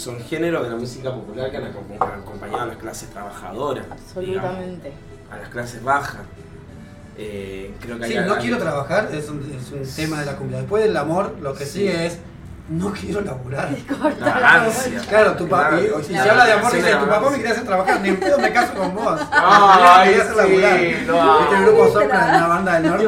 son 0.00 0.18
géneros 0.20 0.62
de 0.64 0.70
la 0.70 0.76
música 0.76 1.12
popular 1.12 1.50
que 1.50 1.56
han 1.58 1.64
acom- 1.64 1.96
han 2.00 2.20
acompañado 2.22 2.62
a 2.62 2.66
las 2.66 2.76
clases 2.78 3.10
trabajadoras, 3.10 3.84
digamos, 4.18 4.54
a 5.30 5.36
las 5.36 5.48
clases 5.50 5.82
bajas. 5.84 6.22
Eh, 7.18 7.74
creo 7.80 7.98
que 7.98 8.06
Sí, 8.06 8.16
hay- 8.16 8.26
no 8.26 8.34
hay- 8.34 8.40
quiero 8.40 8.58
trabajar, 8.58 9.08
es 9.12 9.28
un, 9.28 9.40
es 9.54 9.72
un 9.72 9.94
tema 9.94 10.20
de 10.20 10.26
la 10.26 10.36
cumbia. 10.36 10.58
Después 10.58 10.82
del 10.84 10.96
amor, 10.96 11.36
lo 11.42 11.52
que 11.54 11.66
Sí. 11.66 11.80
sigue 11.80 12.06
es, 12.06 12.18
no 12.70 12.92
quiero 12.92 13.20
laburar. 13.20 13.68
Corta 14.00 14.24
La 14.24 14.40
la 14.40 14.52
ansia. 14.64 15.00
Claro, 15.08 15.34
tu 15.36 15.46
papá, 15.48 15.68
Claro, 15.70 16.00
y- 16.00 16.04
si 16.04 16.12
se 16.14 16.18
habla 16.18 16.46
de 16.46 16.52
amor, 16.52 16.72
dice, 16.72 16.94
tu 16.96 17.06
papá 17.06 17.30
me 17.30 17.36
quería 17.36 17.50
hacer 17.52 17.64
trabajar, 17.64 18.00
ni 18.00 18.12
pedo 18.12 18.38
me 18.38 18.52
caso 18.52 18.74
con 18.74 18.94
vos. 18.94 19.20
Ay, 19.32 20.08
Me 20.08 20.14
quería 20.14 20.22
hacer 20.24 20.36
laburar. 20.36 20.78
sí, 20.78 20.84
lo 21.06 21.12
¿Viste 21.12 21.20
amo. 21.20 21.54
el 21.56 21.62
grupo 21.66 21.88
Sopra 21.92 22.26
en 22.34 22.40
la 22.40 22.46
banda 22.46 22.72
del 22.80 22.90
norte? 22.90 23.04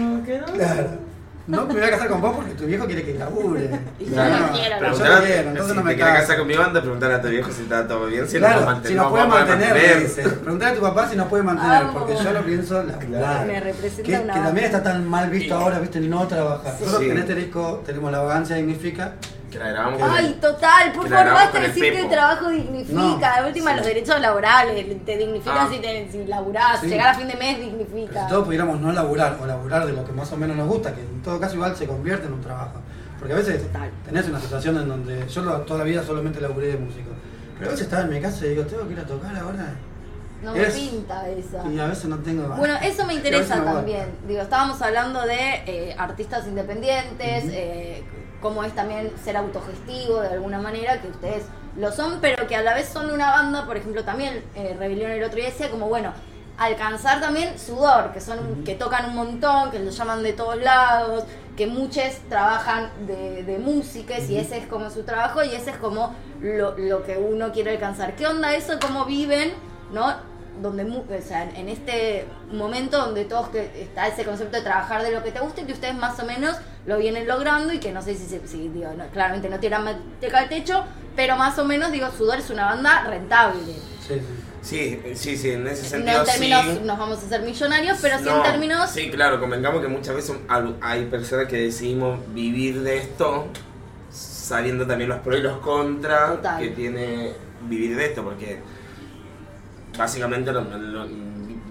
no, 0.00 0.22
que 0.24 0.38
no. 0.38 0.46
Claro. 0.52 1.07
No 1.48 1.64
me 1.66 1.72
voy 1.72 1.82
a 1.82 1.90
casar 1.90 2.08
con 2.08 2.20
vos 2.20 2.36
porque 2.36 2.52
tu 2.52 2.66
viejo 2.66 2.84
quiere 2.86 3.02
que 3.02 3.14
labure. 3.14 3.70
Y 3.98 4.04
yo 4.04 4.12
Claro. 4.12 4.46
no 4.46 4.52
quiero. 4.52 4.76
Pero 4.78 4.92
yo 4.92 4.98
Preguntar- 4.98 5.18
no 5.20 5.24
quiero, 5.26 5.48
entonces 5.48 5.68
si 5.72 5.76
no 5.78 5.82
me 5.84 5.94
te 5.94 6.00
caso. 6.00 6.14
casar 6.20 6.36
con 6.38 6.46
mi 6.46 6.56
banda, 6.56 6.80
preguntar 6.82 7.12
a 7.12 7.22
tu 7.22 7.28
viejo 7.28 7.50
si 7.50 7.62
está 7.62 7.88
todo 7.88 8.06
bien, 8.06 8.28
si 8.28 8.36
Claro, 8.38 8.60
nos 8.60 8.68
manten- 8.68 8.88
si 8.88 8.94
nos 8.94 9.04
no 9.06 9.10
puede 9.10 9.26
mantener, 9.26 9.68
mantener. 9.70 10.00
dice. 10.02 10.22
Preguntale 10.28 10.70
a 10.72 10.74
tu 10.74 10.80
papá 10.82 11.08
si 11.08 11.16
nos 11.16 11.28
puede 11.28 11.42
mantener, 11.42 11.86
porque 11.94 12.14
yo 12.22 12.32
lo 12.32 12.42
pienso 12.44 12.82
laburar. 12.82 13.46
Me 13.46 13.60
representa 13.60 14.02
Que, 14.02 14.18
una 14.18 14.34
que 14.34 14.40
también 14.40 14.66
está 14.66 14.82
tan 14.82 15.08
mal 15.08 15.30
visto 15.30 15.56
Sí. 15.56 15.62
ahora, 15.62 15.78
viste, 15.78 16.00
ni 16.00 16.08
no 16.08 16.26
trabajar. 16.28 16.72
Sí. 16.76 16.84
Nosotros 16.84 17.02
Sí. 17.02 17.10
en 17.10 17.18
este 17.18 17.34
disco 17.34 17.82
tenemos 17.86 18.12
la 18.12 18.18
vagancia 18.20 18.54
significa 18.56 19.14
Que 19.50 19.58
la 19.58 19.68
grabamos 19.70 20.00
con 20.00 20.10
Ay, 20.10 20.36
total, 20.40 20.92
por 20.92 21.08
favor, 21.08 21.32
basta 21.32 21.60
decir 21.60 21.82
que 21.82 21.88
el 21.88 21.94
Pepo. 21.96 22.10
trabajo 22.10 22.48
dignifica. 22.50 22.92
No. 23.00 23.16
de 23.42 23.46
última, 23.48 23.70
Sí. 23.70 23.76
los 23.78 23.86
derechos 23.86 24.20
laborales 24.20 25.04
te 25.06 25.16
dignifican 25.16 25.58
Ah. 25.58 25.68
si, 25.70 25.78
te, 25.78 26.08
si 26.12 26.24
laburás. 26.26 26.80
Sí. 26.80 26.88
Llegar 26.88 27.08
a 27.08 27.14
fin 27.14 27.28
de 27.28 27.34
mes 27.36 27.56
Pero 27.56 27.70
dignifica. 27.70 28.22
si 28.24 28.28
todos 28.28 28.44
pudiéramos 28.44 28.80
no 28.80 28.92
laburar 28.92 29.38
o 29.40 29.46
laburar 29.46 29.86
de 29.86 29.92
lo 29.94 30.04
que 30.04 30.12
más 30.12 30.30
o 30.32 30.36
menos 30.36 30.56
nos 30.56 30.68
gusta, 30.68 30.94
que 30.94 31.00
en 31.00 31.22
todo 31.22 31.40
caso 31.40 31.54
igual 31.54 31.74
se 31.76 31.86
convierte 31.86 32.26
en 32.26 32.34
un 32.34 32.40
trabajo. 32.42 32.80
Porque 33.18 33.32
a 33.32 33.36
veces 33.36 33.62
Total. 33.66 33.90
tenés 34.04 34.28
una 34.28 34.38
situación 34.40 34.76
en 34.78 34.88
donde 34.88 35.26
yo 35.28 35.42
toda 35.62 35.78
la 35.78 35.84
vida 35.84 36.02
solamente 36.02 36.40
laburé 36.40 36.68
de 36.68 36.76
músico. 36.76 37.10
Pero 37.58 37.70
a 37.70 37.72
veces 37.72 37.86
estaba 37.86 38.02
en 38.02 38.10
mi 38.10 38.20
casa 38.20 38.44
y 38.46 38.50
digo, 38.50 38.62
tengo 38.64 38.86
que 38.86 38.92
ir 38.92 39.00
a 39.00 39.06
tocar 39.06 39.34
ahora. 39.36 39.74
No 40.42 40.52
me 40.52 40.62
Es- 40.62 40.74
pinta 40.74 41.28
esa. 41.28 41.66
Y 41.68 41.80
a 41.80 41.86
veces 41.86 42.04
no 42.04 42.18
tengo 42.18 42.46
Bueno, 42.54 42.76
eso 42.80 43.04
me 43.06 43.14
interesa 43.14 43.64
también. 43.64 44.06
Digo, 44.28 44.40
estábamos 44.42 44.80
hablando 44.82 45.22
de 45.22 45.62
eh, 45.66 45.96
artistas 45.98 46.46
independientes, 46.46 47.44
eh, 47.48 48.04
cómo 48.40 48.64
es 48.64 48.74
también 48.74 49.12
ser 49.22 49.36
autogestivo 49.36 50.20
de 50.20 50.28
alguna 50.28 50.58
manera, 50.58 51.00
que 51.00 51.08
ustedes 51.08 51.44
lo 51.76 51.92
son, 51.92 52.18
pero 52.20 52.46
que 52.46 52.56
a 52.56 52.62
la 52.62 52.74
vez 52.74 52.88
son 52.88 53.10
una 53.10 53.30
banda, 53.30 53.66
por 53.66 53.76
ejemplo, 53.76 54.04
también 54.04 54.44
eh, 54.54 54.76
Rebelión 54.78 55.10
el 55.10 55.22
otro 55.22 55.36
día 55.36 55.46
decía 55.46 55.70
como, 55.70 55.88
bueno, 55.88 56.12
alcanzar 56.58 57.20
también 57.20 57.58
sudor, 57.58 58.12
que 58.12 58.20
son 58.20 58.64
que 58.64 58.74
tocan 58.74 59.10
un 59.10 59.14
montón, 59.14 59.70
que 59.70 59.78
los 59.78 59.96
llaman 59.96 60.22
de 60.22 60.32
todos 60.32 60.56
lados, 60.60 61.24
que 61.56 61.66
muchos 61.66 62.04
trabajan 62.28 62.90
de, 63.06 63.44
de 63.44 63.58
músicas 63.58 64.28
y 64.28 64.38
ese 64.38 64.58
es 64.58 64.66
como 64.66 64.90
su 64.90 65.04
trabajo 65.04 65.42
y 65.42 65.54
ese 65.54 65.70
es 65.70 65.76
como 65.76 66.14
lo, 66.40 66.76
lo 66.76 67.04
que 67.04 67.16
uno 67.16 67.52
quiere 67.52 67.72
alcanzar. 67.72 68.16
¿Qué 68.16 68.26
onda 68.26 68.54
eso? 68.54 68.74
¿Cómo 68.80 69.04
viven? 69.04 69.52
¿No? 69.92 70.14
Donde 70.60 70.84
mu- 70.84 71.00
o 71.08 71.22
sea, 71.26 71.44
en 71.50 71.68
este 71.68 72.24
momento 72.52 72.98
donde 72.98 73.24
todos 73.24 73.48
que 73.48 73.70
está 73.82 74.06
ese 74.08 74.24
concepto 74.24 74.56
de 74.56 74.62
trabajar 74.62 75.02
de 75.02 75.10
lo 75.12 75.22
que 75.22 75.30
te 75.32 75.40
gusta 75.40 75.60
y 75.60 75.64
que 75.64 75.72
ustedes 75.72 75.94
más 75.94 76.18
o 76.20 76.24
menos 76.26 76.56
lo 76.86 76.98
vienen 76.98 77.26
logrando 77.28 77.72
y 77.72 77.78
que 77.78 77.92
no 77.92 78.02
sé 78.02 78.14
si, 78.14 78.26
se- 78.26 78.46
si 78.46 78.68
digo, 78.68 78.90
no, 78.96 79.06
claramente 79.08 79.48
no 79.48 79.58
tiran 79.60 79.84
manteca 79.84 80.38
al 80.38 80.48
techo, 80.48 80.84
pero 81.16 81.36
más 81.36 81.58
o 81.58 81.64
menos 81.64 81.92
digo, 81.92 82.08
Sudor 82.10 82.38
es 82.38 82.50
una 82.50 82.64
banda 82.66 83.04
rentable. 83.04 83.60
Sí, 83.64 84.14
sí. 84.14 84.20
Sí, 84.60 85.00
sí, 85.14 85.36
sí, 85.36 85.50
en 85.52 85.66
ese 85.68 85.82
No 85.84 85.88
sentido 85.88 86.18
en 86.20 86.26
términos 86.26 86.64
sí. 86.64 86.80
nos 86.84 86.98
vamos 86.98 87.18
a 87.22 87.26
hacer 87.26 87.42
millonarios, 87.42 87.96
pero 88.02 88.18
sí 88.18 88.24
No, 88.24 88.36
en 88.38 88.42
términos 88.42 88.90
Sí, 88.90 89.08
claro, 89.08 89.38
convengamos 89.40 89.80
que 89.80 89.86
muchas 89.88 90.16
veces 90.16 90.36
hay 90.80 91.04
personas 91.06 91.46
que 91.46 91.56
decidimos 91.58 92.18
vivir 92.34 92.82
de 92.82 92.98
esto 92.98 93.46
sabiendo 94.10 94.86
también 94.86 95.10
los 95.10 95.20
pros 95.20 95.38
y 95.38 95.42
los 95.42 95.58
contras 95.58 96.36
Total. 96.36 96.58
que 96.60 96.68
tiene 96.70 97.32
vivir 97.68 97.96
de 97.96 98.06
esto, 98.06 98.24
porque 98.24 98.58
básicamente 99.98 100.52
lo- 100.52 100.62
lo- 100.64 101.06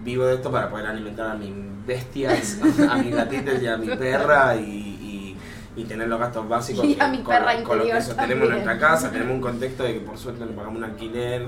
vivo 0.04 0.26
de 0.26 0.36
esto 0.36 0.52
para 0.52 0.70
poder 0.70 0.86
alimentar 0.88 1.32
a 1.32 1.36
mis 1.36 1.52
bestias, 1.86 2.60
a 2.90 2.96
mis 2.98 3.14
gatitos 3.16 3.62
y 3.62 3.68
a 3.68 3.78
mi 3.78 3.88
perra 3.98 4.56
y, 4.56 4.62
y- 4.62 5.38
y 5.82 5.84
tener 5.86 6.08
los 6.08 6.20
gastos 6.20 6.48
básicos 6.48 6.86
Y 6.86 6.98
a 7.00 7.08
mi 7.08 7.18
con, 7.20 7.28
perra 7.36 7.62
con 7.64 7.78
lo 7.78 7.84
que 7.84 7.90
interior 7.90 7.98
eso 7.98 8.16
tenemos 8.16 8.32
en 8.32 8.40
también. 8.50 8.66
nuestra 8.66 8.78
casa, 8.80 9.12
tenemos 9.12 9.34
un 9.36 9.42
contexto 9.42 9.84
de 9.84 9.94
que 9.96 10.00
por 10.02 10.18
suerte 10.18 10.46
le 10.46 10.52
pagamos 10.54 10.78
un 10.78 10.84
alquiler, 10.86 11.46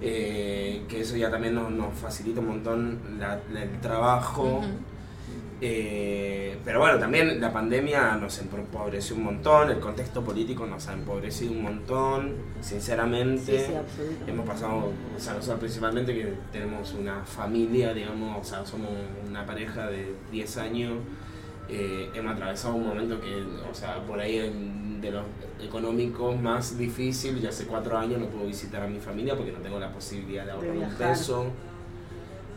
eh, 0.00 0.84
que 0.88 1.00
eso 1.00 1.16
ya 1.16 1.30
también 1.30 1.54
nos, 1.54 1.70
nos 1.70 1.92
facilita 1.94 2.40
un 2.40 2.46
montón 2.48 2.98
la- 3.18 3.40
la- 3.52 3.62
el 3.64 3.80
trabajo. 3.80 4.62
Eh, 5.60 6.56
pero 6.64 6.78
bueno, 6.78 6.98
también 6.98 7.40
la 7.40 7.52
pandemia 7.52 8.14
nos 8.16 8.38
empobreció 8.38 9.16
un 9.16 9.24
montón, 9.24 9.70
el 9.70 9.80
contexto 9.80 10.22
político 10.22 10.66
nos 10.66 10.86
ha 10.86 10.92
empobrecido 10.92 11.50
un 11.52 11.62
montón, 11.62 12.34
sinceramente. 12.60 13.58
Sí, 13.58 13.64
sí, 13.66 13.74
absolutamente. 13.74 14.30
Hemos 14.30 14.46
pasado, 14.46 14.92
o 15.16 15.20
sea, 15.20 15.34
nosotros 15.34 15.58
principalmente 15.58 16.14
que 16.14 16.32
tenemos 16.52 16.92
una 16.94 17.24
familia, 17.24 17.92
digamos, 17.92 18.40
o 18.40 18.44
sea, 18.48 18.64
somos 18.64 18.90
una 19.28 19.44
pareja 19.44 19.88
de 19.88 20.14
10 20.30 20.56
años, 20.58 20.94
eh, 21.68 22.08
hemos 22.14 22.34
atravesado 22.34 22.74
un 22.74 22.86
momento 22.86 23.20
que, 23.20 23.42
o 23.68 23.74
sea, 23.74 24.00
por 24.06 24.20
ahí 24.20 24.38
en- 24.38 25.00
de 25.00 25.10
los 25.12 25.22
económicos 25.62 26.40
más 26.40 26.76
difícil, 26.78 27.40
ya 27.40 27.50
hace 27.50 27.66
cuatro 27.66 27.96
años 27.98 28.18
no 28.20 28.26
puedo 28.26 28.46
visitar 28.46 28.82
a 28.82 28.86
mi 28.88 28.98
familia 28.98 29.36
porque 29.36 29.52
no 29.52 29.58
tengo 29.58 29.78
la 29.78 29.92
posibilidad 29.92 30.44
de 30.44 30.50
ahorrar 30.52 30.70
un 30.72 30.78
viajar. 30.78 31.10
peso. 31.10 31.46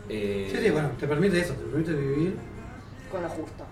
Eh, 0.08 0.48
Sí, 0.50 0.58
sí, 0.64 0.70
bueno, 0.70 0.90
te 0.98 1.06
permite 1.06 1.40
eso, 1.40 1.54
te 1.54 1.64
permite 1.64 1.92
vivir. 1.94 2.36
Con 3.12 3.22
lo 3.22 3.28
justo. 3.28 3.64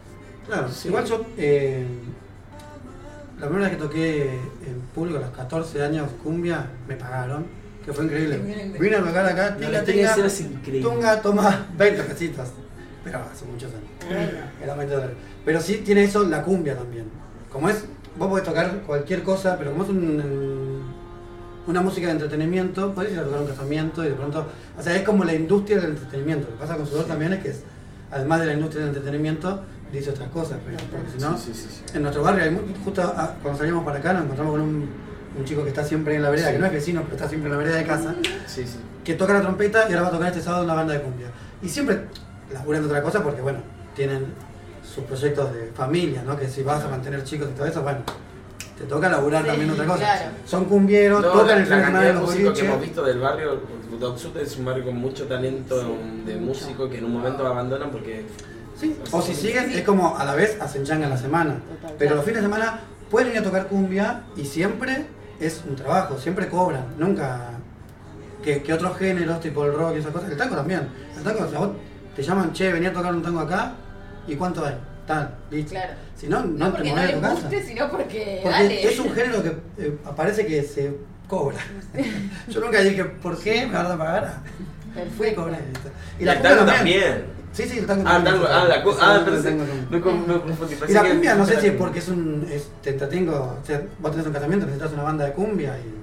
Claro, 0.47 0.69
Sí. 0.69 0.89
igual 0.89 1.05
yo, 1.05 1.25
eh, 1.37 1.87
la 3.39 3.47
primera 3.49 3.69
vez 3.69 3.77
que 3.77 3.83
toqué 3.83 4.23
en 4.67 4.81
público 4.95 5.19
a 5.19 5.23
los 5.23 5.31
14 5.31 5.83
años 5.83 6.09
cumbia, 6.23 6.67
me 6.87 6.97
pagaron, 6.97 7.47
que 7.85 7.93
fue 7.93 8.05
increíble. 8.05 8.37
Increíble. 8.37 8.79
Vine 8.79 8.97
a 8.97 9.01
tocar 9.05 9.27
acá, 9.27 9.51
No, 9.53 9.57
tinga, 9.57 9.85
tinga, 9.85 10.17
tunga, 10.83 11.23
toma 11.23 11.67
20 11.77 12.03
pesitos. 12.05 12.49
Pero 13.03 13.19
hace 13.33 13.47
muchos 13.47 13.71
años. 13.73 14.31
Era 14.63 14.75
20 14.75 14.95
dólares. 14.95 15.17
Pero 15.45 15.61
sí 15.61 15.77
tiene 15.79 16.05
eso 16.05 16.23
la 16.25 16.43
cumbia 16.43 16.77
también. 16.77 17.07
Como 17.51 17.71
es, 17.71 17.85
vos 18.19 18.29
podés 18.29 18.45
tocar 18.45 18.83
cualquier 18.83 19.23
cosa, 19.23 19.57
pero 19.59 19.71
como 19.73 19.85
es 19.85 19.89
un, 19.91 20.83
una 21.67 21.81
música 21.81 22.09
de 22.09 22.13
entretenimiento, 22.13 22.95
podés 22.95 23.13
ir 23.13 23.19
a 23.21 23.25
tocar 23.25 23.41
un 23.41 23.47
casamiento 23.47 24.05
y 24.05 24.09
de 24.09 24.15
pronto. 24.15 24.47
O 24.79 24.83
sea, 24.83 24.95
es 24.95 25.03
como 25.03 25.25
la 25.25 25.33
industria 25.33 25.79
del 25.81 25.93
entretenimiento. 25.93 26.49
Lo 26.49 26.55
que 26.57 26.61
pasa 26.61 26.77
con 26.77 26.87
Sudor 26.87 27.07
también 27.07 27.33
es 27.33 27.43
que 27.43 27.49
es, 27.51 27.63
además 28.11 28.41
de 28.41 28.47
la 28.47 28.53
industria 28.55 28.81
del 28.87 28.95
entretenimiento, 28.97 29.63
dice 29.93 30.11
otras 30.11 30.29
cosas. 30.31 30.59
Pero, 30.65 30.79
porque 30.91 31.11
si 31.11 31.19
no, 31.19 31.37
Sí, 31.39 31.51
sí, 31.55 31.63
sí, 31.63 31.69
sí. 31.87 31.97
en 31.97 32.03
nuestro 32.03 32.23
barrio, 32.23 32.45
hay 32.45 32.51
mu- 32.51 32.61
justo 32.85 33.03
cuando 33.43 33.59
salimos 33.59 33.85
para 33.85 33.99
acá, 33.99 34.13
nos 34.13 34.25
encontramos 34.25 34.53
con 34.53 34.61
un, 34.63 34.89
un 35.39 35.45
chico 35.45 35.63
que 35.63 35.69
está 35.71 35.85
siempre 35.85 36.15
en 36.17 36.23
la 36.23 36.31
vereda, 36.31 36.49
Sí. 36.49 36.53
que 36.55 36.59
no 36.59 36.67
es 36.67 36.73
vecino, 36.73 37.03
pero 37.03 37.15
está 37.17 37.29
siempre 37.29 37.49
en 37.49 37.53
la 37.53 37.59
vereda 37.59 37.77
de 37.77 37.85
casa 37.85 38.15
Sí, 38.47 38.65
sí. 38.67 38.79
que 39.05 39.15
toca 39.15 39.33
la 39.35 39.41
trompeta 39.43 39.87
y 39.89 39.93
ahora 39.93 40.03
va 40.03 40.09
a 40.09 40.11
tocar 40.13 40.29
este 40.29 40.43
sábado 40.43 40.63
en 40.65 40.71
una 40.71 40.75
banda 40.75 40.95
de 40.95 41.03
cumbia. 41.03 41.29
Y 41.63 41.69
siempre 41.69 42.03
laburan 42.53 42.83
de 42.83 42.89
otra 42.89 43.03
cosa 43.03 43.23
porque, 43.23 43.41
bueno, 43.41 43.59
tienen 43.95 44.27
sus 44.83 45.05
proyectos 45.05 45.53
de 45.55 45.71
familia, 45.75 46.23
¿no? 46.27 46.37
Que 46.37 46.49
si 46.49 46.63
vas 46.63 46.83
a 46.85 46.89
mantener 46.89 47.23
chicos 47.25 47.49
y 47.51 47.57
todo 47.57 47.67
eso, 47.67 47.83
bueno, 47.83 48.01
te 48.81 48.87
toca 48.87 49.09
laburar 49.11 49.43
Sí, 49.43 49.49
también 49.49 49.71
otra 49.71 49.85
cosa. 49.87 49.99
claro. 49.99 50.31
Son 50.47 50.65
cumbieros, 50.65 51.21
No, 51.23 51.29
tocan 51.29 51.47
la, 51.49 51.55
el 51.63 51.69
la 51.71 51.83
cantidad 51.83 52.03
en 52.03 52.09
de 52.09 52.15
los 52.15 52.23
músicos 52.31 52.59
que 52.59 52.67
hemos 52.67 52.81
visto 52.81 53.03
del 53.05 53.21
barrio, 53.21 53.61
Doc 54.01 54.17
Sud 54.19 54.37
es 54.39 54.57
un 54.57 54.65
barrio 54.65 54.85
con 54.87 54.97
mucho 54.97 55.27
talento 55.27 55.99
de 56.25 56.37
músicos 56.37 56.89
que 56.91 56.99
en 56.99 57.05
un 57.05 57.13
momento 57.13 57.47
abandonan 57.47 57.91
porque 57.91 58.25
Sí, 58.81 58.97
O 59.13 59.21
si 59.21 59.35
siguen, 59.35 59.71
es 59.73 59.83
como 59.83 60.17
a 60.17 60.25
la 60.25 60.35
vez 60.35 60.57
hacen 60.59 60.85
changa 60.85 61.05
en 61.05 61.11
la 61.11 61.19
semana. 61.19 61.61
Total. 61.83 61.97
Pero 61.99 62.15
los 62.15 62.25
fines 62.25 62.41
de 62.41 62.49
semana 62.49 62.81
pueden 63.11 63.33
ir 63.33 63.39
a 63.39 63.43
tocar 63.43 63.67
cumbia 63.67 64.23
y 64.37 64.47
siempre 64.47 65.05
es 65.39 65.63
un 65.69 65.77
trabajo, 65.77 66.17
siempre 66.19 66.49
cobran. 66.49 66.87
Nunca 66.97 67.51
que, 68.43 68.63
que 68.63 68.73
otros 68.73 68.97
géneros, 68.97 69.39
tipo 69.41 69.67
el 69.67 69.75
rock 69.75 69.97
y 69.97 69.99
esas 69.99 70.13
cosas. 70.13 70.31
El 70.31 70.39
tango 70.39 70.57
también. 70.57 70.89
El 71.15 71.23
tango, 71.23 71.45
o 71.45 71.51
sea, 71.51 71.59
vos 71.59 71.71
te 72.17 72.23
llaman, 72.23 72.55
che, 72.55 72.73
venía 72.73 72.89
a 72.89 72.93
tocar 72.95 73.15
un 73.15 73.23
tango 73.23 73.41
acá 73.41 73.75
y 74.27 74.35
cuánto 74.37 74.65
hay. 74.65 74.77
Tal, 75.15 75.35
listo. 75.51 75.71
Claro. 75.73 75.93
Si 76.17 76.27
no, 76.29 76.41
no, 76.41 76.47
No 76.47 76.67
te 76.67 76.71
porque 76.73 76.89
no 76.91 76.95
mueves 76.97 77.07
de 77.09 77.13
les 77.13 77.15
tu 77.15 77.21
casa. 77.37 77.41
guste, 77.49 77.63
sino 77.67 77.91
porque, 77.91 78.41
Porque 78.43 78.57
dale. 78.59 78.89
es 78.93 78.99
un 78.99 79.13
género 79.13 79.43
que 79.43 79.49
eh, 79.79 79.99
aparece 80.05 80.47
que 80.47 80.63
se 80.63 80.97
cobra. 81.29 81.57
Yo 82.49 82.61
nunca 82.61 82.81
dije, 82.81 83.05
¿por 83.05 83.39
qué 83.39 83.67
me 83.67 83.75
van 83.75 83.87
a 83.87 83.99
pagar? 83.99 84.35
Fui 85.17 85.29
y 85.29 85.35
cobré. 85.35 85.59
listo. 85.73 85.89
Y 86.19 86.29
el 86.29 86.43
tango 86.43 86.65
también. 86.65 87.25
Sí, 87.53 87.65
sí, 87.65 87.79
el 87.79 87.87
tango 87.87 88.05
Ah, 88.07 88.13
también. 88.15 88.35
tango, 88.37 88.47
ah, 88.49 88.65
la 88.69 88.75
ah, 89.01 89.23
pero 89.25 89.43
sí, 89.43 89.49
no 89.91 90.01
confundí, 90.01 90.55
Y 90.89 90.93
la 90.93 91.03
cumbia, 91.03 91.35
no 91.35 91.47
sé 91.47 91.61
si 91.61 91.67
es 91.69 91.73
porque 91.75 91.99
es 91.99 92.09
un. 92.09 92.47
Es, 92.51 92.69
te 92.83 92.91
entretengo. 92.91 93.59
O 93.63 93.67
sea, 93.67 93.83
vos 93.99 94.11
tenés 94.13 94.27
un 94.27 94.33
casamiento, 94.33 94.67
necesitas 94.67 94.93
una 94.93 95.03
banda 95.03 95.25
de 95.25 95.33
cumbia 95.33 95.77
y 95.79 96.01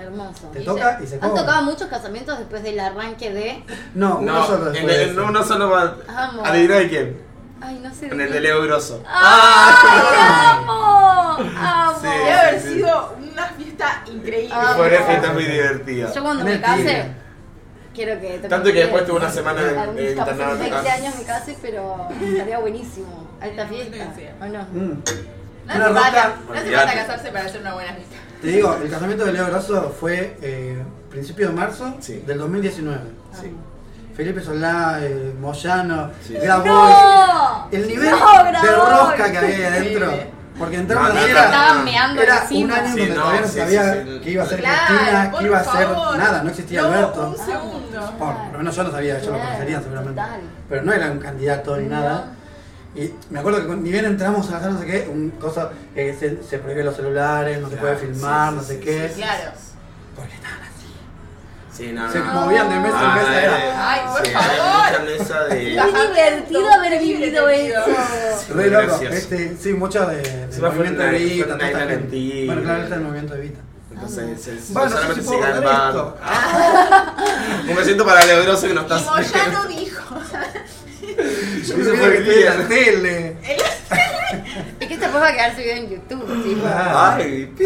Hermoso. 0.00 0.48
te 0.52 0.62
Y 0.62 0.64
toca 0.64 0.98
se- 0.98 1.04
y 1.04 1.06
se 1.06 1.14
Han 1.16 1.20
cobra. 1.20 1.42
tocado 1.42 1.62
muchos 1.64 1.88
casamientos 1.88 2.38
después 2.38 2.62
del 2.62 2.80
arranque 2.80 3.30
de. 3.32 3.62
No, 3.94 4.18
uno 4.20 4.32
No, 4.32 4.46
solo 4.46 4.72
en 4.74 5.18
uno 5.18 5.44
solo 5.44 5.68
va. 5.70 5.96
Amo. 6.08 6.42
Adivina 6.46 6.76
de 6.76 6.88
quién. 6.88 7.29
Ay, 7.60 7.78
no 7.82 7.94
sé. 7.94 8.06
En 8.06 8.18
de 8.18 8.24
el 8.24 8.32
de 8.32 8.40
Leo 8.40 8.62
Grosso. 8.62 9.02
¡Ay, 9.06 10.56
amo! 10.58 11.36
¡Amo! 11.58 12.00
Sí. 12.00 12.06
Debe 12.06 12.32
haber 12.32 12.60
sido 12.60 13.16
una 13.32 13.44
fiesta 13.48 14.02
increíble. 14.06 14.54
Ah, 14.54 14.74
Fue 14.76 14.88
una 14.88 15.06
fiesta 15.06 15.32
muy 15.32 15.44
divertida. 15.44 16.12
Yo 16.12 16.22
cuando 16.22 16.44
me 16.44 16.60
case, 16.60 17.06
quiero 17.94 18.20
que 18.20 18.38
Tanto 18.48 18.72
que 18.72 18.78
después 18.80 19.04
tuve 19.06 19.16
una 19.18 19.30
semana 19.30 19.60
en- 19.62 19.78
Algún- 19.78 19.98
en 19.98 20.16
capaz 20.16 20.30
internado 20.32 20.54
en 20.56 20.62
en 20.62 20.68
tu 20.68 20.74
20 20.74 20.88
casa. 20.88 20.94
años 21.02 21.14
me 21.18 21.24
case, 21.24 21.58
pero 21.62 22.08
estaría 22.22 22.58
buenísimo. 22.58 23.30
Alta 23.40 23.66
fiesta. 23.68 23.96
Buenísimo. 23.96 24.30
¿O 24.40 24.46
no? 24.46 24.62
Mm. 24.62 25.02
No 25.66 25.74
Una 25.76 25.84
hace, 25.84 25.94
falta, 25.94 26.22
roca. 26.24 26.36
no 26.48 26.52
hace 26.54 26.60
Olvidate. 26.66 26.86
falta 26.86 26.94
casarse 27.06 27.28
para 27.32 27.44
hacer 27.46 27.60
una 27.60 27.74
buena 27.74 27.92
fiesta. 27.94 28.16
Te 28.40 28.46
digo, 28.48 28.78
el 28.82 28.90
casamiento 28.90 29.24
de 29.26 29.32
Leo 29.34 29.46
Grosso 29.46 29.94
fue 30.00 30.36
eh, 30.42 30.82
principio 31.10 31.48
de 31.48 31.54
marzo 31.54 31.94
Sí. 32.00 32.22
del 32.26 32.38
2019. 32.38 33.00
Sí. 33.40 33.52
Felipe 34.14 34.40
Solá, 34.40 34.98
eh, 35.00 35.34
Moyano, 35.40 36.10
Sí. 36.26 36.34
Grabois. 36.34 36.66
¡No! 36.72 37.68
El 37.70 37.86
nivel 37.88 38.10
¡No, 38.10 38.44
de 38.62 38.74
rosca 38.76 39.30
que 39.32 39.38
había 39.38 39.56
ahí 39.56 39.62
adentro. 39.64 40.12
Porque 40.58 40.76
entramos 40.76 41.14
No, 41.14 41.20
era, 41.20 41.44
estaban 41.46 41.84
meando 41.84 42.20
era 42.20 42.34
un 42.50 42.70
año 42.70 42.86
Sí, 42.92 42.98
donde 43.00 43.08
no, 43.08 43.14
todavía 43.14 43.40
no 43.40 43.46
sí, 43.48 43.58
sabía 43.58 43.92
sí, 43.94 43.98
sí. 44.04 44.20
que 44.20 44.30
iba 44.30 44.42
a 44.42 44.46
ser 44.46 44.60
Claro, 44.60 44.76
Cristina, 44.88 45.32
que 45.38 45.44
iba 45.46 45.58
a 45.58 45.64
ser 45.64 45.88
nada, 46.18 46.42
no 46.42 46.50
existía 46.50 46.82
No, 46.82 46.88
Alberto. 46.88 47.28
un 47.30 47.46
segundo. 47.46 48.00
Por, 48.18 48.34
por 48.36 48.52
lo 48.52 48.58
menos 48.58 48.76
yo 48.76 48.82
no 48.84 48.90
sabía, 48.90 49.14
ellos 49.14 49.26
lo 49.28 49.32
Claro, 49.32 49.46
conocerían 49.46 49.82
seguramente. 49.82 50.20
total. 50.20 50.40
Pero 50.68 50.82
no 50.82 50.92
era 50.92 51.10
un 51.12 51.18
candidato 51.18 51.76
ni 51.78 51.84
No. 51.88 51.96
nada. 51.96 52.24
Y 52.94 53.14
me 53.30 53.38
acuerdo 53.38 53.66
que 53.66 53.74
ni 53.76 53.90
bien 53.90 54.04
entramos 54.04 54.48
a 54.50 54.52
la 54.54 54.60
sala, 54.60 54.72
no 54.72 54.80
sé 54.80 54.86
qué, 54.86 55.08
un 55.10 55.30
cosa, 55.30 55.70
eh, 55.94 56.14
se, 56.18 56.42
se 56.42 56.58
prohíbe 56.58 56.82
los 56.84 56.96
celulares, 56.96 57.58
no 57.60 57.70
se 57.70 57.76
puede 57.76 57.96
filmar, 57.96 58.50
sí, 58.50 58.56
no 58.56 58.62
sé 58.62 58.74
sí, 58.74 58.80
qué. 58.84 59.08
sí, 59.14 59.22
Claro. 59.22 59.52
Porque 60.16 60.34
así. 60.34 60.42
Sí, 61.80 61.92
no, 61.94 62.12
Se 62.12 62.18
no. 62.18 62.24
movían 62.34 62.68
de 62.68 62.76
mesa 62.76 62.98
en 62.98 63.04
Ah, 63.06 63.14
mesa. 63.16 63.40
eh, 63.40 63.44
Era 63.44 63.90
Ay, 63.90 64.00
por 64.12 64.26
sí, 64.26 64.32
favor. 64.32 65.02
mesa 65.18 65.40
de. 65.44 65.58
Qué 65.58 66.08
divertido 66.08 66.72
haber 66.74 66.98
vivido 67.00 67.48
eso. 67.48 67.80
re 68.54 68.70
loco. 68.70 69.00
Este, 69.02 69.56
sí, 69.56 69.72
mucho 69.72 70.06
de, 70.06 70.16
de 70.16 70.48
fue 70.52 70.68
movimiento 70.68 71.02
de 71.02 71.10
mentira. 71.12 71.56
Bueno, 72.46 72.62
claro, 72.62 72.82
está 72.82 72.94
el 72.96 73.00
movimiento 73.00 73.32
de 73.34 73.40
Evita. 73.40 73.60
Entonces, 73.92 74.42
se, 74.42 74.60
se- 74.60 74.72
Bueno, 74.74 74.90
no 74.90 74.96
sé 74.96 75.02
solamente 75.02 75.22
si 75.22 75.28
se 75.28 75.34
puedo 75.36 75.40
gana 75.40 75.54
contar 75.54 75.88
esto. 75.88 76.16
Un 77.70 77.76
besito 77.76 78.04
para 78.04 78.24
Leo 78.26 78.42
Grosso 78.44 78.66
que 78.68 78.74
no 78.74 78.80
Y 78.80 78.84
estás. 78.84 79.04
Moyano 79.06 79.64
dijo. 79.66 80.14
Yo 81.22 81.74
Eso 81.76 81.76
me 81.76 81.84
fue 81.84 82.10
que 82.12 82.18
estoy 82.18 82.42
en 82.42 82.58
la 82.58 82.68
tele. 82.68 83.36
¿Y 84.80 84.86
qué 84.86 84.94
está 84.94 85.06
después 85.06 85.22
va 85.22 85.28
a 85.28 85.32
quedar 85.32 85.54
subido 85.54 85.72
en 85.72 85.90
YouTube, 85.90 86.42
tipo. 86.44 86.66
Ah. 86.66 87.16
Ay, 87.16 87.46
pi. 87.56 87.64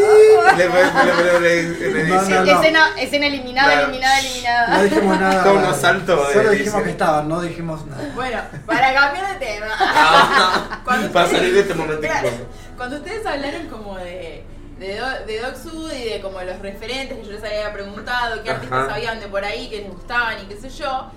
Escena, 2.48 2.90
escena 2.98 3.26
eliminada, 3.26 3.68
Claro. 3.72 3.86
eliminada, 3.88 4.18
eliminada. 4.20 4.76
No 4.78 4.82
dijimos 4.84 5.20
nada. 5.20 5.52
Unos 5.52 5.76
saltos 5.76 6.32
Solo 6.32 6.50
dijimos 6.50 6.82
que 6.82 6.90
estaban, 6.90 7.28
no 7.28 7.40
dijimos 7.40 7.86
nada. 7.86 8.10
Bueno, 8.14 8.40
para 8.66 8.94
cambiar 8.94 9.38
de 9.38 9.46
tema. 9.46 9.66
Ah, 9.78 10.80
Cuando 10.84 11.10
Para 11.12 11.26
ustedes- 11.26 11.40
salir 11.42 11.54
de 11.54 11.60
este 11.60 11.74
momento 11.74 12.00
Claro. 12.02 12.28
Cuando 12.76 12.96
ustedes 12.96 13.26
hablaron 13.26 13.66
como 13.68 13.96
de, 13.98 14.44
de, 14.78 14.96
Do- 14.98 15.26
de 15.26 15.40
Dog 15.40 15.56
Sud 15.56 15.92
y 15.92 16.04
de 16.10 16.20
como 16.20 16.40
los 16.42 16.58
referentes 16.60 17.18
que 17.18 17.24
yo 17.24 17.32
les 17.32 17.44
había 17.44 17.72
preguntado, 17.72 18.42
qué 18.42 18.50
artistas 18.50 18.78
Ajá. 18.80 18.90
sabían 18.90 19.20
de 19.20 19.28
por 19.28 19.44
ahí, 19.44 19.68
que 19.70 19.78
les 19.82 19.88
gustaban 19.90 20.36
y 20.42 20.46
qué 20.46 20.56
sé 20.60 20.68
yo, 20.70 21.10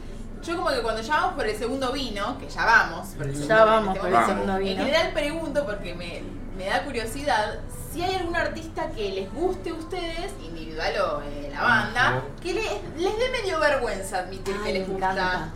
yo 0.44 0.56
como 0.58 0.70
que 0.70 0.82
cuando 0.82 1.02
ya 1.02 1.16
vamos 1.16 1.34
por 1.34 1.46
el 1.48 1.58
segundo 1.58 1.92
vino, 1.92 2.38
que 2.40 2.50
ya 2.50 2.66
vamos 2.66 3.08
por 3.10 3.26
el 3.28 3.34
segundo 3.34 3.48
Ya 3.48 3.64
vino, 3.66 3.76
vamos 3.76 3.88
este 3.96 4.00
por 4.00 4.08
el 4.08 4.14
momento, 4.14 4.32
segundo 4.34 4.54
En 4.58 4.64
vino. 4.64 4.84
general 4.86 5.14
pregunto 5.14 5.66
porque 5.66 5.94
me, 5.96 6.24
me 6.58 6.66
da 6.70 6.84
curiosidad 6.84 7.60
si 7.94 8.02
hay 8.04 8.16
algún 8.16 8.36
artista 8.36 8.90
que 8.92 9.10
les 9.12 9.34
guste 9.34 9.70
a 9.72 9.74
ustedes, 9.74 10.32
individual 10.44 10.94
o 11.02 11.22
eh, 11.24 11.50
la 11.54 11.62
banda, 11.64 12.22
que 12.42 12.54
les, 12.54 12.66
les 12.98 13.18
dé 13.18 13.30
medio 13.42 13.60
vergüenza 13.60 14.20
admitir 14.20 14.56
que 14.62 14.74
les 14.74 14.88
gusta. 14.88 15.12
encanta. 15.12 15.50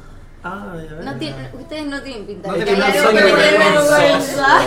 Ay, 0.43 0.87
a 0.89 0.93
ver. 0.95 1.03
No 1.05 1.15
tienen- 1.17 1.49
ustedes 1.53 1.85
no 1.85 2.01
tienen 2.01 2.25
pinta 2.25 2.47
No 2.47 2.53
de 2.55 2.63
que 2.65 2.71
hay 2.71 2.77
Yo 2.77 2.83
algo 2.83 3.01
soy 3.03 3.15
que 3.15 3.23
les 3.23 3.35
dé 3.51 3.57
vergonzoso. 3.59 3.91
vergüenza. 3.91 4.59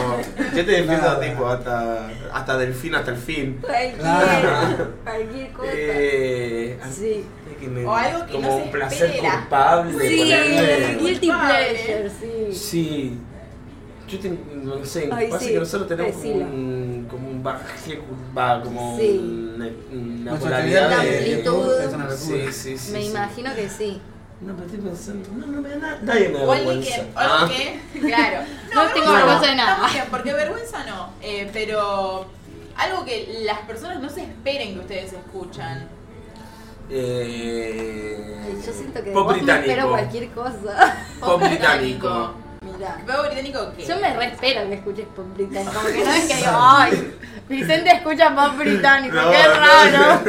Yo 0.54 0.64
te 0.66 0.70
defiendo 0.70 1.18
tipo 1.18 1.48
hasta, 1.48 2.08
hasta 2.32 2.58
del 2.58 2.74
fin 2.74 2.94
hasta 2.94 3.10
el 3.10 3.16
fin. 3.16 3.58
Cualquier, 3.60 3.96
Claro. 3.96 4.88
cualquier 5.02 5.52
cosa. 5.52 5.68
Eh, 5.74 6.78
Sí. 6.92 7.24
que 7.58 7.66
me- 7.68 7.84
O 7.84 7.94
algo 7.94 8.26
que 8.26 8.32
como 8.34 8.48
no 8.48 8.56
se 8.56 8.62
un 8.62 8.70
placer 8.70 9.10
espera. 9.10 9.38
culpable. 9.40 10.08
Sí, 10.08 10.16
ponerle- 10.18 10.96
guilty 11.00 11.26
pleasure, 11.26 12.10
sí. 12.20 12.54
Sí. 12.54 13.18
Yo 14.06 14.18
te- 14.20 14.38
no 14.54 14.84
sé, 14.84 15.08
Ay, 15.10 15.28
pasa 15.28 15.44
sí, 15.44 15.52
que 15.54 15.58
nosotros 15.58 15.88
tenemos 15.88 16.14
como 16.14 16.34
un, 16.34 17.06
como 17.10 17.28
un 17.30 17.42
bagaje, 17.42 18.00
como 18.62 18.96
Sí. 18.98 19.52
una, 19.56 19.68
una 19.92 20.34
polaridad 20.38 20.88
de- 21.02 21.18
amplitud. 21.18 21.68
Sí, 22.16 22.52
sí, 22.52 22.78
sí. 22.78 22.92
Me 22.92 23.00
sí. 23.02 23.06
imagino 23.08 23.54
que 23.56 23.68
sí. 23.68 24.00
No, 24.44 24.52
pero 24.54 24.66
estoy 24.66 24.80
pensando, 24.80 25.28
no, 25.36 25.46
no 25.46 25.60
me 25.62 25.68
da 25.70 25.76
nada, 25.76 25.98
nadie 26.02 26.28
me 26.28 26.38
da 26.40 26.46
vergüenza. 26.46 26.96
que, 26.96 27.12
Ah. 27.16 27.48
que, 27.50 28.00
claro. 28.06 28.38
No 28.74 28.82
tengo 28.92 29.12
vergüenza 29.12 29.46
de 29.46 29.54
nada. 29.56 29.88
Bien, 29.90 30.04
porque 30.10 30.32
vergüenza 30.34 30.84
no, 30.84 31.08
eh, 31.22 31.48
pero 31.52 32.26
algo 32.76 33.04
que 33.04 33.40
las 33.44 33.60
personas 33.60 34.00
no 34.00 34.08
se 34.10 34.22
esperen 34.22 34.74
que 34.74 34.80
ustedes 34.80 35.12
escuchan. 35.14 35.88
Eh, 36.90 38.60
Yo 38.66 38.72
siento 38.72 39.02
que 39.02 39.10
pop 39.12 39.24
vos 39.24 39.32
me 39.36 39.38
británico. 39.42 39.70
espero 39.70 39.88
cualquier 39.88 40.30
cosa. 40.30 40.96
Pop 41.20 41.40
británico. 41.42 42.34
Mira. 42.60 42.96
¿Pop 43.06 43.26
británico 43.26 43.72
qué? 43.76 43.86
Yo 43.86 43.96
me 43.98 44.14
re 44.14 44.26
espero 44.26 44.68
que 44.68 44.74
escuches 44.74 45.06
pop 45.16 45.26
británico. 45.34 45.72
Como 45.72 45.86
que 45.86 46.04
no 46.04 46.12
es 46.12 46.24
que 46.26 46.34
digo, 46.36 46.50
ay, 46.52 47.14
Vicente 47.48 47.90
escucha 47.90 48.34
pop 48.34 48.56
británico, 48.58 49.14
No, 49.16 49.30
qué 49.30 49.42
no. 49.42 49.54
raro. 49.54 50.22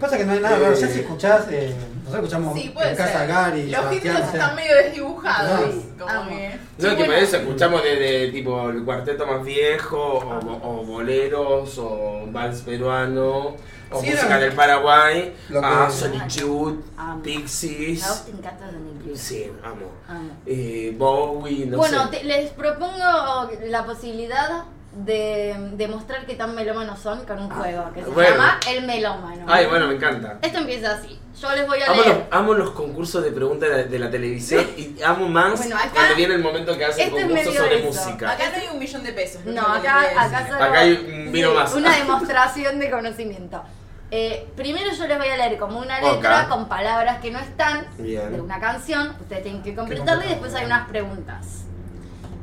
Pasa 0.00 0.16
que 0.18 0.24
no 0.24 0.32
hay 0.32 0.40
nada 0.40 0.58
raro. 0.58 0.74
Ya 0.74 0.88
si 0.88 1.00
escuchás, 1.00 1.46
eh, 1.50 1.74
nosotros 2.10 2.24
escuchamos 2.32 2.58
Sí, 2.60 2.68
puede 2.70 2.90
en 2.90 2.96
casa 2.96 3.18
ser. 3.18 3.28
Gary, 3.28 3.62
Los 3.70 3.70
Sebastián, 3.80 4.02
títulos 4.02 4.34
están 4.34 4.56
medio 4.56 4.76
desdibujados. 4.76 5.74
Como 5.98 6.10
Amo. 6.10 6.28
que... 6.30 6.58
No, 6.78 6.96
que 6.96 7.20
escuchamos 7.22 7.82
de, 7.82 7.96
de, 7.96 8.28
tipo 8.32 8.70
el 8.70 8.84
cuarteto 8.84 9.26
más 9.26 9.44
viejo, 9.44 9.98
o, 9.98 10.60
o 10.80 10.84
boleros, 10.84 11.78
o 11.78 12.22
vals 12.28 12.62
peruano, 12.62 13.56
o 13.92 14.00
Sí, 14.00 14.10
música 14.10 14.34
no. 14.36 14.40
del 14.40 14.52
Paraguay, 14.52 15.34
a 15.62 15.90
Solitude, 15.90 16.78
Amo. 16.96 17.10
A 17.10 17.14
vos 17.14 17.22
Pixies. 17.22 18.24
te 18.24 18.30
encanta 18.30 18.70
Sonic 18.70 19.04
Youth. 19.06 19.16
Sí, 19.16 19.50
amo. 19.64 19.86
Amo. 20.08 20.30
Eh, 20.46 20.94
Bowie, 20.96 21.66
no 21.66 21.76
bueno, 21.78 22.04
sé. 22.04 22.18
te- 22.18 22.24
les 22.24 22.50
propongo 22.52 23.50
la 23.66 23.84
posibilidad 23.84 24.64
de 24.92 25.54
demostrar 25.74 26.26
qué 26.26 26.34
tan 26.34 26.54
melómanos 26.54 26.98
son 26.98 27.24
con 27.24 27.38
un 27.38 27.48
juego 27.50 27.92
que 27.94 28.02
se 28.02 28.10
Bueno. 28.10 28.30
llama 28.30 28.58
El 28.68 28.86
Melómano. 28.86 29.44
Ay, 29.46 29.66
bueno, 29.66 29.86
me 29.86 29.94
encanta. 29.94 30.38
Esto 30.42 30.58
empieza 30.58 30.92
así. 30.96 31.16
Yo 31.40 31.50
les 31.54 31.66
voy 31.66 31.80
a 31.80 31.86
Amo 31.86 31.96
los, 31.96 32.06
leer. 32.06 32.26
amo 32.32 32.54
los 32.54 32.70
concursos 32.72 33.22
de 33.22 33.30
preguntas 33.30 33.68
de, 33.70 33.76
la- 33.76 33.82
de 33.84 33.98
la 33.98 34.10
televisión 34.10 34.66
y 34.76 35.00
amo 35.02 35.28
más 35.28 35.58
Bueno, 35.58 35.76
acá- 35.76 35.90
cuando 35.94 36.14
viene 36.16 36.34
el 36.34 36.42
momento 36.42 36.76
que 36.76 36.84
hacen 36.84 37.04
Esto 37.06 37.18
es 37.18 37.24
concursos 37.24 37.54
sobre 37.54 37.76
eso. 37.76 37.86
música. 37.86 38.30
Acá 38.32 38.44
no 38.50 38.56
hay 38.62 38.68
un 38.72 38.78
millón 38.78 39.02
de 39.04 39.12
pesos. 39.12 39.44
No, 39.46 39.80
que 39.80 39.88
acá, 39.88 40.00
acá 40.26 40.46
solo- 40.48 40.64
Acá 40.64 40.80
hay 40.80 40.92
un 41.26 41.32
vino 41.32 41.50
sí, 41.50 41.54
más. 41.54 41.74
Una 41.74 41.96
demostración 41.96 42.78
de 42.80 42.90
conocimiento. 42.90 43.62
Eh, 44.10 44.48
primero 44.56 44.90
yo 44.92 45.06
les 45.06 45.18
voy 45.18 45.28
a 45.28 45.36
leer 45.36 45.56
como 45.56 45.78
una 45.78 46.00
letra 46.00 46.48
con 46.48 46.68
palabras 46.68 47.20
que 47.20 47.30
no 47.30 47.38
están 47.38 47.86
Bien. 47.96 48.32
de 48.32 48.40
una 48.40 48.58
canción. 48.58 49.14
Ustedes 49.20 49.44
tienen 49.44 49.62
que 49.62 49.72
completarla 49.76 50.26
y 50.26 50.30
después 50.30 50.52
hay 50.56 50.66
unas 50.66 50.88
preguntas. 50.88 51.64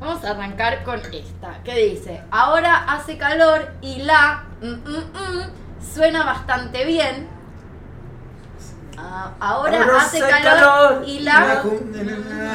Vamos 0.00 0.24
a 0.24 0.30
arrancar 0.30 0.84
con 0.84 1.00
esta, 1.00 1.60
que 1.64 1.74
dice, 1.88 2.22
ahora 2.30 2.84
hace 2.84 3.18
calor 3.18 3.68
y 3.80 4.02
la 4.02 4.44
mm, 4.62 4.66
mm, 4.66 4.96
mm, 4.96 5.92
suena 5.94 6.24
bastante 6.24 6.84
bien. 6.84 7.28
Ah, 9.00 9.30
ahora, 9.38 9.82
Ahora 9.82 10.00
hace 10.00 10.18
calor, 10.18 10.42
calor 10.42 11.02
y 11.06 11.20
la... 11.20 11.62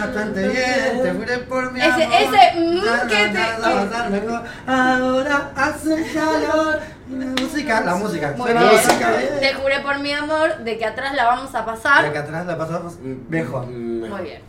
bastante 0.02 0.48
bien, 0.50 1.02
te 1.02 1.14
juré 1.14 1.38
por 1.39 1.72
mi 1.72 1.80
Ese- 1.80 2.04
amor. 2.04 2.18
ese, 2.20 2.60
Na, 2.86 3.08
que 3.08 3.30
te- 3.30 4.72
Ahora 4.72 5.52
hace 5.56 6.14
calor. 6.14 6.80
La 7.10 7.26
música, 7.41 7.82
la 7.82 7.96
música. 7.96 8.34
Muy 8.38 8.52
bien. 8.54 9.39
Te 9.39 9.54
juré 9.54 9.80
por 9.82 10.00
mi 10.00 10.12
amor 10.14 10.58
de 10.60 10.78
que 10.78 10.86
atrás 10.86 11.14
la 11.14 11.26
vamos 11.26 11.54
a 11.56 11.66
pasar. 11.66 12.06
acá 12.06 12.22
atrás 12.22 12.46
la 12.46 12.58
pasamos 12.58 12.98
mejor. 13.30 13.68
Muy 13.68 14.22
bien. 14.22 14.41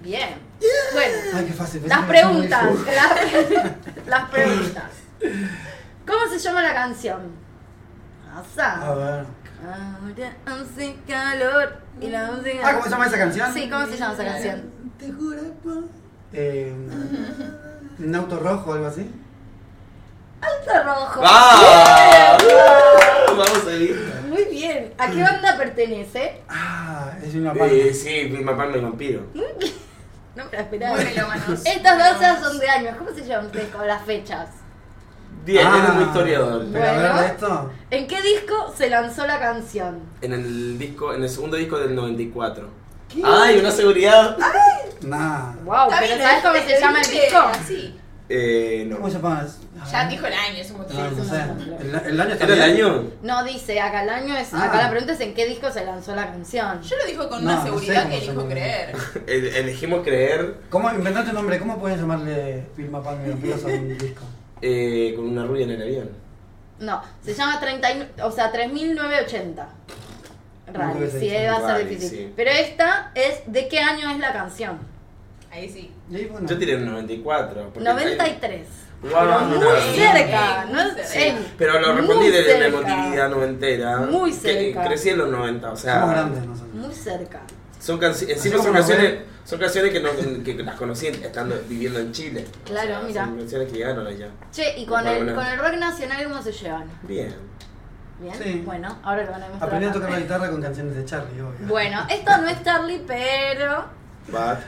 Bien. 0.00 0.49
Bueno, 0.92 1.14
Ay, 1.34 1.44
qué 1.46 1.52
fácil. 1.52 1.82
las 1.86 2.04
preguntas. 2.06 2.64
Las, 2.86 4.06
las 4.06 4.30
preguntas. 4.30 4.84
¿Cómo 6.06 6.26
se 6.30 6.38
llama 6.38 6.62
la 6.62 6.74
canción? 6.74 7.20
A 8.34 8.40
Asa. 8.40 8.94
ver. 8.94 9.24
Ahora 9.62 10.36
hace 10.46 10.96
calor 11.06 11.76
y 12.00 12.08
la 12.08 12.30
música. 12.32 12.60
Ah, 12.64 12.72
¿cómo 12.72 12.84
se 12.84 12.90
llama 12.90 13.06
esa 13.06 13.18
canción? 13.18 13.52
Sí, 13.54 13.68
¿cómo 13.70 13.86
se 13.86 13.96
llama 13.96 14.14
esa 14.14 14.24
canción? 14.24 14.70
Te 14.98 15.12
juro 15.12 15.42
por. 15.62 15.84
Eh, 16.32 16.72
un 17.98 18.14
auto 18.14 18.38
rojo 18.38 18.70
o 18.70 18.74
algo 18.74 18.86
así. 18.86 19.10
Alto 20.40 20.84
rojo. 20.84 21.20
¡Ah! 21.24 22.38
Vamos 23.28 23.66
a 23.66 23.72
ir. 23.72 24.12
Muy 24.28 24.44
bien. 24.44 24.94
¿A 24.98 25.10
qué 25.10 25.22
banda 25.22 25.56
pertenece? 25.58 26.40
Ah, 26.48 27.12
es 27.22 27.34
una 27.34 27.50
palma. 27.52 27.66
Eh, 27.74 27.92
sí, 27.92 28.28
mi 28.30 28.42
papá 28.44 28.66
me 28.66 28.78
vampiro. 28.80 29.26
No 30.40 30.50
me 30.50 30.56
la 30.56 30.62
esperaba. 30.62 30.96
Muy 30.96 31.04
melómanos. 31.04 31.60
Estas 31.66 31.98
danzas 31.98 32.40
son 32.42 32.58
de 32.58 32.68
años. 32.68 32.96
¿Cómo 32.98 33.10
se 33.10 33.24
llaman 33.26 33.46
ustedes 33.46 33.68
con 33.68 33.86
las 33.86 34.02
fechas? 34.04 34.48
Bien, 35.44 35.66
Ah, 35.66 35.78
eres 35.82 35.94
muy 35.94 36.04
historiador. 36.04 36.66
Pero 36.72 36.86
a 36.86 37.20
ver 37.20 37.30
esto. 37.30 37.70
¿En 37.90 38.06
qué 38.06 38.20
disco 38.22 38.74
se 38.76 38.90
lanzó 38.90 39.26
la 39.26 39.38
canción? 39.38 40.00
En 40.20 40.32
el 40.32 40.78
disco, 40.78 41.14
en 41.14 41.22
el 41.22 41.28
segundo 41.28 41.56
disco 41.56 41.78
del 41.78 41.94
94. 41.94 42.68
¿Qué? 43.08 43.22
¡Ay, 43.24 43.58
una 43.58 43.70
seguridad! 43.70 44.36
Nah. 45.02 45.52
Wow, 45.64 45.88
pero 45.98 46.22
¿sabes 46.22 46.42
cómo 46.42 46.54
se 46.54 46.80
llama 46.80 47.00
el 47.00 47.10
disco? 47.10 47.38
Así. 47.38 47.99
Eh, 48.32 48.88
¿Cómo 48.92 49.08
no. 49.08 49.12
se 49.12 49.18
llama? 49.20 49.46
Ya 49.90 50.08
dijo 50.08 50.24
el 50.26 50.32
año, 50.32 50.56
es 50.58 50.70
un 50.70 50.78
motivo. 50.78 51.00
No, 51.02 51.10
no 51.10 51.24
sé. 51.24 51.42
El, 51.80 51.94
el 52.12 52.20
año 52.20 52.32
está 52.32 52.44
¿Era 52.44 52.54
el 52.54 52.62
año? 52.62 53.04
No 53.22 53.42
dice, 53.44 53.80
acá 53.80 54.04
el 54.04 54.08
año 54.10 54.36
es. 54.36 54.54
Ah. 54.54 54.66
Acá 54.66 54.78
la 54.82 54.90
pregunta 54.90 55.14
es 55.14 55.20
en 55.20 55.34
qué 55.34 55.46
disco 55.46 55.68
se 55.72 55.84
lanzó 55.84 56.14
la 56.14 56.26
canción. 56.30 56.80
Yo 56.80 56.96
lo 56.96 57.06
dijo 57.06 57.28
con 57.28 57.42
No, 57.44 57.50
una 57.50 57.56
no 57.56 57.62
sé 57.62 57.68
seguridad 57.68 58.02
cómo 58.04 58.10
que 58.14 58.24
elijo 58.24 58.46
creer. 58.48 58.92
El- 59.26 59.46
Elegimos 59.48 60.04
creer 60.04 60.54
¿Cómo 60.70 60.90
inventaste 60.92 61.30
un 61.30 61.36
nombre? 61.36 61.58
¿Cómo 61.58 61.78
pueden 61.80 61.98
llamarle 61.98 62.66
Vilma 62.76 63.02
Palma 63.02 63.22
a 63.24 63.26
un 63.26 63.40
disco? 63.98 64.22
eh, 64.62 65.12
con 65.16 65.26
una 65.26 65.44
rubia 65.46 65.64
en 65.64 65.70
el 65.72 65.82
avión. 65.82 66.10
No, 66.78 67.02
se 67.24 67.34
llama 67.34 67.58
30, 67.58 67.90
y- 67.92 68.10
o 68.22 68.30
sea, 68.30 68.52
3980. 68.52 69.68
Raro, 70.72 70.92
sí, 71.00 71.28
3980, 71.28 71.50
va 71.60 71.74
a 71.74 71.76
ser 71.78 71.88
difícil. 71.88 72.10
sí. 72.18 72.32
Pero 72.36 72.50
esta 72.52 73.10
es 73.16 73.40
de 73.46 73.66
qué 73.68 73.80
año 73.80 74.08
es 74.10 74.18
la 74.20 74.32
canción. 74.32 74.78
Ahí 75.52 75.68
sí. 75.68 75.92
Bueno. 76.30 76.46
Yo 76.46 76.58
tiré 76.58 76.76
un 76.76 76.86
94. 76.86 77.64
porque 77.72 77.80
93. 77.80 78.66
Wow, 79.02 79.10
Pero 79.12 79.40
muy 79.40 79.58
mira. 79.58 80.12
cerca, 80.12 80.64
Muy 80.66 80.74
¿no? 80.74 80.90
cerca. 80.94 81.18
Ey, 81.18 81.54
Pero 81.56 81.80
lo 81.80 81.88
muy 81.88 81.96
respondí 82.02 82.28
de 82.30 82.38
la 82.42 82.46
cerca. 82.46 82.66
emotividad 82.66 83.28
noventera. 83.30 83.96
Muy 84.00 84.30
que 84.30 84.36
cerca. 84.36 84.84
crecí 84.84 85.08
en 85.08 85.18
los 85.18 85.28
90, 85.30 85.72
o 85.72 85.76
sea. 85.76 85.94
Somos 86.00 86.10
grandes 86.10 86.44
nosotros. 86.46 86.74
Muy 86.74 86.94
cerca. 86.94 87.40
Son 87.78 88.04
encima 88.04 88.62
son 88.62 88.72
canciones, 88.74 89.02
ven. 89.12 89.24
son 89.44 89.58
canciones 89.58 89.90
que, 89.92 90.00
no, 90.00 90.10
que 90.44 90.54
las 90.62 90.74
conocí 90.76 91.06
estando 91.06 91.58
viviendo 91.66 91.98
en 91.98 92.12
Chile. 92.12 92.44
O 92.62 92.66
Claro, 92.68 92.88
sea, 92.88 93.00
mira. 93.00 93.24
Son 93.24 93.38
canciones 93.38 93.72
que 93.72 93.78
llegaron 93.78 94.06
allá. 94.06 94.28
Che, 94.52 94.78
¿y 94.78 94.84
con 94.84 95.06
el, 95.06 95.34
con 95.34 95.46
el 95.46 95.58
rock 95.58 95.74
nacional 95.78 96.22
cómo 96.24 96.42
se 96.42 96.52
llevan? 96.52 96.84
Bien. 97.04 97.34
¿Bien? 98.20 98.34
Sí. 98.34 98.62
Bueno, 98.66 98.98
ahora 99.02 99.24
lo 99.24 99.30
van 99.30 99.42
a 99.42 99.46
demostrar. 99.46 99.68
Aprendí 99.70 99.86
a 99.88 99.92
tocar 99.94 100.10
la 100.10 100.18
guitarra 100.20 100.50
con 100.50 100.60
canciones 100.60 100.94
de 100.94 101.04
Charlie, 101.06 101.40
obvio. 101.40 101.66
Bueno, 101.68 102.06
esto 102.10 102.36
no 102.36 102.48
es 102.48 102.62
Charlie, 102.62 103.02
pero 103.06 103.86
But, 104.28 104.58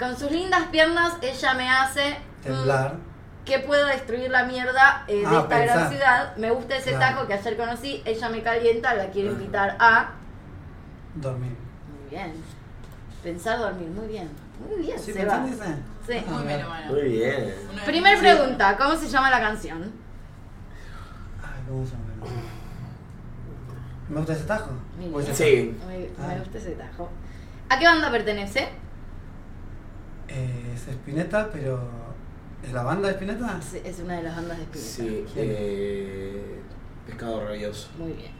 con 0.00 0.16
sus 0.16 0.30
lindas 0.32 0.66
piernas 0.72 1.12
ella 1.22 1.54
me 1.54 1.68
hace 1.70 2.10
mm, 2.10 2.42
Temblar. 2.42 2.96
que 3.44 3.58
puedo 3.60 3.86
destruir 3.86 4.30
la 4.30 4.44
mierda 4.44 5.04
eh, 5.06 5.18
de 5.20 5.26
Ah, 5.26 5.40
esta 5.42 5.58
gran 5.60 5.88
ciudad. 5.90 6.36
Me 6.36 6.50
gusta 6.50 6.76
ese 6.76 6.90
Claro. 6.94 7.16
tajo 7.16 7.26
que 7.28 7.34
ayer 7.34 7.56
conocí. 7.56 8.02
Ella 8.04 8.28
me 8.30 8.42
calienta, 8.42 8.94
la 8.94 9.10
quiero 9.10 9.32
invitar 9.32 9.76
a. 9.78 10.10
Dormir. 11.14 11.54
Muy 12.00 12.10
bien. 12.10 12.32
Pensar 13.22 13.58
dormir, 13.58 13.88
muy 13.90 14.08
bien. 14.08 14.30
Muy 14.66 14.82
bien, 14.86 14.98
¿Sí 14.98 15.12
Seba. 15.12 15.44
Sí. 16.06 16.22
Muy 16.26 16.42
mira. 16.44 16.56
melómano. 16.56 16.92
Muy 16.92 17.02
bien. 17.02 17.54
Primer 17.84 18.18
pregunta, 18.18 18.76
¿cómo 18.76 18.96
se 18.96 19.08
llama 19.08 19.30
la 19.30 19.40
canción? 19.40 19.92
Ay, 21.42 21.62
¿cómo 21.68 21.84
se 21.84 21.92
llama? 21.92 22.04
¿Me 24.08 24.16
gusta 24.16 24.32
ese 24.32 24.44
tajo? 24.44 24.70
Muy 24.98 25.12
¿O 25.14 25.20
ese 25.20 25.34
Sí. 25.34 25.78
Me, 25.86 25.98
me 26.26 26.34
Ah. 26.34 26.38
gusta 26.38 26.58
ese 26.58 26.70
tajo. 26.72 27.10
¿A 27.68 27.78
qué 27.78 27.84
banda 27.86 28.10
pertenece? 28.10 28.68
Eh, 30.30 30.72
es 30.74 30.88
Spinetta, 30.88 31.50
pero. 31.52 31.80
¿Es 32.62 32.72
la 32.72 32.82
banda 32.82 33.08
de 33.08 33.14
Spinetta? 33.14 33.60
Sí, 33.62 33.80
Es 33.84 33.98
una 34.00 34.16
de 34.16 34.22
las 34.22 34.36
bandas 34.36 34.58
de 34.58 34.64
Spinetta. 34.64 34.90
Sí. 34.94 35.24
Eh, 35.36 36.60
pescado 37.06 37.44
rabioso. 37.44 37.88
Muy 37.98 38.12
bien. 38.12 38.32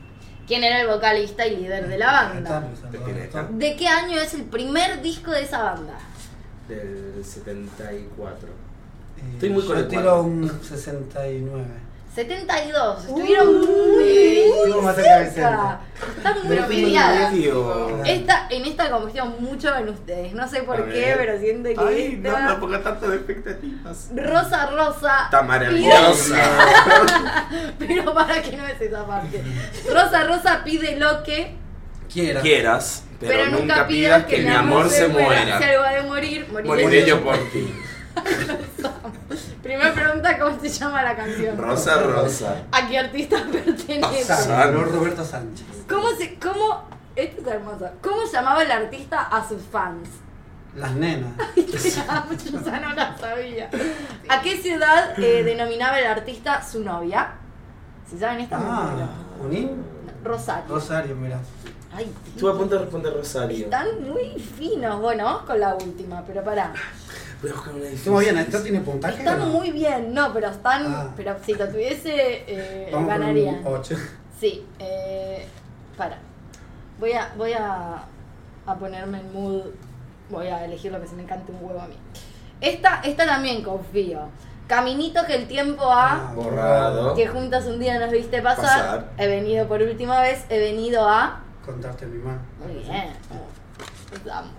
¿Quién 0.47 0.65
era 0.65 0.81
el 0.83 0.89
vocalista 0.89 1.47
y 1.47 1.57
líder 1.57 1.89
de 1.89 1.99
la 1.99 2.13
banda? 2.13 2.69
Spinetta. 2.93 3.49
¿De 3.51 3.77
qué 3.77 3.87
año 3.87 4.19
es 4.19 4.35
el 4.35 4.45
primer 4.45 5.01
disco 5.01 5.31
de 5.31 5.43
esa 5.43 5.63
banda? 5.63 5.99
Del 6.69 7.25
74. 7.25 8.49
Eh, 8.49 9.33
Estoy 9.35 9.51
muy 9.51 9.63
con 9.65 9.77
Yo 9.77 9.83
el 9.83 9.89
tiro 9.89 10.23
un 10.23 10.61
69. 10.63 11.65
72. 12.15 13.05
Estuvieron 13.05 13.61
muy 13.61 14.83
más 14.83 14.97
cerca. 14.97 15.81
Están 16.17 16.39
muy 16.45 16.49
Pero 16.57 16.67
peleadas. 16.67 17.33
medio. 17.33 18.05
Esta, 18.05 18.47
en 18.51 18.65
esta 18.65 18.91
confío 18.91 19.27
mucho 19.27 19.75
en 19.77 19.89
ustedes. 19.91 20.33
No 20.33 20.49
sé 20.49 20.63
por 20.63 20.81
A 20.81 20.85
qué, 20.87 20.93
ver. 20.93 21.17
pero 21.19 21.39
siento 21.39 21.69
que 21.69 21.77
Ay, 21.79 22.19
no, 22.21 22.29
esta- 22.31 22.47
no 22.47 22.61
ponga 22.61 22.83
tantas 22.83 23.13
expectativas. 23.15 24.09
Rosa 24.17 24.67
Rosa. 24.71 25.25
Está 25.27 25.43
maravillosa. 25.43 26.35
pide- 26.35 27.75
Pero 27.79 28.15
para 28.15 28.43
que 28.43 28.57
no 28.57 28.67
es 28.67 28.81
esa 28.81 29.07
parte. 29.07 29.43
Rosa 29.93 30.25
Rosa 30.25 30.63
pide 30.65 30.97
lo 30.99 31.23
que, 31.23 31.55
Quiera. 32.13 32.41
Quieras, 32.41 33.05
pero, 33.21 33.47
nunca 33.47 33.87
pidas 33.87 34.25
que, 34.25 34.39
mi 34.39 34.51
amor 34.51 34.89
se 34.91 35.07
muera. 35.07 35.59
Si 35.59 35.65
algo 35.65 35.85
ha 35.85 35.93
de 35.93 36.03
morir, 36.03 36.47
moriré, 36.51 36.69
Moriré 36.69 37.07
yo 37.07 37.21
por 37.23 37.37
ti. 37.51 37.73
Primera 39.63 39.93
pregunta, 39.95 40.39
¿cómo 40.39 40.59
se 40.61 40.69
llama 40.69 41.03
la 41.03 41.17
canción? 41.17 41.57
Rosa, 41.57 42.03
rosa. 42.03 42.57
¿A 42.73 42.89
qué 42.89 42.99
artista 42.99 43.37
pertenece? 43.53 44.01
Rosa. 44.01 44.37
Salvador 44.37 44.93
Roberto 44.93 45.25
Sánchez. 45.25 45.67
¿Cómo 45.89 46.11
se, 46.13 46.39
cómo, 46.39 46.85
esto 47.17 47.41
es 47.43 47.47
hermoso, 47.47 47.89
cómo 48.03 48.23
llamaba 48.31 48.63
el 48.63 48.71
artista 48.71 49.21
a 49.23 49.47
sus 49.47 49.63
fans? 49.63 50.09
Las 50.77 50.93
nenas. 50.93 51.33
Yo 51.57 52.61
ya 52.65 52.81
no 52.81 52.95
la 52.95 53.17
sabía. 53.19 53.69
¿A 54.29 54.41
qué 54.41 54.57
ciudad 54.57 55.19
eh, 55.19 55.43
denominaba 55.43 55.99
el 55.99 56.07
artista 56.07 56.63
su 56.63 56.83
novia? 56.85 57.33
Si 58.09 58.19
saben 58.19 58.41
esta, 58.41 58.57
Ah. 58.59 58.91
Rosario. 60.23 60.69
Rosario, 60.69 61.17
mira. 61.17 61.39
Ay, 61.93 62.13
Estuve 62.27 62.51
a 62.53 62.55
punto 62.55 62.75
de 62.77 62.81
responder 62.83 63.13
Rosario. 63.13 63.65
Están 63.65 64.09
muy 64.09 64.39
finos. 64.39 65.01
Bueno, 65.01 65.25
vamos 65.25 65.43
con 65.43 65.59
la 65.59 65.75
última, 65.75 66.23
pero 66.25 66.45
pará. 66.45 66.73
Voy 67.43 67.51
a 67.51 67.55
buscar 67.55 67.75
una 67.75 67.85
difícil. 67.85 68.19
Bien, 68.19 68.39
¿esto 68.39 68.63
tiene 68.63 68.81
puntaje? 68.81 69.17
o 69.17 69.19
Están 69.19 69.39
no? 69.41 69.47
muy 69.47 69.71
bien, 69.73 70.15
no, 70.15 70.33
pero 70.33 70.49
están. 70.51 70.85
Ah. 70.87 71.13
Pero 71.17 71.37
si 71.45 71.55
lo 71.55 71.69
tuviese, 71.69 72.45
eh, 72.47 72.91
ganarían. 72.93 73.57
un 73.67 73.75
8. 73.75 73.97
Sí, 74.39 74.65
eh, 74.79 75.47
para. 75.97 76.19
Voy 76.99 77.13
a, 77.13 77.33
voy 77.37 77.53
a, 77.55 78.05
a 78.67 78.75
ponerme 78.77 79.21
en 79.21 79.33
mood. 79.33 79.63
Voy 80.29 80.47
a 80.47 80.65
elegir 80.65 80.93
lo 80.93 81.01
que 81.01 81.09
se 81.09 81.15
me 81.17 81.23
encante 81.23 81.51
un 81.51 81.65
huevo 81.65 81.81
a 81.81 81.89
mí. 81.89 81.97
Esta, 82.61 83.01
esta 83.03 83.27
también 83.27 83.63
confío. 83.63 84.21
Caminito 84.69 85.25
que 85.27 85.35
el 85.35 85.49
tiempo 85.49 85.91
ha. 85.91 86.13
Ah. 86.13 86.33
Borrado. 86.37 87.15
Que 87.17 87.27
juntas 87.27 87.67
un 87.67 87.81
día 87.81 87.99
nos 87.99 88.13
viste 88.13 88.41
pasar. 88.43 88.63
Pasar. 88.65 89.11
He 89.19 89.27
venido 89.27 89.67
por 89.67 89.83
última 89.83 90.21
vez. 90.23 90.45
He 90.51 90.59
venido 90.61 91.09
a. 91.09 91.41
Contarte 91.71 92.07
mi 92.07 92.19
mano. 92.19 92.41
Muy 92.65 92.83
bien. 92.83 93.11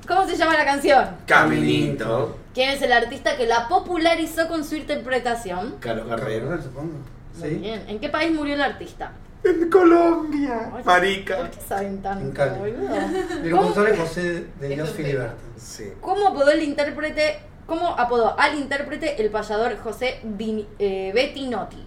¿Cómo 0.08 0.28
se 0.28 0.36
llama 0.38 0.54
la 0.58 0.66
canción? 0.66 1.06
Caminito. 1.28 2.38
¿Quién 2.54 2.70
es 2.72 2.82
el 2.82 2.92
artista 2.94 3.36
que 3.38 3.46
la 3.46 3.68
popularizó 3.68 4.48
con 4.48 4.64
su 4.64 4.76
interpretación? 4.76 5.76
Carlos 5.80 6.08
Guerrero. 6.08 6.62
supongo. 6.62 6.94
Muy 7.38 7.50
Sí. 7.50 7.56
bien. 7.56 7.84
¿En 7.88 8.00
qué 8.00 8.10
país 8.10 8.32
murió 8.34 8.56
el 8.56 8.62
artista? 8.62 9.12
En 9.44 9.70
Colombia. 9.70 10.70
¿Por 10.72 10.86
Marica. 10.86 11.50
qué 11.50 11.62
saben 11.62 12.02
tanto, 12.02 12.26
En 12.26 12.32
Cali. 12.32 12.60
boludo? 12.60 12.96
El 12.96 13.52
¿Cómo? 13.52 13.64
compositor 13.64 13.90
es 13.90 14.00
José 14.00 14.46
de 14.60 14.68
Dios 14.70 14.90
Filiberto. 14.92 15.36
Sí. 15.58 15.92
¿Cómo 16.02 16.28
apodó 16.28 16.52
el 16.52 16.62
intérprete? 16.64 17.40
¿Cómo 17.66 17.88
apodó 17.98 18.38
al 18.40 18.56
intérprete 18.58 19.22
el 19.22 19.30
payador 19.32 19.78
José 19.80 20.20
Vini- 20.24 20.68
eh, 20.78 21.12
Bettinotti? 21.14 21.84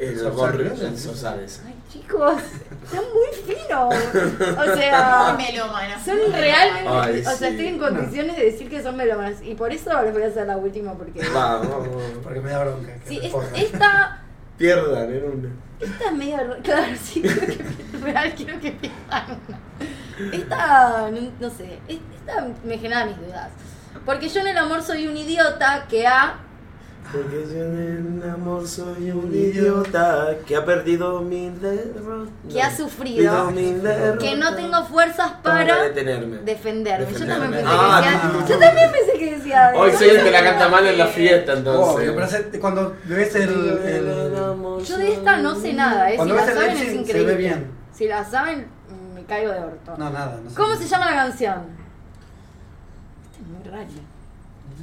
El 0.00 0.16
Sosa, 0.18 0.30
gorro. 0.30 0.64
¿no? 0.64 0.72
El 0.72 0.98
Sosales. 0.98 1.60
Ay, 1.66 1.74
chicos, 1.92 2.40
están 2.84 3.04
muy 3.12 3.54
finos. 3.54 3.94
O 4.58 4.76
sea, 4.76 5.34
Muy 5.36 5.44
melómano. 5.46 5.94
son 6.04 6.16
realmente. 6.32 6.88
Ay, 6.90 7.20
o 7.20 7.24
sea, 7.24 7.34
sí. 7.36 7.44
estoy 7.44 7.66
en 7.66 7.78
condiciones 7.78 8.36
de 8.36 8.44
decir 8.46 8.70
que 8.70 8.82
son 8.82 8.96
melómanos. 8.96 9.38
Y 9.42 9.54
por 9.54 9.72
eso 9.72 9.90
les 10.02 10.12
voy 10.12 10.22
a 10.22 10.28
hacer 10.28 10.46
la 10.46 10.56
última, 10.56 10.94
porque. 10.94 11.20
Vamos, 11.34 11.68
vamos. 11.68 12.02
Porque 12.22 12.40
me 12.40 12.50
da 12.50 12.64
bronca. 12.64 12.94
que 12.94 13.08
Sí, 13.08 13.16
es- 13.18 13.22
responda. 13.24 13.58
esta. 13.58 14.22
Pierdan 14.56 15.14
en 15.14 15.24
una. 15.24 15.48
Esta 15.80 16.04
es 16.06 16.12
medio. 16.12 16.40
r- 16.40 16.62
Claro, 16.62 16.92
sí, 17.02 17.22
creo 17.22 17.34
que. 17.46 17.64
Real, 18.02 18.34
quiero 18.34 18.60
que 18.60 18.72
pierdan 18.72 19.38
una. 19.48 20.32
Esta. 20.36 21.10
No, 21.10 21.32
no 21.40 21.50
sé. 21.50 21.78
es- 21.88 21.98
Esta 22.18 22.46
me 22.64 22.78
genera 22.78 23.06
mis 23.06 23.16
dudas. 23.18 23.48
Porque 24.06 24.28
yo 24.28 24.40
en 24.40 24.46
el 24.48 24.58
amor 24.58 24.82
soy 24.82 25.06
un 25.08 25.16
idiota 25.16 25.86
que 25.88 26.06
ha. 26.06 26.38
Porque 27.12 27.44
yo 27.52 27.64
en 27.64 28.20
el 28.22 28.30
amor 28.30 28.68
soy 28.68 29.10
un 29.10 29.34
idiota 29.34 30.28
que 30.46 30.54
ha 30.54 30.64
perdido 30.64 31.20
mil 31.22 31.60
derrotas. 31.60 32.32
Que 32.48 32.62
ha 32.62 32.76
sufrido. 32.76 33.50
mil 33.50 33.82
derrotas. 33.82 34.18
Que 34.22 34.36
no 34.36 34.54
tengo 34.54 34.84
fuerzas 34.84 35.32
Para 35.42 35.66
para 35.66 35.82
detenerme. 35.84 36.36
defenderme. 36.38 37.06
Yo 37.06 37.12
Defenderme. 37.12 37.42
también 37.62 37.64
pensé 37.64 37.76
Ah, 37.80 38.00
que 38.02 38.10
decía. 38.10 38.30
no. 38.32 38.48
Yo 38.48 38.58
también 38.58 38.92
pensé 38.92 39.12
que 39.18 39.34
decía. 39.36 39.72
Hoy 39.76 39.92
soy 39.92 40.08
el 40.10 40.22
que 40.22 40.30
la 40.30 40.44
canta 40.44 40.68
mal 40.68 40.86
en 40.86 40.98
la 40.98 41.06
fiesta, 41.08 41.52
entonces. 41.54 42.12
cuando 42.60 42.94
ves 43.06 43.34
el, 43.34 43.42
el- 43.50 44.84
Yo 44.84 44.96
de 44.98 45.12
esta 45.12 45.36
no 45.38 45.54
sé 45.56 45.72
nada, 45.72 46.10
¿eh? 46.12 46.18
Si 46.22 46.28
la 46.28 46.46
saben 46.46 46.70
es 46.76 46.82
increíble. 46.94 47.12
se 47.12 47.22
ve 47.24 47.34
bien. 47.34 47.70
Si 47.92 48.06
la 48.06 48.24
saben, 48.24 48.66
me 49.14 49.24
caigo 49.24 49.50
de 49.52 49.58
orto. 49.58 49.96
No, 49.98 50.10
nada. 50.10 50.38
No 50.44 50.48
sé. 50.48 50.56
¿Cómo 50.56 50.76
se 50.76 50.86
llama 50.86 51.06
la 51.10 51.16
canción? 51.16 51.62
Este 53.32 53.42
es 53.42 53.48
muy 53.48 53.62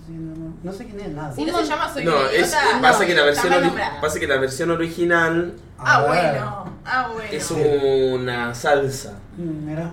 No 0.08 0.34
sé 0.34 0.38
quién- 0.46 0.60
No 0.64 0.74
sé 0.74 0.86
quién 0.86 1.00
es 1.02 1.10
nada. 1.10 1.34
Si 1.34 1.46
no 1.46 1.58
se 1.58 1.66
llama 1.66 1.94
Soy 1.94 2.06
No, 2.06 2.18
es, 2.28 2.48
idiota, 2.50 2.82
pasa, 2.82 3.06
que 3.06 3.16
la 3.16 3.24
versión 3.24 3.54
pasa 4.02 4.20
que 4.20 4.28
la 4.28 4.38
versión 4.38 4.72
original 4.72 5.54
Ah, 5.78 6.04
bueno. 6.08 6.66
Ah, 6.86 7.10
bueno. 7.14 7.30
es 7.32 7.52
una 7.52 8.56
salsa. 8.56 9.14
Mm, 9.38 9.66
Mira. 9.68 9.92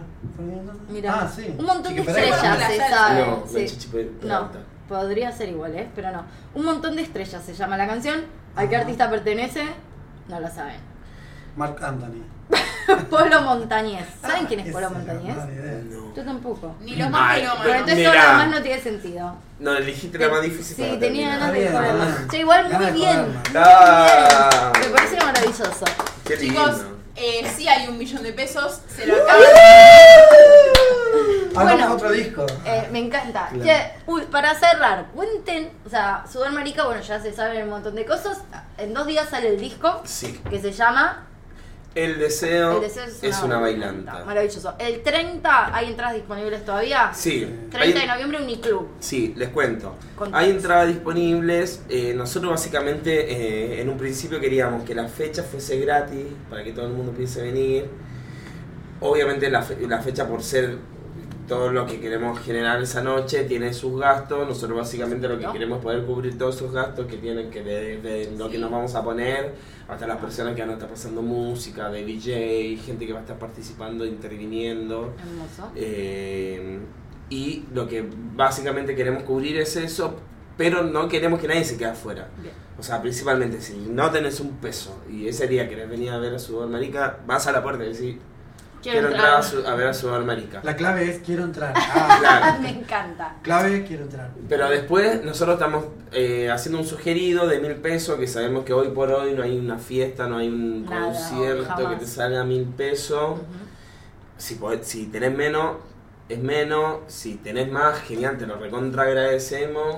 Mira, 0.88 1.14
Ah, 1.22 1.28
sí. 1.34 1.54
un 1.58 1.64
montón 1.64 1.94
de 1.94 2.00
estrellas 2.00 2.42
La 2.58 2.68
se 2.68 2.76
sabe. 2.78 3.20
No, 3.26 3.44
sí. 3.46 3.66
No, 4.22 4.50
podría 4.88 5.32
ser 5.32 5.48
igual, 5.50 5.74
¿eh? 5.74 5.88
Pero 5.94 6.12
no. 6.12 6.24
Un 6.54 6.64
montón 6.64 6.96
de 6.96 7.02
estrellas 7.02 7.42
se 7.44 7.54
llama 7.54 7.76
la 7.76 7.86
canción. 7.86 8.24
¿A 8.56 8.68
qué 8.68 8.76
Ajá. 8.76 8.84
artista 8.84 9.10
pertenece? 9.10 9.64
No 10.28 10.40
lo 10.40 10.48
saben. 10.48 10.76
Mark 11.56 11.76
Anthony. 11.82 12.22
Polo 13.11 13.40
Montañez. 13.42 14.07
¿Saben 14.20 14.44
Ah, 14.44 14.48
quién 14.48 14.61
es 14.61 14.72
Polo 14.72 14.86
esa, 14.86 14.94
Montañez? 14.94 15.36
no. 15.36 16.14
Yo 16.14 16.24
tampoco. 16.24 16.74
Ni 16.80 16.96
los 16.96 17.11
más 17.11 17.32
Ay, 17.34 17.48
Pero 17.62 17.74
entonces 17.74 18.05
todo 18.05 18.14
lo 18.14 18.20
demás 18.20 18.48
no 18.50 18.62
tiene 18.62 18.80
sentido. 18.82 19.34
No, 19.59 19.76
elegiste 19.76 20.18
la 20.18 20.28
más 20.28 20.42
difícil 20.42 20.76
Sí, 20.76 20.82
para 20.82 20.98
tenía 20.98 21.38
terminar. 21.38 21.40
ganas 21.40 21.52
de 21.52 22.16
bien. 22.16 22.28
Che, 22.30 22.38
igual 22.38 22.70
muy 22.72 22.92
bien. 22.92 23.42
Ah. 23.57 24.72
bien. 24.76 24.88
Me 24.90 24.96
parece 24.96 25.16
maravilloso. 25.24 25.84
Chicos, 26.38 26.80
eh, 27.16 27.52
sí 27.57 27.68
hay 27.68 27.88
un 27.88 27.98
millón 27.98 28.22
de 28.22 28.32
pesos. 28.32 28.80
Se 28.88 29.07
lo 29.07 29.14
acaban 29.14 29.42
Hagamos 31.57 31.78
Bueno. 31.78 31.94
otro 31.94 32.11
disco. 32.12 32.46
Eh, 32.64 32.88
me 32.90 32.98
encanta. 32.98 33.48
Claro. 33.50 33.64
Che, 33.64 33.92
uy, 34.07 34.22
para 34.22 34.55
cerrar, 34.57 35.07
cuenten, 35.14 35.70
o 35.86 35.88
sea, 35.88 36.24
Sudor 36.30 36.50
Marica, 36.52 36.84
bueno, 36.84 37.00
ya 37.00 37.20
se 37.20 37.32
saben 37.32 37.62
un 37.62 37.70
montón 37.70 37.94
de 37.94 38.05
cosas. 38.05 38.38
En 38.76 38.92
dos 38.92 39.07
días 39.07 39.28
sale 39.28 39.48
el 39.50 39.61
disco 39.61 40.02
Sí. 40.05 40.40
que 40.50 40.61
se 40.61 40.72
llama 40.72 41.26
El 41.95 42.18
deseo, 42.18 42.76
El 42.76 42.80
deseo 42.82 43.05
es 43.22 43.42
una 43.42 43.61
bailanta. 43.61 44.24
Maravilloso. 44.24 44.74
El 44.80 45.03
30 45.03 45.76
hay 45.76 45.88
entradas 45.90 46.14
disponibles 46.14 46.64
todavía. 46.64 47.11
Sí. 47.14 47.49
30 47.70 48.01
de 48.01 48.07
noviembre 48.07 48.42
Uniclub. 48.42 48.88
Sí, 48.99 49.32
les 49.36 49.51
cuento. 49.51 49.95
Contanos. 50.16 50.45
Hay 50.45 50.51
entradas 50.51 50.88
disponibles. 50.88 51.82
eh, 51.88 52.12
nosotros 52.14 52.51
básicamente 52.51 53.30
eh, 53.76 53.80
en 53.80 53.88
un 53.88 53.97
principio 53.97 54.40
queríamos 54.40 54.82
que 54.84 54.95
la 54.95 55.07
fecha 55.07 55.45
fuese 55.45 55.78
gratis 55.78 56.24
para 56.51 56.64
que 56.64 56.72
todo 56.72 56.86
el 56.86 56.92
mundo 56.95 57.12
pudiese 57.12 57.42
venir. 57.42 57.86
Obviamente 59.01 59.49
la, 59.51 59.62
fe- 59.62 59.76
la 59.86 60.01
fecha 60.01 60.26
por 60.26 60.42
ser 60.42 60.78
todo 61.47 61.70
lo 61.70 61.86
que 61.86 62.01
queremos 62.01 62.38
generar 62.40 62.82
esa 62.82 63.03
noche 63.03 63.45
tiene 63.45 63.72
sus 63.72 64.01
gastos. 64.01 64.49
Nosotros 64.49 64.78
básicamente 64.78 65.28
lo 65.28 65.38
que 65.38 65.46
queremos 65.53 65.79
es 65.79 65.84
poder 65.84 66.04
cubrir 66.04 66.38
todos 66.38 66.57
esos 66.57 66.72
gastos 66.72 67.07
que 67.07 67.18
tienen 67.18 67.50
que 67.50 67.62
ver 67.62 68.03
de 68.03 68.33
lo 68.37 68.49
que 68.49 68.58
nos 68.58 68.71
vamos 68.71 68.95
a 68.95 69.03
poner 69.03 69.54
hasta 69.88 70.07
las 70.07 70.18
personas 70.18 70.54
que 70.54 70.62
van 70.62 70.71
a 70.71 70.75
estar 70.75 70.88
pasando 70.88 71.22
música, 71.22 71.91
de 71.91 72.04
DJ, 72.04 72.79
gente 72.79 73.07
que 73.07 73.12
va 73.12 73.18
a 73.18 73.22
estar 73.22 73.38
participando, 73.38 74.04
interviniendo. 74.07 75.14
Hermoso. 75.18 75.72
Eh, 75.76 76.79
y 77.30 77.64
lo 77.72 77.87
que 77.88 78.08
básicamente 78.34 78.95
queremos 78.95 79.25
cubrir 79.25 79.58
es 79.58 79.76
eso, 79.76 80.16
pero 80.57 80.83
no 80.83 81.08
queremos 81.08 81.41
que 81.41 81.49
nadie 81.49 81.64
se 81.64 81.76
quede 81.76 81.91
afuera. 81.91 82.29
Bien. 82.41 82.54
O 82.79 82.83
sea, 82.83 83.00
principalmente 83.00 83.61
si 83.61 83.76
no 83.88 84.11
tenés 84.11 84.41
un 84.41 84.57
peso 84.57 85.00
y 85.11 85.29
ese 85.29 85.46
día 85.46 85.68
querés 85.68 85.88
venir 85.88 86.11
a 86.11 86.18
ver 86.18 86.34
a 86.34 86.38
su 86.38 86.61
marica, 86.68 87.21
vas 87.26 87.46
a 87.46 87.53
la 87.53 87.62
puerta 87.62 87.84
y 87.84 87.92
decís, 87.92 88.16
Quiero 88.92 89.08
entrar 89.08 89.34
a, 89.36 89.42
su- 89.42 89.66
a 89.66 89.74
ver 89.74 89.88
a 89.88 89.94
Sudor 89.94 90.24
Marica. 90.24 90.61
La 90.62 90.76
clave 90.76 91.11
es 91.11 91.18
quiero 91.18 91.42
entrar. 91.44 91.74
Ah, 91.76 92.16
Claro. 92.20 92.61
Me 92.62 92.70
encanta. 92.70 93.34
clave 93.42 93.84
quiero 93.84 94.04
entrar. 94.04 94.30
Pero 94.48 94.68
después 94.68 95.24
nosotros 95.24 95.54
estamos 95.54 95.84
eh, 96.12 96.50
haciendo 96.50 96.78
un 96.80 96.86
sugerido 96.86 97.46
de 97.48 97.58
mil 97.61 97.74
pesos, 97.76 98.18
que 98.18 98.26
sabemos 98.26 98.64
que 98.64 98.72
hoy 98.72 98.88
por 98.88 99.11
hoy 99.11 99.32
no 99.32 99.42
hay 99.42 99.58
una 99.58 99.78
fiesta, 99.78 100.26
no 100.28 100.38
hay 100.38 100.48
un 100.48 100.84
Nada, 100.84 101.06
concierto 101.06 101.64
jamás. 101.64 101.94
que 101.94 102.00
te 102.00 102.06
salga 102.06 102.44
mil 102.44 102.64
pesos. 102.66 103.40
Si, 104.36 104.56
podés- 104.56 104.82
si 104.82 105.06
tenés 105.06 105.36
menos, 105.36 105.76
es 106.28 106.38
menos. 106.38 106.98
Si 107.08 107.34
tenés 107.36 107.70
más, 107.70 108.00
genial, 108.02 108.36
te 108.38 108.46
lo 108.46 108.56
recontra 108.56 109.04
agradecemos. 109.04 109.96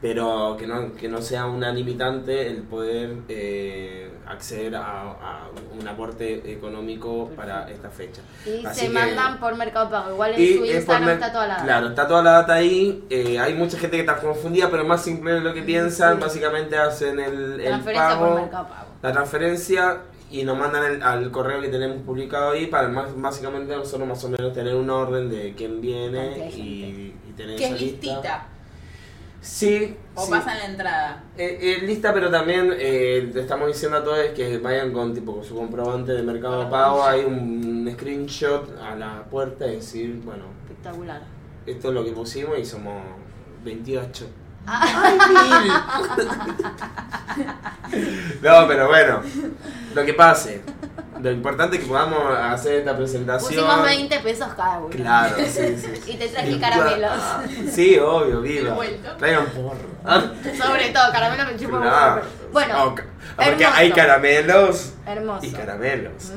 Pero 0.00 0.56
que 0.58 0.66
no, 0.66 0.92
que 0.94 1.08
no 1.08 1.22
sea 1.22 1.46
una 1.46 1.72
limitante 1.72 2.46
el 2.48 2.62
poder 2.62 3.14
eh, 3.28 4.10
acceder 4.26 4.74
a, 4.76 5.10
a 5.10 5.48
un 5.78 5.86
aporte 5.86 6.50
económico 6.52 7.30
para 7.36 7.70
esta 7.70 7.90
fecha. 7.90 8.22
Y 8.46 8.64
Así 8.64 8.80
se 8.80 8.86
que- 8.86 8.92
mandan 8.92 9.38
por 9.38 9.54
Mercado 9.56 9.90
Pago. 9.90 10.12
Igual 10.12 10.34
en 10.36 10.58
su 10.58 10.64
Instagram 10.64 11.08
está 11.10 11.32
toda 11.32 11.46
la. 11.46 11.56
Claro, 11.62 11.88
está 11.88 12.08
toda 12.08 12.22
la 12.22 12.30
data 12.32 12.54
ahí. 12.54 13.04
eh, 13.10 13.38
hay 13.38 13.54
mucha 13.54 13.78
gente 13.78 13.96
que 13.96 14.00
está 14.02 14.16
confundida, 14.16 14.70
pero 14.70 14.84
más 14.84 15.02
simple 15.02 15.32
de 15.34 15.40
lo 15.40 15.52
que 15.54 15.62
piensan. 15.62 16.18
Básicamente 16.20 16.76
hacen 16.76 17.18
el, 17.20 17.60
el 17.60 17.80
pago, 17.80 18.26
por 18.26 18.40
Mercado 18.42 18.68
Pago. 18.68 18.86
la 19.02 19.12
transferencia 19.12 19.98
y 20.30 20.42
nos 20.42 20.56
mandan 20.58 20.84
el- 20.84 21.02
al 21.02 21.30
correo 21.30 21.60
que 21.60 21.68
tenemos 21.68 21.98
publicado 21.98 22.52
ahí 22.52 22.66
para 22.66 22.88
más, 22.88 23.08
básicamente 23.20 23.76
nosotros 23.76 24.08
más 24.08 24.24
o 24.24 24.28
menos 24.30 24.52
tener 24.52 24.74
un 24.74 24.88
orden 24.90 25.28
de 25.30 25.54
quién 25.56 25.80
viene 25.80 26.50
y, 26.54 27.14
y 27.28 27.32
tener 27.36 27.56
Que 27.56 27.66
esa 27.66 27.74
es 27.74 27.80
lista. 27.80 28.06
listita. 28.06 28.46
Sí, 29.44 29.94
O 30.14 30.24
sí. 30.24 30.30
pasa 30.30 30.52
en 30.52 30.58
la 30.58 30.64
entrada. 30.64 31.24
Eh, 31.36 31.58
eh, 31.60 31.86
lista, 31.86 32.14
pero 32.14 32.30
también 32.30 32.74
eh, 32.78 33.30
le 33.32 33.42
estamos 33.42 33.68
diciendo 33.68 33.98
a 33.98 34.02
todos 34.02 34.18
que 34.34 34.56
vayan 34.56 34.90
con 34.90 35.12
tipo 35.12 35.34
con 35.34 35.44
su 35.44 35.54
comprobante 35.54 36.12
de 36.12 36.22
Mercado 36.22 36.70
Pago. 36.70 37.04
Hay 37.04 37.24
un 37.24 37.86
screenshot 37.92 38.74
a 38.80 38.94
la 38.96 39.24
puerta 39.24 39.66
y 39.66 39.76
decir, 39.76 40.18
bueno, 40.24 40.44
Espectacular. 40.66 41.20
esto 41.66 41.88
es 41.88 41.94
lo 41.94 42.04
que 42.04 42.12
pusimos 42.12 42.58
y 42.58 42.64
somos 42.64 43.02
28. 43.64 44.26
Ah. 44.66 46.06
no, 48.42 48.66
pero 48.66 48.88
bueno, 48.88 49.20
lo 49.94 50.04
que 50.06 50.14
pase. 50.14 50.62
Lo 51.24 51.30
importante 51.32 51.76
es 51.76 51.82
que 51.82 51.88
podamos 51.88 52.18
hacer 52.38 52.80
esta 52.80 52.94
presentación. 52.94 53.50
Pusimos 53.54 53.82
20 53.82 54.20
pesos 54.20 54.48
cada 54.54 54.78
uno. 54.78 54.88
Claro, 54.90 55.34
sí, 55.38 55.74
sí. 55.78 56.02
Y 56.12 56.16
te 56.18 56.28
traje 56.28 56.60
caramelos. 56.60 57.12
Sí, 57.72 57.98
obvio, 57.98 58.42
viva. 58.42 58.76
Traigan 59.16 59.46
porro. 59.46 59.94
Ah, 60.04 60.22
Sobre 60.62 60.90
todo, 60.90 61.10
caramelos 61.12 61.46
me 61.50 61.58
chupo 61.58 61.80
claro. 61.80 62.22
Bueno, 62.52 62.94
porque 63.36 63.64
hermoso. 63.64 63.78
hay 63.80 63.90
caramelos 63.90 64.92
hermoso. 65.06 65.46
y 65.46 65.50
caramelos. 65.50 66.30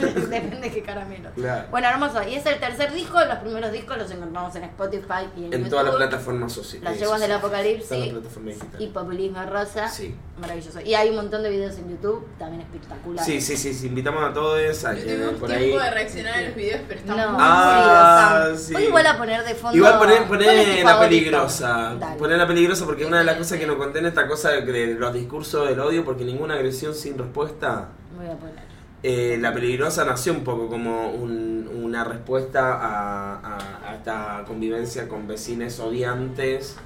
Depende 0.00 0.56
de 0.60 0.70
qué 0.72 0.82
caramelo. 0.82 1.30
Claro. 1.36 1.68
Bueno, 1.70 1.88
hermoso. 1.88 2.22
Y 2.26 2.34
es 2.34 2.46
el 2.46 2.58
tercer 2.58 2.92
disco. 2.92 3.22
Los 3.24 3.38
primeros 3.38 3.70
discos 3.70 3.98
los 3.98 4.10
encontramos 4.10 4.56
en 4.56 4.64
Spotify 4.64 5.28
y 5.36 5.44
en, 5.44 5.52
En 5.52 5.60
YouTube. 5.60 5.68
todas 5.70 5.84
las 5.86 5.94
plataformas 5.96 6.52
sociales. 6.52 6.82
Las 6.90 6.98
yeguas 6.98 7.20
del 7.20 7.28
Todas 7.28 7.42
las 7.42 7.52
apocalipsis 7.60 8.12
plataformas 8.12 8.54
digitales. 8.54 8.80
y 8.80 8.86
populismo 8.88 9.42
rosa. 9.44 9.88
Sí. 9.88 10.14
Maravilloso. 10.40 10.80
Y 10.80 10.94
hay 10.94 11.10
un 11.10 11.16
montón 11.16 11.42
de 11.42 11.50
videos 11.50 11.76
en 11.78 11.90
YouTube 11.90 12.26
también 12.38 12.62
espectaculares. 12.62 13.26
Sí, 13.26 13.40
sí, 13.40 13.56
sí, 13.56 13.74
sí, 13.74 13.86
invitamos 13.86 14.24
a 14.24 14.29
todos 14.32 14.84
a 14.84 14.92
No 14.92 14.98
que 14.98 15.02
tuvimos 15.04 15.34
por 15.34 15.48
tiempo 15.48 15.78
ahí. 15.78 15.84
de 15.84 15.90
reaccionar 15.90 16.34
a 16.34 16.42
los 16.42 16.54
videos, 16.54 16.80
pero 16.88 17.00
No, 17.06 17.16
estamos 17.16 17.40
Ah, 17.42 18.48
sí, 18.56 18.64
sí. 18.66 18.72
Voy 18.74 18.82
igual 18.84 19.06
a 19.06 19.18
poner 19.18 19.44
de 19.44 19.54
fondo. 19.54 19.76
Igual 19.76 19.98
poner, 19.98 20.22
¿cuál 20.24 20.42
es 20.42 20.84
la 20.84 20.90
favorito? 20.90 21.00
peligrosa. 21.08 21.94
Dale. 21.98 22.16
Poner 22.18 22.38
la 22.38 22.46
peligrosa 22.46 22.84
porque 22.86 23.04
una 23.06 23.18
de 23.18 23.24
las 23.24 23.36
cosas 23.36 23.58
que 23.58 23.66
nos 23.66 23.76
contiene 23.76 24.08
esta 24.08 24.26
cosa 24.26 24.50
de, 24.50 24.94
los 24.94 25.12
discursos 25.14 25.68
del 25.68 25.80
odio, 25.80 26.04
porque 26.04 26.24
ninguna 26.24 26.54
agresión 26.54 26.94
sin 26.94 27.16
respuesta. 27.18 27.88
Voy 28.16 28.26
a 28.26 28.34
poner. 28.36 28.70
eh, 29.02 29.38
la 29.40 29.54
peligrosa 29.54 30.04
nació 30.04 30.32
un 30.34 30.44
poco 30.44 30.68
como 30.68 31.10
un- 31.12 31.70
una 31.82 32.04
respuesta 32.04 32.74
a, 32.74 33.34
a- 33.36 33.90
a 33.90 33.94
esta 33.94 34.44
convivencia 34.46 35.08
con 35.08 35.26
vecinos 35.26 35.80
odiantes 35.80 36.76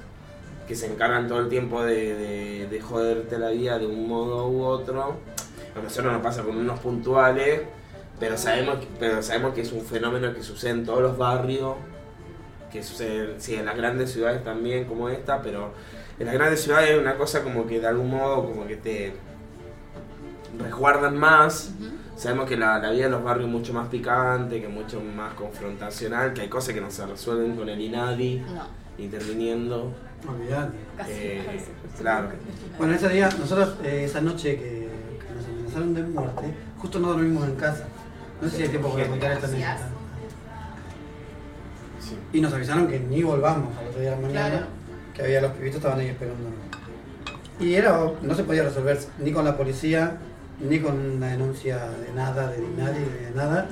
que 0.65 0.75
se 0.77 0.87
encargan 0.87 1.27
todo 1.27 1.39
el 1.41 1.49
tiempo 1.49 1.83
de, 1.83 2.15
de- 2.15 2.67
de 2.71 2.81
joderte 2.81 3.37
la 3.37 3.49
vida 3.49 3.77
de 3.79 3.85
un 3.87 4.07
modo 4.07 4.47
u 4.47 4.63
otro. 4.63 5.17
A 5.77 5.81
nosotros 5.81 6.13
nos 6.13 6.21
pasa 6.21 6.43
con 6.43 6.55
unos 6.57 6.79
puntuales, 6.79 7.61
pero 8.19 8.37
sabemos, 8.37 8.77
que- 8.77 8.87
pero 8.99 9.21
sabemos 9.21 9.53
que 9.53 9.61
es 9.61 9.71
un 9.71 9.81
fenómeno 9.81 10.33
que 10.33 10.41
sucede 10.41 10.71
en 10.71 10.85
todos 10.85 11.01
los 11.01 11.17
barrios, 11.17 11.75
que 12.71 12.81
sucede 12.83 13.35
sí, 13.39 13.55
en 13.55 13.65
las 13.65 13.75
grandes 13.75 14.11
ciudades 14.11 14.43
también 14.43 14.85
como 14.85 15.09
esta, 15.09 15.41
pero 15.41 15.73
en 16.19 16.25
las 16.25 16.33
grandes 16.35 16.61
ciudades 16.61 16.91
es 16.91 16.99
una 16.99 17.15
cosa 17.15 17.43
como 17.43 17.65
que 17.67 17.79
de 17.79 17.87
algún 17.87 18.09
modo 18.09 18.45
como 18.45 18.65
que 18.67 18.77
te 18.77 19.13
resguardan 20.59 21.17
más. 21.17 21.71
Sabemos 22.15 22.47
que 22.47 22.55
la, 22.55 22.79
la 22.79 22.91
vida 22.91 23.05
en 23.07 23.11
los 23.11 23.23
barrios 23.23 23.47
es 23.47 23.51
mucho 23.51 23.73
más 23.73 23.89
picante, 23.89 24.61
que 24.61 24.67
es 24.67 24.73
mucho 24.73 25.01
más 25.01 25.33
confrontacional, 25.33 26.33
que 26.33 26.41
hay 26.41 26.47
cosas 26.47 26.73
que 26.73 26.79
no 26.81 26.89
se 26.89 27.05
resuelven 27.05 27.55
con 27.57 27.67
el 27.67 27.81
INADI 27.81 28.37
No. 28.55 28.67
interviniendo. 28.97 29.91
Olvidate. 30.27 30.71
Eh, 31.09 31.43
claro. 31.99 32.29
Bueno, 32.77 32.93
ese 32.93 33.09
día, 33.09 33.29
nosotros, 33.37 33.75
eh, 33.83 34.05
esa 34.05 34.21
noche 34.21 34.55
que, 34.57 34.84
amenazaron 35.75 35.93
de 35.93 36.03
muerte, 36.03 36.53
justo 36.79 36.99
no 36.99 37.09
dormimos 37.09 37.45
en 37.45 37.55
casa. 37.55 37.85
No 38.41 38.49
sé 38.49 38.57
si 38.57 38.63
hay 38.63 38.69
tiempo 38.69 38.89
para 38.93 39.07
contar 39.07 39.31
esta 39.33 39.47
anécdota. 39.47 39.77
Sí. 41.99 42.17
Y 42.33 42.41
nos 42.41 42.53
avisaron 42.53 42.87
que 42.87 42.99
ni 42.99 43.23
volvamos 43.23 43.75
al 43.77 43.87
otro 43.87 43.99
día 43.99 44.11
de 44.11 44.15
la 44.15 44.21
mañana, 44.21 44.49
Claro. 44.49 44.65
que 45.13 45.21
había 45.23 45.41
los 45.41 45.51
pibitos 45.53 45.77
estaban 45.77 45.99
ahí 45.99 46.07
esperándonos. 46.07 46.53
Y 47.59 47.73
era, 47.75 47.97
no 48.21 48.35
se 48.35 48.43
podía 48.43 48.63
resolver 48.63 48.99
ni 49.19 49.31
con 49.31 49.45
la 49.45 49.55
policía, 49.57 50.17
ni 50.59 50.79
con 50.79 50.97
una 50.99 51.27
denuncia 51.27 51.77
de 51.89 52.13
nada, 52.13 52.49
de 52.51 52.59
nadie, 52.77 52.99
de 52.99 53.31
nada. 53.33 53.67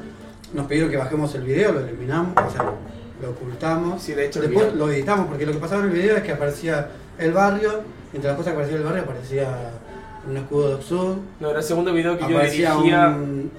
Nos 0.54 0.68
pidieron 0.68 0.90
que 0.90 0.98
bajemos 0.98 1.34
el 1.36 1.44
video, 1.44 1.74
lo 1.74 1.80
eliminamos, 1.82 2.34
o 2.36 2.50
sea, 2.50 2.64
lo 3.22 3.30
ocultamos. 3.32 4.02
Sí, 4.02 4.14
de 4.14 4.28
hecho, 4.28 4.42
Después 4.42 4.74
lo 4.74 4.90
editamos, 4.90 5.28
porque 5.28 5.46
lo 5.46 5.52
que 5.52 5.58
pasaba 5.60 5.82
en 5.84 5.90
el 5.90 5.94
video 5.94 6.16
es 6.18 6.24
que 6.24 6.32
aparecía 6.32 6.90
el 7.18 7.34
barrio, 7.34 7.82
entre 8.14 8.30
las 8.30 8.38
cosas 8.38 8.54
que 8.54 8.56
aparecía 8.60 8.78
el 8.78 8.84
barrio 8.84 9.04
aparecía 9.04 9.48
un 10.28 10.38
escudo 10.38 10.70
de 10.70 10.74
Oxxo, 10.76 11.20
No, 11.40 11.50
era 11.50 11.60
el 11.60 11.66
segundo 11.66 11.94
video 11.94 12.18
que 12.18 12.30
yo 12.30 12.40
dirigía. 12.40 12.76
un... 13.10 13.52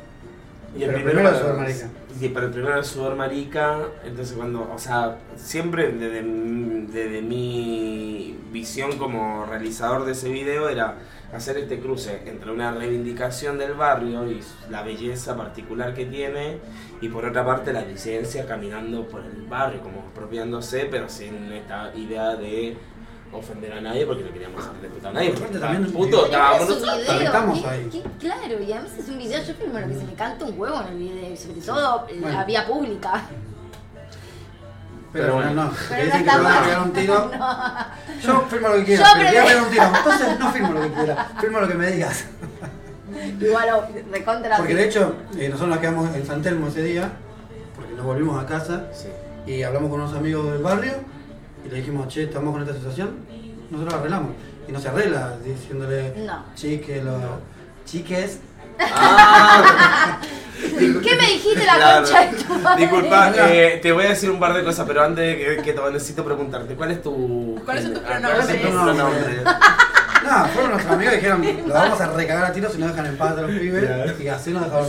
Y 0.77 0.82
el 0.82 0.91
primero, 0.91 1.11
primero 1.11 1.28
era- 1.28 1.39
Sudor 1.39 1.57
Marica. 1.59 1.89
Sí, 2.19 2.31
pero 2.32 2.47
el 2.47 2.53
primero 2.53 2.73
era 2.74 2.82
Sudor 2.85 3.15
Marica. 3.16 3.78
Entonces, 4.05 4.35
cuando. 4.36 4.70
O 4.74 4.78
sea, 4.78 5.19
siempre 5.36 5.93
desde, 5.93 6.23
desde 6.23 7.23
mi 7.23 8.36
visión 8.53 8.99
como 8.99 9.47
realizador 9.47 10.05
de 10.05 10.12
ese 10.12 10.31
video 10.31 10.69
era 10.69 10.97
hacer 11.32 11.59
este 11.59 11.81
cruce 11.81 12.23
entre 12.27 12.51
una 12.53 12.70
reivindicación 12.73 13.59
del 13.59 13.74
barrio 13.74 14.28
y 14.31 14.41
la 14.70 14.82
belleza 14.82 15.36
particular 15.36 15.93
que 15.95 16.07
tiene, 16.07 16.59
y 17.01 17.09
por 17.09 17.24
otra 17.24 17.45
parte 17.45 17.73
la 17.73 17.82
disidencia 17.82 18.47
caminando 18.47 19.07
por 19.09 19.20
el 19.23 19.43
barrio, 19.49 19.81
como 19.81 20.01
apropiándose, 20.12 20.86
pero 20.89 21.09
sin 21.09 21.53
esta 21.53 21.93
idea 21.97 22.36
de 22.36 22.77
ofender 23.35 23.73
a 23.73 23.81
nadie 23.81 24.06
porque 24.06 24.23
no 24.24 24.32
queríamos 24.32 24.65
respeto 24.81 25.09
a 25.09 25.12
nadie. 25.12 25.32
Aparte 25.36 25.59
también- 25.59 25.93
puto, 25.93 26.24
estábamos 26.27 26.70
estamos 26.70 27.61
¿qué- 27.61 27.69
ahí. 27.69 27.89
qué- 27.90 28.02
claro, 28.20 28.62
y 28.62 28.73
además 28.73 28.93
es 28.98 29.09
un 29.09 29.19
video, 29.19 29.43
yo 29.43 29.52
lo 29.81 29.89
que 29.89 29.94
se 29.94 30.05
me 30.05 30.15
canta 30.15 30.44
un 30.44 30.61
huevo 30.61 30.81
en 30.82 30.89
el 30.89 30.98
video, 30.98 31.32
y 31.32 31.36
sobre 31.36 31.61
todo 31.61 32.06
Bueno. 32.20 32.28
la 32.39 32.44
vía 32.44 32.66
pública. 32.66 33.23
Pero, 35.12 35.27
Pero 35.27 35.35
bueno, 35.36 35.55
no, 35.55 35.73
Pero 35.89 35.98
no 36.01 36.05
dicen 36.06 36.24
que 36.24 36.28
está 36.31 36.39
me 36.39 36.43
van 36.44 36.52
a 36.52 36.55
mal. 36.61 36.65
pegar 36.65 36.82
un 36.82 36.93
tiro. 36.93 37.31
Yo 38.24 38.40
firmo 38.51 38.69
lo 38.69 38.74
que 38.74 38.85
quiera, 38.85 39.05
Yo 39.05 39.11
pero 39.16 39.31
te 39.31 39.31
voy 39.31 39.39
a 39.39 39.47
pegar 39.47 39.62
un 39.65 39.70
tiro. 39.70 39.85
Entonces 39.97 40.39
no 40.40 40.52
firmo 40.52 40.73
lo 40.73 40.81
que 40.81 40.90
quiera, 40.93 41.28
firmo 41.40 41.61
lo 41.61 41.69
que 41.69 41.74
me 41.74 41.90
digas. 41.93 42.24
Igual, 43.40 43.69
o- 43.74 44.11
recontra. 44.11 44.56
Porque 44.56 44.74
de 44.74 44.85
hecho, 44.86 45.15
eh, 45.39 45.48
nosotros 45.48 45.69
nos 45.70 45.78
quedamos 45.78 46.15
en 46.16 46.27
San 46.27 46.43
Telmo 46.43 46.66
ese 46.66 46.82
día, 46.82 47.12
porque 47.77 47.93
nos 47.94 48.05
volvimos 48.05 48.43
a 48.43 48.47
casa 48.47 48.86
Sí. 48.93 49.06
y 49.52 49.62
hablamos 49.62 49.89
con 49.90 50.01
unos 50.01 50.15
amigos 50.16 50.52
del 50.52 50.62
barrio 50.62 50.94
y 51.65 51.69
le 51.69 51.77
dijimos, 51.77 52.09
che, 52.09 52.24
estamos 52.24 52.53
con 52.53 52.62
esta 52.62 52.74
situación, 52.74 53.16
nosotros 53.70 53.93
la 53.95 53.99
arreglamos. 54.01 54.32
Y 54.69 54.73
no 54.73 54.81
se 54.81 54.89
arregla 54.89 55.35
diciéndole, 55.45 56.15
No. 56.27 56.45
chique, 56.55 57.03
lo, 57.03 57.19
chiques, 57.85 58.39
Ah, 58.81 60.19
¿Qué 60.61 61.16
me 61.16 61.27
dijiste 61.27 61.65
la 61.65 61.74
Claro. 61.77 62.05
concha 62.07 62.27
de 62.31 62.36
tu 62.43 62.55
madre? 62.55 62.82
Disculpa, 62.82 63.32
eh, 63.36 63.78
te 63.82 63.93
voy 63.93 64.05
a 64.05 64.09
decir 64.09 64.31
un 64.31 64.41
par 64.41 64.53
de 64.55 64.65
cosas, 64.65 64.85
pero 64.86 65.03
antes 65.05 65.36
que, 65.36 65.62
que 65.62 65.73
te 65.73 65.91
necesito 65.93 66.24
preguntarte, 66.24 66.74
¿cuál 66.74 66.91
es 66.91 67.03
tu... 67.03 67.61
¿Cuáles 67.65 67.85
son 67.85 67.95
tus 67.95 68.03
ah, 68.05 68.19
¿cuál 68.20 68.41
es 68.51 68.62
tu 68.62 68.69
pronombres? 68.70 69.43
No, 70.24 70.44
fueron 70.48 70.70
nuestros 70.72 70.94
amigos 70.94 71.12
y 71.14 71.16
dijeron, 71.16 71.46
lo 71.66 71.74
vamos 71.74 72.01
a 72.01 72.06
recagar 72.09 72.44
a 72.46 72.52
tiros 72.52 72.72
si 72.72 72.78
no 72.78 72.88
dejan 72.88 73.06
en 73.06 73.16
paz 73.18 73.32
a 73.38 73.42
los 73.42 73.51
pibes. 73.51 73.84
Claro. 73.84 74.12
Y 74.22 74.28
así 74.28 74.51
nos 74.51 74.64
dejaron 74.64 74.88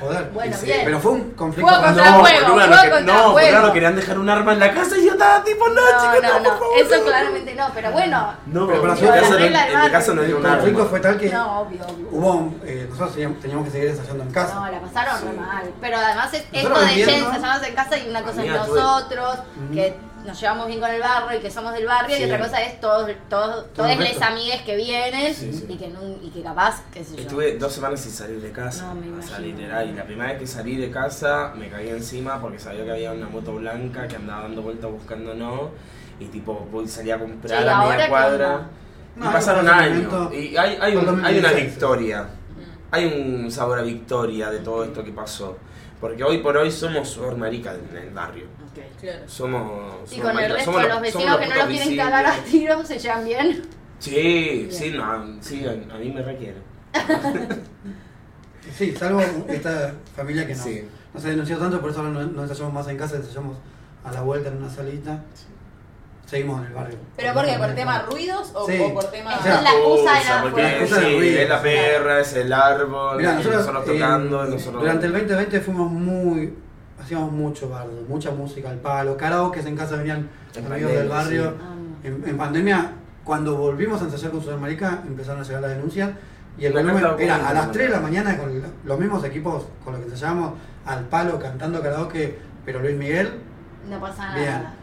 joder. 0.00 0.30
Bueno, 0.32 0.56
Sí, 0.58 0.66
bien. 0.66 0.80
Pero 0.84 1.00
fue 1.00 1.12
un 1.12 1.30
conflicto. 1.32 1.68
Fuego 1.70 1.82
cuando- 1.82 2.02
contra 2.02 2.16
No, 2.18 2.20
fuego, 2.24 2.46
boluda, 2.48 2.66
fuego 2.66 2.76
no, 2.76 2.82
que- 2.82 2.90
contra 2.90 3.14
no, 3.14 3.20
fuego. 3.32 3.32
boluda, 3.48 3.60
no 3.66 3.72
querían 3.72 3.96
dejar 3.96 4.18
un 4.18 4.28
arma 4.30 4.52
en 4.52 4.58
la 4.60 4.72
casa 4.74 4.96
y 4.98 5.04
yo 5.06 5.12
estaba 5.12 5.44
tipo, 5.44 5.68
no, 5.68 5.74
No, 5.74 5.80
chicos, 6.00 6.22
no, 6.22 6.38
no, 6.40 6.44
por 6.50 6.58
favor. 6.58 6.78
eso 6.78 7.04
claramente 7.04 7.54
no, 7.54 7.70
pero 7.74 7.92
bueno. 7.92 8.34
No, 8.46 8.66
Pero 8.66 8.80
para 8.82 8.92
en, 8.94 8.98
su 8.98 9.06
caso, 9.06 9.38
en 9.38 9.52
mi 9.84 9.90
caso 9.90 10.14
no 10.14 10.22
era 10.22 10.36
un 10.36 10.44
El 10.44 10.50
conflicto 10.52 10.78
arma. 10.80 10.90
fue 10.90 11.00
tal 11.00 11.18
que 11.18 11.28
No, 11.30 11.60
obvio, 11.60 11.84
obvio. 11.86 12.08
hubo, 12.10 12.54
eh, 12.64 12.86
nosotros 12.88 13.12
teníamos, 13.12 13.40
teníamos 13.40 13.64
que 13.66 13.70
seguir 13.72 13.88
ensayando 13.90 14.24
en 14.24 14.30
casa. 14.32 14.54
No, 14.54 14.70
la 14.70 14.80
pasaron 14.80 15.22
re 15.22 15.32
mal. 15.40 15.70
Pero 15.80 15.96
además 15.98 16.34
es, 16.34 16.44
esto 16.52 16.80
de 16.80 16.94
viendo- 16.94 17.32
ensayamos 17.32 17.62
en 17.68 17.74
casa 17.74 17.98
y 17.98 18.08
una 18.08 18.22
cosa 18.22 18.42
en 18.44 18.52
nosotros, 18.52 19.38
que 19.72 19.96
nos 20.26 20.40
llevamos 20.40 20.66
bien 20.66 20.80
con 20.80 20.90
el 20.90 21.00
barrio 21.00 21.38
y 21.38 21.42
que 21.42 21.50
somos 21.50 21.72
del 21.72 21.86
barrio 21.86 22.16
Sí. 22.16 22.22
y 22.22 22.24
otra 22.26 22.38
cosa 22.40 22.62
es 22.62 22.80
todos, 22.80 23.10
todos, 23.28 23.54
Todo 23.72 23.86
todos 23.86 23.98
les 23.98 24.20
amigues 24.22 24.62
que 24.62 24.76
vienen 24.76 25.34
Sí, 25.34 25.52
sí. 25.52 25.66
Y, 25.68 25.76
que 25.76 25.88
nun- 25.88 26.18
y 26.22 26.30
que 26.30 26.42
capaz, 26.42 26.82
qué 26.92 27.04
sé 27.04 27.16
yo. 27.16 27.22
Estuve 27.22 27.56
dos 27.58 27.72
semanas 27.72 28.00
sin 28.00 28.12
salir 28.12 28.40
de 28.40 28.50
casa. 28.52 28.86
No, 28.86 28.94
me 28.94 29.06
a 29.06 29.08
imagino. 29.08 29.32
salir 29.36 29.60
era, 29.60 29.84
y 29.84 29.92
la 29.92 30.04
primera 30.04 30.30
vez 30.32 30.40
que 30.40 30.46
salí 30.46 30.76
de 30.76 30.90
casa 30.90 31.52
me 31.56 31.68
caí 31.68 31.88
encima 31.88 32.40
porque 32.40 32.58
sabía 32.58 32.84
que 32.84 32.90
había 32.92 33.12
una 33.12 33.28
moto 33.28 33.54
blanca 33.54 34.06
que 34.08 34.16
andaba 34.16 34.42
dando 34.42 34.62
vueltas 34.62 34.90
buscándonos. 34.90 35.70
Y 36.18 36.26
tipo, 36.26 36.68
voy 36.70 36.86
salí 36.86 37.10
a 37.10 37.18
comprar 37.18 37.62
Sí, 37.62 37.66
a 37.68 37.76
¿ahora 37.78 37.94
media 37.94 38.08
cuadra. 38.08 38.70
Y 39.16 39.20
No, 39.20 39.32
pasaron 39.32 39.68
años. 39.68 40.32
Y 40.34 40.56
hay, 40.56 40.78
hay, 40.80 40.96
un- 40.96 41.24
hay 41.24 41.38
una 41.38 41.48
2016. 41.50 41.66
victoria. 41.66 42.28
Hay 42.92 43.04
un 43.06 43.50
sabor 43.50 43.78
a 43.78 43.82
victoria 43.82 44.50
de 44.50 44.58
todo 44.58 44.84
esto 44.84 45.02
que 45.04 45.12
pasó. 45.12 45.56
Porque 46.00 46.24
hoy 46.24 46.38
por 46.38 46.56
hoy 46.56 46.70
somos 46.70 47.08
sudor 47.10 47.36
marica 47.36 47.74
en 47.74 47.96
el 47.96 48.10
barrio. 48.10 48.46
Ok. 48.70 49.00
Claro. 49.00 49.28
Somos. 49.28 50.10
Y 50.10 50.16
somos 50.16 50.32
con 50.32 50.38
el 50.42 50.52
resto, 50.52 50.64
somos 50.72 50.82
los 50.82 50.90
somos 50.90 51.02
vecinos 51.02 51.38
que 51.38 51.46
no 51.48 51.54
los 51.56 51.66
quieren 51.66 51.96
cagar 51.96 52.26
a 52.26 52.36
tiros 52.44 52.88
se 52.88 52.98
llevan 52.98 53.24
bien. 53.24 53.62
Sí, 53.98 54.68
sí, 54.70 54.90
no, 54.92 55.42
sí, 55.42 55.62
a, 55.66 55.72
a 55.94 55.98
mí 55.98 56.10
me 56.10 56.22
requiere. 56.22 56.56
Sí, 58.76 58.94
salvo 58.96 59.20
esta 59.48 59.94
familia 60.16 60.46
que 60.46 60.54
no, 60.54 60.62
Sí. 60.62 60.84
no 61.12 61.20
se 61.20 61.30
denunció 61.30 61.58
tanto, 61.58 61.80
por 61.80 61.90
eso 61.90 62.00
ahora 62.00 62.12
no, 62.12 62.22
no 62.24 62.42
ensayamos 62.42 62.72
más 62.72 62.88
en 62.88 62.96
casa, 62.96 63.16
ensayamos 63.16 63.56
a 64.04 64.12
la 64.12 64.22
vuelta 64.22 64.48
en 64.48 64.56
una 64.58 64.70
salita. 64.70 65.22
Seguimos 66.30 66.60
en 66.60 66.66
el 66.68 66.72
barrio. 66.74 66.96
¿Pero 67.16 67.34
por 67.34 67.44
qué? 67.44 67.54
¿Por 67.58 67.74
tema 67.74 68.02
ruidos 68.08 68.52
o, 68.54 68.64
Sí. 68.66 68.78
o 68.80 68.94
por 68.94 69.04
tema.? 69.10 69.36
O 69.36 69.42
sea, 69.42 69.56
es 69.56 69.62
la 69.64 69.70
excusa 69.70 70.18
de 70.18 70.24
la 70.24 70.42
porque 70.42 70.86
sí, 70.86 70.94
ruido. 71.18 71.40
es 71.40 71.48
la 71.48 71.62
perra, 71.62 72.20
es 72.20 72.32
el 72.34 72.52
árbol, 72.52 73.16
Mirá, 73.16 73.32
nosotros, 73.34 73.66
nosotros 73.66 73.84
eh, 73.88 73.92
tocando, 73.98 74.46
y 74.46 74.50
nosotros... 74.52 74.82
durante 74.82 75.06
el 75.06 75.12
2020 75.12 75.60
fuimos 75.60 75.90
muy, 75.90 76.54
hacíamos 77.02 77.32
mucho 77.32 77.68
bardo, 77.68 78.04
mucha 78.08 78.30
música 78.30 78.70
al 78.70 78.76
palo, 78.78 79.16
karaoke 79.16 79.58
en 79.60 79.76
casa 79.76 79.96
venían 79.96 80.28
En 80.54 80.66
amigos 80.66 80.92
pandemia, 80.92 80.98
del 81.00 81.08
barrio. 81.08 81.54
sí. 82.02 82.06
En, 82.08 82.28
en 82.28 82.38
pandemia, 82.38 82.90
cuando 83.24 83.56
volvimos 83.56 84.00
a 84.00 84.04
ensayar 84.04 84.30
con 84.30 84.40
Sudamérica, 84.42 85.02
empezaron 85.06 85.40
a 85.40 85.44
llegar 85.44 85.62
las 85.62 85.70
denuncias 85.72 86.10
y 86.56 86.64
el 86.66 86.74
Me 86.74 86.82
volumen 86.82 87.04
era 87.18 87.48
a 87.48 87.52
las 87.54 87.72
3 87.72 87.88
de 87.88 87.92
la 87.96 88.00
mañana 88.00 88.36
con 88.38 88.62
los 88.84 88.98
mismos 89.00 89.24
equipos 89.24 89.64
con 89.84 89.94
los 89.94 90.02
que 90.02 90.08
ensayábamos 90.10 90.52
al 90.86 91.04
palo 91.06 91.40
cantando 91.40 91.82
karaoke, 91.82 92.38
pero 92.64 92.78
Luis 92.80 92.96
Miguel, 92.96 93.30
No 93.88 93.98
pasa 94.00 94.26
nada. 94.28 94.38
bien. 94.38 94.79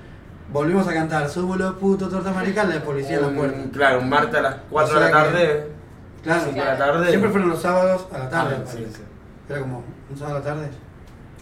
Volvimos 0.51 0.87
a 0.87 0.93
cantar, 0.93 1.29
subo 1.29 1.55
los 1.57 1.75
putos 1.75 2.09
torta 2.09 2.31
marica, 2.31 2.63
la 2.63 2.81
policía 2.81 3.17
en 3.17 3.21
la 3.23 3.29
puerta. 3.37 3.57
Claro, 3.73 3.99
un 3.99 4.09
martes 4.09 4.35
a 4.39 4.41
las 4.41 4.55
4 4.69 4.95
O 4.95 4.99
de 4.99 5.01
la 5.01 5.07
que- 5.07 5.13
tarde, 5.13 5.67
Claro, 6.23 6.41
5 6.45 6.59
de 6.59 6.65
la 6.65 6.77
tarde. 6.77 7.07
siempre 7.09 7.29
fueron 7.29 7.49
los 7.49 7.61
sábados 7.61 8.07
a 8.13 8.17
la 8.17 8.29
tarde. 8.29 8.57
Ah, 8.59 8.69
sí, 8.69 8.87
sí. 8.93 9.01
Era 9.49 9.59
como 9.59 9.83
un 10.09 10.17
sábado 10.17 10.37
a 10.37 10.39
la 10.39 10.45
tarde. 10.45 10.69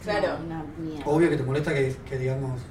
Claro. 0.03 0.27
No. 0.47 0.65
Obvio 1.05 1.29
que 1.29 1.37
te 1.37 1.43
molesta 1.43 1.73
que, 1.73 1.95
que 2.07 2.17
digamos 2.17 2.61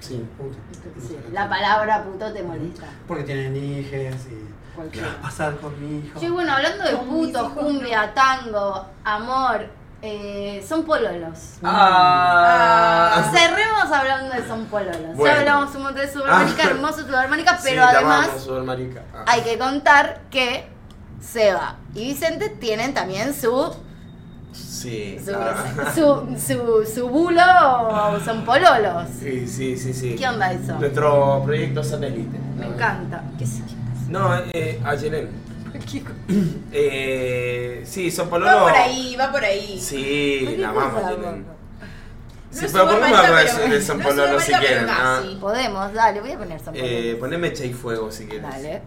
Sí. 0.00 0.24
puto. 0.36 0.56
Sí, 1.00 1.16
La 1.32 1.48
palabra 1.48 2.04
puto 2.04 2.32
te 2.32 2.42
molesta. 2.42 2.84
Porque 3.08 3.24
tienen 3.24 3.56
hijes 3.56 4.14
y. 4.30 4.90
¿Qué 4.90 5.00
va 5.00 5.12
a 5.12 5.22
pasar 5.22 5.56
con 5.58 5.72
mi 5.80 5.98
hijo? 6.00 6.18
Sí, 6.18 6.28
bueno, 6.28 6.52
hablando 6.52 6.84
de 6.84 6.96
puto, 6.96 7.54
cumbia, 7.54 8.12
tango, 8.12 8.84
amor, 9.04 9.66
eh, 10.06 10.62
son 10.68 10.84
pololos. 10.84 11.38
Ah, 11.62 13.30
Cerremos 13.32 13.90
hablando 13.90 14.34
de 14.34 14.46
son 14.46 14.66
pololos. 14.66 15.14
Bueno. 15.16 15.24
Ya 15.34 15.40
hablamos 15.40 15.74
un 15.74 15.82
montón 15.82 16.02
de 16.02 16.12
Sudarmánica, 16.12 16.62
Ah. 16.64 16.70
hermoso 16.70 17.02
Sudarmánica, 17.06 17.56
sí, 17.58 17.68
pero 17.70 17.88
te 17.88 17.96
además. 17.96 18.28
Ah. 19.14 19.24
hay 19.26 19.40
que 19.42 19.56
contar 19.58 20.20
que 20.30 20.68
Seba 21.20 21.76
y 21.94 22.04
Vicente 22.08 22.50
tienen 22.50 22.92
también 22.92 23.32
su 23.34 23.74
Sí. 24.52 25.18
su, 25.24 25.32
ah. 25.34 25.54
su, 25.94 26.36
su, 26.38 26.86
su 26.94 27.08
bulo 27.08 27.42
o 27.88 28.20
son 28.20 28.44
pololos. 28.44 29.08
Sí, 29.18 29.48
sí, 29.48 29.76
sí, 29.78 29.94
sí. 29.94 30.16
¿Qué 30.16 30.28
onda 30.28 30.52
eso? 30.52 30.74
Nuestro 30.78 31.42
proyecto 31.44 31.82
satélite. 31.82 32.38
Me 32.58 32.66
encanta. 32.66 33.22
¿Qué 33.38 33.44
es? 33.44 33.60
No, 34.08 34.36
eh. 34.52 34.80
Eh, 36.72 37.82
sí, 37.84 38.10
son 38.10 38.26
Va 38.26 38.30
pololos. 38.30 38.62
por 38.62 38.72
ahí, 38.72 39.16
va 39.16 39.30
por 39.30 39.44
ahí. 39.44 39.78
Sí, 39.80 40.40
¿Por 40.44 40.54
qué 40.54 40.58
la 40.60 40.70
Ayelen. 40.70 41.20
loco? 41.22 41.54
Sí, 42.50 42.66
pero 42.72 42.88
algo 42.88 43.68
de, 43.70 43.82
San 43.82 44.00
Pololo 44.00 44.38
si 44.40 44.52
quieren. 44.52 44.86
ah. 44.88 45.20
Podemos, 45.40 45.92
dale, 45.92 46.20
voy 46.20 46.32
a 46.32 46.38
poner 46.38 46.60
son 46.60 46.74
Eh, 46.76 46.80
pololos. 46.80 47.20
poneme 47.20 47.48
Echa 47.48 47.64
y 47.64 47.72
Fuego 47.72 48.10
si 48.12 48.26
quieres. 48.26 48.48
Dale. 48.48 48.82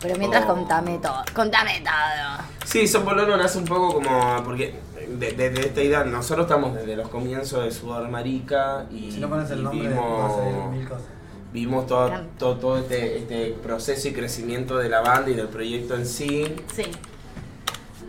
Pero 0.00 0.16
mientras 0.16 0.44
Oh. 0.44 0.54
contame 0.54 0.98
todo. 0.98 1.22
Contame 1.34 1.80
todo. 1.80 2.46
Sí, 2.64 2.86
Son 2.86 3.04
Pololo 3.04 3.36
nace 3.36 3.58
un 3.58 3.64
poco 3.64 3.94
como. 3.94 4.42
Porque 4.44 4.74
desde 5.08 5.50
de, 5.50 5.60
esta 5.60 5.82
idea, 5.82 6.04
nosotros 6.04 6.46
estamos 6.46 6.74
desde 6.74 6.96
los 6.96 7.08
comienzos 7.08 7.64
de 7.64 7.70
Sudor 7.72 8.08
Marica 8.08 8.86
y, 8.92 9.10
Si 9.12 9.18
no 9.20 9.28
pones 9.28 9.50
el 9.50 9.58
y 9.58 9.62
nombre, 9.62 9.88
vimos, 9.88 10.04
va 10.20 10.26
a 10.26 10.36
salir 10.36 10.54
mil 10.70 10.88
cosas. 10.88 11.04
Vimos 11.52 11.86
todo, 11.86 12.10
todo, 12.38 12.56
todo 12.56 12.78
este, 12.78 13.18
este 13.18 13.54
proceso 13.62 14.08
y 14.08 14.12
crecimiento 14.12 14.78
de 14.78 14.88
la 14.88 15.00
banda 15.00 15.30
y 15.30 15.34
del 15.34 15.48
proyecto 15.48 15.94
en 15.94 16.06
sí. 16.06 16.54
Sí. 16.74 16.84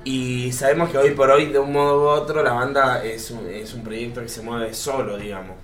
Y 0.03 0.51
sabemos 0.51 0.89
que 0.89 0.97
hoy 0.97 1.11
por 1.11 1.29
hoy, 1.29 1.45
de 1.47 1.59
un 1.59 1.71
modo 1.73 2.01
u 2.03 2.07
otro, 2.07 2.41
la 2.41 2.53
banda 2.53 3.03
es 3.03 3.29
un, 3.29 3.47
es 3.47 3.73
un 3.75 3.83
proyecto 3.83 4.21
que 4.21 4.29
se 4.29 4.41
mueve 4.41 4.73
solo, 4.73 5.17
digamos. 5.17 5.55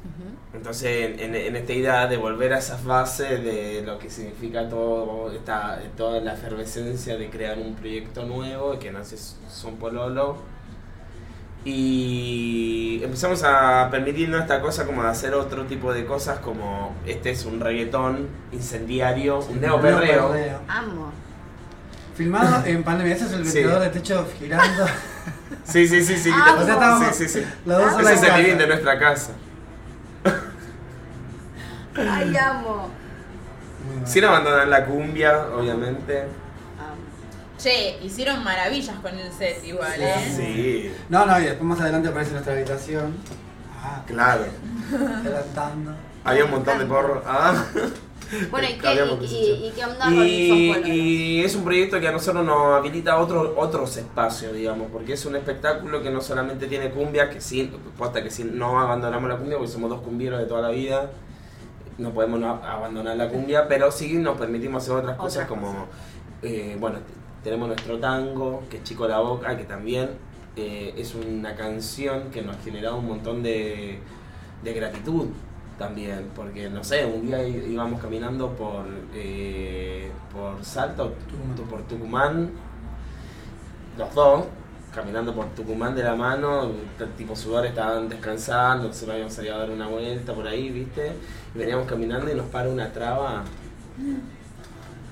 Entonces, 0.53 1.11
en, 1.11 1.19
en- 1.19 1.35
en 1.35 1.55
esta 1.55 1.73
idea 1.73 2.07
de 2.07 2.17
volver 2.17 2.53
a 2.53 2.59
esas 2.59 2.83
bases 2.83 3.43
de 3.43 3.83
lo 3.85 3.97
que 3.99 4.09
significa 4.09 4.67
todo 4.69 5.31
esta, 5.31 5.79
toda 5.95 6.19
la 6.21 6.33
efervescencia 6.33 7.17
de 7.17 7.29
crear 7.29 7.57
un 7.57 7.75
proyecto 7.75 8.23
nuevo 8.25 8.77
que 8.79 8.91
nace 8.91 9.17
Son 9.17 9.75
Pololo. 9.77 10.37
Y 11.69 13.01
empezamos 13.03 13.43
a 13.43 13.89
permitirnos 13.91 14.39
esta 14.39 14.61
cosa 14.61 14.85
como 14.85 15.03
de 15.03 15.09
hacer 15.09 15.33
otro 15.33 15.65
tipo 15.65 15.91
de 15.93 16.05
cosas 16.05 16.39
como 16.39 16.95
este 17.05 17.31
es 17.31 17.43
un 17.45 17.59
reggaetón 17.59 18.29
incendiario, 18.53 19.39
un 19.39 19.59
neoperreo. 19.59 20.33
Amo. 20.69 21.11
Filmado 22.15 22.63
en 22.65 22.83
pandemia, 22.83 23.15
ese 23.15 23.25
es 23.25 23.33
el 23.33 23.45
Sí. 23.45 23.55
ventilador 23.57 23.81
de 23.83 23.89
techo 23.89 24.27
girando. 24.39 24.85
Sí, 25.65 25.85
sí, 25.87 26.01
sí, 26.03 26.17
sí. 26.17 26.29
Ah, 26.33 26.53
te- 26.57 26.61
o 26.63 26.65
sea, 26.65 26.73
estábamos- 26.75 27.15
sí, 27.15 27.27
sí, 27.27 27.39
sí. 27.41 27.45
Los 27.65 27.79
dos 27.79 28.01
Ese 28.01 28.13
es 28.13 28.23
el 28.33 28.43
living 28.43 28.57
de 28.57 28.67
nuestra 28.67 28.97
casa. 28.99 29.31
Ay, 31.95 32.35
amo. 32.37 32.89
Sin 34.05 34.23
abandonar 34.23 34.67
la 34.69 34.85
cumbia, 34.85 35.47
obviamente. 35.53 36.23
Che, 37.57 37.97
hicieron 38.03 38.43
maravillas 38.43 38.95
con 38.99 39.17
el 39.17 39.31
set 39.31 39.63
igual, 39.65 39.99
¿eh? 39.99 40.13
Sí, 40.35 40.91
No, 41.09 41.25
no, 41.25 41.39
y 41.39 41.43
después 41.43 41.63
más 41.63 41.79
adelante 41.81 42.09
aparece 42.09 42.31
nuestra 42.33 42.53
habitación. 42.53 43.15
Ah, 43.81 44.03
claro. 44.05 44.45
adelantando. 45.21 45.91
Había 46.23 46.45
un 46.45 46.51
montón 46.51 46.77
de 46.79 46.85
porros. 46.85 47.23
Ah. 47.25 47.65
Bueno, 48.51 48.67
¿y 48.69 48.73
qué, 48.77 48.93
y, 49.21 49.25
y- 49.25 49.67
y 49.67 49.71
qué 49.71 49.85
onda 49.85 50.05
con 50.05 50.13
Pololos? 50.15 50.87
y 50.87 51.43
es 51.43 51.55
un 51.55 51.63
proyecto 51.63 51.99
que 51.99 52.07
a 52.09 52.11
nosotros 52.11 52.45
nos 52.45 52.77
habilita 52.77 53.17
otro, 53.17 53.55
otros 53.57 53.95
espacios, 53.97 54.53
digamos, 54.53 54.89
porque 54.91 55.13
es 55.13 55.25
un 55.25 55.35
espectáculo 55.37 56.03
que 56.03 56.11
no 56.11 56.21
solamente 56.21 56.67
tiene 56.67 56.89
cumbia, 56.91 57.29
que 57.29 57.39
sí, 57.41 57.71
posta 57.97 58.21
que 58.21 58.29
sí, 58.29 58.43
no 58.43 58.79
abandonamos 58.79 59.29
la 59.29 59.37
cumbia, 59.37 59.57
porque 59.57 59.71
somos 59.71 59.89
dos 59.89 60.01
cumbieros 60.01 60.39
de 60.39 60.45
toda 60.45 60.61
la 60.61 60.69
vida, 60.69 61.09
no 61.97 62.11
podemos 62.11 62.39
no 62.39 62.49
abandonar 62.63 63.15
la 63.15 63.29
cumbia, 63.29 63.67
pero 63.67 63.89
sí 63.91 64.13
nos 64.17 64.37
permitimos 64.37 64.83
hacer 64.83 64.95
otras 64.97 65.15
cosas 65.17 65.45
Otras 65.45 65.47
como, 65.47 65.85
eh, 66.41 66.75
bueno, 66.79 66.99
tenemos 67.43 67.67
nuestro 67.67 67.99
tango, 67.99 68.63
que 68.69 68.77
es 68.77 68.83
Chico 68.83 69.07
la 69.07 69.19
Boca, 69.19 69.55
que 69.57 69.63
también 69.63 70.09
eh, 70.55 70.93
es 70.97 71.15
una 71.15 71.55
canción 71.55 72.31
que 72.31 72.41
nos 72.41 72.55
ha 72.55 72.59
generado 72.61 72.97
un 72.97 73.07
montón 73.07 73.43
de, 73.43 73.99
de 74.63 74.73
gratitud 74.73 75.27
también, 75.77 76.31
porque 76.35 76.69
no 76.69 76.83
sé, 76.83 77.05
un 77.05 77.27
día 77.27 77.47
íbamos 77.47 78.01
caminando 78.01 78.49
por, 78.53 78.85
eh, 79.13 80.09
por 80.33 80.63
Salto, 80.65 81.13
por 81.69 81.83
Tucumán, 81.83 82.49
los 83.97 84.13
dos, 84.15 84.45
caminando 84.93 85.33
por 85.35 85.45
Tucumán 85.49 85.95
de 85.95 86.03
la 86.03 86.15
mano, 86.15 86.71
tipo 87.15 87.35
sudor 87.35 87.67
estaban 87.67 88.09
descansando, 88.09 88.91
se 88.91 89.09
habíamos 89.11 89.33
salido 89.33 89.55
a 89.55 89.59
dar 89.59 89.69
una 89.69 89.87
vuelta 89.87 90.33
por 90.33 90.47
ahí, 90.47 90.69
¿viste? 90.71 91.11
Y 91.53 91.57
veníamos 91.59 91.87
caminando 91.87 92.31
y 92.31 92.35
nos 92.35 92.47
para 92.47 92.69
una 92.69 92.91
traba 92.91 93.43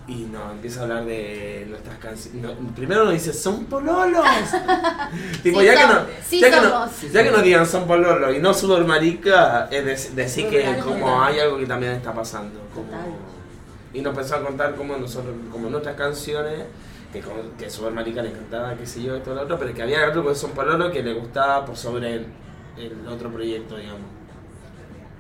y 0.07 0.26
nos 0.26 0.52
empieza 0.52 0.82
a 0.82 0.84
hablar 0.84 1.06
de 1.06 1.65
nuestras 1.69 1.98
canciones. 1.98 2.52
primero 2.76 3.06
nos 3.06 3.14
dice, 3.14 3.34
son 3.34 3.65
pololos. 3.65 4.23
tipo, 5.44 5.60
Sí 5.60 5.65
ya, 5.65 5.76
que 5.76 5.94
no, 5.94 5.99
sí 6.27 6.40
ya, 6.40 6.49
que 6.52 6.56
no, 6.68 6.90
ya 7.11 7.23
que 7.23 7.32
nos 7.32 7.44
digan 7.44 7.65
son 7.65 7.88
pololos 7.88 8.36
y 8.36 8.40
no 8.40 8.53
sudor 8.53 8.86
marica, 8.86 9.68
es 9.72 9.84
dec- 9.86 10.14
decir 10.14 10.49
que 10.49 10.60
Total. 10.64 10.80
como 10.84 11.22
hay 11.23 11.40
algo 11.40 11.57
que 11.57 11.65
también 11.65 11.94
está 11.94 12.14
pasando. 12.14 12.60
como- 12.73 13.26
y 13.94 14.02
nos 14.02 14.11
empezó 14.14 14.36
a 14.36 14.44
contar 14.44 14.76
como 14.76 14.98
nosotros, 14.98 15.34
como 15.52 15.69
nuestras 15.69 15.95
canciones, 15.95 16.65
que, 17.14 17.23
que 17.57 17.69
Sudor 17.69 17.94
Marica 17.94 18.22
le 18.22 18.30
encantaba, 18.32 18.76
qué 18.76 18.86
sé 18.86 19.02
yo, 19.02 19.15
esto, 19.15 19.34
lo 19.34 19.44
otro, 19.44 19.57
pero 19.57 19.73
que 19.73 19.82
había 19.84 20.06
otro 20.10 20.27
que 20.27 20.36
son 20.36 20.52
pololo 20.52 20.91
que 20.91 21.02
le 21.02 21.14
gustaba 21.14 21.65
por 21.65 21.77
sobre 21.77 22.14
el, 22.15 22.26
el 22.77 23.07
otro 23.07 23.32
proyecto, 23.32 23.77
digamos. 23.77 24.02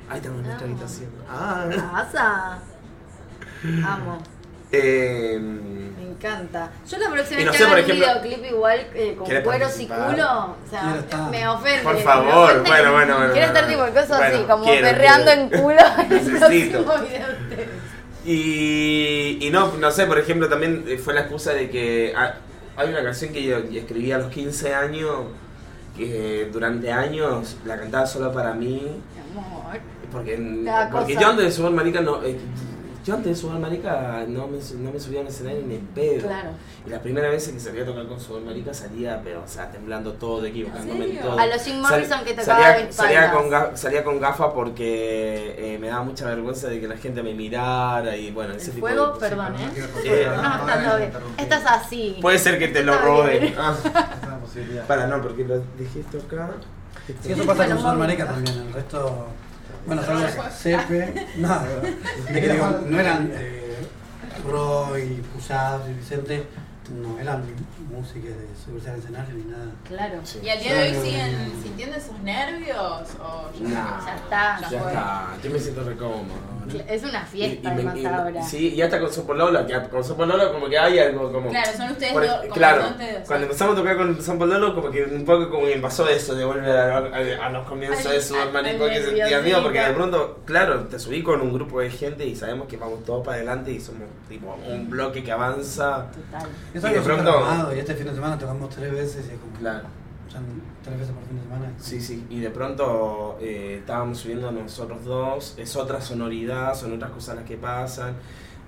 Ahí 0.09 0.19
en 0.25 0.33
nuestra 0.43 0.57
Ah. 0.57 0.69
habitación. 0.69 1.09
Ah. 1.29 1.67
pasa? 1.93 2.59
Amo. 3.87 4.17
Eh, 4.71 5.37
Me 5.39 6.09
encanta. 6.11 6.71
Yo 6.89 6.97
la 6.97 7.09
próxima 7.11 7.37
vez 7.37 7.45
no 7.45 7.51
que 7.51 7.57
haga 7.63 7.73
un 7.73 7.79
ejemplo, 7.79 8.05
videoclip 8.23 8.45
igual 8.51 8.87
eh, 8.93 9.15
con 9.17 9.25
¿quieres 9.25 9.43
cueros 9.43 9.79
y 9.79 9.87
culo, 9.87 10.55
o 10.65 10.69
sea, 10.69 11.03
me 11.31 11.47
ofende. 11.47 11.83
Por 11.83 11.97
favor, 11.99 12.49
ofende 12.51 12.69
bueno, 12.69 12.91
bueno, 12.93 13.15
bueno, 13.17 13.31
Quiero 13.33 13.47
estar 13.47 13.67
tipo 13.67 13.83
cosas 13.91 14.11
así, 14.11 14.43
como 14.43 14.63
quiero, 14.65 14.87
perreando 14.87 15.31
quiero. 15.31 15.41
en 15.41 15.49
culo 15.61 15.79
en 15.99 16.11
el 16.13 16.37
próximo 16.39 16.93
video. 17.03 17.27
Y, 18.25 19.37
y 19.39 19.49
no, 19.51 19.71
no 19.77 19.91
sé, 19.91 20.05
por 20.07 20.17
ejemplo, 20.17 20.49
también 20.49 20.83
eh, 20.87 20.97
fue 20.97 21.13
la 21.13 21.21
excusa 21.21 21.53
de 21.53 21.69
que 21.69 22.11
ah, 22.17 22.33
hay 22.75 22.89
una 22.89 23.03
canción 23.03 23.31
que 23.31 23.43
yo 23.43 23.57
escribí 23.57 24.11
a 24.11 24.17
los 24.17 24.31
15 24.31 24.73
años, 24.73 25.25
que 25.95 26.49
durante 26.51 26.91
años 26.91 27.57
la 27.65 27.77
cantaba 27.77 28.07
solo 28.07 28.31
para 28.33 28.53
mí, 28.53 28.81
Mi 29.13 29.39
amor. 29.39 29.79
porque, 30.11 30.61
Cada 30.65 30.89
porque 30.89 31.13
cosa. 31.13 31.23
yo 31.23 31.29
antes 31.31 31.45
de 31.45 31.51
subir 31.51 31.71
marica 31.71 32.01
no... 32.01 32.23
eh, 32.23 32.35
yo 33.05 33.13
antes 33.13 33.35
de 33.35 33.35
subir 33.35 33.59
marica 33.59 34.25
no 34.27 34.47
me, 34.47 34.57
no 34.57 34.91
me 34.91 34.99
subía 34.99 35.21
al 35.21 35.27
escenario 35.27 35.61
ni 35.65 35.75
en 35.75 35.85
pedo. 35.87 36.23
Claro. 36.27 36.49
Y 36.85 36.89
la 36.89 36.99
primera 37.01 37.29
vez 37.29 37.47
que 37.47 37.59
salía 37.59 37.83
a 37.83 37.85
tocar 37.85 38.07
con 38.07 38.19
subir 38.19 38.43
marica 38.43 38.73
salía, 38.73 39.21
pero 39.23 39.43
o 39.43 39.47
sea, 39.47 39.69
temblando 39.71 40.13
todo, 40.13 40.43
equivocándome 40.45 41.05
en 41.05 41.11
serio? 41.11 41.21
todo. 41.21 41.39
A 41.39 41.45
los 41.45 41.61
Jim 41.63 41.81
Sal- 41.83 41.91
Morrison 41.91 42.25
que 42.25 42.33
tocaba 42.33 42.63
salía, 42.73 42.91
salía 42.91 43.31
con, 43.31 43.49
ga- 43.51 43.75
salía 43.75 44.03
con 44.03 44.19
gafas 44.19 44.51
porque 44.55 45.55
eh, 45.57 45.77
me 45.79 45.87
daba 45.89 46.03
mucha 46.03 46.25
vergüenza 46.25 46.67
de 46.67 46.81
que 46.81 46.87
la 46.87 46.97
gente 46.97 47.21
me 47.21 47.33
mirara 47.35 48.17
y 48.17 48.31
bueno, 48.31 48.53
ese 48.55 48.71
El 48.71 48.75
tipo 48.75 48.87
fuego, 48.87 49.05
de 49.05 49.11
cosas. 49.13 49.29
perdón, 49.29 49.55
¿eh? 49.55 49.69
Eh, 50.05 50.27
No, 50.35 50.55
está 50.59 50.83
todo 50.89 50.97
bien. 50.97 51.11
Esto 51.37 51.55
es 51.55 51.65
así. 51.67 52.17
Puede 52.21 52.39
ser 52.39 52.57
que 52.59 52.67
te 52.69 52.83
lo 52.83 52.97
robe. 52.97 53.53
Ah, 53.57 53.75
Es 53.81 54.27
una 54.27 54.37
posibilidad. 54.39 54.85
para, 54.87 55.07
no, 55.07 55.21
porque 55.21 55.43
lo 55.45 55.59
dijiste 55.77 56.17
acá. 56.17 56.49
Sí, 57.21 57.31
eso 57.33 57.45
pasa 57.45 57.67
con 57.67 57.79
Sol 57.79 57.97
Marica 57.99 58.25
también, 58.25 58.57
el 58.67 58.73
resto. 58.73 59.27
Bueno, 59.85 60.01
nada, 61.37 61.65
de 62.27 62.41
que 62.41 62.49
digo, 62.53 62.67
no 62.87 62.99
eran 62.99 63.31
eh, 63.33 63.75
Roy, 64.45 65.21
y 65.87 65.93
Vicente, 65.93 66.47
no 66.91 67.19
eran 67.19 67.43
músicos 67.91 68.29
de 68.29 68.47
subirse 68.63 68.89
al 68.89 68.99
escenario 68.99 69.35
ni 69.35 69.43
nada. 69.45 69.71
Claro. 69.87 70.19
Sí. 70.23 70.39
¿Y 70.43 70.49
al 70.49 70.59
día 70.59 70.73
de 70.73 70.89
hoy 70.89 71.05
siguen 71.05 71.53
sintiendo 71.61 71.97
esos 71.97 72.19
nervios? 72.19 73.09
¿O 73.19 73.51
ya, 73.61 73.69
Nah, 73.69 74.05
Ya 74.05 74.15
está. 74.15 74.59
Ya 74.61 74.67
fue? 74.67 74.77
está, 74.77 75.27
yo 75.43 75.49
me 75.51 75.59
siento 75.59 75.83
re 75.83 75.95
Es 76.87 77.03
una 77.03 77.25
fiesta 77.25 77.69
me- 77.69 77.75
además 77.75 77.97
y- 77.97 78.05
ahora. 78.05 78.41
Sí, 78.43 78.73
y 78.75 78.81
hasta 78.81 78.99
con 78.99 79.11
Sopololo, 79.13 79.65
que 79.67 79.79
con 79.89 80.03
Sopololo 80.03 80.51
como 80.53 80.67
que 80.67 80.77
hay 80.77 80.99
algo 80.99 81.31
como... 81.31 81.49
Claro, 81.49 81.71
son 81.77 81.91
ustedes 81.91 82.13
Por- 82.13 82.25
dos. 82.27 82.39
como 82.41 82.53
claro, 82.53 82.81
dos 82.83 82.97
de- 82.97 83.23
cuando 83.27 83.45
empezamos 83.45 83.73
a 83.73 83.77
tocar 83.77 83.97
con 83.97 84.21
San 84.21 84.39
Pololo, 84.39 84.75
como 84.75 84.91
que 84.91 85.03
un 85.03 85.25
poco 85.25 85.49
como 85.49 85.65
que 85.67 85.75
pasó 85.77 86.07
eso 86.09 86.35
de 86.35 86.45
volver 86.45 86.69
a, 86.77 86.97
a- 86.97 87.45
a 87.45 87.49
los 87.49 87.67
comienzos 87.67 88.11
de 88.11 88.21
su 88.21 88.35
al 88.35 88.51
que 88.51 89.01
sentía 89.01 89.25
nerviosito. 89.29 89.63
porque 89.63 89.79
de 89.79 89.93
pronto, 89.93 90.39
claro, 90.45 90.79
te 90.87 90.99
subí 90.99 91.23
con 91.23 91.41
un 91.41 91.53
grupo 91.53 91.79
de 91.81 91.89
gente 91.89 92.25
y 92.25 92.35
sabemos 92.35 92.67
que 92.67 92.77
vamos 92.77 93.03
todos 93.05 93.25
para 93.25 93.37
adelante 93.37 93.71
y 93.71 93.79
somos 93.79 94.03
tipo 94.29 94.55
un 94.67 94.89
bloque 94.89 95.23
que 95.23 95.31
avanza. 95.31 96.07
Total. 96.11 96.49
Y 96.91 96.93
de 96.95 97.01
pronto- 97.01 97.37
armado, 97.37 97.75
y 97.75 97.79
este 97.79 97.95
fin 97.95 98.07
de 98.07 98.13
semana 98.13 98.37
tocamos 98.37 98.69
tres 98.69 98.91
veces 98.91 99.25
y 99.29 99.33
es 99.33 99.39
como. 99.39 99.57
Claro. 99.59 99.87
Ya 100.31 100.39
tres 100.83 100.99
veces 100.99 101.13
por 101.13 101.23
fin 101.25 101.37
de 101.37 101.43
semana. 101.43 101.73
Sí, 101.77 102.01
sí, 102.01 102.25
y 102.29 102.39
de 102.39 102.49
pronto 102.49 103.37
eh, 103.41 103.77
estábamos 103.79 104.17
subiendo 104.19 104.51
nosotros 104.51 105.03
dos, 105.05 105.55
es 105.57 105.75
otra 105.75 106.01
sonoridad, 106.01 106.73
son 106.75 106.93
otras 106.93 107.11
cosas 107.11 107.35
las 107.37 107.45
que 107.45 107.57
pasan. 107.57 108.15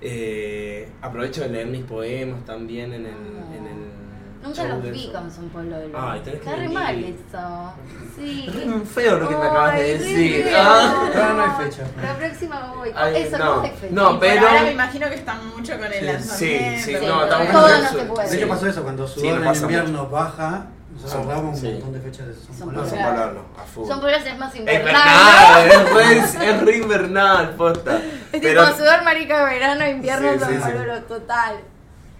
Eh, 0.00 0.88
aprovecho 1.02 1.42
de 1.42 1.48
leer 1.48 1.66
mis 1.66 1.82
poemas 1.84 2.44
también 2.44 2.92
en 2.94 3.06
el... 3.06 3.12
En 3.12 3.66
el 3.66 3.88
Nunca 4.40 4.62
los 4.68 4.82
de 4.84 4.92
vi 4.92 5.02
eso. 5.02 5.12
con 5.12 5.30
Son 5.32 5.48
Pololo. 5.48 5.98
Ay, 6.00 6.20
tenés 6.20 6.40
que 6.40 6.46
Está 6.48 6.60
re 6.62 6.68
mal 6.68 7.04
eso. 7.04 7.72
Sí. 8.16 8.46
Es 8.82 8.88
feo 8.88 9.18
lo 9.18 9.28
que 9.28 9.34
me 9.36 9.42
acabas 9.42 9.74
de 9.74 9.82
Ay, 9.82 9.92
decir. 9.98 10.46
Ah. 10.54 11.10
Ahora 11.12 11.34
no 11.34 11.42
hay 11.42 11.64
fecha. 11.64 11.82
La 12.00 12.16
próxima 12.16 12.72
voy. 12.76 12.90
Ay, 12.94 13.22
eso 13.22 13.36
no. 13.36 13.56
no, 13.56 13.64
es 13.64 13.72
fecha. 13.72 13.92
No, 13.94 14.20
pero- 14.20 14.48
ahora 14.48 14.62
me 14.62 14.72
imagino 14.72 15.08
que 15.08 15.14
están 15.16 15.44
mucho 15.48 15.72
con 15.76 15.86
el 15.86 15.92
Sí, 15.98 16.04
lanzamiento. 16.06 16.84
sí, 16.84 16.90
y 16.92 17.06
no, 17.06 17.24
estamos 17.24 17.52
no 17.52 17.68
eso. 17.68 17.98
se 17.98 18.04
puede. 18.04 18.30
De 18.30 18.36
hecho 18.36 18.48
pasó 18.48 18.66
eso, 18.68 18.82
cuando 18.84 19.08
Sí, 19.08 19.20
sudó 19.20 19.36
nos 19.40 19.56
en 19.56 19.62
invierno 19.64 20.08
baja, 20.08 20.66
nosotros 21.00 21.12
Son- 21.12 21.26
grabamos 21.28 21.58
sí. 21.60 21.66
un 21.66 21.72
montón 21.74 21.92
de 21.92 22.00
fechas 22.00 22.26
de 22.26 22.34
Son 22.34 22.76
a 22.76 23.64
full. 23.64 23.86
Son 23.86 24.00
Pololo 24.00 24.16
es 24.18 24.38
más 24.38 24.52
Es 24.54 24.60
invernal. 24.60 25.68
es 25.70 25.92
re, 25.94 26.18
es 26.50 26.60
re 26.62 26.76
invernal, 26.76 27.54
posta. 27.54 27.96
Es 28.32 28.40
Pero 28.42 28.64
tipo 28.66 28.78
sudor 28.78 29.04
marica 29.04 29.38
de 29.46 29.54
verano, 29.54 29.86
invierno, 29.88 30.32
Sí, 30.32 30.38
Son 30.40 30.48
sí, 30.48 30.54
sí. 30.56 30.70
Pololo, 30.72 31.02
total. 31.04 31.56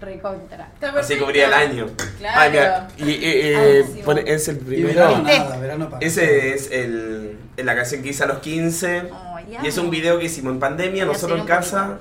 Recontra. 0.01 0.69
Así 0.97 1.17
cubría 1.17 1.47
el 1.47 1.53
año. 1.53 1.87
Claro. 2.19 2.39
Ay, 2.39 2.51
mira, 2.51 2.87
y 2.97 3.11
eh, 3.11 3.79
eh, 3.81 4.01
pone- 4.05 4.23
es 4.25 4.47
el 4.47 4.55
Y 4.55 4.59
primero. 4.59 4.93
verano 4.95 5.23
nada, 5.23 5.57
verano 5.57 5.89
para. 5.89 6.05
Ese 6.05 6.53
es 6.53 6.71
el, 6.71 7.37
la 7.57 7.75
canción 7.75 8.01
que 8.01 8.07
hice 8.09 8.23
a 8.23 8.27
los 8.27 8.39
15. 8.39 9.09
Ay, 9.35 9.57
Y 9.61 9.67
es 9.67 9.77
un 9.77 9.89
video 9.89 10.17
que 10.17 10.25
hicimos 10.25 10.53
en 10.53 10.59
pandemia, 10.61 11.03
nosotros 11.03 11.37
en 11.41 11.45
casa, 11.45 11.97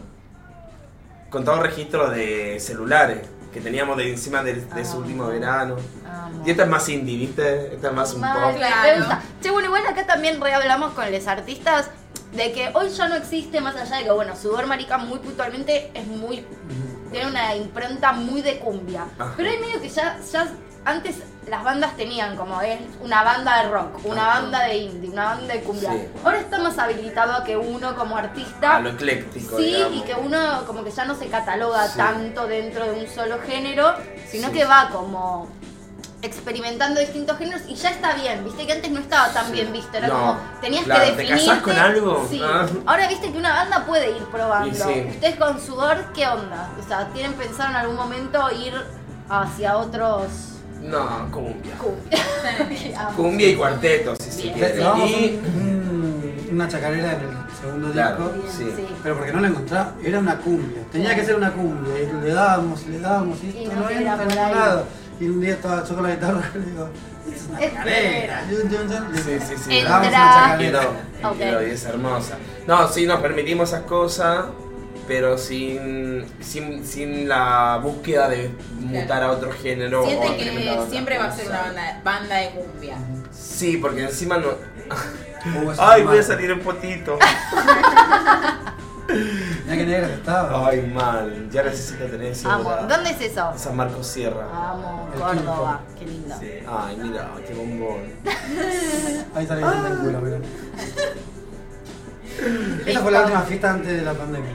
con 1.28 1.44
todo 1.44 1.60
registro 1.60 2.08
de 2.10 2.60
celulares 2.60 3.22
que 3.58 3.64
teníamos 3.64 3.96
de 3.96 4.10
encima 4.10 4.42
de, 4.42 4.54
de 4.54 4.80
ese 4.80 4.92
Amo. 4.92 5.00
último 5.00 5.26
verano. 5.26 5.76
Amo. 6.06 6.42
Y 6.46 6.50
esta 6.50 6.62
es 6.64 6.68
más 6.68 6.88
indie, 6.88 7.16
¿viste? 7.18 7.74
Esta 7.74 7.88
es 7.88 7.94
más 7.94 8.14
un 8.14 8.20
Mal, 8.20 8.34
pop. 8.40 8.52
me 8.52 8.58
Claro. 8.58 8.98
gusta. 8.98 9.22
Che, 9.42 9.50
bueno, 9.50 9.66
igual 9.66 9.86
acá 9.86 10.06
también 10.06 10.40
rehablamos 10.40 10.92
con 10.94 11.10
los 11.10 11.26
artistas 11.26 11.90
de 12.32 12.52
que 12.52 12.70
hoy 12.74 12.88
ya 12.90 13.08
no 13.08 13.16
existe 13.16 13.60
más 13.60 13.74
allá 13.76 13.96
de 13.96 14.04
que, 14.04 14.10
bueno, 14.12 14.36
Sudor 14.36 14.66
Marica 14.66 14.98
muy 14.98 15.18
puntualmente 15.18 15.90
es 15.94 16.06
muy. 16.06 16.44
tiene 17.10 17.26
una 17.30 17.56
impronta 17.56 18.12
muy 18.12 18.42
de 18.42 18.58
cumbia. 18.58 19.06
Ajá. 19.18 19.32
Pero 19.36 19.50
hay 19.50 19.58
medio 19.58 19.80
que 19.80 19.88
ya, 19.88 20.18
ya 20.32 20.46
antes 20.88 21.16
las 21.48 21.64
bandas 21.64 21.96
tenían 21.96 22.36
como 22.36 22.60
es 22.60 22.78
una 23.00 23.22
banda 23.22 23.62
de 23.62 23.70
rock, 23.70 24.04
una 24.04 24.30
Ajá. 24.30 24.40
banda 24.42 24.64
de 24.64 24.76
indie, 24.76 25.10
una 25.10 25.24
banda 25.34 25.54
de 25.54 25.60
cumbia. 25.62 25.92
Sí. 25.92 26.08
Ahora 26.24 26.40
está 26.40 26.58
más 26.58 26.78
habilitado 26.78 27.32
a 27.32 27.44
que 27.44 27.56
uno 27.56 27.96
como 27.96 28.16
artista. 28.16 28.76
A 28.76 28.80
lo 28.80 28.90
ecléctico, 28.90 29.56
Sí, 29.56 29.64
digamos. 29.64 29.96
y 29.96 30.00
que 30.02 30.14
uno 30.14 30.64
como 30.66 30.84
que 30.84 30.90
ya 30.90 31.04
no 31.06 31.14
se 31.14 31.28
cataloga 31.28 31.86
Sí. 31.88 31.96
tanto 31.96 32.46
dentro 32.46 32.84
de 32.84 33.00
un 33.00 33.06
solo 33.08 33.38
género, 33.46 33.94
sino 34.30 34.48
Sí. 34.48 34.54
que 34.54 34.64
va 34.66 34.90
como 34.90 35.48
experimentando 36.20 37.00
distintos 37.00 37.38
géneros 37.38 37.62
y 37.68 37.76
ya 37.76 37.90
está 37.90 38.12
bien, 38.14 38.42
viste 38.44 38.66
que 38.66 38.72
antes 38.72 38.90
no 38.90 38.98
estaba 39.00 39.28
tan 39.32 39.52
bien 39.52 39.72
visto, 39.72 39.96
era 39.96 40.08
No, 40.08 40.14
como 40.14 40.36
tenías 40.60 40.84
claro, 40.84 41.04
que 41.04 41.10
¿te 41.12 41.16
definir. 41.22 41.46
casás 41.46 41.62
con 41.62 41.78
algo? 41.78 42.26
Sí. 42.28 42.40
Ah. 42.44 42.66
Ahora 42.86 43.06
viste 43.08 43.30
que 43.30 43.38
una 43.38 43.52
banda 43.54 43.84
puede 43.86 44.10
ir 44.10 44.24
probando. 44.24 44.68
Ustedes 44.70 45.36
con 45.36 45.60
sudor, 45.60 46.12
¿qué 46.14 46.26
onda? 46.26 46.70
O 46.82 46.86
sea, 46.86 47.06
¿tienen 47.08 47.34
pensado 47.34 47.70
en 47.70 47.76
algún 47.76 47.96
momento 47.96 48.50
ir 48.50 48.74
hacia 49.30 49.76
otros 49.76 50.26
No, 50.82 51.28
cumbia. 51.30 51.74
cumbia? 51.76 52.18
Cumbia 53.16 53.48
y 53.48 53.54
cuarteto, 53.56 54.14
si 54.16 54.30
se 54.30 54.52
quiere. 54.52 54.76
Grabamos 54.76 55.10
Y, 55.10 55.40
un- 55.44 55.60
un- 55.60 56.48
una 56.52 56.68
chacarera 56.68 57.12
en 57.14 57.20
el 57.20 57.28
segundo 57.60 57.92
Claro. 57.92 58.32
disco. 58.32 58.64
Bien, 58.64 58.76
Sí. 58.76 58.86
Pero 59.02 59.16
porque 59.16 59.32
no 59.32 59.40
la 59.40 59.48
encontraba, 59.48 59.94
era 60.02 60.18
una 60.18 60.36
cumbia. 60.38 60.82
Tenía 60.92 61.14
que 61.14 61.24
ser 61.24 61.36
una 61.36 61.52
cumbia. 61.52 61.94
Y 62.02 62.24
le 62.24 62.32
dábamos, 62.32 62.86
le 62.86 62.98
dábamos, 63.00 63.38
y 63.42 63.46
Y 63.48 63.64
esto 63.64 63.74
no 63.74 63.80
no 63.82 63.88
era 63.90 64.16
nada. 64.16 64.84
Y 65.20 65.24
un 65.28 65.40
día 65.40 65.54
estaba 65.54 65.84
yo 65.84 65.94
con 65.94 66.04
la 66.04 66.10
guitarra 66.14 66.42
y 66.54 66.58
le 66.58 66.66
digo, 66.66 66.88
es 67.34 67.46
una 67.48 67.60
chacarera. 67.60 68.44
Sí, 68.48 69.38
sí, 69.46 69.54
sí. 69.64 69.78
Entra- 69.78 69.98
una 69.98 70.10
chacarera. 70.10 70.80
Ok. 71.24 71.36
quiero, 71.36 71.66
y 71.66 71.70
es 71.72 71.84
hermosa. 71.84 72.36
No, 72.66 72.88
sí, 72.88 73.04
nos 73.06 73.20
permitimos 73.20 73.68
esas 73.70 73.82
cosas, 73.82 74.44
pero 75.08 75.38
sin, 75.38 76.26
sin, 76.40 76.86
sin 76.86 77.28
la 77.28 77.80
búsqueda 77.82 78.28
de 78.28 78.50
mutar 78.78 79.22
a 79.22 79.32
otro 79.32 79.50
género. 79.50 80.04
Siente 80.04 80.36
que 80.36 80.86
siempre 80.90 81.18
va 81.18 81.24
a 81.24 81.32
ser 81.32 81.48
una 81.48 81.62
banda, 81.62 82.00
banda 82.04 82.36
de 82.36 82.50
cumbia. 82.50 82.98
Sí, 83.32 83.78
porque 83.78 84.02
encima 84.04 84.36
no. 84.36 84.48
Ay, 85.78 86.02
voy 86.02 86.18
a 86.18 86.22
salir 86.22 86.50
en 86.50 86.60
potito. 86.60 87.18
Mirá 89.08 89.76
qué 89.76 89.86
negra 89.86 90.08
que 90.08 90.14
estaba. 90.14 90.68
Ay, 90.68 90.82
mal. 90.82 91.48
Ya 91.50 91.62
necesito 91.62 92.04
tener 92.04 92.32
eso. 92.32 92.50
¿Dónde 92.86 93.10
es 93.10 93.20
eso? 93.22 93.50
San 93.56 93.76
Marcos 93.76 94.06
Sierra. 94.06 94.46
Amo, 94.52 95.08
El 95.14 95.20
Córdoba, 95.20 95.80
qué 95.98 96.04
lindo. 96.04 96.34
Sí. 96.38 96.50
Ay, 96.68 96.98
mira, 97.02 97.30
qué 97.46 97.54
bombón. 97.54 98.12
Ahí 99.34 99.46
sale 99.46 99.62
en 99.62 99.96
culo, 99.96 100.20
mirá. 100.20 100.38
Esa 102.86 103.00
fue 103.00 103.12
la 103.12 103.22
última 103.22 103.42
fiesta 103.42 103.72
antes 103.72 103.96
de 103.96 104.02
la 104.02 104.14
pandemia. 104.14 104.52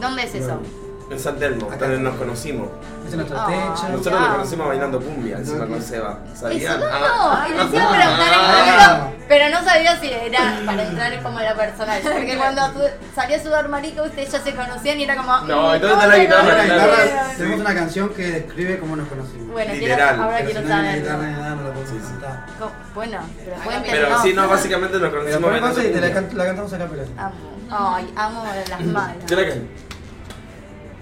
¿Dónde 0.00 0.24
es 0.24 0.34
eso? 0.34 0.60
En 1.08 1.20
San 1.20 1.36
Telmo, 1.38 1.66
Acá. 1.68 1.86
donde 1.86 1.98
nos 2.00 2.16
conocimos. 2.16 2.68
Es 3.06 3.14
nuestro 3.14 3.38
Ay. 3.40 3.54
techo. 3.54 3.88
Nosotros 3.90 4.20
nos 4.20 4.28
conocimos 4.30 4.66
bailando 4.66 5.00
cumbia 5.00 5.36
encima 5.38 5.66
con 5.66 5.80
Seba. 5.80 6.18
Eso 6.32 6.40
¿Sabían? 6.42 6.80
no, 6.80 6.86
Ah. 6.90 7.46
iba 7.48 7.62
a 7.62 7.66
preguntar 7.68 8.02
en 8.02 8.08
Ah. 8.10 8.98
momento, 8.98 9.24
pero 9.28 9.48
no 9.50 9.62
sabía 9.64 10.00
si 10.00 10.10
era 10.12 10.60
para 10.66 10.82
entrar 10.82 11.22
como 11.22 11.38
la 11.38 11.54
personal. 11.54 12.00
Porque 12.12 12.36
cuando 12.36 12.62
su- 12.72 13.14
salió 13.14 13.36
a 13.36 13.38
sudar 13.38 13.68
marica, 13.68 14.02
ustedes 14.02 14.32
ya 14.32 14.40
se 14.40 14.52
conocían 14.56 14.98
y 14.98 15.04
era 15.04 15.16
como. 15.16 15.38
No, 15.42 15.70
mm, 15.70 15.74
entonces 15.74 15.80
¿cómo 15.80 16.02
está 16.02 16.06
la 16.08 16.18
guitarra, 16.18 16.64
la 16.64 17.28
tenemos 17.36 17.60
una 17.60 17.74
canción 17.74 18.08
que 18.08 18.22
describe 18.30 18.78
cómo 18.80 18.96
nos 18.96 19.06
conocimos. 19.08 19.46
Bueno, 19.52 19.70
quiero, 19.72 19.86
Literal. 19.94 20.20
ahora 20.20 20.36
Pero 20.38 20.46
quiero 20.50 20.60
si 20.62 20.66
no 20.68 20.74
saber. 20.76 21.00
guitarra 21.02 21.22
ni 21.22 21.32
nada, 21.32 21.54
no 21.54 21.62
la 21.68 21.74
Sí, 21.86 22.00
sí. 22.02 22.64
Bueno, 22.94 23.18
pero. 23.38 23.82
Pero 23.90 24.22
sí, 24.22 24.32
no, 24.34 24.48
básicamente 24.48 24.98
nos 24.98 25.10
conocimos 25.10 25.78
y 25.78 25.92
la, 25.94 26.00
la 26.00 26.12
cantamos 26.46 26.72
acá, 26.72 26.88
pero 26.90 27.02
Amo. 27.16 27.56
Ay, 27.70 28.12
amo 28.16 28.44
las 28.68 28.80
malas. 28.86 29.16
Yo 29.26 29.36
la 29.40 29.48
canto. 29.48 29.85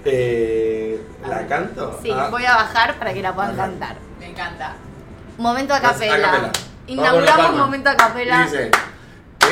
Eh, 0.04 1.00
¿La 1.28 1.46
canto? 1.46 1.98
Sí, 2.02 2.10
Ah. 2.10 2.28
voy 2.30 2.44
a 2.44 2.56
bajar 2.56 2.94
para 2.98 3.14
que 3.14 3.22
la 3.22 3.34
puedan 3.34 3.52
Ajá. 3.52 3.62
cantar. 3.68 3.96
Me 4.20 4.30
encanta. 4.30 4.74
Momento 5.38 5.74
a 5.74 5.80
capela. 5.80 6.52
Inauguramos 6.86 7.56
momento 7.56 7.88
a 7.90 7.96
capela. 7.96 8.42
Dice, 8.44 8.70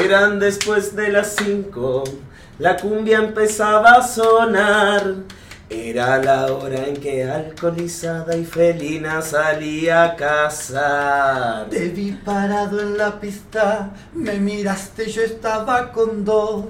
eran 0.05 0.39
después 0.39 0.95
de 0.95 1.09
las 1.09 1.35
5, 1.37 2.05
la 2.59 2.77
cumbia 2.77 3.19
empezaba 3.19 3.93
a 3.93 4.03
sonar. 4.07 5.03
Era 5.73 6.19
la 6.19 6.53
hora 6.53 6.87
en 6.87 6.99
que 6.99 7.25
alcoholizada 7.25 8.37
y 8.37 8.45
felina 8.45 9.23
salía 9.23 10.03
a 10.05 10.17
cazar. 10.17 11.71
Te 11.71 11.89
vi 11.89 12.13
parado 12.13 12.79
en 12.79 12.99
la 12.99 13.19
pista, 13.19 13.89
me 14.13 14.35
miraste, 14.35 15.11
yo 15.11 15.23
estaba 15.23 15.91
con 15.91 16.27
dos. 16.27 16.67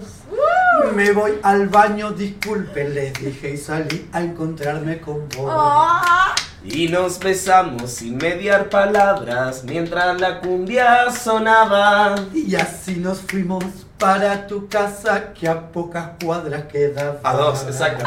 Me 0.95 1.11
voy 1.11 1.33
al 1.43 1.69
baño, 1.69 2.13
disculpe, 2.13 2.89
les 2.89 3.13
dije 3.15 3.55
y 3.55 3.57
salí 3.57 4.09
a 4.13 4.23
encontrarme 4.23 5.01
con 5.01 5.29
vos. 5.31 5.51
Ah, 5.51 6.37
Y 6.65 6.87
nos 6.87 7.19
besamos 7.19 7.91
sin 7.91 8.17
mediar 8.19 8.69
palabras 8.69 9.65
mientras 9.65 10.21
la 10.21 10.41
cumbia 10.41 11.11
sonaba. 11.11 12.15
Y 12.33 12.55
así 12.55 12.95
nos 12.97 13.19
fuimos 13.19 13.65
para 13.99 14.47
tu 14.47 14.69
casa 14.69 15.33
que 15.33 15.49
a 15.49 15.73
pocas 15.73 16.11
cuadras 16.23 16.67
quedaba. 16.67 17.19
A 17.25 17.35
dos, 17.35 17.65
exacto. 17.65 18.05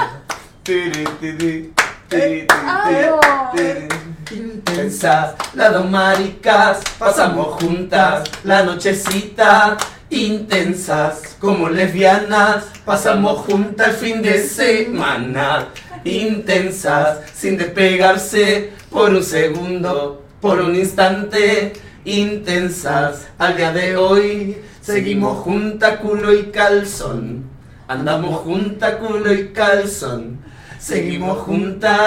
Las 5.54 5.74
dos 5.74 5.90
maricas, 5.92 6.80
pasamos 6.98 7.62
juntas 7.62 8.24
la 8.44 8.64
nochecita. 8.64 9.78
Intensas, 10.10 11.38
como 11.40 11.70
lesbianas, 11.70 12.66
pasamos 12.84 13.42
juntas 13.42 13.90
el 13.90 13.94
fin 13.94 14.22
de 14.24 14.40
semana. 14.40 15.68
Intensas, 16.04 17.20
sin 17.36 17.58
despegarse 17.58 18.72
por 18.90 19.12
un 19.12 19.24
segundo, 19.24 20.26
por 20.42 20.62
un 20.62 20.76
instante. 20.76 21.74
Intensas, 22.06 23.28
al 23.38 23.56
día 23.56 23.72
de 23.72 23.98
hoy, 23.98 24.58
seguimos 24.82 25.44
juntas 25.44 25.98
culo 25.98 26.34
y 26.34 26.46
calzón. 26.46 27.44
Andamos 27.88 28.40
juntas 28.40 28.96
culo 28.96 29.32
y 29.32 29.50
calzón. 29.50 30.45
Seguimos 30.86 31.40
juntas 31.40 31.98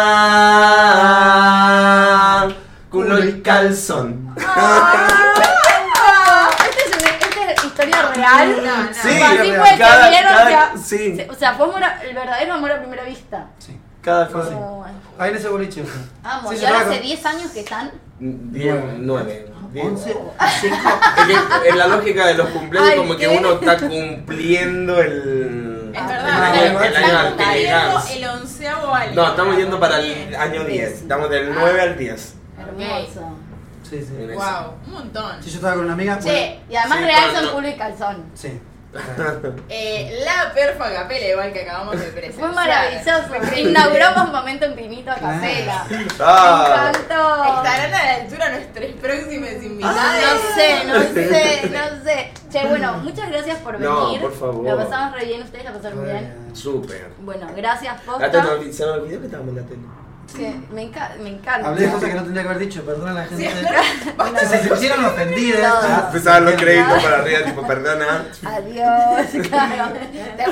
culo 2.90 3.24
y 3.24 3.42
calzón. 3.42 4.34
ah, 4.46 5.34
¿Esta 6.58 6.82
es, 6.84 6.96
una, 7.02 7.08
esta 7.10 7.52
es 7.52 7.64
historia 7.64 8.02
real? 8.14 8.56
No, 8.64 8.76
no. 8.84 8.88
Sí, 8.94 9.08
Así 9.08 9.18
cada- 9.20 9.34
fue 9.36 9.70
que 9.72 9.78
cada- 9.78 10.08
vieron 10.10 10.32
que 10.74 10.78
sí. 10.78 11.26
O 11.28 11.34
sea, 11.34 11.54
fue 11.54 11.66
amor 11.66 11.82
a- 11.82 12.02
el 12.04 12.14
verdadero 12.14 12.54
amor 12.54 12.70
a 12.70 12.78
primera 12.78 13.02
vista. 13.02 13.46
Sí. 13.58 13.76
Cada 14.00 14.26
fue 14.26 14.42
así. 14.42 14.54
Oh, 14.54 14.76
bueno. 14.76 14.94
Ahí 15.18 15.30
en 15.32 15.36
ese 15.38 15.48
boliche. 15.48 15.82
fue. 15.82 16.00
Amo, 16.22 16.50
Sí, 16.52 16.58
y 16.62 16.64
ahora 16.64 16.80
hace 16.82 17.00
10 17.00 17.26
años 17.26 17.50
que 17.50 17.60
están. 17.60 17.90
Diez, 18.20 18.76
nueve. 18.98 19.46
diez. 19.72 19.84
Once. 19.86 20.10
Es 20.10 20.16
que 20.60 21.68
en 21.68 21.78
la 21.78 21.88
lógica 21.88 22.26
de 22.28 22.34
los 22.34 22.48
cumpleaños, 22.50 22.92
Ay, 22.92 22.96
como 22.98 23.16
que 23.16 23.28
¿qué? 23.28 23.36
uno 23.38 23.52
está 23.54 23.76
cumpliendo 23.76 25.00
el. 25.00 25.67
Es 25.94 26.00
Ah, 26.00 26.06
verdad, 26.08 26.56
el 26.66 26.94
el 26.94 26.96
año 26.96 28.00
el 28.12 28.24
onceavo 28.28 28.94
año. 28.94 29.12
No, 29.14 29.28
estamos 29.28 29.56
yendo 29.56 29.80
para 29.80 29.98
el 30.00 30.34
año 30.34 30.64
10. 30.64 30.92
Estamos 31.02 31.30
del 31.30 31.54
9 31.54 31.80
al 31.80 31.96
10. 31.98 32.34
Hermoso. 32.58 33.36
Sí, 33.88 34.02
sí. 34.02 34.14
Wow, 34.34 34.74
un 34.86 34.92
montón. 34.92 35.42
Si 35.42 35.50
yo 35.50 35.56
estaba 35.56 35.74
con 35.74 35.84
una 35.84 35.94
amiga, 35.94 36.14
pues. 36.20 36.26
Che, 36.26 36.60
y 36.68 36.76
además 36.76 36.98
Sí, 36.98 37.04
real 37.04 37.30
son 37.34 37.54
culo 37.54 37.68
y 37.68 37.74
calzón. 37.76 38.24
Sí. 38.34 38.60
Eh, 39.68 40.22
la 40.24 40.52
perfa 40.54 40.90
capela, 40.92 41.26
igual 41.28 41.52
que 41.52 41.62
acabamos 41.62 42.00
de 42.00 42.06
presenciar. 42.06 42.46
Fue 42.46 42.54
maravilloso. 42.54 43.56
Inauguramos 43.56 44.32
momento 44.32 44.64
en 44.64 44.74
Pinito 44.74 45.10
a 45.10 45.14
capela. 45.16 45.84
Ah. 46.20 46.90
Me 46.92 46.98
encantó. 46.98 47.44
Estarán 47.44 47.94
a 47.94 48.04
la 48.06 48.14
altura 48.14 48.48
nuestras 48.50 48.90
próximas 49.00 49.62
invitadas. 49.62 50.14
Ay, 50.14 50.24
no 50.24 50.54
sé, 50.54 50.84
no 50.86 51.14
sé, 51.14 51.70
no 51.70 52.04
sé. 52.04 52.32
Che, 52.50 52.66
bueno, 52.66 52.94
muchas 52.98 53.30
gracias 53.30 53.58
por 53.58 53.78
No, 53.78 54.06
venir. 54.06 54.20
por 54.22 54.34
favor. 54.34 54.64
La 54.64 54.76
pasamos 54.76 55.14
re 55.18 55.26
bien, 55.26 55.42
ustedes 55.42 55.64
la 55.64 55.72
pasaron 55.72 56.04
bien. 56.04 56.34
Súper. 56.54 57.10
Bueno, 57.20 57.46
gracias, 57.54 57.94
Ah, 57.98 58.02
posta. 58.06 58.42
Se 58.72 58.84
me 58.86 58.90
olvidó 58.92 59.20
que 59.20 59.26
estábamos 59.26 59.50
en 59.50 59.56
la 59.62 59.68
tele. 59.68 59.80
Sí, 60.28 60.46
me, 60.72 60.90
enca- 60.92 61.16
me 61.22 61.30
encanta. 61.30 61.68
Hablé 61.68 61.86
de 61.86 61.92
cosas 61.92 62.08
que 62.10 62.14
no 62.14 62.22
tendría 62.22 62.42
que 62.42 62.48
haber 62.50 62.60
dicho, 62.60 62.82
perdona 62.84 63.10
a 63.10 63.14
la 63.14 63.24
gente. 63.24 63.50
Bueno, 64.16 64.38
Si 64.40 64.46
se 64.46 64.62
sintieron 64.68 65.04
ofendidas. 65.04 65.60
No. 65.62 65.88
ah, 65.88 66.02
Empezaban 66.08 66.44
los 66.44 66.54
bien. 66.56 66.64
créditos 66.66 67.02
para 67.02 67.18
arriba, 67.18 67.38
tipo, 67.44 67.66
perdona. 67.66 68.26
Adiós, 68.44 69.46
claro. 69.48 69.92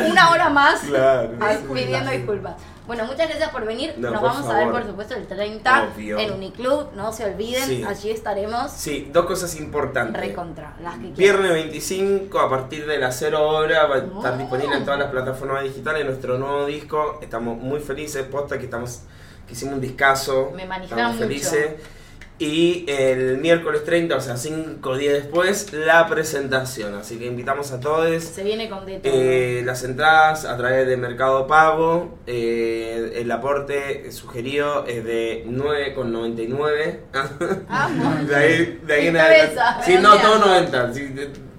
De 0.03 0.11
una 0.11 0.31
hora 0.31 0.48
más 0.48 0.81
Claro. 0.81 1.31
ay, 1.40 1.59
pidiendo 1.73 2.11
disculpas. 2.11 2.55
Bueno, 2.86 3.05
muchas 3.05 3.28
gracias 3.28 3.51
por 3.51 3.65
venir. 3.66 3.94
No, 3.98 4.12
Nos 4.12 4.20
por 4.20 4.31
vamos 4.31 4.48
a 4.48 4.59
ver, 4.59 4.70
por 4.70 4.86
supuesto, 4.86 5.15
el 5.15 5.27
30 5.27 5.89
Obvio. 5.94 6.19
en 6.20 6.32
Uniclub. 6.35 6.93
No 6.94 7.12
se 7.12 7.24
olviden, 7.24 7.65
Sí. 7.66 7.85
allí 7.85 8.11
estaremos. 8.12 8.70
Sí, 8.70 9.11
dos 9.12 9.27
cosas 9.27 9.57
importantes. 9.57 10.20
Recontra, 10.20 10.74
las 10.82 10.94
que. 10.97 11.09
Viernes 11.09 11.53
25 11.53 12.39
a 12.39 12.48
partir 12.48 12.86
de 12.86 12.98
las 12.98 13.19
0 13.19 13.47
horas 13.48 13.90
va 13.90 13.94
a 13.97 13.98
estar 13.98 14.35
Oh. 14.35 14.36
disponible 14.36 14.77
en 14.77 14.85
todas 14.85 15.01
las 15.01 15.11
plataformas 15.11 15.65
digitales 15.65 16.07
nuestro 16.07 16.39
nuevo 16.39 16.65
disco. 16.65 17.19
Estamos 17.20 17.59
muy 17.59 17.81
felices, 17.81 18.23
posta 18.24 18.57
que 18.57 18.66
estamos 18.66 19.01
que 19.47 19.55
hicimos 19.55 19.74
un 19.74 19.81
discazo. 19.81 20.52
Me 20.55 20.66
mucho. 20.66 21.18
felices. 21.18 21.70
Y 22.39 22.85
el 22.86 23.39
miércoles 23.39 23.82
30, 23.85 24.14
o 24.14 24.20
sea, 24.20 24.36
5 24.36 24.98
días 24.98 25.14
después, 25.14 25.73
la 25.73 26.06
presentación. 26.06 26.94
Así 26.94 27.18
que 27.18 27.24
invitamos 27.24 27.73
a 27.73 27.81
todos. 27.81 28.23
Se 28.23 28.44
viene 28.44 28.68
con. 28.68 28.85
Eh, 28.86 29.62
las 29.64 29.82
entradas 29.85 30.44
a 30.44 30.55
través 30.59 30.86
de 30.86 30.98
Mercado 30.98 31.47
Pago, 31.47 32.18
eh, 32.27 33.14
el 33.16 33.31
aporte 33.31 34.12
sugerido 34.12 34.85
es 34.86 35.02
de 35.02 35.47
9,99. 35.48 36.98
Amo. 37.68 38.16
de 38.28 38.36
ahí, 38.36 38.81
de 38.85 38.94
ahí 38.94 39.06
en 39.06 39.16
adelante. 39.16 39.85
Sí, 39.86 39.97
no, 39.98 40.18
todo 40.18 40.39
90. 40.39 40.93
sí, 40.93 41.14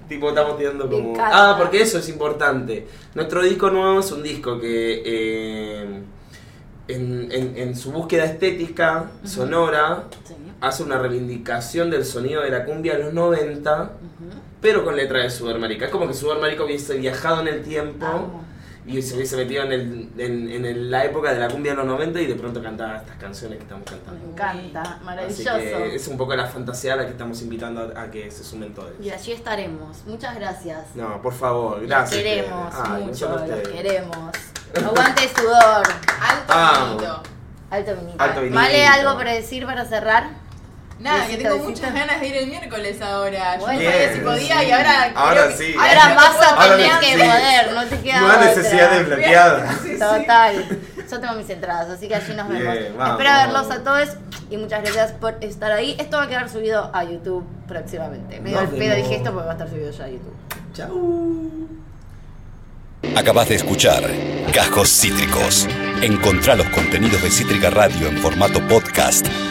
tipo, 0.08 0.28
estamos 0.28 0.58
tirando 0.58 0.88
como. 0.88 1.14
Ah, 1.18 1.56
porque 1.58 1.82
eso 1.82 1.98
es 1.98 2.08
importante. 2.08 2.86
Nuestro 3.16 3.42
disco 3.42 3.68
nuevo 3.70 3.98
es 3.98 4.12
un 4.12 4.22
disco 4.22 4.60
que. 4.60 5.02
eh, 5.04 6.02
en, 6.88 7.28
en- 7.30 7.56
en 7.56 7.76
su 7.76 7.92
búsqueda 7.92 8.24
estética, 8.24 9.10
sonora, 9.24 10.04
Sí. 10.24 10.34
hace 10.60 10.82
una 10.82 10.98
reivindicación 10.98 11.90
del 11.90 12.04
sonido 12.04 12.42
de 12.42 12.50
la 12.50 12.64
cumbia 12.64 12.96
de 12.96 13.04
los 13.04 13.12
90 13.14 13.82
Ujú. 13.82 14.38
pero 14.60 14.84
con 14.84 14.96
letra 14.96 15.20
de 15.22 15.30
Super 15.30 15.58
Marica. 15.58 15.84
Es 15.86 15.90
como 15.90 16.08
que 16.08 16.14
Super 16.14 16.38
Marica 16.38 16.64
hubiese 16.64 16.96
viajado 16.98 17.42
en 17.42 17.48
el 17.48 17.62
tiempo 17.62 18.06
Amo. 18.06 18.44
Y 18.88 19.02
se 19.02 19.14
hubiese 19.16 19.36
metido 19.36 19.64
en, 19.64 19.72
el, 19.72 20.10
en, 20.18 20.48
en 20.50 20.64
el- 20.64 20.90
la 20.90 21.04
época 21.04 21.32
de 21.32 21.38
la 21.40 21.48
cumbia 21.48 21.72
de 21.72 21.76
los 21.76 21.86
90 21.86 22.20
y 22.20 22.26
de 22.26 22.34
pronto 22.34 22.62
cantaba 22.62 22.96
estas 22.96 23.16
canciones 23.18 23.58
que 23.58 23.64
estamos 23.64 23.84
Me 23.84 23.98
cantando. 23.98 24.30
encanta, 24.32 24.82
Así 24.82 25.04
maravilloso. 25.04 25.56
que 25.58 25.94
es 25.94 26.08
un 26.08 26.16
poco 26.16 26.34
la 26.34 26.46
fantasía 26.46 26.94
a 26.94 26.96
la 26.96 27.04
que 27.04 27.10
estamos 27.12 27.40
invitando 27.42 27.92
a, 27.96 28.02
a 28.02 28.10
que 28.10 28.30
se 28.30 28.42
sumen 28.44 28.74
todos. 28.74 28.92
Y 29.02 29.10
allí 29.10 29.32
estaremos. 29.32 29.98
Muchas 30.06 30.34
gracias. 30.34 30.94
No, 30.94 31.20
por 31.22 31.34
favor, 31.34 31.78
Los 31.78 31.88
gracias. 31.88 32.22
queremos 32.22 32.74
Fede. 32.74 32.84
Ay, 32.90 33.04
mucho, 33.04 33.28
los 33.28 33.68
queremos. 33.68 34.30
Aguante 34.84 35.28
sudor. 35.28 35.82
Alto 36.20 36.52
Amo. 36.52 36.94
bonito. 36.94 37.22
Alto 37.70 37.94
vinito. 37.96 38.22
Alto 38.22 38.40
vinito. 38.40 38.54
¿Vale 38.60 38.86
algo 38.86 39.16
para 39.16 39.32
decir 39.32 39.64
para 39.66 39.84
cerrar? 39.84 40.30
Nada, 40.98 41.26
que 41.28 41.36
tengo 41.36 41.58
muchas 41.58 41.94
ganas 41.94 42.20
de 42.20 42.26
ir 42.26 42.36
el 42.36 42.46
miércoles 42.48 43.00
ahora. 43.00 43.54
Yo 43.56 43.60
Bueno. 43.60 43.80
no 43.82 43.90
sabía 43.90 44.12
si 44.14 44.18
podía 44.20 44.60
sí. 44.60 44.66
y 44.66 44.70
ahora. 44.72 45.12
Ahora 45.14 45.48
que- 45.48 45.56
sí. 45.56 45.74
Ahora 45.78 46.14
vas 46.14 46.36
a 46.52 46.68
tener 46.76 46.90
que 46.98 47.06
sí. 47.06 47.12
poder, 47.28 47.72
no 47.72 47.84
te 47.86 48.00
queda 48.00 48.20
Nueva 48.20 48.34
otra. 48.36 48.46
necesidad 48.48 48.90
de 48.90 49.04
bloqueada. 49.04 49.72
Sí, 49.82 49.88
sí. 49.92 49.98
Total. 49.98 50.78
Yo 51.10 51.20
tengo 51.20 51.34
mis 51.34 51.48
entradas, 51.50 51.88
así 51.88 52.08
que 52.08 52.14
allí 52.16 52.34
nos 52.34 52.48
vemos. 52.48 52.76
vamos. 52.98 53.10
Espero 53.20 53.30
verlos 53.38 53.70
a 53.70 53.82
todos 53.84 54.08
y 54.50 54.56
muchas 54.56 54.82
gracias 54.82 55.12
por 55.12 55.36
estar 55.42 55.70
ahí. 55.72 55.96
Esto 55.98 56.16
va 56.18 56.24
a 56.24 56.28
quedar 56.28 56.48
subido 56.50 56.90
a 56.92 57.04
YouTube 57.04 57.46
próximamente. 57.66 58.40
Medio 58.40 58.58
al 58.58 58.68
pedo 58.68 58.94
dije 58.96 59.14
esto 59.16 59.32
porque 59.32 59.46
va 59.46 59.50
a 59.52 59.54
estar 59.54 59.68
subido 59.70 59.90
ya 59.90 60.04
a 60.04 60.08
YouTube. 60.08 60.34
Chau. 60.74 61.68
Acabas 63.16 63.48
de 63.48 63.54
escuchar 63.54 64.02
Cajos 64.52 64.88
Cítricos. 64.90 65.66
Encontrá 66.02 66.56
los 66.56 66.68
contenidos 66.70 67.22
de 67.22 67.30
Cítrica 67.30 67.70
Radio 67.70 68.08
en 68.08 68.18
formato 68.18 68.60
podcast 68.68 69.26